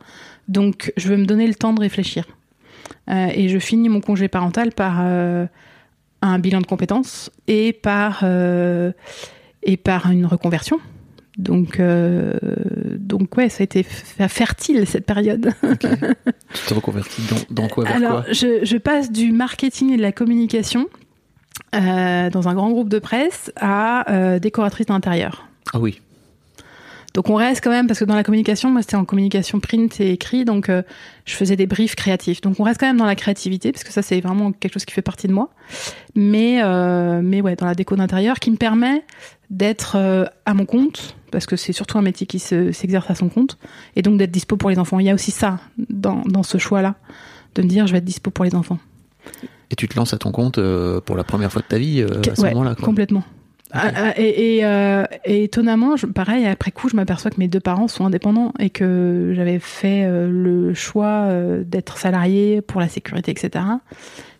Donc 0.49 0.93
je 0.97 1.09
veux 1.09 1.17
me 1.19 1.27
donner 1.27 1.47
le 1.47 1.55
temps 1.55 1.75
de 1.75 1.81
réfléchir. 1.81 2.25
Euh, 3.11 3.29
et 3.35 3.51
je 3.51 3.59
finis 3.59 3.91
mon 3.91 4.01
congé 4.01 4.29
parental 4.29 4.73
par 4.73 5.01
un 5.01 6.39
bilan 6.39 6.63
de 6.63 6.67
compétences 6.67 7.31
et 7.47 7.75
par 7.75 8.25
et 9.65 9.77
par 9.77 10.11
une 10.11 10.27
reconversion. 10.27 10.79
Donc 11.37 11.81
euh, 11.81 12.33
donc 12.97 13.37
ouais, 13.37 13.49
ça 13.49 13.63
a 13.63 13.65
été 13.65 13.83
fertile 13.83 14.87
cette 14.87 15.05
période. 15.05 15.53
Ok. 15.63 15.81
tu 16.55 16.67
te 16.67 16.75
reconvertis 16.75 17.23
dans, 17.29 17.63
dans 17.63 17.69
quoi 17.69 17.85
vers 17.85 17.97
Alors, 17.97 18.25
quoi? 18.25 18.33
je, 18.33 18.65
je 18.65 18.77
passe 18.77 19.11
du 19.11 19.33
marketing 19.33 19.93
et 19.93 19.97
de 19.97 20.03
la 20.03 20.13
communication 20.13 20.87
euh, 21.75 22.31
dans 22.31 22.49
un 22.49 22.55
grand 22.55 22.71
groupe 22.71 22.89
de 22.89 23.01
presse 23.01 23.51
à 23.57 24.11
euh, 24.13 24.39
décoratrice 24.39 24.87
d'intérieur. 24.87 25.49
Ah 25.73 25.81
oui. 25.81 26.01
Donc 27.15 27.31
on 27.31 27.37
reste 27.37 27.63
quand 27.63 27.71
même 27.71 27.87
parce 27.87 28.01
que 28.01 28.05
dans 28.05 28.17
la 28.17 28.25
communication, 28.25 28.71
moi 28.71 28.83
c'était 28.83 28.97
en 28.97 29.05
communication 29.05 29.61
print 29.61 30.01
et 30.01 30.11
écrit, 30.11 30.45
donc 30.45 30.69
euh, 30.69 30.83
je 31.25 31.35
faisais 31.35 31.55
des 31.55 31.67
briefs 31.67 31.95
créatifs. 31.95 32.41
Donc 32.41 32.59
on 32.59 32.65
reste 32.65 32.81
quand 32.81 32.87
même 32.89 32.97
dans 32.97 33.07
la 33.07 33.15
créativité 33.15 33.71
parce 33.71 33.85
que 33.85 33.93
ça 33.93 34.03
c'est 34.03 34.21
vraiment 34.21 34.51
quelque 34.51 34.73
chose 34.75 34.85
qui 34.85 34.93
fait 34.93 35.01
partie 35.03 35.29
de 35.29 35.33
moi. 35.33 35.51
Mais 36.17 36.61
euh, 36.63 37.21
mais 37.23 37.41
ouais, 37.41 37.55
dans 37.55 37.67
la 37.67 37.75
déco 37.77 37.95
d'intérieur, 37.95 38.41
qui 38.41 38.51
me 38.51 38.57
permet 38.57 39.05
d'être 39.49 39.95
euh, 39.97 40.25
à 40.45 40.55
mon 40.55 40.67
compte 40.67 41.15
parce 41.31 41.47
que 41.47 41.55
c'est 41.55 41.73
surtout 41.73 41.99
un 41.99 42.03
métier 42.03 42.27
qui 42.27 42.39
se- 42.41 42.73
s'exerce 42.73 43.09
à 43.11 43.15
son 43.15 43.29
compte 43.29 43.59
et 43.95 44.03
donc 44.03 44.19
d'être 44.19 44.31
dispo 44.33 44.57
pour 44.57 44.71
les 44.71 44.79
enfants. 44.81 44.99
Il 44.99 45.07
y 45.07 45.11
a 45.11 45.15
aussi 45.15 45.31
ça 45.31 45.61
dans 45.89 46.23
dans 46.27 46.43
ce 46.43 46.59
choix-là 46.59 46.97
de 47.55 47.63
me 47.63 47.69
dire 47.69 47.87
je 47.87 47.93
vais 47.93 47.99
être 47.99 48.05
dispo 48.05 48.33
pour 48.33 48.45
les 48.45 48.57
enfants. 48.57 48.79
Et 49.71 49.77
tu 49.77 49.87
te 49.89 49.97
lances 49.97 50.13
à 50.15 50.19
ton 50.19 50.33
compte 50.33 50.59
euh, 50.59 51.01
pour 51.01 51.17
la 51.17 51.23
première 51.25 51.53
fois 51.53 51.63
de 51.63 51.67
ta 51.69 51.79
vie 51.79 52.01
euh, 52.01 52.21
à 52.31 52.35
ce 52.35 52.41
Ouais, 52.43 52.51
moment-là. 52.55 52.75
Complètement. 52.75 53.23
Ah, 53.75 53.91
ah, 53.97 54.13
Et, 54.21 54.57
et, 54.59 54.65
euh, 54.65 55.05
et 55.25 55.45
étonnamment, 55.45 55.97
je- 55.97 56.07
pareil, 56.07 56.47
après 56.47 56.71
coup, 56.71 56.89
je 56.89 56.97
m'aperçois 56.97 57.31
que 57.31 57.39
mes 57.39 57.49
deux 57.49 57.61
parents 57.61 57.89
sont 57.89 58.07
indépendants 58.07 58.53
et 58.59 58.71
que 58.71 59.33
j'avais 59.35 59.59
fait 59.59 60.05
euh, 60.05 60.29
le 60.31 60.73
choix 60.75 61.25
euh, 61.27 61.65
d'être 61.65 61.99
salarié 61.99 62.61
pour 62.63 62.81
la 62.81 62.89
sécurité, 62.89 63.33
etc. 63.33 63.65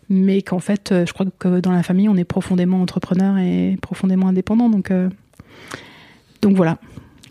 Mais 0.09 0.41
qu'en 0.41 0.59
fait, 0.59 0.93
je 1.05 1.11
crois 1.13 1.25
que 1.39 1.59
dans 1.59 1.71
la 1.71 1.83
famille, 1.83 2.07
on 2.09 2.15
est 2.15 2.23
profondément 2.23 2.81
entrepreneur 2.81 3.37
et 3.37 3.77
profondément 3.81 4.27
indépendant. 4.27 4.69
Donc, 4.69 4.89
euh, 4.91 5.09
donc 6.41 6.55
voilà. 6.55 6.77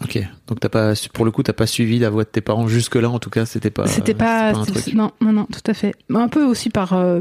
Ok. 0.03 0.19
Donc 0.49 0.61
t'as 0.61 0.69
pas, 0.69 0.93
pour 1.13 1.25
le 1.25 1.31
coup, 1.31 1.43
t'as 1.43 1.53
pas 1.53 1.67
suivi 1.67 1.99
la 1.99 2.11
voix 2.11 2.25
de 2.25 2.29
tes 2.29 2.41
parents 2.41 2.67
jusque 2.67 2.97
là. 2.97 3.09
En 3.09 3.19
tout 3.21 3.31
cas, 3.31 3.47
c'était 3.47 3.71
pas. 3.71 3.87
C'était 3.87 4.13
pas, 4.15 4.51
un 4.51 4.65
c'est- 4.65 4.73
truc. 4.73 4.95
non, 4.95 5.13
non, 5.21 5.33
non, 5.33 5.47
tout 5.47 5.63
à 5.71 5.73
fait. 5.75 5.95
Un 6.13 6.29
peu 6.29 6.45
aussi 6.45 6.69
par 6.69 6.93
euh, 6.95 7.21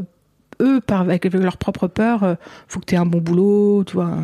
eux, 0.62 0.82
par 0.82 1.02
avec, 1.02 1.26
avec 1.26 1.42
leur 1.42 1.58
propre 1.58 1.88
peur. 1.88 2.24
euh, 2.24 2.36
faut 2.68 2.80
que 2.80 2.86
tu 2.86 2.96
aies 2.96 2.98
un 2.98 3.06
bon 3.06 3.20
boulot, 3.22 3.84
tu 3.86 3.94
vois. 3.94 4.18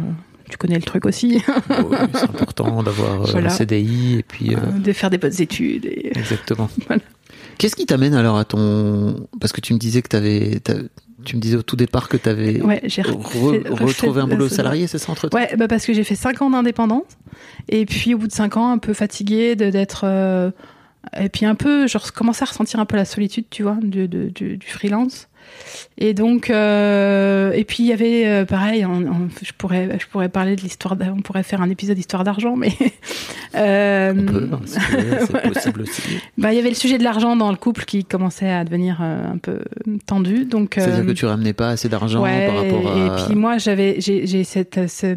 Tu 0.49 0.57
connais 0.57 0.75
le 0.75 0.81
truc 0.81 1.05
aussi, 1.05 1.41
Oui, 1.69 1.97
c'est 2.13 2.23
important 2.23 2.81
d'avoir 2.83 3.21
euh, 3.21 3.25
Voilà. 3.31 3.47
un 3.47 3.55
CDI 3.55 4.19
et 4.19 4.23
puis. 4.23 4.55
euh, 4.55 4.59
de 4.79 4.91
faire 4.93 5.09
des 5.09 5.17
bonnes 5.17 5.39
études. 5.39 5.85
Et... 5.85 6.11
Exactement. 6.17 6.69
Voilà. 6.87 7.01
Qu'est-ce 7.57 7.75
qui 7.75 7.85
t'amène 7.85 8.13
alors 8.15 8.37
à 8.37 8.45
ton. 8.45 9.27
Parce 9.39 9.51
que 9.53 9.61
tu 9.61 9.73
me 9.73 9.79
disais 9.79 10.01
que 10.01 10.07
t'avais. 10.07 10.59
t'as- 10.63 10.75
Tu 11.25 11.35
me 11.35 11.41
disais 11.41 11.57
au 11.57 11.61
tout 11.61 11.75
départ 11.75 12.07
que 12.09 12.15
tu 12.17 12.27
avais 12.29 12.61
Ouais, 12.61 12.81
j'ai 12.85 13.01
re- 13.01 13.21
fait- 13.21 13.67
refait 13.69 13.83
retrouvé 13.83 14.21
un 14.21 14.27
boulot 14.27 14.47
salarié, 14.49 14.87
c'est 14.87 14.97
ça, 14.97 15.11
entre 15.11 15.29
Ouais, 15.33 15.53
bah 15.57 15.67
parce 15.67 15.85
que 15.85 15.93
j'ai 15.93 16.03
fait 16.05 16.15
5 16.15 16.41
ans 16.41 16.49
d'indépendance. 16.49 17.03
Et 17.67 17.85
puis, 17.85 18.13
au 18.13 18.17
bout 18.17 18.27
de 18.27 18.31
5 18.31 18.55
ans, 18.57 18.71
un 18.71 18.77
peu 18.77 18.93
fatiguée 18.93 19.55
de- 19.55 19.69
d'être. 19.69 20.01
euh, 20.05 20.51
et 21.19 21.29
puis, 21.29 21.45
un 21.45 21.55
peu, 21.55 21.87
je 21.87 21.97
commençais 22.13 22.43
à 22.43 22.47
ressentir 22.47 22.79
un 22.79 22.85
peu 22.85 22.95
la 22.97 23.05
solitude, 23.05 23.45
tu 23.49 23.63
vois, 23.63 23.77
du- 23.81 24.07
du 24.09 24.59
freelance. 24.67 25.27
Et 25.97 26.13
donc, 26.13 26.49
euh, 26.49 27.51
et 27.51 27.63
puis 27.63 27.83
il 27.83 27.87
y 27.87 27.93
avait 27.93 28.25
euh, 28.27 28.45
pareil, 28.45 28.85
on- 28.85 29.05
on- 29.05 29.29
je 29.41 29.51
pourrais, 29.57 29.97
je 29.99 30.07
pourrais 30.07 30.29
parler 30.29 30.55
de 30.55 30.61
l'histoire, 30.61 30.95
on 31.15 31.21
pourrait 31.21 31.43
faire 31.43 31.61
un 31.61 31.69
épisode 31.69 31.95
d'histoire 31.95 32.23
d'argent, 32.23 32.55
mais 32.55 32.71
euh, 33.55 34.13
On 34.17 34.25
peut, 34.25 34.49
hein, 34.53 34.59
c'est 34.65 34.79
Voilà. 35.29 35.49
possible 35.51 35.81
aussi. 35.81 36.01
bah, 36.37 36.53
il 36.53 36.55
y 36.55 36.59
avait 36.59 36.69
le 36.69 36.75
sujet 36.75 36.97
de 36.97 37.03
l'argent 37.03 37.35
dans 37.35 37.51
le 37.51 37.57
couple 37.57 37.85
qui 37.85 38.05
commençait 38.05 38.49
à 38.49 38.63
devenir 38.63 38.99
euh, 39.01 39.33
un 39.33 39.37
peu 39.37 39.59
tendu, 40.05 40.45
donc. 40.45 40.73
C'est-à-dire 40.75 41.05
que 41.05 41.11
tu 41.11 41.25
ramenais 41.25 41.53
pas 41.53 41.69
assez 41.69 41.89
d'argent 41.89 42.21
Ouais, 42.23 42.47
par 42.47 42.55
rapport 42.57 42.91
à. 42.91 43.21
Et 43.21 43.25
puis 43.25 43.35
moi, 43.35 43.57
j'avais, 43.57 43.99
j'ai, 43.99 44.43
cette, 44.43 44.89
ce- 44.89 45.15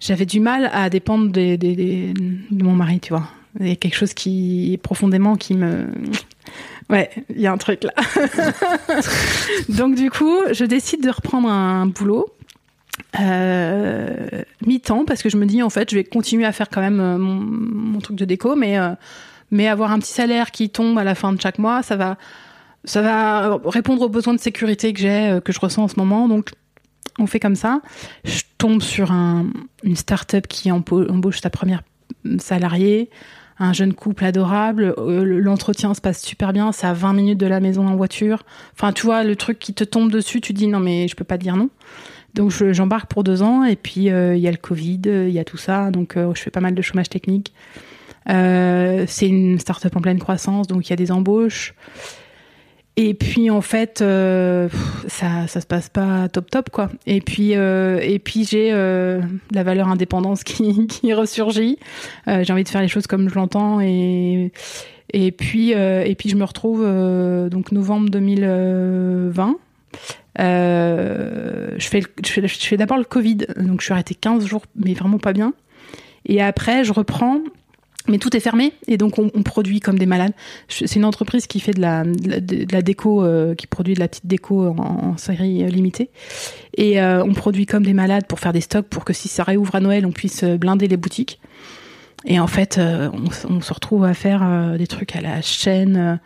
j'avais 0.00 0.26
du 0.26 0.40
mal 0.40 0.70
à 0.72 0.90
dépendre 0.90 1.30
des, 1.30 1.56
des- 1.56 1.76
des- 1.76 2.12
de 2.50 2.64
mon 2.64 2.72
mari, 2.72 3.00
tu 3.00 3.12
vois. 3.12 3.28
Il 3.60 3.68
y 3.68 3.72
a 3.72 3.76
quelque 3.76 3.96
chose 3.96 4.14
qui 4.14 4.78
profondément 4.82 5.36
qui 5.36 5.54
me, 5.54 5.86
ouais, 6.92 7.10
il 7.30 7.40
y 7.40 7.46
a 7.46 7.52
un 7.52 7.58
truc 7.58 7.84
là. 7.84 7.92
Donc 9.68 9.94
du 9.96 10.10
coup, 10.10 10.38
je 10.52 10.64
décide 10.64 11.02
de 11.02 11.10
reprendre 11.10 11.48
un 11.48 11.86
boulot. 11.86 12.26
euh, 13.18 14.42
mi-temps 14.66 15.04
parce 15.04 15.22
que 15.22 15.28
je 15.30 15.36
me 15.36 15.46
dis 15.46 15.62
en 15.62 15.70
fait 15.70 15.90
je 15.90 15.96
vais 15.96 16.04
continuer 16.04 16.44
à 16.44 16.52
faire 16.52 16.68
quand 16.68 16.82
même 16.82 17.00
euh, 17.00 17.16
mon, 17.18 18.00
truc 18.00 18.16
de 18.16 18.26
déco 18.26 18.54
mais 18.54 18.78
euh, 18.78 18.90
mais 19.50 19.66
avoir 19.66 19.92
un 19.92 19.98
petit 19.98 20.12
salaire 20.12 20.50
qui 20.50 20.68
tombe 20.68 20.98
à 20.98 21.04
la 21.04 21.14
fin 21.14 21.32
de 21.32 21.40
chaque 21.40 21.58
mois 21.58 21.82
ça 21.82 21.96
va 21.96 22.18
ça 22.84 23.00
va 23.00 23.60
répondre 23.64 24.02
aux 24.02 24.08
besoins 24.08 24.34
de 24.34 24.40
sécurité 24.40 24.92
que 24.92 25.00
j'ai, 25.00 25.38
que 25.44 25.52
je 25.52 25.60
ressens 25.60 25.84
en 25.84 25.88
ce 25.88 25.94
moment. 25.96 26.26
Donc, 26.26 26.50
on 27.18 27.26
fait 27.26 27.40
comme 27.40 27.54
ça. 27.54 27.80
Je 28.24 28.42
tombe 28.58 28.82
sur 28.82 29.12
un, 29.12 29.46
une 29.84 29.96
start-up 29.96 30.46
qui 30.48 30.70
embauche 30.72 31.40
sa 31.40 31.50
première 31.50 31.82
salariée, 32.38 33.10
un 33.64 33.72
jeune 33.72 33.94
couple 33.94 34.24
adorable. 34.24 34.94
Euh, 34.98 35.24
L'entretien 35.24 35.94
se 35.94 36.00
passe 36.00 36.22
super 36.22 36.52
bien. 36.52 36.72
C'est 36.72 36.86
à 36.86 36.92
20 36.92 37.12
minutes 37.12 37.38
de 37.38 37.46
la 37.46 37.60
maison 37.60 37.86
en 37.86 37.96
voiture. 37.96 38.42
Enfin, 38.74 38.92
tu 38.92 39.04
vois, 39.06 39.24
le 39.24 39.36
truc 39.36 39.58
qui 39.58 39.72
te 39.74 39.84
tombe 39.84 40.10
dessus, 40.10 40.40
tu 40.40 40.52
dis 40.52 40.66
non, 40.66 40.80
mais 40.80 41.08
je 41.08 41.14
peux 41.16 41.24
pas 41.24 41.38
dire 41.38 41.56
non. 41.56 41.68
Donc, 42.34 42.50
je- 42.50 42.72
j'embarque 42.72 43.10
pour 43.10 43.24
deux 43.24 43.42
ans. 43.42 43.64
Et 43.64 43.76
puis, 43.76 44.10
euh, 44.10 44.34
il 44.34 44.40
y 44.42 44.48
a 44.48 44.50
le 44.50 44.56
Covid, 44.56 45.00
euh, 45.06 45.28
il 45.28 45.34
y 45.34 45.38
a 45.38 45.44
tout 45.44 45.56
ça. 45.58 45.90
Donc, 45.90 46.14
je 46.16 46.40
fais 46.40 46.50
pas 46.50 46.60
mal 46.60 46.74
de 46.74 46.82
chômage 46.82 47.08
technique. 47.08 47.52
C'est 48.26 49.28
une 49.28 49.58
start-up 49.58 49.96
en 49.96 50.00
pleine 50.00 50.18
croissance, 50.18 50.66
donc 50.68 50.86
il 50.88 50.90
y 50.90 50.92
a 50.92 50.96
des 50.96 51.10
embauches. 51.12 51.74
Et 52.96 53.14
puis 53.14 53.48
en 53.48 53.62
fait, 53.62 54.02
euh, 54.02 54.68
ça 55.08 55.46
ça 55.46 55.60
se 55.62 55.66
passe 55.66 55.88
pas 55.88 56.28
top 56.28 56.50
top 56.50 56.68
quoi. 56.70 56.90
Et 57.06 57.22
puis 57.22 57.56
euh, 57.56 57.98
et 58.02 58.18
puis 58.18 58.44
j'ai 58.44 58.70
euh, 58.72 59.22
la 59.50 59.62
valeur 59.62 59.88
indépendance 59.88 60.44
qui 60.44 60.86
qui 60.88 61.14
ressurgit. 61.14 61.78
J'ai 62.26 62.52
envie 62.52 62.64
de 62.64 62.68
faire 62.68 62.82
les 62.82 62.88
choses 62.88 63.06
comme 63.06 63.30
je 63.30 63.34
l'entends 63.34 63.80
et 63.80 64.52
et 65.14 65.32
puis 65.32 65.70
et 65.72 66.14
puis 66.18 66.28
je 66.28 66.36
me 66.36 66.44
retrouve 66.44 66.82
donc 67.50 67.72
novembre 67.72 68.10
2020. 68.10 69.56
Euh, 70.40 71.74
je 71.76 71.88
fais 71.88 72.02
je 72.24 72.30
fais, 72.30 72.46
je 72.46 72.66
fais 72.66 72.76
d'abord 72.76 72.98
le 72.98 73.04
Covid, 73.04 73.38
donc 73.58 73.80
je 73.80 73.84
suis 73.84 73.92
arrêtée 73.92 74.14
15 74.14 74.46
jours, 74.46 74.62
mais 74.76 74.94
vraiment 74.94 75.18
pas 75.18 75.32
bien. 75.32 75.52
Et 76.24 76.40
après, 76.40 76.84
je 76.84 76.92
reprends 76.92 77.40
mais 78.08 78.18
tout 78.18 78.36
est 78.36 78.40
fermé 78.40 78.72
et 78.88 78.96
donc 78.96 79.18
on, 79.18 79.28
produit 79.42 79.80
comme 79.80 79.98
des 79.98 80.06
malades. 80.06 80.32
C'est 80.68 80.96
une 80.96 81.04
entreprise 81.04 81.46
qui 81.46 81.60
fait 81.60 81.72
de 81.72 81.80
la, 81.80 82.82
déco, 82.82 83.24
euh, 83.24 83.54
qui 83.54 83.66
produit 83.66 83.94
de 83.94 84.00
la 84.00 84.08
petite 84.08 84.26
déco 84.26 84.66
en, 84.66 85.16
série 85.16 85.62
euh, 85.62 85.68
limitée. 85.68 86.10
Et 86.76 87.00
euh, 87.00 87.22
on 87.22 87.32
produit 87.32 87.66
comme 87.66 87.84
des 87.84 87.92
malades 87.92 88.26
pour 88.26 88.40
faire 88.40 88.52
des 88.52 88.60
stocks 88.60 88.86
pour 88.86 89.04
que 89.04 89.12
si 89.12 89.28
ça 89.28 89.44
réouvre 89.44 89.74
à 89.74 89.80
Noël, 89.80 90.04
on 90.06 90.12
puisse 90.12 90.42
blinder 90.44 90.88
les 90.88 90.96
boutiques. 90.96 91.40
Et 92.24 92.38
en 92.38 92.46
fait, 92.46 92.78
on, 92.78 93.60
se 93.60 93.74
retrouve 93.74 94.04
à 94.04 94.14
faire 94.14 94.76
des 94.78 94.86
trucs 94.86 95.16
à 95.16 95.20
la 95.20 95.42
chaîne. 95.42 96.20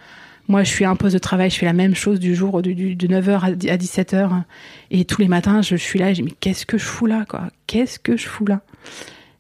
Moi, 0.47 0.63
je 0.63 0.69
suis 0.69 0.85
à 0.85 0.91
un 0.91 0.97
poste 0.97 1.15
de 1.15 1.19
travail, 1.19 1.49
je 1.49 1.57
fais 1.57 1.65
la 1.65 1.73
même 1.73 1.95
chose 1.95 2.21
du 2.21 2.35
jour 2.35 2.61
de 2.61 2.71
9h 2.71 3.41
à 3.41 3.53
10 3.53 3.71
à 3.71 3.77
17h. 3.79 4.43
Et 4.91 5.07
tous 5.07 5.23
les 5.23 5.29
matins, 5.29 5.63
je 5.63 5.75
suis 5.75 5.99
là 5.99 6.11
et 6.11 6.15
je 6.15 6.21
dis, 6.21 6.23
mais 6.23 6.35
qu'est-ce 6.39 6.67
que 6.67 6.77
je 6.77 6.85
fous 6.85 7.07
là, 7.07 7.25
quoi? 7.27 7.45
Qu'est-ce 7.67 7.99
que 7.99 8.19
je 8.19 8.27
fous 8.27 8.45
là? 8.45 8.61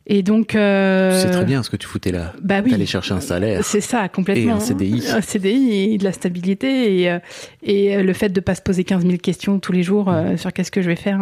Et 0.07 0.23
donc... 0.23 0.55
Euh, 0.55 1.21
sais 1.21 1.31
très 1.31 1.45
bien 1.45 1.63
ce 1.63 1.71
que 1.71 1.77
tu 1.77 1.87
foutais 1.87 2.13
là. 2.13 2.33
Bah 2.41 2.61
oui. 2.65 2.71
T'allais 2.71 2.87
chercher 2.87 3.15
un 3.15 3.21
salaire. 3.21 3.65
C'est 3.65 3.81
ça, 3.81 4.09
complètement. 4.09 4.53
Et 4.53 4.57
un 4.57 4.61
CDI. 4.61 5.05
Un 5.11 5.21
CDI 5.21 5.95
et 5.95 5.99
de 5.99 6.05
la 6.05 6.13
stabilité 6.13 7.01
et, 7.01 7.11
euh, 7.11 7.19
et 7.65 7.97
euh, 7.97 8.03
le 8.03 8.13
fait 8.13 8.29
de 8.29 8.41
pas 8.41 8.55
se 8.55 8.63
poser 8.63 8.85
15 8.85 9.05
000 9.05 9.17
questions 9.19 9.59
tous 9.59 9.73
les 9.73 9.83
jours 9.83 10.09
euh, 10.09 10.37
sur 10.37 10.53
qu'est-ce 10.53 10.71
que 10.71 10.81
je 10.81 10.89
vais 10.89 10.97
faire, 10.97 11.19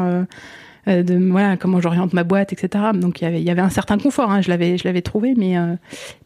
de 0.87 1.31
voilà 1.31 1.57
comment 1.57 1.81
j'oriente 1.81 2.13
ma 2.13 2.25
boîte, 2.25 2.53
etc. 2.53 2.85
Donc 2.95 3.23
il 3.23 3.25
y 3.25 3.27
avait, 3.27 3.41
il 3.41 3.47
y 3.47 3.51
avait 3.51 3.63
un 3.63 3.71
certain 3.71 3.97
confort, 3.97 4.31
hein, 4.31 4.43
je 4.43 4.51
l'avais, 4.51 4.77
je 4.77 4.85
l'avais 4.85 5.01
trouvé, 5.01 5.35
mais 5.35 5.57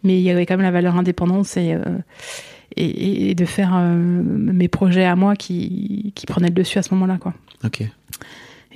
mais 0.03 0.19
il 0.19 0.23
y 0.23 0.31
avait 0.31 0.47
quand 0.47 0.57
même 0.57 0.67
la 0.67 0.73
valeur 0.73 0.97
indépendance 0.97 1.57
et 1.57 1.77
et, 2.77 3.31
et 3.31 3.35
de 3.35 3.45
faire 3.45 3.77
mes 3.77 4.69
projets 4.69 5.05
à 5.05 5.15
moi 5.15 5.37
qui 5.37 6.13
qui 6.17 6.27
prenaient 6.27 6.49
le 6.49 6.55
dessus 6.55 6.79
à 6.79 6.83
ce 6.83 6.93
moment-là, 6.95 7.19
quoi. 7.21 7.35
Ok. 7.65 7.85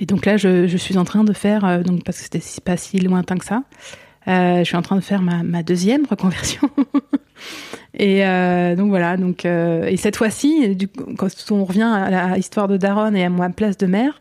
Et 0.03 0.05
donc 0.05 0.25
là, 0.25 0.35
je, 0.35 0.67
je 0.67 0.75
suis 0.75 0.97
en 0.97 1.05
train 1.05 1.23
de 1.23 1.31
faire, 1.31 1.63
euh, 1.63 1.81
donc 1.81 2.03
parce 2.03 2.17
que 2.17 2.23
c'était 2.25 2.41
pas 2.65 2.75
si 2.75 2.99
lointain 2.99 3.37
que 3.37 3.45
ça, 3.45 3.63
euh, 4.27 4.57
je 4.59 4.63
suis 4.65 4.75
en 4.75 4.81
train 4.81 4.97
de 4.97 5.01
faire 5.01 5.21
ma, 5.21 5.43
ma 5.43 5.63
deuxième 5.63 6.05
reconversion. 6.05 6.69
et 7.93 8.25
euh, 8.25 8.75
donc 8.75 8.89
voilà, 8.89 9.15
donc 9.15 9.45
euh, 9.45 9.85
et 9.85 9.95
cette 9.95 10.17
fois-ci, 10.17 10.77
quand 11.17 11.29
on 11.51 11.63
revient 11.63 11.83
à 11.83 12.09
la 12.09 12.37
histoire 12.37 12.67
de 12.67 12.75
Daron 12.75 13.15
et 13.15 13.23
à 13.23 13.29
ma 13.29 13.49
place 13.49 13.77
de 13.77 13.85
mère, 13.85 14.19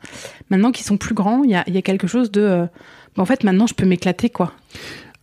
maintenant 0.51 0.70
qu'ils 0.70 0.87
sont 0.87 0.97
plus 0.99 1.14
grands, 1.16 1.43
il 1.43 1.51
y 1.51 1.57
a, 1.57 1.64
il 1.66 1.74
y 1.74 1.78
a 1.78 1.83
quelque 1.83 2.07
chose 2.07 2.30
de, 2.30 2.68
bah, 3.16 3.22
en 3.22 3.26
fait, 3.26 3.43
maintenant 3.43 3.66
je 3.66 3.74
peux 3.74 3.85
m'éclater 3.87 4.30
quoi. 4.30 4.53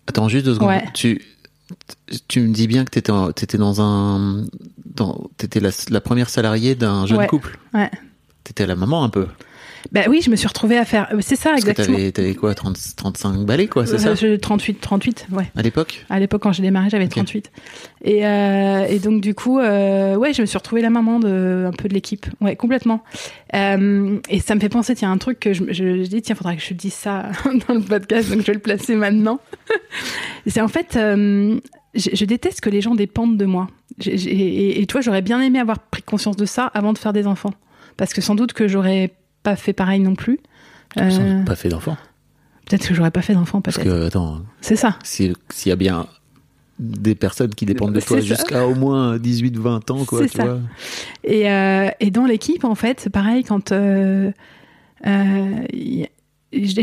Attends 0.07 0.28
juste 0.28 0.45
deux 0.45 0.55
secondes. 0.55 0.68
Ouais. 0.72 0.84
Tu, 0.93 1.22
tu 2.28 2.41
me 2.41 2.51
dis 2.53 2.68
bien 2.68 2.84
que 2.84 2.89
t'étais, 2.89 3.14
t'étais 3.34 3.57
dans 3.57 3.80
un, 3.82 4.43
dans, 4.93 5.30
t'étais 5.38 5.62
la, 5.62 5.70
la 5.89 6.01
première 6.01 6.30
salariée 6.30 6.76
d'un 6.76 7.05
jeune 7.05 7.20
Ouais. 7.20 7.28
couple. 7.28 7.57
Ouais. 7.74 7.89
T'étais 8.43 8.68
la 8.68 8.76
maman 8.76 9.05
un 9.05 9.10
peu. 9.10 9.28
Bah 9.91 10.01
oui, 10.07 10.21
je 10.23 10.30
me 10.30 10.36
suis 10.36 10.47
retrouvée 10.47 10.77
à 10.77 10.86
faire, 10.86 11.07
c'est 11.21 11.36
ça 11.36 11.49
Parce 11.51 11.61
exactement. 11.61 11.97
t'avais, 11.97 12.11
t'avais 12.11 12.34
quoi, 12.36 12.53
30, 12.53 12.77
35 12.95 13.45
balais 13.45 13.67
quoi, 13.67 13.86
c'est 13.86 13.97
ça 13.97 14.09
Euh, 14.09 14.15
je- 14.15 14.36
38, 14.36 14.80
38, 14.82 15.27
ouais. 15.32 15.51
À 15.55 15.61
l'époque 15.61 16.05
À 16.09 16.19
l'époque, 16.19 16.41
quand 16.43 16.51
j'ai 16.51 16.61
démarré, 16.63 16.89
j'avais 16.89 17.05
Ok. 17.05 17.11
38. 17.11 17.51
Et, 18.03 18.25
euh, 18.25 18.86
et 18.88 18.99
donc, 18.99 19.21
du 19.21 19.34
coup, 19.34 19.59
euh, 19.59 20.15
ouais, 20.15 20.34
je 20.34 20.41
me 20.41 20.45
suis 20.45 20.57
retrouvée 20.57 20.82
la 20.82 20.89
maman 20.89 21.19
de, 21.19 21.65
un 21.67 21.71
peu 21.71 21.88
de 21.88 21.93
l'équipe. 21.93 22.25
Ouais, 22.41 22.55
complètement. 22.55 23.03
Euh, 23.55 24.19
et 24.30 24.39
ça 24.39 24.55
me 24.55 24.59
fait 24.59 24.69
penser, 24.69 24.95
tiens, 24.95 25.11
un 25.11 25.17
truc 25.17 25.39
que 25.39 25.53
je, 25.53 25.63
je, 25.69 26.03
je 26.03 26.07
dis, 26.09 26.21
tiens, 26.21 26.36
faudra 26.36 26.55
que 26.55 26.61
je 26.61 26.73
dise 26.73 26.93
ça 26.93 27.27
dans 27.67 27.73
le 27.73 27.82
podcast, 27.82 28.30
donc 28.30 28.41
je 28.41 28.47
vais 28.47 28.53
le 28.53 28.59
placer 28.59 28.95
maintenant. 28.95 29.39
C'est 30.47 30.61
en 30.61 30.67
fait, 30.67 30.95
euh, 30.95 31.59
je, 31.95 32.09
je 32.13 32.25
déteste 32.25 32.61
que 32.61 32.69
les 32.69 32.82
gens 32.82 32.95
dépendent 32.95 33.38
de 33.38 33.45
moi. 33.45 33.67
Et, 34.05 34.86
vois, 34.91 35.01
j'aurais 35.01 35.21
bien 35.21 35.41
aimé 35.41 35.59
avoir 35.59 35.80
pris 35.80 36.01
conscience 36.03 36.36
de 36.38 36.45
ça 36.45 36.65
avant 36.67 36.93
de 36.93 36.97
faire 36.97 37.13
des 37.13 37.27
enfants. 37.27 37.53
Parce 37.97 38.13
que 38.13 38.21
sans 38.21 38.36
doute 38.36 38.53
que 38.53 38.67
j'aurais 38.67 39.11
pas 39.44 39.56
fait 39.56 39.74
pareil 39.74 40.00
non 40.02 40.16
plus. 40.16 40.40
Euh, 40.98 41.44
Pas 41.44 41.56
fait 41.56 41.70
d'enfant. 41.70 41.98
peut-être 42.66 42.88
que 42.88 42.94
j'aurais 42.94 43.12
pas 43.12 43.22
fait 43.22 43.34
d'enfants, 43.34 43.62
Parce 43.62 43.78
que, 43.78 44.08
attends, 44.08 44.42
C'est 44.62 44.76
ça. 44.76 44.98
si- 45.04 45.34
s'il 45.52 45.70
y 45.70 45.74
a 45.74 45.76
bien 45.76 46.08
des 46.80 47.14
personnes 47.14 47.54
qui 47.54 47.66
dépendent 47.66 47.94
de 47.94 48.00
toi 48.00 48.20
jusqu'à 48.22 48.66
au 48.66 48.74
moins 48.74 49.18
18, 49.18 49.58
20 49.58 49.92
ans, 49.92 50.06
quoi, 50.06 50.22
tu 50.28 50.38
ça. 50.38 50.46
vois. 50.46 50.60
Et, 51.26 51.52
euh, 51.52 51.90
et 52.00 52.10
dans 52.10 52.26
l'équipe, 52.26 52.64
en 52.64 52.76
fait, 52.76 53.00
c'est 53.02 53.10
pareil 53.10 53.44
quand. 53.44 53.72
euh, 53.74 54.32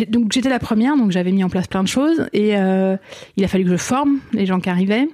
donc 0.08 0.32
j'étais 0.32 0.48
la 0.48 0.58
première, 0.58 0.96
donc 0.96 1.10
j'avais 1.10 1.32
mis 1.32 1.42
en 1.42 1.48
place 1.48 1.66
plein 1.66 1.82
de 1.82 1.88
choses 1.88 2.28
et 2.32 2.50
il 2.50 3.44
a 3.44 3.48
fallu 3.48 3.64
que 3.64 3.70
je 3.70 3.76
forme 3.76 4.18
les 4.32 4.46
gens 4.46 4.60
qui 4.60 4.68
arrivaient. 4.70 5.08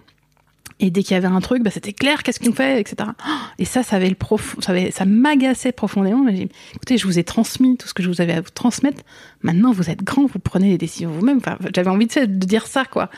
Et 0.84 0.90
dès 0.90 1.04
qu'il 1.04 1.14
y 1.14 1.16
avait 1.16 1.28
un 1.28 1.40
truc, 1.40 1.62
bah, 1.62 1.70
c'était 1.70 1.92
clair, 1.92 2.24
qu'est-ce 2.24 2.40
qu'on 2.40 2.52
fait, 2.52 2.80
etc. 2.80 3.08
Et 3.60 3.64
ça, 3.64 3.84
ça 3.84 3.94
avait 3.96 4.08
le 4.08 4.16
prof, 4.16 4.56
ça, 4.58 4.72
avait, 4.72 4.90
ça 4.90 5.04
m'agaçait 5.04 5.70
profondément. 5.70 6.24
Mais 6.24 6.32
j'ai 6.36 6.44
dit, 6.46 6.52
écoutez, 6.74 6.98
je 6.98 7.06
vous 7.06 7.20
ai 7.20 7.24
transmis 7.24 7.76
tout 7.76 7.86
ce 7.86 7.94
que 7.94 8.02
je 8.02 8.08
vous 8.08 8.20
avais 8.20 8.32
à 8.32 8.40
vous 8.40 8.50
transmettre. 8.52 9.00
Maintenant, 9.42 9.70
vous 9.70 9.90
êtes 9.90 10.02
grand, 10.02 10.26
vous 10.26 10.40
prenez 10.40 10.70
les 10.70 10.78
décisions 10.78 11.10
vous-même. 11.12 11.36
Enfin, 11.38 11.56
j'avais 11.72 11.88
envie 11.88 12.08
de, 12.08 12.20
de 12.24 12.46
dire 12.46 12.66
ça, 12.66 12.84
quoi. 12.84 13.10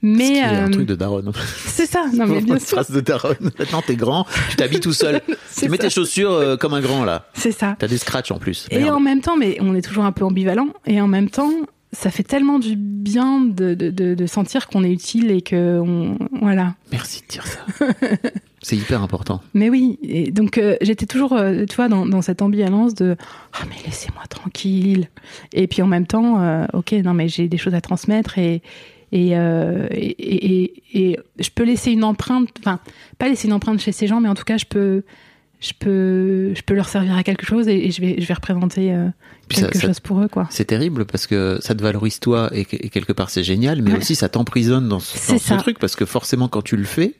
Mais 0.00 0.24
Ce 0.24 0.30
qui 0.32 0.38
est 0.38 0.42
un 0.42 0.68
euh, 0.68 0.70
truc 0.70 0.86
de 0.86 0.94
daron. 0.94 1.22
c'est 1.66 1.84
ça. 1.84 2.06
Non, 2.14 2.26
mais 2.26 2.40
bien 2.40 2.58
sûr, 2.58 2.68
phrase 2.68 2.90
de 2.90 3.00
daron. 3.00 3.34
Maintenant, 3.58 3.82
t'es 3.86 3.96
grand, 3.96 4.26
tu 4.48 4.56
t'habilles 4.56 4.80
tout 4.80 4.94
seul. 4.94 5.20
C'est 5.50 5.66
tu 5.66 5.70
mets 5.70 5.76
ça. 5.76 5.82
tes 5.84 5.90
chaussures 5.90 6.32
euh, 6.32 6.56
comme 6.56 6.72
un 6.72 6.80
grand, 6.80 7.04
là. 7.04 7.26
c'est 7.34 7.52
ça. 7.52 7.76
T'as 7.78 7.88
des 7.88 7.98
scratchs 7.98 8.30
en 8.30 8.38
plus. 8.38 8.66
Et 8.70 8.78
Merde. 8.78 8.94
en 8.94 9.00
même 9.00 9.20
temps, 9.20 9.36
mais 9.36 9.58
on 9.60 9.74
est 9.74 9.82
toujours 9.82 10.04
un 10.04 10.12
peu 10.12 10.24
ambivalent, 10.24 10.68
et 10.86 11.00
en 11.02 11.08
même 11.08 11.28
temps, 11.28 11.50
ça 11.92 12.10
fait 12.10 12.22
tellement 12.22 12.58
du 12.58 12.76
bien 12.76 13.40
de, 13.40 13.74
de, 13.74 13.90
de, 13.90 14.14
de 14.14 14.26
sentir 14.26 14.68
qu'on 14.68 14.84
est 14.84 14.92
utile 14.92 15.30
et 15.30 15.42
que 15.42 15.80
on, 15.80 16.16
voilà. 16.40 16.74
Merci 16.92 17.22
de 17.22 17.26
dire 17.26 17.46
ça. 17.46 17.60
C'est 18.62 18.76
hyper 18.76 19.02
important. 19.02 19.40
Mais 19.54 19.70
oui, 19.70 19.98
et 20.02 20.30
donc 20.30 20.58
euh, 20.58 20.76
j'étais 20.82 21.06
toujours, 21.06 21.32
euh, 21.32 21.64
tu 21.64 21.74
vois, 21.76 21.88
dans, 21.88 22.04
dans 22.06 22.20
cette 22.22 22.42
ambivalence 22.42 22.94
de 22.94 23.16
ah 23.54 23.64
mais 23.68 23.76
laissez-moi 23.86 24.22
tranquille. 24.28 25.08
Et 25.54 25.66
puis 25.66 25.80
en 25.82 25.86
même 25.86 26.06
temps, 26.06 26.40
euh, 26.42 26.66
ok, 26.74 26.92
non 26.92 27.14
mais 27.14 27.28
j'ai 27.28 27.48
des 27.48 27.58
choses 27.58 27.74
à 27.74 27.80
transmettre 27.80 28.38
et 28.38 28.62
et, 29.12 29.30
et, 29.30 29.34
et, 29.90 30.62
et- 30.94 31.10
et 31.10 31.18
je 31.40 31.48
peux 31.52 31.64
laisser 31.64 31.90
une 31.90 32.04
empreinte, 32.04 32.48
enfin 32.60 32.78
pas 33.18 33.28
laisser 33.28 33.48
une 33.48 33.54
empreinte 33.54 33.80
chez 33.80 33.90
ces 33.92 34.06
gens, 34.06 34.20
mais 34.20 34.28
en 34.28 34.34
tout 34.34 34.44
cas 34.44 34.56
je 34.58 34.66
peux 34.66 35.02
je 35.60 35.72
peux, 35.78 36.54
je 36.54 36.62
peux 36.62 36.74
leur 36.74 36.88
servir 36.88 37.14
à 37.16 37.22
quelque 37.22 37.44
chose 37.44 37.68
et, 37.68 37.86
et 37.86 37.90
je 37.90 38.00
vais, 38.00 38.16
je 38.20 38.26
vais 38.26 38.34
représenter 38.34 38.92
euh, 38.94 39.08
ça- 39.50 39.62
quelque 39.62 39.78
ça- 39.78 39.86
chose 39.88 40.00
pour 40.00 40.20
eux, 40.22 40.28
quoi. 40.28 40.46
C'est 40.50 40.64
terrible 40.64 41.04
parce 41.04 41.26
que 41.26 41.58
ça 41.60 41.74
te 41.74 41.82
valorise 41.82 42.18
toi 42.18 42.48
et, 42.52 42.64
que- 42.64 42.76
et 42.76 42.88
quelque 42.88 43.12
part 43.12 43.30
c'est 43.30 43.44
génial, 43.44 43.82
mais 43.82 43.92
Ouais. 43.92 43.98
aussi 43.98 44.14
ça 44.14 44.28
t'emprisonne 44.28 44.88
dans, 44.88 45.00
ce, 45.00 45.32
dans 45.50 45.58
truc 45.58 45.78
parce 45.78 45.96
que 45.96 46.04
forcément 46.06 46.48
quand 46.48 46.62
tu 46.62 46.76
le 46.76 46.84
fais, 46.84 47.14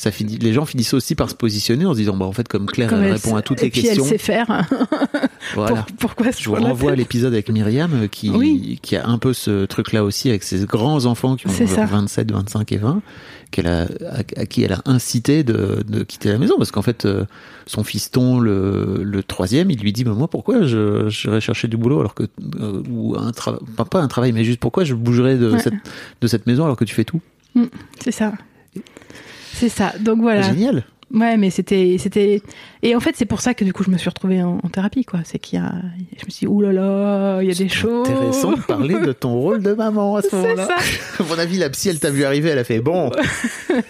ça 0.00 0.12
finit, 0.12 0.38
les 0.38 0.52
gens 0.52 0.64
finissent 0.64 0.94
aussi 0.94 1.14
par 1.16 1.28
se 1.28 1.34
positionner 1.34 1.84
en 1.84 1.92
se 1.92 1.98
disant 1.98 2.16
bah 2.16 2.24
en 2.24 2.32
fait 2.32 2.46
comme 2.46 2.66
Claire 2.66 2.88
Comme 2.88 3.00
elle 3.00 3.06
elle 3.08 3.12
répond 3.14 3.34
à 3.34 3.42
toutes 3.42 3.60
et 3.62 3.64
les 3.64 3.70
puis 3.70 3.82
questions, 3.82 4.04
elle 4.04 4.10
sait 4.10 4.18
faire. 4.18 4.46
voilà. 5.54 5.82
Pour- 5.82 5.96
pourquoi 5.98 6.30
Je 6.30 6.48
vous 6.48 6.54
renvoie 6.54 6.92
à 6.92 6.94
l'épisode 6.94 7.32
avec 7.32 7.50
Myriam 7.50 7.90
euh, 7.94 8.06
qui, 8.06 8.30
Oui. 8.30 8.78
qui 8.80 8.94
a 8.96 9.06
un 9.08 9.18
peu 9.18 9.32
ce 9.32 9.64
truc-là 9.66 10.04
aussi 10.04 10.28
avec 10.28 10.44
ses 10.44 10.64
grands 10.66 11.04
enfants 11.06 11.34
qui 11.36 11.48
ont 11.48 11.50
C'est 11.50 11.66
ça. 11.66 11.84
27, 11.84 12.30
25 12.30 12.70
et 12.72 12.76
20, 12.76 13.02
qu'elle 13.50 13.66
a, 13.66 13.82
à, 14.10 14.18
à 14.36 14.46
qui 14.46 14.62
elle 14.62 14.72
a 14.72 14.82
incité 14.86 15.42
de, 15.42 15.82
de 15.88 16.04
quitter 16.04 16.28
la 16.28 16.38
maison 16.38 16.54
parce 16.58 16.70
qu'en 16.70 16.82
fait, 16.82 17.04
euh, 17.04 17.24
son 17.66 17.82
fiston, 17.82 18.38
le, 18.38 19.00
le 19.02 19.22
troisième, 19.24 19.70
il 19.70 19.80
lui 19.80 19.92
dit, 19.92 20.04
bah, 20.04 20.12
moi, 20.12 20.28
pourquoi 20.28 20.62
je, 20.64 21.08
j'irais 21.08 21.40
chercher 21.40 21.66
du 21.66 21.76
boulot 21.76 21.98
alors 22.00 22.14
que, 22.14 22.22
euh, 22.60 22.82
ou 22.90 23.16
un 23.18 23.32
travail, 23.32 23.60
pas, 23.76 23.84
pas 23.84 24.00
un 24.00 24.08
travail, 24.08 24.32
mais 24.32 24.44
juste 24.44 24.60
pourquoi 24.60 24.84
je 24.84 24.94
bougerais 24.94 25.36
de, 25.36 25.50
Ouais. 25.50 25.58
cette, 25.58 25.74
de 26.20 26.26
cette 26.28 26.46
maison 26.46 26.64
alors 26.64 26.76
que 26.76 26.84
tu 26.84 26.94
fais 26.94 27.04
tout? 27.04 27.20
C'est 28.00 28.12
ça. 28.12 28.32
C'est 29.58 29.68
ça. 29.68 29.92
Donc 30.00 30.20
voilà. 30.20 30.42
Génial. 30.42 30.84
Ouais, 31.12 31.38
mais 31.38 31.48
c'était, 31.48 31.96
c'était, 31.98 32.42
et 32.82 32.94
en 32.94 33.00
fait, 33.00 33.16
c'est 33.16 33.24
pour 33.24 33.40
ça 33.40 33.54
que 33.54 33.64
du 33.64 33.72
coup, 33.72 33.82
je 33.82 33.90
me 33.90 33.96
suis 33.96 34.10
retrouvée 34.10 34.42
en, 34.42 34.58
en 34.62 34.68
thérapie, 34.68 35.06
quoi. 35.06 35.20
C'est 35.24 35.38
qu'il 35.38 35.58
y 35.58 35.62
a, 35.62 35.72
je 36.18 36.26
me 36.26 36.30
suis 36.30 36.46
dit, 36.46 36.74
là, 36.74 37.40
il 37.40 37.48
y 37.48 37.50
a 37.50 37.54
des 37.54 37.70
choses. 37.70 38.06
Intéressant 38.06 38.52
de 38.52 38.60
parler 38.60 38.94
de 39.00 39.12
ton 39.12 39.32
rôle 39.40 39.62
de 39.62 39.72
maman 39.72 40.16
à 40.16 40.22
ce 40.22 40.36
moment-là. 40.36 40.68
À 41.18 41.22
mon 41.22 41.38
avis, 41.38 41.56
la 41.56 41.70
psy, 41.70 41.88
elle 41.88 41.98
t'a 41.98 42.10
vu 42.10 42.24
arriver, 42.24 42.50
elle 42.50 42.58
a 42.58 42.64
fait, 42.64 42.80
bon, 42.80 43.10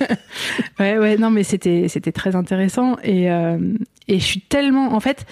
Ouais, 0.79 0.97
ouais, 0.97 1.17
non, 1.17 1.31
mais 1.31 1.43
c'était, 1.43 1.87
c'était 1.89 2.13
très 2.13 2.37
intéressant 2.37 2.97
et 3.03 3.31
euh, 3.33 3.59
et 4.07 4.19
je 4.21 4.25
suis 4.25 4.41
tellement, 4.41 4.95
en 4.95 5.01
fait, 5.01 5.27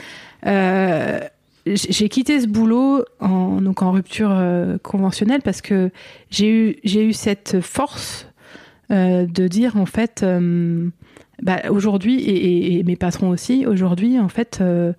euh, 0.47 1.21
j'ai 1.67 1.93
j'ai 1.93 2.09
quitté 2.09 2.41
ce 2.41 2.47
boulot 2.47 3.05
en 3.21 3.61
donc 3.61 3.83
en 3.83 3.93
rupture 3.93 4.31
euh, 4.33 4.77
conventionnelle 4.83 5.41
parce 5.43 5.63
que 5.63 5.91
j'ai 6.31 6.49
eu 6.49 6.77
j'ai 6.85 7.05
eu 7.05 7.13
cette 7.13 7.61
force 7.61 8.27
euh, 8.91 9.27
de 9.27 9.49
dire 9.49 9.77
en 9.77 9.87
fait, 9.87 10.23
euh, 10.23 10.89
bah, 11.43 11.61
aujourd'hui 11.71 12.21
et, 12.21 12.31
et- 12.75 12.79
et 12.79 12.83
mes 12.85 12.97
patrons 12.97 13.29
aussi 13.31 13.67
aujourd'hui 13.67 14.19
en 14.21 14.29
fait. 14.29 14.59
euh, 14.61 14.93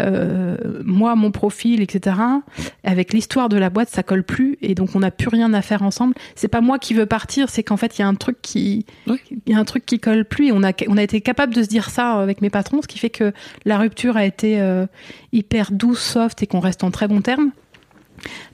euh, 0.00 0.56
moi, 0.86 1.14
mon 1.16 1.30
profil, 1.30 1.82
etc. 1.82 2.16
Avec 2.82 3.12
l'histoire 3.12 3.50
de 3.50 3.58
la 3.58 3.68
boîte, 3.68 3.90
ça 3.90 4.02
colle 4.02 4.22
plus 4.24 4.56
et 4.62 4.74
donc 4.74 4.96
on 4.96 5.00
n'a 5.00 5.10
plus 5.10 5.28
rien 5.28 5.52
à 5.52 5.60
faire 5.60 5.82
ensemble. 5.82 6.14
C'est 6.34 6.48
pas 6.48 6.62
moi 6.62 6.78
qui 6.78 6.94
veux 6.94 7.04
partir, 7.04 7.50
c'est 7.50 7.62
qu'en 7.62 7.76
fait 7.76 7.98
il 7.98 8.00
y 8.00 8.04
a 8.04 8.08
un 8.08 8.14
truc 8.14 8.38
qui, 8.40 8.86
Oui. 9.06 9.18
il 9.46 9.52
y 9.52 9.54
a 9.54 9.58
un 9.58 9.64
truc 9.66 9.84
qui 9.84 10.00
colle 10.00 10.24
plus 10.24 10.46
et 10.48 10.52
on 10.52 10.62
a 10.62 10.72
on 10.88 10.96
a 10.96 11.02
été 11.02 11.20
capable 11.20 11.52
de 11.54 11.62
se 11.62 11.68
dire 11.68 11.90
ça 11.90 12.12
avec 12.14 12.40
mes 12.40 12.48
patrons, 12.48 12.80
ce 12.80 12.88
qui 12.88 12.98
fait 12.98 13.10
que 13.10 13.32
la 13.66 13.76
rupture 13.76 14.16
a 14.16 14.24
été 14.24 14.58
euh, 14.62 14.86
hyper 15.32 15.70
douce, 15.72 16.00
soft 16.00 16.42
et 16.42 16.46
qu'on 16.46 16.60
reste 16.60 16.84
en 16.84 16.90
très 16.90 17.06
bons 17.06 17.20
termes. 17.20 17.50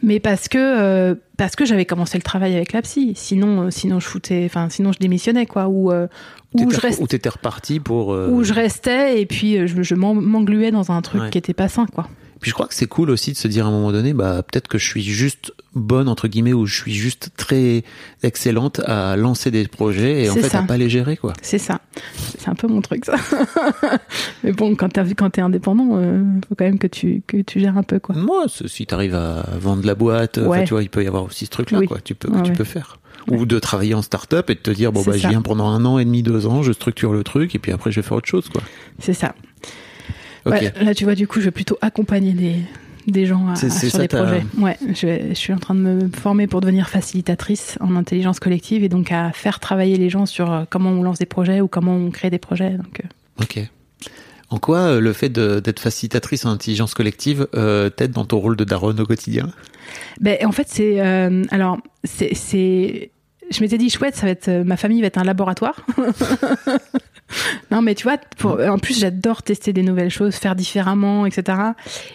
Mais 0.03 0.21
parce 0.21 0.49
que 0.49 0.59
euh, 0.59 1.15
parce 1.37 1.57
que 1.57 1.65
j'avais 1.65 1.85
commencé 1.85 2.17
le 2.19 2.23
travail 2.23 2.55
avec 2.57 2.73
la 2.73 2.83
psy, 2.83 3.13
sinon 3.17 3.63
euh, 3.67 3.71
sinon 3.71 4.01
je 4.01 4.07
foutais, 4.07 4.43
enfin 4.47 4.69
sinon 4.71 4.93
je 4.93 4.99
démissionnais 4.99 5.47
quoi, 5.47 5.69
ou 5.69 5.93
euh, 5.93 6.07
ou 6.55 6.71
je 6.71 7.03
ou 7.03 7.07
t'étais 7.07 7.29
reparti 7.29 7.79
pour, 7.81 8.13
euh, 8.15 8.29
où 8.31 8.43
je 8.45 8.55
restais 8.55 9.21
et 9.21 9.27
puis 9.27 9.67
je, 9.69 9.83
je 9.83 9.95
m'en- 9.95 10.15
m'engluais 10.15 10.71
dans 10.71 10.91
un 10.93 11.03
truc 11.03 11.21
Ouais. 11.23 11.31
qui 11.31 11.39
était 11.39 11.55
pas 11.55 11.69
sain 11.69 11.87
quoi. 11.87 12.09
Puis 12.41 12.51
je 12.51 12.55
crois 12.55 12.67
que 12.67 12.75
c'est 12.75 12.87
cool 12.87 13.11
aussi 13.11 13.33
de 13.33 13.37
se 13.37 13.49
dire 13.49 13.67
à 13.67 13.69
un 13.69 13.73
moment 13.73 13.91
donné, 13.93 14.13
bah 14.13 14.43
peut-être 14.43 14.69
que 14.69 14.79
je 14.79 14.87
suis 14.87 15.03
juste 15.03 15.53
bonne 15.75 16.09
entre 16.09 16.29
guillemets 16.29 16.53
ou 16.53 16.67
je 16.67 16.75
suis 16.75 16.95
juste 16.95 17.31
très 17.37 17.83
excellente 18.23 18.81
à 18.87 19.17
lancer 19.17 19.51
des 19.51 19.67
projets 19.69 20.25
et 20.25 20.31
en 20.31 20.35
fait 20.35 20.49
ça. 20.49 20.61
à 20.61 20.63
pas 20.63 20.77
les 20.77 20.89
gérer 20.89 21.17
quoi. 21.17 21.33
C'est 21.43 21.59
ça. 21.59 21.81
C'est 22.39 22.49
un 22.49 22.55
peu 22.55 22.67
mon 22.69 22.81
truc 22.81 23.05
ça. 23.05 23.15
Mais 24.45 24.53
bon, 24.53 24.75
quand 24.77 24.89
t'as 24.89 25.05
quand 25.15 25.31
t'es 25.31 25.41
indépendant, 25.41 25.89
euh, 25.97 26.23
faut 26.49 26.55
quand 26.55 26.65
même 26.65 26.79
que 26.79 26.87
tu 26.87 27.23
que 27.27 27.39
tu 27.39 27.61
gères 27.61 27.77
un 27.77 27.83
peu 27.83 27.99
quoi. 27.99 28.15
Moi, 28.17 28.45
si 28.49 28.87
t'arrives 28.87 29.15
à 29.15 29.45
vendre 29.61 29.85
la 29.87 29.95
boîte, 29.95 30.39
Ouais. 30.39 30.65
tu 30.65 30.71
vois, 30.75 30.83
il 30.83 30.91
peut 30.91 31.03
y 31.05 31.07
avoir 31.07 31.25
aussi 31.25 31.47
ce 31.47 31.51
truc-là 31.51 31.79
Oui. 31.81 31.87
quoi. 31.87 31.99
Tu 32.03 32.15
peux, 32.15 32.29
Ah 32.35 32.41
tu 32.43 32.51
ouais. 32.51 32.57
peux 32.57 32.65
faire. 32.65 32.99
Ou 33.31 33.45
de 33.45 33.59
travailler 33.59 33.95
en 33.95 34.01
start-up 34.03 34.49
et 34.49 34.55
de 34.55 34.61
te 34.61 34.71
dire 34.71 34.91
bon 34.93 35.03
bah 35.03 35.13
je 35.17 35.29
viens 35.29 35.43
pendant 35.43 35.69
un 35.69 35.85
an 35.85 35.99
et 35.99 36.05
demi, 36.05 36.23
deux 36.23 36.47
ans, 36.47 36.63
je 36.63 36.73
structure 36.73 37.13
le 37.13 37.25
truc 37.25 37.55
et 37.55 37.59
puis 37.59 37.73
après 37.73 37.91
je 37.93 38.01
vais 38.01 38.07
faire 38.07 38.17
autre 38.17 38.29
chose 38.29 38.49
quoi. 38.49 38.63
C'est 39.01 39.13
ça. 39.13 39.35
Ouais, 40.51 40.73
là, 40.83 40.95
tu 40.95 41.05
vois, 41.05 41.15
du 41.15 41.27
coup, 41.27 41.41
je 41.41 41.47
vais 41.47 41.51
plutôt 41.51 41.79
accompagner 41.81 42.33
des, 42.33 42.57
des 43.07 43.27
gens 43.27 43.49
à, 43.49 43.57
C'est- 43.57 43.71
c'est 43.71 43.91
sur 43.91 43.99
des 43.99 44.09
projets. 44.09 44.45
Ouais, 44.59 44.77
je, 44.95 45.29
je 45.31 45.35
suis 45.35 45.53
en 45.53 45.59
train 45.59 45.75
de 45.75 45.81
me 45.81 46.09
former 46.11 46.47
pour 46.47 46.61
devenir 46.61 46.89
facilitatrice 46.89 47.77
en 47.81 47.97
intelligence 47.97 48.41
collective 48.41 48.85
et 48.85 48.89
donc 48.89 49.13
à 49.13 49.33
faire 49.33 49.61
travailler 49.61 49.97
les 49.97 50.11
gens 50.11 50.27
sur 50.27 50.53
euh, 50.53 50.65
comment 50.69 50.91
on 50.91 51.03
lance 51.03 51.19
des 51.19 51.27
projets 51.27 51.61
ou 51.61 51.69
comment 51.69 51.95
on 51.97 52.11
crée 52.11 52.31
des 52.31 52.39
projets. 52.39 52.71
Donc, 52.71 53.01
euh, 53.05 53.43
Ok. 53.43 53.61
En 54.51 54.59
quoi 54.59 54.79
euh, 54.79 55.01
le 55.01 55.13
fait 55.13 55.29
d'être 55.29 55.79
facilitatrice 55.79 56.47
en 56.47 56.51
intelligence 56.51 56.95
collective 56.95 57.47
euh, 57.55 57.91
t'aide 57.91 58.13
dans 58.13 58.25
ton 58.25 58.39
rôle 58.39 58.57
de 58.57 58.65
daronne 58.65 58.99
au 58.99 59.05
quotidien? 59.05 59.51
Ben, 60.23 60.39
en 60.45 60.53
fait, 60.53 60.67
c'est. 60.69 61.01
euh, 61.01 61.45
alors, 61.51 61.79
c'est. 62.05 63.11
Je 63.51 63.61
m'étais 63.63 63.79
dit, 63.79 63.89
chouette, 63.91 64.15
ça 64.17 64.27
va 64.27 64.33
être, 64.33 64.49
euh, 64.49 64.65
ma 64.65 64.77
famille 64.77 65.01
va 65.03 65.07
être 65.07 65.17
un 65.19 65.25
laboratoire. 65.25 65.85
non, 67.71 67.83
mais 67.83 67.95
tu 67.95 68.05
vois, 68.05 68.19
pour, 68.39 68.61
en 68.61 68.79
plus, 68.79 68.99
j'adore 68.99 69.43
tester 69.43 69.73
des 69.73 69.83
nouvelles 69.83 70.11
choses, 70.11 70.35
faire 70.35 70.57
différemment, 70.57 71.27
etc. 71.27 71.59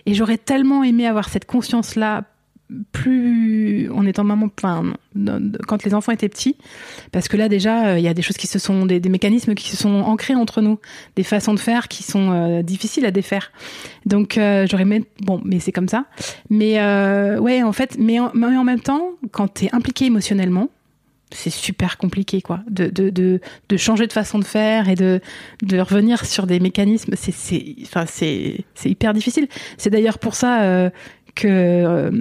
Et 0.06 0.14
j'aurais 0.14 0.38
tellement 0.38 0.84
aimé 0.84 1.08
avoir 1.08 1.30
cette 1.30 1.46
conscience-là 1.46 2.24
plus 2.92 3.90
en 3.92 4.06
étant 4.06 4.24
maman 4.24 4.50
enfin 4.58 4.94
quand 5.68 5.84
les 5.84 5.94
enfants 5.94 6.12
étaient 6.12 6.30
petits. 6.30 6.56
Parce 7.12 7.28
que 7.28 7.38
là 7.38 7.50
déjà 7.50 7.88
euh, 7.88 8.00
il 8.00 8.04
y 8.04 8.08
a 8.08 8.14
des 8.14 8.22
choses 8.22 8.38
qui 8.38 8.48
se 8.48 8.60
sont 8.60 8.86
des, 8.86 9.00
des 9.00 9.10
mécanismes 9.10 9.54
qui 9.54 9.70
se 9.70 9.78
sont 9.78 9.94
ancrés 10.02 10.36
entre 10.36 10.62
nous. 10.62 10.80
Des 11.16 11.24
façons 11.24 11.54
de 11.54 11.60
faire 11.60 11.88
qui 11.88 12.04
sont 12.04 12.32
euh, 12.32 12.62
difficiles 12.62 13.06
à 13.06 13.12
défaire. 13.12 13.52
Donc 14.06 14.38
euh, 14.38 14.66
j'aurais 14.70 14.84
aimé 14.84 15.04
bon 15.22 15.42
mais 15.44 15.60
c'est 15.60 15.72
comme 15.72 15.90
ça. 15.90 16.06
Mais 16.50 16.74
ouais 17.38 17.64
en 17.64 17.74
fait 17.74 17.98
mais 18.00 18.20
en, 18.20 18.32
mais 18.34 18.48
en 18.48 18.64
même 18.64 18.82
temps 18.82 19.12
quand 19.32 19.48
t'es 19.48 19.70
impliqué 19.74 20.06
émotionnellement 20.06 20.70
c'est 21.34 21.50
super 21.50 21.98
compliqué 21.98 22.42
quoi. 22.42 22.62
De, 22.70 22.88
de, 22.88 23.10
de, 23.10 23.40
de 23.70 23.78
changer 23.78 24.08
de 24.08 24.14
façon 24.14 24.40
de 24.40 24.46
faire 24.46 24.90
et 24.90 24.96
de, 24.96 25.20
de 25.62 25.80
revenir 25.80 26.26
sur 26.26 26.48
des 26.48 26.60
mécanismes 26.60 27.14
c'est 27.16 27.34
c'est 27.34 27.76
enfin 27.84 28.06
c'est 28.08 28.66
hyper 28.86 29.14
difficile. 29.14 29.48
C'est 29.78 29.90
d'ailleurs 29.90 30.20
pour 30.20 30.36
ça 30.36 30.64
euh, 30.64 30.90
que 31.36 31.48
euh, 31.48 32.12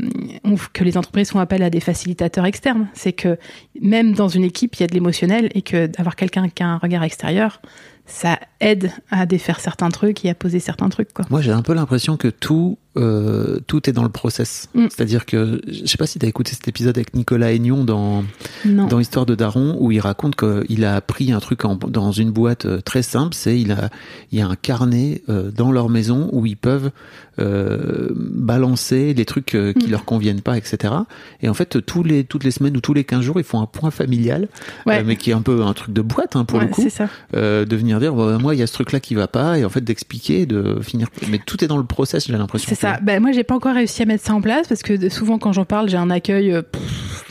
que 0.72 0.84
les 0.84 0.96
entreprises 0.96 1.30
font 1.30 1.40
appel 1.40 1.62
à 1.62 1.70
des 1.70 1.80
facilitateurs 1.80 2.46
externes. 2.46 2.88
C'est 2.94 3.12
que 3.12 3.38
même 3.80 4.12
dans 4.14 4.28
une 4.28 4.44
équipe 4.44 4.76
il 4.76 4.80
y 4.80 4.84
a 4.84 4.86
de 4.86 4.94
l'émotionnel 4.94 5.50
et 5.54 5.62
que 5.62 5.86
d'avoir 5.86 6.16
quelqu'un 6.16 6.48
qui 6.48 6.62
a 6.62 6.68
un 6.68 6.78
regard 6.78 7.04
extérieur 7.04 7.60
ça 8.06 8.38
aide 8.60 8.90
à 9.10 9.26
défaire 9.26 9.60
certains 9.60 9.90
trucs 9.90 10.24
et 10.24 10.30
à 10.30 10.34
poser 10.34 10.60
certains 10.60 10.88
trucs 10.88 11.12
quoi. 11.12 11.24
Moi, 11.30 11.40
j'ai 11.40 11.52
un 11.52 11.62
peu 11.62 11.72
l'impression 11.72 12.16
que 12.16 12.28
tout, 12.28 12.78
euh, 12.97 13.59
tout 13.66 13.88
est 13.88 13.93
dans 13.93 14.03
le 14.03 14.09
process. 14.11 14.68
Mm. 14.74 14.86
C'est-à-dire 14.90 15.24
que, 15.26 15.61
je 15.66 15.86
sais 15.86 15.97
pas 15.97 16.07
si 16.07 16.18
tu 16.18 16.26
as 16.26 16.28
écouté 16.28 16.53
cet 16.53 16.68
épisode 16.68 16.97
avec 16.99 17.14
Nicolas 17.14 17.53
Aignon 17.53 17.84
dans, 17.84 18.24
non 18.64 18.86
dans 18.86 18.99
Histoire 19.01 19.24
de 19.26 19.34
Daron, 19.34 19.76
où 19.80 19.90
il 19.93 20.01
raconte 20.01 20.36
qu'il 20.36 20.84
a 20.84 20.95
appris 20.97 21.32
un 21.32 21.40
truc 21.40 21.64
en- 21.64 21.76
dans 21.76 22.12
une 22.12 22.30
boîte 22.30 22.66
euh, 22.66 22.80
très 22.80 23.03
simple, 23.03 23.34
c'est 23.34 23.59
il 23.59 23.72
a, 23.72 23.88
il 24.30 24.38
y 24.38 24.43
a 24.43 24.47
un 24.47 24.57
carnet 24.57 25.22
euh, 25.28 25.51
dans 25.51 25.72
leur 25.72 25.88
maison 25.88 26.28
où 26.32 26.45
ils 26.47 26.57
peuvent 26.57 26.90
euh, 27.38 28.09
balancer 28.14 29.14
les 29.14 29.24
trucs 29.24 29.55
euh, 29.55 29.72
qui 29.72 29.88
Mm. 29.88 29.90
leur 29.90 30.05
conviennent 30.05 30.40
pas, 30.43 30.57
etc. 30.59 30.93
Et 31.40 31.49
en 31.49 31.55
fait, 31.55 31.84
tous 31.84 32.03
les, 32.03 32.24
toutes 32.24 32.45
les 32.45 32.51
semaines 32.51 32.76
ou 32.76 32.80
tous 32.80 32.95
les 32.95 33.05
15 33.05 33.22
jours, 33.22 33.38
ils 33.40 33.45
font 33.45 33.61
un 33.61 33.66
point 33.66 33.90
familial, 33.90 34.49
ouais, 34.86 35.03
mais 35.03 35.16
qui 35.16 35.30
est 35.30 35.34
un 35.34 35.43
peu 35.43 35.62
un 35.62 35.72
truc 35.72 35.93
de 35.95 36.03
boîte 36.03 36.36
hein, 36.36 36.45
pour 36.45 36.59
Ouais, 36.59 36.66
le 36.66 36.70
coup 36.70 36.82
c'est 36.82 36.90
ça 36.90 37.09
euh, 37.34 37.64
de 37.64 37.74
venir 37.76 37.99
dire 38.01 38.14
bon, 38.14 38.38
moi 38.38 38.55
il 38.55 38.59
y 38.59 38.62
a 38.62 38.66
ce 38.66 38.72
truc 38.74 38.93
là 38.93 39.01
qui 39.01 39.14
va 39.14 39.26
pas 39.28 39.59
et 39.59 39.64
en 39.64 39.68
fait 39.70 39.80
d'expliquer 39.82 40.45
de 40.47 40.78
finir 40.82 41.09
mais 41.30 41.38
tout 41.45 41.64
est 41.64 41.66
dans 41.68 41.78
le 41.78 41.84
process 41.84 42.26
j'ai 42.26 42.32
l'impression 42.36 42.68
ça. 42.82 42.98
Ben, 43.02 43.20
moi, 43.20 43.32
j'ai 43.32 43.44
pas 43.44 43.54
encore 43.54 43.74
réussi 43.74 44.02
à 44.02 44.04
mettre 44.06 44.24
ça 44.24 44.34
en 44.34 44.40
place 44.40 44.68
parce 44.68 44.82
que 44.82 45.08
souvent, 45.08 45.38
quand 45.38 45.52
j'en 45.52 45.64
parle, 45.64 45.88
j'ai 45.88 45.96
un 45.96 46.10
accueil. 46.10 46.52
euh, 46.52 46.62
pff, 46.62 47.24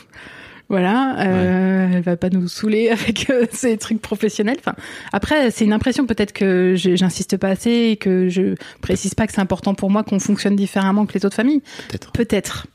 voilà, 0.69 1.15
euh, 1.19 1.89
elle 1.95 2.01
va 2.01 2.15
pas 2.15 2.29
nous 2.29 2.47
saouler 2.47 2.89
avec 2.91 3.29
euh, 3.29 3.45
ces 3.51 3.75
trucs 3.77 4.01
professionnels. 4.01 4.55
Enfin, 4.59 4.73
après, 5.11 5.51
c'est 5.51 5.65
une 5.65 5.73
impression 5.73 6.05
peut-être 6.05 6.31
que 6.31 6.75
je- 6.77 6.95
j'insiste 6.95 7.35
pas 7.35 7.49
assez 7.49 7.89
et 7.91 7.97
que 7.97 8.29
je 8.29 8.55
précise 8.81 9.13
pas 9.13 9.27
que 9.27 9.33
c'est 9.33 9.41
important 9.41 9.73
pour 9.73 9.89
moi 9.89 10.03
qu'on 10.03 10.19
fonctionne 10.19 10.55
différemment 10.55 11.05
que 11.05 11.13
les 11.13 11.25
autres 11.25 11.35
familles. 11.35 11.61
peut-être 11.89 12.11
Peut-être. 12.13 12.67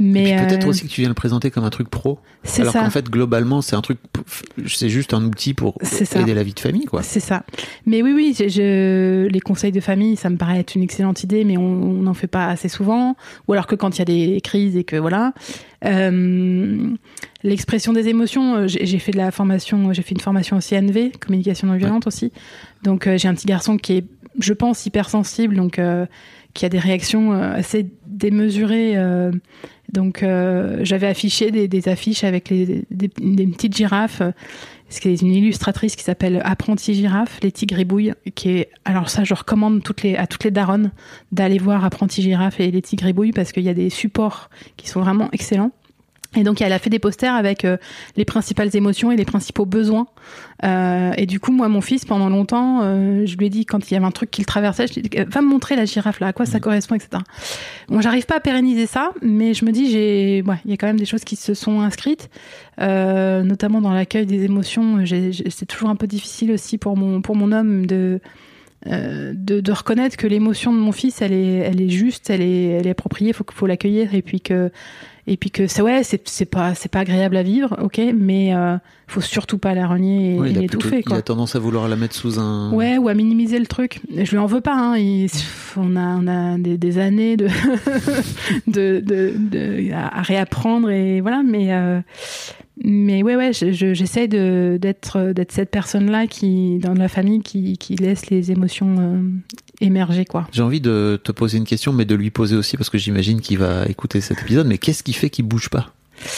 Mais 0.00 0.36
peut-être 0.46 0.66
euh, 0.66 0.70
aussi 0.70 0.82
que 0.82 0.88
tu 0.88 1.00
viens 1.00 1.08
le 1.08 1.14
présenter 1.14 1.50
comme 1.50 1.64
un 1.64 1.70
truc 1.70 1.88
pro 1.88 2.18
c'est 2.44 2.62
alors 2.62 2.72
qu'en 2.72 2.90
fait 2.90 3.10
globalement 3.10 3.62
c'est 3.62 3.74
un 3.74 3.80
truc 3.80 3.98
c'est 4.66 4.88
juste 4.88 5.12
un 5.12 5.24
outil 5.24 5.54
pour 5.54 5.76
aider 6.14 6.34
la 6.34 6.42
vie 6.44 6.54
de 6.54 6.60
famille 6.60 6.84
quoi 6.84 7.02
C'est 7.02 7.20
ça. 7.20 7.44
Mais 7.86 8.02
oui, 8.02 8.12
oui, 8.14 8.34
je, 8.38 8.48
je- 8.48 9.26
les 9.26 9.40
conseils 9.40 9.72
de 9.72 9.80
famille, 9.80 10.16
ça 10.16 10.30
me 10.30 10.36
paraît 10.36 10.60
être 10.60 10.74
une 10.74 10.82
excellente 10.82 11.24
idée, 11.24 11.44
mais 11.44 11.56
on 11.56 12.02
n'en 12.02 12.14
fait 12.14 12.26
pas 12.28 12.46
assez 12.46 12.68
souvent. 12.68 13.16
Ou 13.48 13.52
alors 13.54 13.66
que 13.66 13.74
quand 13.74 13.96
il 13.96 13.98
y 13.98 14.02
a 14.02 14.04
des 14.04 14.40
crises 14.40 14.76
et 14.76 14.84
que 14.84 14.96
voilà. 14.96 15.32
Euh, 15.84 16.88
L'expression 17.44 17.92
des 17.92 18.08
émotions, 18.08 18.56
euh, 18.56 18.66
j'ai 18.66 18.84
j'ai 18.84 18.98
fait 18.98 19.12
de 19.12 19.16
la 19.16 19.30
formation, 19.30 19.92
j'ai 19.92 20.02
fait 20.02 20.10
une 20.12 20.20
formation 20.20 20.56
au 20.56 20.60
CNV, 20.60 21.12
communication 21.20 21.68
non 21.68 21.76
violente 21.76 22.08
aussi. 22.08 22.32
Donc 22.82 23.06
euh, 23.06 23.16
j'ai 23.16 23.28
un 23.28 23.34
petit 23.34 23.46
garçon 23.46 23.76
qui 23.76 23.92
est, 23.98 24.04
je 24.38 24.52
pense, 24.52 24.86
hypersensible, 24.86 25.56
donc 25.56 25.78
euh, 25.78 26.06
qui 26.54 26.64
a 26.64 26.68
des 26.68 26.78
réactions 26.78 27.32
euh, 27.32 27.54
assez 27.54 27.86
démesurées. 28.06 28.96
euh, 28.96 29.32
donc 29.92 30.22
j'avais 30.82 31.06
affiché 31.06 31.50
des, 31.50 31.88
affiches 31.88 32.22
avec 32.22 32.50
les, 32.50 32.84
des, 32.90 33.08
petites 33.08 33.74
girafes. 33.74 34.20
c'est 34.90 35.22
une 35.22 35.32
illustratrice 35.32 35.96
qui 35.96 36.04
s'appelle 36.04 36.42
Apprenti 36.44 36.92
Girafe, 36.92 37.40
Letty 37.42 37.64
Gribouille, 37.64 38.12
qui 38.34 38.50
est 38.50 38.70
alors 38.84 39.08
ça 39.08 39.24
je 39.24 39.32
recommande 39.32 39.82
les, 40.02 40.14
à 40.14 40.26
toutes 40.26 40.44
les 40.44 40.50
daronnes 40.50 40.90
d'aller 41.32 41.56
voir 41.56 41.86
Apprenti 41.86 42.20
Girafe 42.20 42.60
et 42.60 42.70
Letty 42.70 42.96
Gribouille 42.96 43.32
parce 43.32 43.50
qu'il 43.50 43.62
y 43.62 43.70
a 43.70 43.74
des 43.74 43.88
supports 43.88 44.50
qui 44.76 44.88
sont 44.88 45.00
vraiment 45.00 45.30
excellents. 45.32 45.72
Et 46.36 46.44
donc 46.44 46.60
elle 46.60 46.72
a 46.72 46.78
fait 46.78 46.90
des 46.90 46.98
posters 46.98 47.34
avec 47.34 47.64
euh, 47.64 47.78
les 48.16 48.26
principales 48.26 48.68
émotions 48.74 49.10
et 49.10 49.16
les 49.16 49.24
principaux 49.24 49.64
besoins. 49.64 50.06
Euh, 50.62 51.12
et 51.16 51.24
du 51.24 51.40
coup, 51.40 51.52
moi, 51.52 51.68
mon 51.68 51.80
fils, 51.80 52.04
pendant 52.04 52.28
longtemps, 52.28 52.80
euh, 52.82 53.24
je 53.24 53.36
lui 53.36 53.46
ai 53.46 53.48
dit 53.48 53.64
quand 53.64 53.90
il 53.90 53.94
y 53.94 53.96
avait 53.96 54.04
un 54.04 54.10
truc 54.10 54.30
qu'il 54.30 54.44
traversait, 54.44 54.86
je 54.88 54.94
lui 54.94 55.00
ai 55.00 55.02
dit 55.02 55.16
va 55.26 55.40
me 55.40 55.48
montrer 55.48 55.74
la 55.74 55.86
girafe 55.86 56.20
là, 56.20 56.28
à 56.28 56.32
quoi 56.32 56.44
ça 56.44 56.60
correspond, 56.60 56.96
etc. 56.96 57.22
Bon, 57.88 58.02
j'arrive 58.02 58.26
pas 58.26 58.36
à 58.36 58.40
pérenniser 58.40 58.86
ça, 58.86 59.12
mais 59.22 59.54
je 59.54 59.64
me 59.64 59.72
dis 59.72 59.90
j'ai, 59.90 60.42
ouais, 60.46 60.56
il 60.66 60.70
y 60.70 60.74
a 60.74 60.76
quand 60.76 60.86
même 60.86 60.98
des 60.98 61.06
choses 61.06 61.24
qui 61.24 61.36
se 61.36 61.54
sont 61.54 61.80
inscrites, 61.80 62.28
notamment 62.78 63.80
dans 63.80 63.92
l'accueil 63.92 64.26
des 64.26 64.44
émotions. 64.44 65.02
C'est 65.06 65.66
toujours 65.66 65.88
un 65.88 65.96
peu 65.96 66.06
difficile 66.06 66.52
aussi 66.52 66.76
pour 66.76 66.96
mon 66.96 67.22
pour 67.22 67.36
mon 67.36 67.52
homme 67.52 67.86
de 67.86 68.20
euh, 68.86 69.32
de, 69.34 69.60
de 69.60 69.72
reconnaître 69.72 70.16
que 70.16 70.28
l'émotion 70.28 70.72
de 70.72 70.78
mon 70.78 70.92
fils, 70.92 71.20
elle 71.20 71.32
est, 71.32 71.56
elle 71.56 71.80
est 71.80 71.88
juste, 71.88 72.30
elle 72.30 72.40
est, 72.40 72.66
elle 72.66 72.86
est 72.86 72.90
appropriée, 72.90 73.32
faut 73.32 73.44
faut 73.52 73.66
l'accueillir 73.66 74.14
et 74.14 74.22
puis 74.22 74.40
que, 74.40 74.70
et 75.28 75.36
puis 75.36 75.50
que 75.50 75.66
c'est 75.66 75.82
ouais, 75.82 76.02
c'est, 76.02 76.26
c'est 76.28 76.44
pas, 76.46 76.74
c'est 76.74 76.90
pas 76.90 77.00
agréable 77.00 77.36
à 77.36 77.42
vivre, 77.42 77.76
ok, 77.82 78.00
mais 78.16 78.54
euh, 78.54 78.76
faut 79.06 79.20
surtout 79.20 79.58
pas 79.58 79.74
la 79.74 79.86
renier 79.86 80.34
et, 80.34 80.38
Ouais, 80.40 80.50
et 80.50 80.52
l'étouffer, 80.54 81.02
il 81.06 81.12
a 81.14 81.22
tendance 81.22 81.54
à 81.54 81.58
vouloir 81.58 81.88
la 81.88 81.96
mettre 81.96 82.14
sous 82.14 82.38
un. 82.40 82.72
Ouais, 82.72 82.98
ou 82.98 83.08
à 83.08 83.14
minimiser 83.14 83.58
le 83.58 83.66
truc. 83.66 84.00
Je 84.14 84.30
lui 84.30 84.38
en 84.38 84.46
veux 84.46 84.60
pas. 84.60 84.74
Hein. 84.74 84.96
Il- 84.98 85.28
on 85.76 85.94
a, 85.96 86.16
on 86.16 86.26
a 86.26 86.58
des, 86.58 86.76
des 86.76 86.98
années 86.98 87.36
de, 87.36 87.46
de, 88.66 89.00
de, 89.00 89.32
de- 89.36 89.92
à, 89.92 90.22
réapprendre 90.22 90.90
et 90.90 91.20
voilà. 91.20 91.42
Mais, 91.44 91.72
euh, 91.72 92.00
mais 92.82 93.22
ouais, 93.22 93.36
ouais, 93.36 93.52
je- 93.52 93.72
je- 93.72 93.94
j'essaie 93.94 94.28
de 94.28 94.78
d'être, 94.80 95.32
d'être 95.32 95.52
cette 95.52 95.70
personne-là 95.70 96.26
qui, 96.26 96.78
dans 96.78 96.94
la 96.94 97.08
famille, 97.08 97.40
qui, 97.40 97.76
qui 97.78 97.96
laisse 97.96 98.30
les 98.30 98.50
émotions 98.50 98.94
euh, 98.98 99.20
émerger, 99.80 100.24
quoi. 100.24 100.46
J'ai 100.52 100.62
envie 100.62 100.80
de 100.80 101.20
te 101.22 101.32
poser 101.32 101.58
une 101.58 101.64
question, 101.64 101.92
mais 101.92 102.04
de 102.04 102.14
lui 102.14 102.30
poser 102.30 102.56
aussi, 102.56 102.76
parce 102.76 102.90
que 102.90 102.98
j'imagine 102.98 103.40
qu'il 103.40 103.58
va 103.58 103.86
écouter 103.86 104.20
cet 104.20 104.40
épisode. 104.42 104.66
Mais 104.66 104.78
qu'est-ce 104.78 105.02
qui 105.02 105.12
fait 105.12 105.30
qu'il 105.30 105.44
bouge 105.46 105.68
pas? 105.68 105.92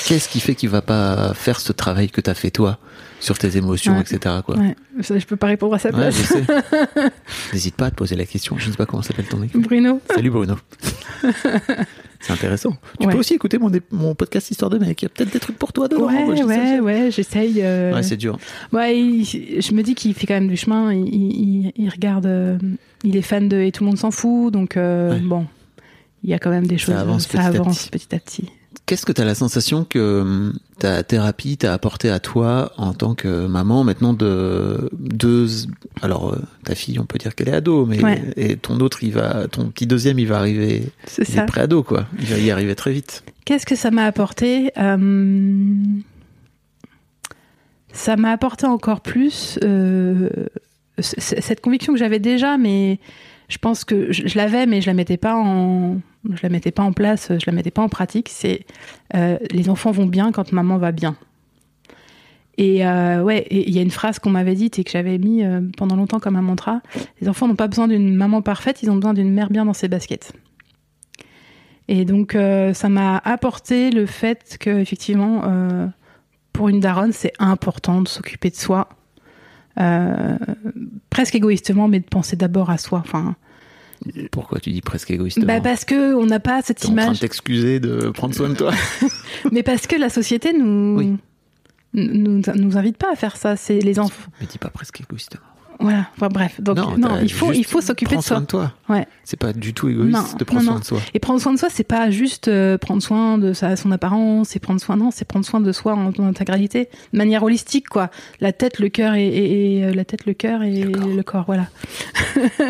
Qu'est-ce 0.06 0.28
qui 0.28 0.40
fait 0.40 0.54
qu'il 0.54 0.68
va 0.68 0.82
pas 0.82 1.32
faire 1.32 1.58
ce 1.58 1.72
travail 1.72 2.10
que 2.10 2.20
t'as 2.20 2.34
fait 2.34 2.50
toi 2.50 2.78
sur 3.18 3.38
tes 3.38 3.56
émotions, 3.56 3.94
Ouais. 3.94 4.02
etc. 4.02 4.36
Quoi? 4.44 4.56
Ouais, 4.58 4.76
ça, 5.00 5.18
je 5.18 5.24
peux 5.24 5.36
pas 5.36 5.46
répondre 5.46 5.74
à 5.74 5.78
sa 5.78 5.90
place. 5.90 6.34
N'hésite 7.54 7.76
pas 7.76 7.86
à 7.86 7.90
te 7.90 7.96
poser 7.96 8.14
la 8.14 8.26
question. 8.26 8.56
Je 8.58 8.66
ne 8.66 8.72
sais 8.72 8.76
pas 8.76 8.84
comment 8.84 9.00
s'appelle 9.02 9.24
ton 9.26 9.42
équipe. 9.42 9.60
Bruno. 9.62 10.00
Salut 10.14 10.30
Bruno. 10.30 10.56
C'est 12.22 12.32
intéressant. 12.34 12.76
Tu 13.00 13.08
peux 13.08 13.16
aussi 13.16 13.32
écouter 13.34 13.56
mon, 13.58 13.70
mon 13.90 14.14
podcast 14.14 14.50
Histoire 14.50 14.70
de 14.70 14.76
mec. 14.78 15.00
Il 15.00 15.04
y 15.04 15.06
a 15.06 15.08
peut-être 15.08 15.32
des 15.32 15.40
trucs 15.40 15.56
pour 15.58 15.72
toi 15.72 15.88
dedans. 15.88 16.10
moi, 16.10 16.12
Ouais, 16.12 16.36
sais 16.36 16.44
ouais, 16.44 16.80
ouais, 16.80 17.10
j'essaye. 17.10 17.62
euh, 17.62 17.94
Ouais, 17.94 18.02
c'est 18.02 18.18
dur. 18.18 18.38
Ouais, 18.72 18.98
il- 18.98 19.24
je 19.24 19.72
me 19.72 19.82
dis 19.82 19.94
qu'il 19.94 20.12
fait 20.12 20.26
quand 20.26 20.34
même 20.34 20.48
du 20.48 20.58
chemin. 20.58 20.92
Il, 20.92 21.06
il- 21.08 21.72
il 21.76 21.88
regarde, 21.88 22.26
euh, 22.26 22.58
il 23.04 23.16
est 23.16 23.22
fan 23.22 23.48
de 23.48 23.60
et 23.60 23.72
tout 23.72 23.84
le 23.84 23.88
monde 23.90 23.98
s'en 23.98 24.10
fout. 24.10 24.52
Donc 24.52 24.76
euh, 24.76 25.12
Ouais. 25.14 25.20
bon, 25.20 25.46
il 26.22 26.30
y 26.30 26.34
a 26.34 26.38
quand 26.38 26.50
même 26.50 26.66
des 26.66 26.78
choses. 26.78 26.94
avance 26.94 27.26
petit 27.26 27.36
à 27.38 27.44
avance 27.46 27.86
petit. 27.88 28.06
petit 28.08 28.14
à 28.14 28.18
petit. 28.18 28.44
Qu'est-ce 28.86 29.06
que 29.06 29.12
tu 29.12 29.20
as 29.20 29.24
la 29.24 29.34
sensation 29.36 29.84
que 29.84 30.20
hum, 30.22 30.52
ta 30.78 31.02
thérapie 31.04 31.56
t'a 31.56 31.72
apporté 31.72 32.10
à 32.10 32.18
toi 32.18 32.72
en 32.76 32.92
tant 32.92 33.14
que 33.14 33.46
maman 33.46 33.84
maintenant 33.84 34.12
de 34.14 34.90
deux 34.92 35.46
alors 36.02 36.32
euh, 36.34 36.38
ta 36.64 36.74
fille 36.74 36.98
on 36.98 37.04
peut 37.04 37.18
dire 37.18 37.34
qu'elle 37.36 37.48
est 37.50 37.54
ado 37.54 37.86
mais 37.86 38.02
Ouais. 38.02 38.20
et 38.36 38.56
ton 38.56 38.80
autre 38.80 39.04
il 39.04 39.12
va 39.12 39.46
ton 39.48 39.66
petit 39.70 39.86
deuxième 39.86 40.18
il 40.18 40.26
va 40.26 40.38
arriver 40.38 40.90
C'est 41.06 41.24
ça. 41.24 41.42
pré-ado 41.42 41.82
quoi 41.84 42.06
il 42.18 42.26
va 42.26 42.38
y 42.38 42.50
arriver 42.50 42.74
très 42.74 42.92
vite 42.92 43.22
Qu'est-ce 43.44 43.66
que 43.66 43.76
ça 43.76 43.90
m'a 43.92 44.04
apporté 44.06 44.72
Euh, 44.76 45.74
Ça 47.92 48.16
m'a 48.16 48.30
apporté 48.30 48.66
encore 48.66 49.00
plus 49.00 49.58
euh, 49.64 50.30
cette 50.98 51.60
conviction 51.60 51.92
que 51.92 51.98
j'avais 51.98 52.18
déjà, 52.18 52.58
mais 52.58 52.98
je 53.48 53.58
pense 53.58 53.84
que 53.84 54.12
je, 54.12 54.36
l'avais, 54.36 54.66
mais 54.66 54.80
je 54.80 54.86
la 54.86 54.94
mettais 54.94 55.16
pas 55.16 55.34
en, 55.34 56.00
je 56.30 56.40
la 56.42 56.48
mettais 56.48 56.70
pas 56.70 56.82
en 56.82 56.92
place, 56.92 57.30
je 57.30 57.46
la 57.46 57.52
mettais 57.52 57.70
pas 57.70 57.82
en 57.82 57.88
pratique. 57.88 58.28
C'est 58.30 58.64
euh, 59.14 59.38
les 59.50 59.68
enfants 59.68 59.90
vont 59.90 60.06
bien 60.06 60.32
quand 60.32 60.52
maman 60.52 60.78
va 60.78 60.92
bien. 60.92 61.16
Et 62.60 62.86
euh, 62.86 63.22
ouais, 63.22 63.46
il 63.50 63.70
y 63.70 63.78
a 63.78 63.82
une 63.82 63.90
phrase 63.90 64.18
qu'on 64.18 64.28
m'avait 64.28 64.54
dite 64.54 64.78
et 64.78 64.84
que 64.84 64.90
j'avais 64.90 65.16
mis 65.16 65.42
euh, 65.42 65.62
pendant 65.78 65.96
longtemps 65.96 66.20
comme 66.20 66.36
un 66.36 66.42
mantra. 66.42 66.82
Les 67.22 67.28
enfants 67.30 67.48
n'ont 67.48 67.56
pas 67.56 67.68
besoin 67.68 67.88
d'une 67.88 68.14
maman 68.14 68.42
parfaite, 68.42 68.82
ils 68.82 68.90
ont 68.90 68.96
besoin 68.96 69.14
d'une 69.14 69.32
mère 69.32 69.48
bien 69.48 69.64
dans 69.64 69.72
ses 69.72 69.88
baskets. 69.88 70.32
Et 71.88 72.04
donc, 72.04 72.34
euh, 72.34 72.74
ça 72.74 72.90
m'a 72.90 73.16
apporté 73.24 73.90
le 73.90 74.04
fait 74.04 74.58
que, 74.60 74.68
effectivement, 74.78 75.42
pour 76.52 76.68
une 76.68 76.80
daronne, 76.80 77.12
c'est 77.12 77.32
important 77.38 78.02
de 78.02 78.08
s'occuper 78.08 78.50
de 78.50 78.56
soi, 78.56 78.90
euh, 79.78 80.36
presque 81.10 81.34
égoïstement, 81.34 81.88
mais 81.88 82.00
de 82.00 82.04
penser 82.06 82.36
d'abord 82.36 82.70
à 82.70 82.78
soi. 82.78 83.02
Enfin, 83.04 83.36
pourquoi 84.32 84.60
tu 84.60 84.70
dis 84.70 84.80
presque 84.80 85.10
égoïstement 85.10 85.44
bah 85.46 85.60
parce 85.60 85.84
que 85.84 86.14
on 86.14 86.24
n'a 86.26 86.40
pas 86.40 86.62
cette 86.62 86.78
T'es 86.78 86.86
en 86.88 86.94
train 86.94 87.02
de 87.02 87.06
image, 87.08 87.20
t'excuser 87.20 87.80
de 87.80 88.10
prendre 88.10 88.34
soin 88.34 88.48
de 88.48 88.54
toi 88.54 88.72
mais 89.52 89.62
parce 89.62 89.86
que 89.86 89.96
la 89.96 90.08
société 90.08 90.52
nous 90.54 90.96
Oui. 90.96 91.16
nous, 91.92 92.40
nous 92.54 92.78
invite 92.78 92.96
pas 92.96 93.12
à 93.12 93.16
faire 93.16 93.36
ça. 93.36 93.56
C'est 93.56 93.78
les 93.80 93.98
enfants. 93.98 94.30
mais 94.40 94.46
dis 94.46 94.58
pas 94.58 94.70
presque 94.70 95.00
égoïstement 95.00 95.40
Voilà. 95.80 96.06
Enfin, 96.16 96.28
bref. 96.28 96.60
Donc 96.60 96.76
non, 96.98 97.18
il 97.22 97.32
faut 97.32 97.52
il 97.52 97.64
faut 97.64 97.80
s'occuper 97.80 98.16
de 98.16 98.20
soi. 98.20 98.36
soin 98.36 98.40
de 98.42 98.46
toi 98.46 98.72
Ouais. 98.88 99.06
c'est 99.24 99.38
pas 99.38 99.52
du 99.52 99.72
tout 99.74 99.88
égoïste 99.88 100.12
Non, 100.12 100.24
de 100.38 100.44
prendre 100.44 100.60
non, 100.62 100.66
soin 100.66 100.74
non. 100.74 100.80
de 100.80 100.84
soi 100.84 100.98
Et 101.14 101.18
prendre 101.18 101.40
soin 101.40 101.52
de 101.54 101.58
soi, 101.58 101.68
c'est 101.70 101.84
pas 101.84 102.10
juste 102.10 102.48
euh, 102.48 102.76
prendre 102.78 103.02
soin 103.02 103.38
de 103.38 103.52
sa, 103.52 103.76
son 103.76 103.90
apparence, 103.92 104.56
et 104.56 104.58
prendre 104.58 104.80
soin, 104.80 104.96
non, 104.96 105.10
c'est 105.10 105.24
prendre 105.24 105.44
soin 105.46 105.60
de 105.60 105.72
soi 105.72 105.94
en, 105.94 106.12
en 106.16 106.26
intégralité, 106.26 106.88
de 107.12 107.18
manière 107.18 107.42
holistique, 107.42 107.88
quoi. 107.88 108.10
La 108.40 108.52
tête, 108.52 108.78
le 108.78 108.88
cœur 108.88 109.14
et, 109.14 109.26
et- 109.26 109.78
et, 109.78 109.84
euh, 109.84 109.92
la 109.94 110.04
tête, 110.04 110.26
le 110.26 110.34
cœur 110.34 110.62
et 110.62 110.82
le 110.82 111.22
corps. 111.22 111.44
voilà. 111.46 111.68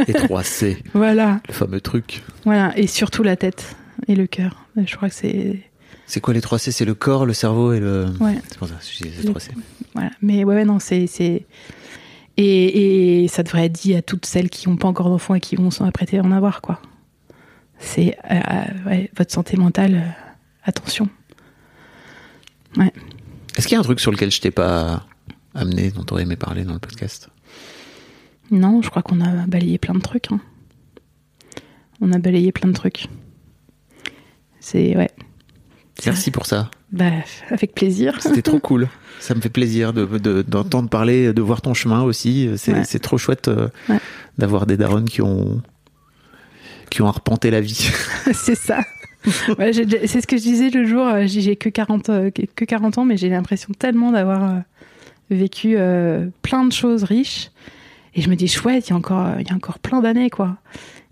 les 0.07 0.13
3 0.15 0.43
C 0.45 0.79
Voilà, 0.95 1.41
le 1.49 1.55
fameux 1.55 1.81
truc 1.81 2.23
voilà, 2.45 2.73
et 2.79 2.87
surtout 2.87 3.23
la 3.23 3.37
tête 3.37 3.77
et 4.09 4.15
le 4.15 4.27
cœur. 4.27 4.67
Je 4.83 4.97
crois 4.97 5.09
que 5.09 5.15
c'est, 5.15 5.61
c'est 6.07 6.21
quoi 6.21 6.33
les 6.35 6.41
3 6.41 6.59
C? 6.59 6.73
C'est 6.73 6.85
le 6.85 6.95
corps 6.95 7.27
le 7.27 7.33
cerveau 7.35 7.73
et 7.73 7.81
le 7.81 8.07
ouais, 8.21 8.37
c'est 8.49 8.59
pour 8.59 8.69
ça 8.69 8.75
que 8.75 8.81
je 8.85 9.03
disais 9.09 9.23
Le- 9.23 9.29
3 9.31 9.41
C 9.41 9.51
voilà. 9.95 10.11
Mais 10.23 10.45
ouais, 10.45 10.55
ouais, 10.55 10.65
non, 10.65 10.79
c'est, 10.79 11.07
et, 12.43 13.23
et 13.25 13.29
ça 13.29 13.43
devrait 13.43 13.67
être 13.67 13.73
dit 13.73 13.95
à 13.95 14.03
toutes 14.03 14.27
celles 14.27 14.51
qui 14.51 14.69
n'ont 14.69 14.77
pas 14.77 14.89
encore 14.89 15.09
d'enfants 15.09 15.35
et 15.35 15.41
qui 15.41 15.57
vont 15.57 15.71
s'en 15.71 15.85
apprêter 15.85 16.19
à 16.19 16.23
en 16.23 16.33
avoir, 16.33 16.61
quoi. 16.61 16.81
C'est, 17.79 18.17
euh, 18.31 18.35
euh, 18.35 18.89
ouais, 18.89 19.11
votre 19.17 19.33
santé 19.33 19.57
mentale, 19.57 19.95
euh, 19.95 20.11
attention. 20.65 21.09
Est-ce 23.57 23.67
qu'il 23.67 23.73
y 23.73 23.77
a 23.77 23.81
un 23.81 23.85
truc 23.85 24.01
sur 24.01 24.13
lequel 24.13 24.31
je 24.31 24.41
t'ai 24.41 24.51
pas 24.51 25.07
amené, 25.55 25.91
dont 25.91 26.05
t'aurais 26.05 26.23
aimé 26.23 26.37
parler 26.37 26.65
dans 26.65 26.73
le 26.75 26.79
podcast? 26.79 27.29
Non, 28.51 28.83
je 28.83 28.91
crois 28.91 29.03
qu'on 29.03 29.21
a 29.21 29.47
balayé 29.47 29.79
plein 29.79 29.95
de 29.95 30.01
trucs. 30.01 30.31
hein. 30.31 30.41
On 32.01 32.13
a 32.13 32.19
balayé 32.19 32.53
plein 32.53 32.69
de 32.69 32.75
trucs. 32.75 33.07
C'est 34.61 34.97
ouais. 34.97 35.11
C'est 35.99 36.11
Merci 36.11 36.31
pour 36.31 36.47
ça. 36.47 36.71
Bah, 36.93 37.11
avec 37.51 37.75
plaisir. 37.75 38.17
C'était 38.21 38.43
trop 38.43 38.59
cool. 38.69 38.89
Ça 39.21 39.35
me 39.35 39.41
fait 39.41 39.49
plaisir 39.51 39.93
de, 39.93 40.07
de- 40.19 40.43
d'entendre 40.43 40.89
parler, 40.89 41.33
de 41.33 41.43
voir 41.43 41.61
ton 41.63 41.75
chemin 41.75 42.03
aussi. 42.03 42.51
C'est, 42.57 42.73
Ouais. 42.73 42.99
trop 43.01 43.19
chouette 43.19 43.49
euh, 43.49 43.69
Ouais. 43.89 43.99
d'avoir 44.39 44.67
des 44.67 44.77
darons 44.77 45.05
qui 45.05 45.23
ont 45.23 45.63
qui 46.91 47.03
ont 47.03 47.07
arpenté 47.07 47.51
la 47.53 47.61
vie. 47.61 47.89
c'est 48.33 48.57
ça. 48.57 48.81
Ouais, 49.59 49.73
c'est 49.73 50.21
ce 50.21 50.27
que 50.27 50.37
je 50.37 50.43
disais 50.43 50.71
le 50.71 50.85
jour. 50.85 51.07
euh, 51.07 51.25
J'ai 51.27 51.55
que 51.55 51.69
40, 51.69 52.09
euh, 52.09 52.31
que 52.31 52.65
40 52.65 52.99
ans, 52.99 53.05
mais 53.05 53.17
j'ai 53.17 53.29
l'impression 53.29 53.73
tellement 53.79 54.11
d'avoir 54.11 54.63
vécu 55.31 55.75
euh, 55.77 56.27
plein 56.43 56.65
de 56.65 56.73
choses 56.73 57.05
riches. 57.05 57.51
Et 58.15 58.23
je 58.23 58.31
me 58.31 58.35
dis, 58.35 58.49
chouette, 58.49 58.89
il 58.89 58.91
y 58.91 58.93
a 58.93 58.97
encore, 58.97 59.29
il 59.39 59.49
y 59.49 59.53
a 59.53 59.55
encore 59.55 59.79
plein 59.79 60.01
d'années, 60.01 60.31
quoi. 60.31 60.59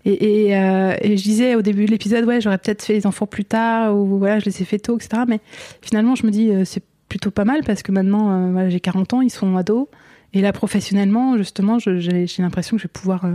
Euh, 0.07 0.95
et 1.01 1.17
je 1.17 1.23
disais 1.23 1.55
au 1.55 1.61
début 1.61 1.85
de 1.85 1.91
l'épisode, 1.91 2.25
ouais, 2.25 2.41
j'aurais 2.41 2.57
peut-être 2.57 2.83
fait 2.83 2.93
les 2.93 3.07
enfants 3.07 3.27
plus 3.27 3.45
tard, 3.45 3.95
ou 3.95 4.17
voilà, 4.17 4.39
je 4.39 4.45
les 4.45 4.61
ai 4.61 4.65
fait 4.65 4.79
tôt, 4.79 4.97
etc. 4.97 5.23
Mais 5.27 5.39
finalement, 5.81 6.15
je 6.15 6.25
me 6.25 6.31
dis, 6.31 6.49
euh, 6.49 6.65
c'est 6.65 6.83
plutôt 7.09 7.31
pas 7.31 7.45
mal 7.45 7.63
parce 7.65 7.83
que 7.83 7.91
maintenant, 7.91 8.31
euh, 8.31 8.51
voilà, 8.51 8.69
j'ai 8.69 8.79
40 8.79 9.13
ans, 9.13 9.21
ils 9.21 9.29
sont 9.29 9.55
ados. 9.57 9.87
Et 10.33 10.41
là, 10.41 10.53
professionnellement, 10.53 11.37
justement, 11.37 11.79
j'ai 11.79 12.27
l'impression 12.37 12.77
que 12.77 12.83
je 12.83 12.87
vais 12.87 12.91
pouvoir 12.93 13.25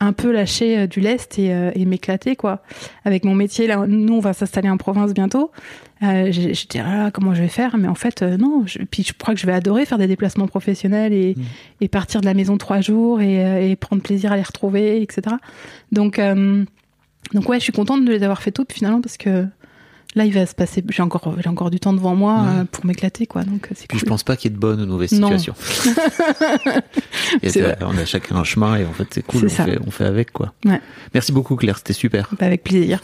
un 0.00 0.12
peu 0.12 0.32
lâcher 0.32 0.88
du 0.88 0.98
lest 0.98 1.38
et, 1.38 1.54
et 1.76 1.84
m'éclater, 1.84 2.34
quoi. 2.34 2.60
Avec 3.04 3.24
mon 3.24 3.36
métier, 3.36 3.68
là, 3.68 3.86
nous, 3.86 4.14
on 4.14 4.20
va 4.20 4.32
s'installer 4.32 4.68
en 4.68 4.78
province 4.78 5.14
bientôt. 5.14 5.52
Euh, 6.02 6.28
J'étais 6.30 6.78
ah 6.80 7.10
comment 7.12 7.34
je 7.34 7.42
vais 7.42 7.48
faire? 7.48 7.76
Mais 7.76 7.88
en 7.88 7.94
fait, 7.96 8.22
euh, 8.22 8.36
non. 8.36 8.64
Je, 8.66 8.78
puis 8.78 9.02
je 9.02 9.12
crois 9.12 9.34
que 9.34 9.40
je 9.40 9.46
vais 9.46 9.52
adorer 9.52 9.84
faire 9.84 9.98
des 9.98 10.06
déplacements 10.06 10.46
professionnels 10.46 11.12
et, 11.12 11.36
et 11.80 11.88
partir 11.88 12.20
de 12.20 12.26
la 12.26 12.34
maison 12.34 12.56
trois 12.56 12.80
jours 12.80 13.20
et, 13.20 13.44
euh, 13.44 13.68
et 13.68 13.74
prendre 13.76 14.02
plaisir 14.02 14.32
à 14.32 14.36
les 14.36 14.42
retrouver, 14.42 15.02
etc. 15.02 15.34
Donc, 15.90 16.18
euh, 16.18 16.64
donc 17.34 17.48
ouais, 17.48 17.58
je 17.58 17.64
suis 17.64 17.72
contente 17.72 18.04
de 18.04 18.12
les 18.12 18.22
avoir 18.22 18.42
fait 18.42 18.52
tôt, 18.52 18.64
puis 18.64 18.76
finalement, 18.78 19.00
parce 19.00 19.16
que 19.16 19.46
là, 20.14 20.24
il 20.24 20.32
va 20.32 20.46
se 20.46 20.54
passer. 20.54 20.84
J'ai 20.88 21.02
encore, 21.02 21.34
j'ai 21.42 21.48
encore 21.48 21.70
du 21.70 21.80
temps 21.80 21.92
devant 21.92 22.14
moi 22.14 22.42
Ouais. 22.42 22.60
euh, 22.60 22.64
pour 22.64 22.86
m'éclater, 22.86 23.26
quoi. 23.26 23.42
Donc 23.42 23.66
c'est 23.74 23.88
Puis 23.88 23.98
cool. 23.98 24.00
je 24.00 24.04
pense 24.06 24.22
pas 24.22 24.36
qu'il 24.36 24.50
y 24.50 24.54
ait 24.54 24.56
de 24.56 24.60
bonnes 24.60 24.80
ou 24.80 24.86
de 24.86 24.90
mauvaises 24.90 25.10
situations. 25.10 25.54
On 27.82 27.96
a 27.98 28.04
chacun 28.04 28.36
un 28.36 28.44
chemin 28.44 28.76
et 28.76 28.84
en 28.84 28.92
fait 28.92 29.06
c'est 29.10 29.22
cool, 29.26 29.46
on 29.46 29.48
fait, 29.48 29.78
on 29.86 29.90
fait 29.90 30.04
avec 30.04 30.32
quoi. 30.32 30.52
Ouais. 30.64 30.80
Merci 31.14 31.32
beaucoup 31.32 31.56
Claire, 31.56 31.78
c'était 31.78 31.92
super. 31.92 32.28
Bah, 32.38 32.46
avec 32.46 32.62
plaisir. 32.64 33.00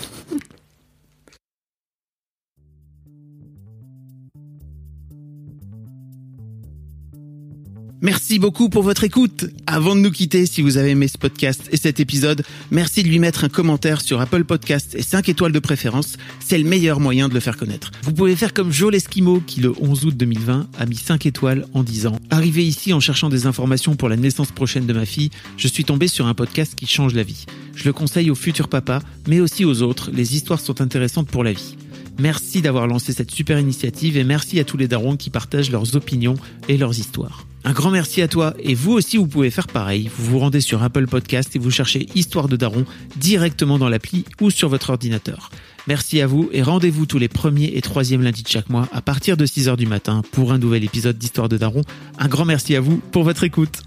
Merci 8.05 8.39
beaucoup 8.39 8.69
pour 8.69 8.83
votre 8.83 9.05
écoute. 9.05 9.47
Avant 9.67 9.97
de 9.97 10.03
nous 10.03 10.11
quitter, 10.11 10.45
si 10.45 10.61
vous 10.61 10.77
avez 10.77 10.91
aimé 10.91 11.09
ce 11.09 11.17
podcast 11.17 11.71
et 11.73 11.79
cet 11.79 12.01
épisode, 12.01 12.45
merci 12.71 13.03
de 13.03 13.09
lui 13.09 13.19
mettre 13.19 13.45
un 13.45 13.49
commentaire 13.49 14.03
sur 14.03 14.21
Apple 14.21 14.45
Podcast 14.45 14.95
et 14.95 15.01
5 15.01 15.31
étoiles 15.31 15.53
de 15.53 15.59
préférence. 15.59 16.19
C'est 16.39 16.59
le 16.59 16.69
meilleur 16.69 17.01
moyen 17.01 17.31
de 17.31 17.35
le 17.35 17.41
faire 17.41 17.57
connaître. 17.57 17.93
Vous 18.03 18.13
pouvez 18.13 18.37
faire 18.37 18.53
comme 18.53 18.71
Joel 18.71 18.95
Esquimau 18.95 19.41
qui 19.47 19.61
le 19.61 19.73
11 19.81 20.05
août 20.05 20.15
2020 20.19 20.69
a 20.79 20.85
mis 20.85 20.97
5 20.97 21.25
étoiles 21.25 21.65
en 21.73 21.83
disant 21.83 22.19
Arrivé 22.29 22.63
ici 22.63 22.93
en 22.93 23.01
cherchant 23.01 23.31
des 23.31 23.47
informations 23.47 23.97
pour 23.97 24.11
la 24.11 24.17
naissance 24.17 24.53
prochaine 24.53 24.85
de 24.85 24.93
ma 24.93 25.07
fille, 25.07 25.31
je 25.57 25.67
suis 25.67 25.85
tombé 25.85 26.07
sur 26.07 26.27
un 26.27 26.35
podcast 26.35 26.75
qui 26.75 26.87
change 26.87 27.15
la 27.15 27.23
vie. 27.23 27.47
Je 27.75 27.85
le 27.85 27.95
conseille 27.95 28.31
aux 28.31 28.35
futurs 28.35 28.69
papas, 28.69 29.01
mais 29.29 29.41
aussi 29.41 29.65
aux 29.65 29.81
autres. 29.81 30.11
Les 30.13 30.37
histoires 30.37 30.61
sont 30.61 30.83
intéressantes 30.83 31.29
pour 31.29 31.43
la 31.43 31.55
vie. 31.55 31.75
Merci 32.19 32.63
d'avoir 32.63 32.87
lancé 32.87 33.13
cette 33.13 33.31
super 33.31 33.59
initiative 33.59 34.17
et 34.17 34.25
merci 34.25 34.61
à 34.61 34.65
tous 34.65 34.77
les 34.77 34.89
darons 34.89 35.17
qui 35.17 35.31
partagent 35.31 35.71
leurs 35.71 35.97
opinions 35.97 36.37
et 36.69 36.77
leurs 36.77 36.99
histoires. 36.99 37.47
Un 37.67 37.73
grand 37.73 37.91
merci 37.91 38.21
à 38.21 38.29
toi 38.29 38.55
et 38.59 38.75
vous 38.75 38.93
aussi 38.93 39.17
vous 39.17 39.27
pouvez 39.27 39.51
faire 39.51 39.67
pareil. 39.67 40.11
Vous 40.17 40.33
vous 40.33 40.39
rendez 40.39 40.61
sur 40.61 40.83
Apple 40.83 41.07
Podcast 41.07 41.57
et 41.57 41.59
vous 41.59 41.71
cherchez 41.71 42.07
Histoire 42.15 42.47
de 42.47 42.57
Daron 42.57 42.85
directement 43.17 43.79
dans 43.79 43.89
l'appli 43.89 44.27
ou 44.41 44.51
sur 44.51 44.69
votre 44.69 44.91
ordinateur. 44.91 45.51
Merci 45.87 46.21
à 46.21 46.27
vous 46.27 46.51
et 46.53 46.63
rendez-vous 46.63 47.07
tous 47.07 47.19
les 47.19 47.29
premiers 47.29 47.73
et 47.75 47.81
troisièmes 47.81 48.23
lundis 48.23 48.43
de 48.43 48.49
chaque 48.49 48.69
mois 48.69 48.89
à 48.93 49.01
partir 49.01 49.37
de 49.37 49.47
6h 49.47 49.77
du 49.77 49.87
matin 49.87 50.23
pour 50.33 50.53
un 50.53 50.59
nouvel 50.59 50.85
épisode 50.85 51.19
d'Histoire 51.19 51.49
de 51.49 51.57
Daron. 51.57 51.83
Un 52.19 52.29
grand 52.29 52.45
merci 52.45 52.77
à 52.77 52.81
vous 52.81 52.99
pour 53.13 53.25
votre 53.25 53.45
écoute. 53.45 53.81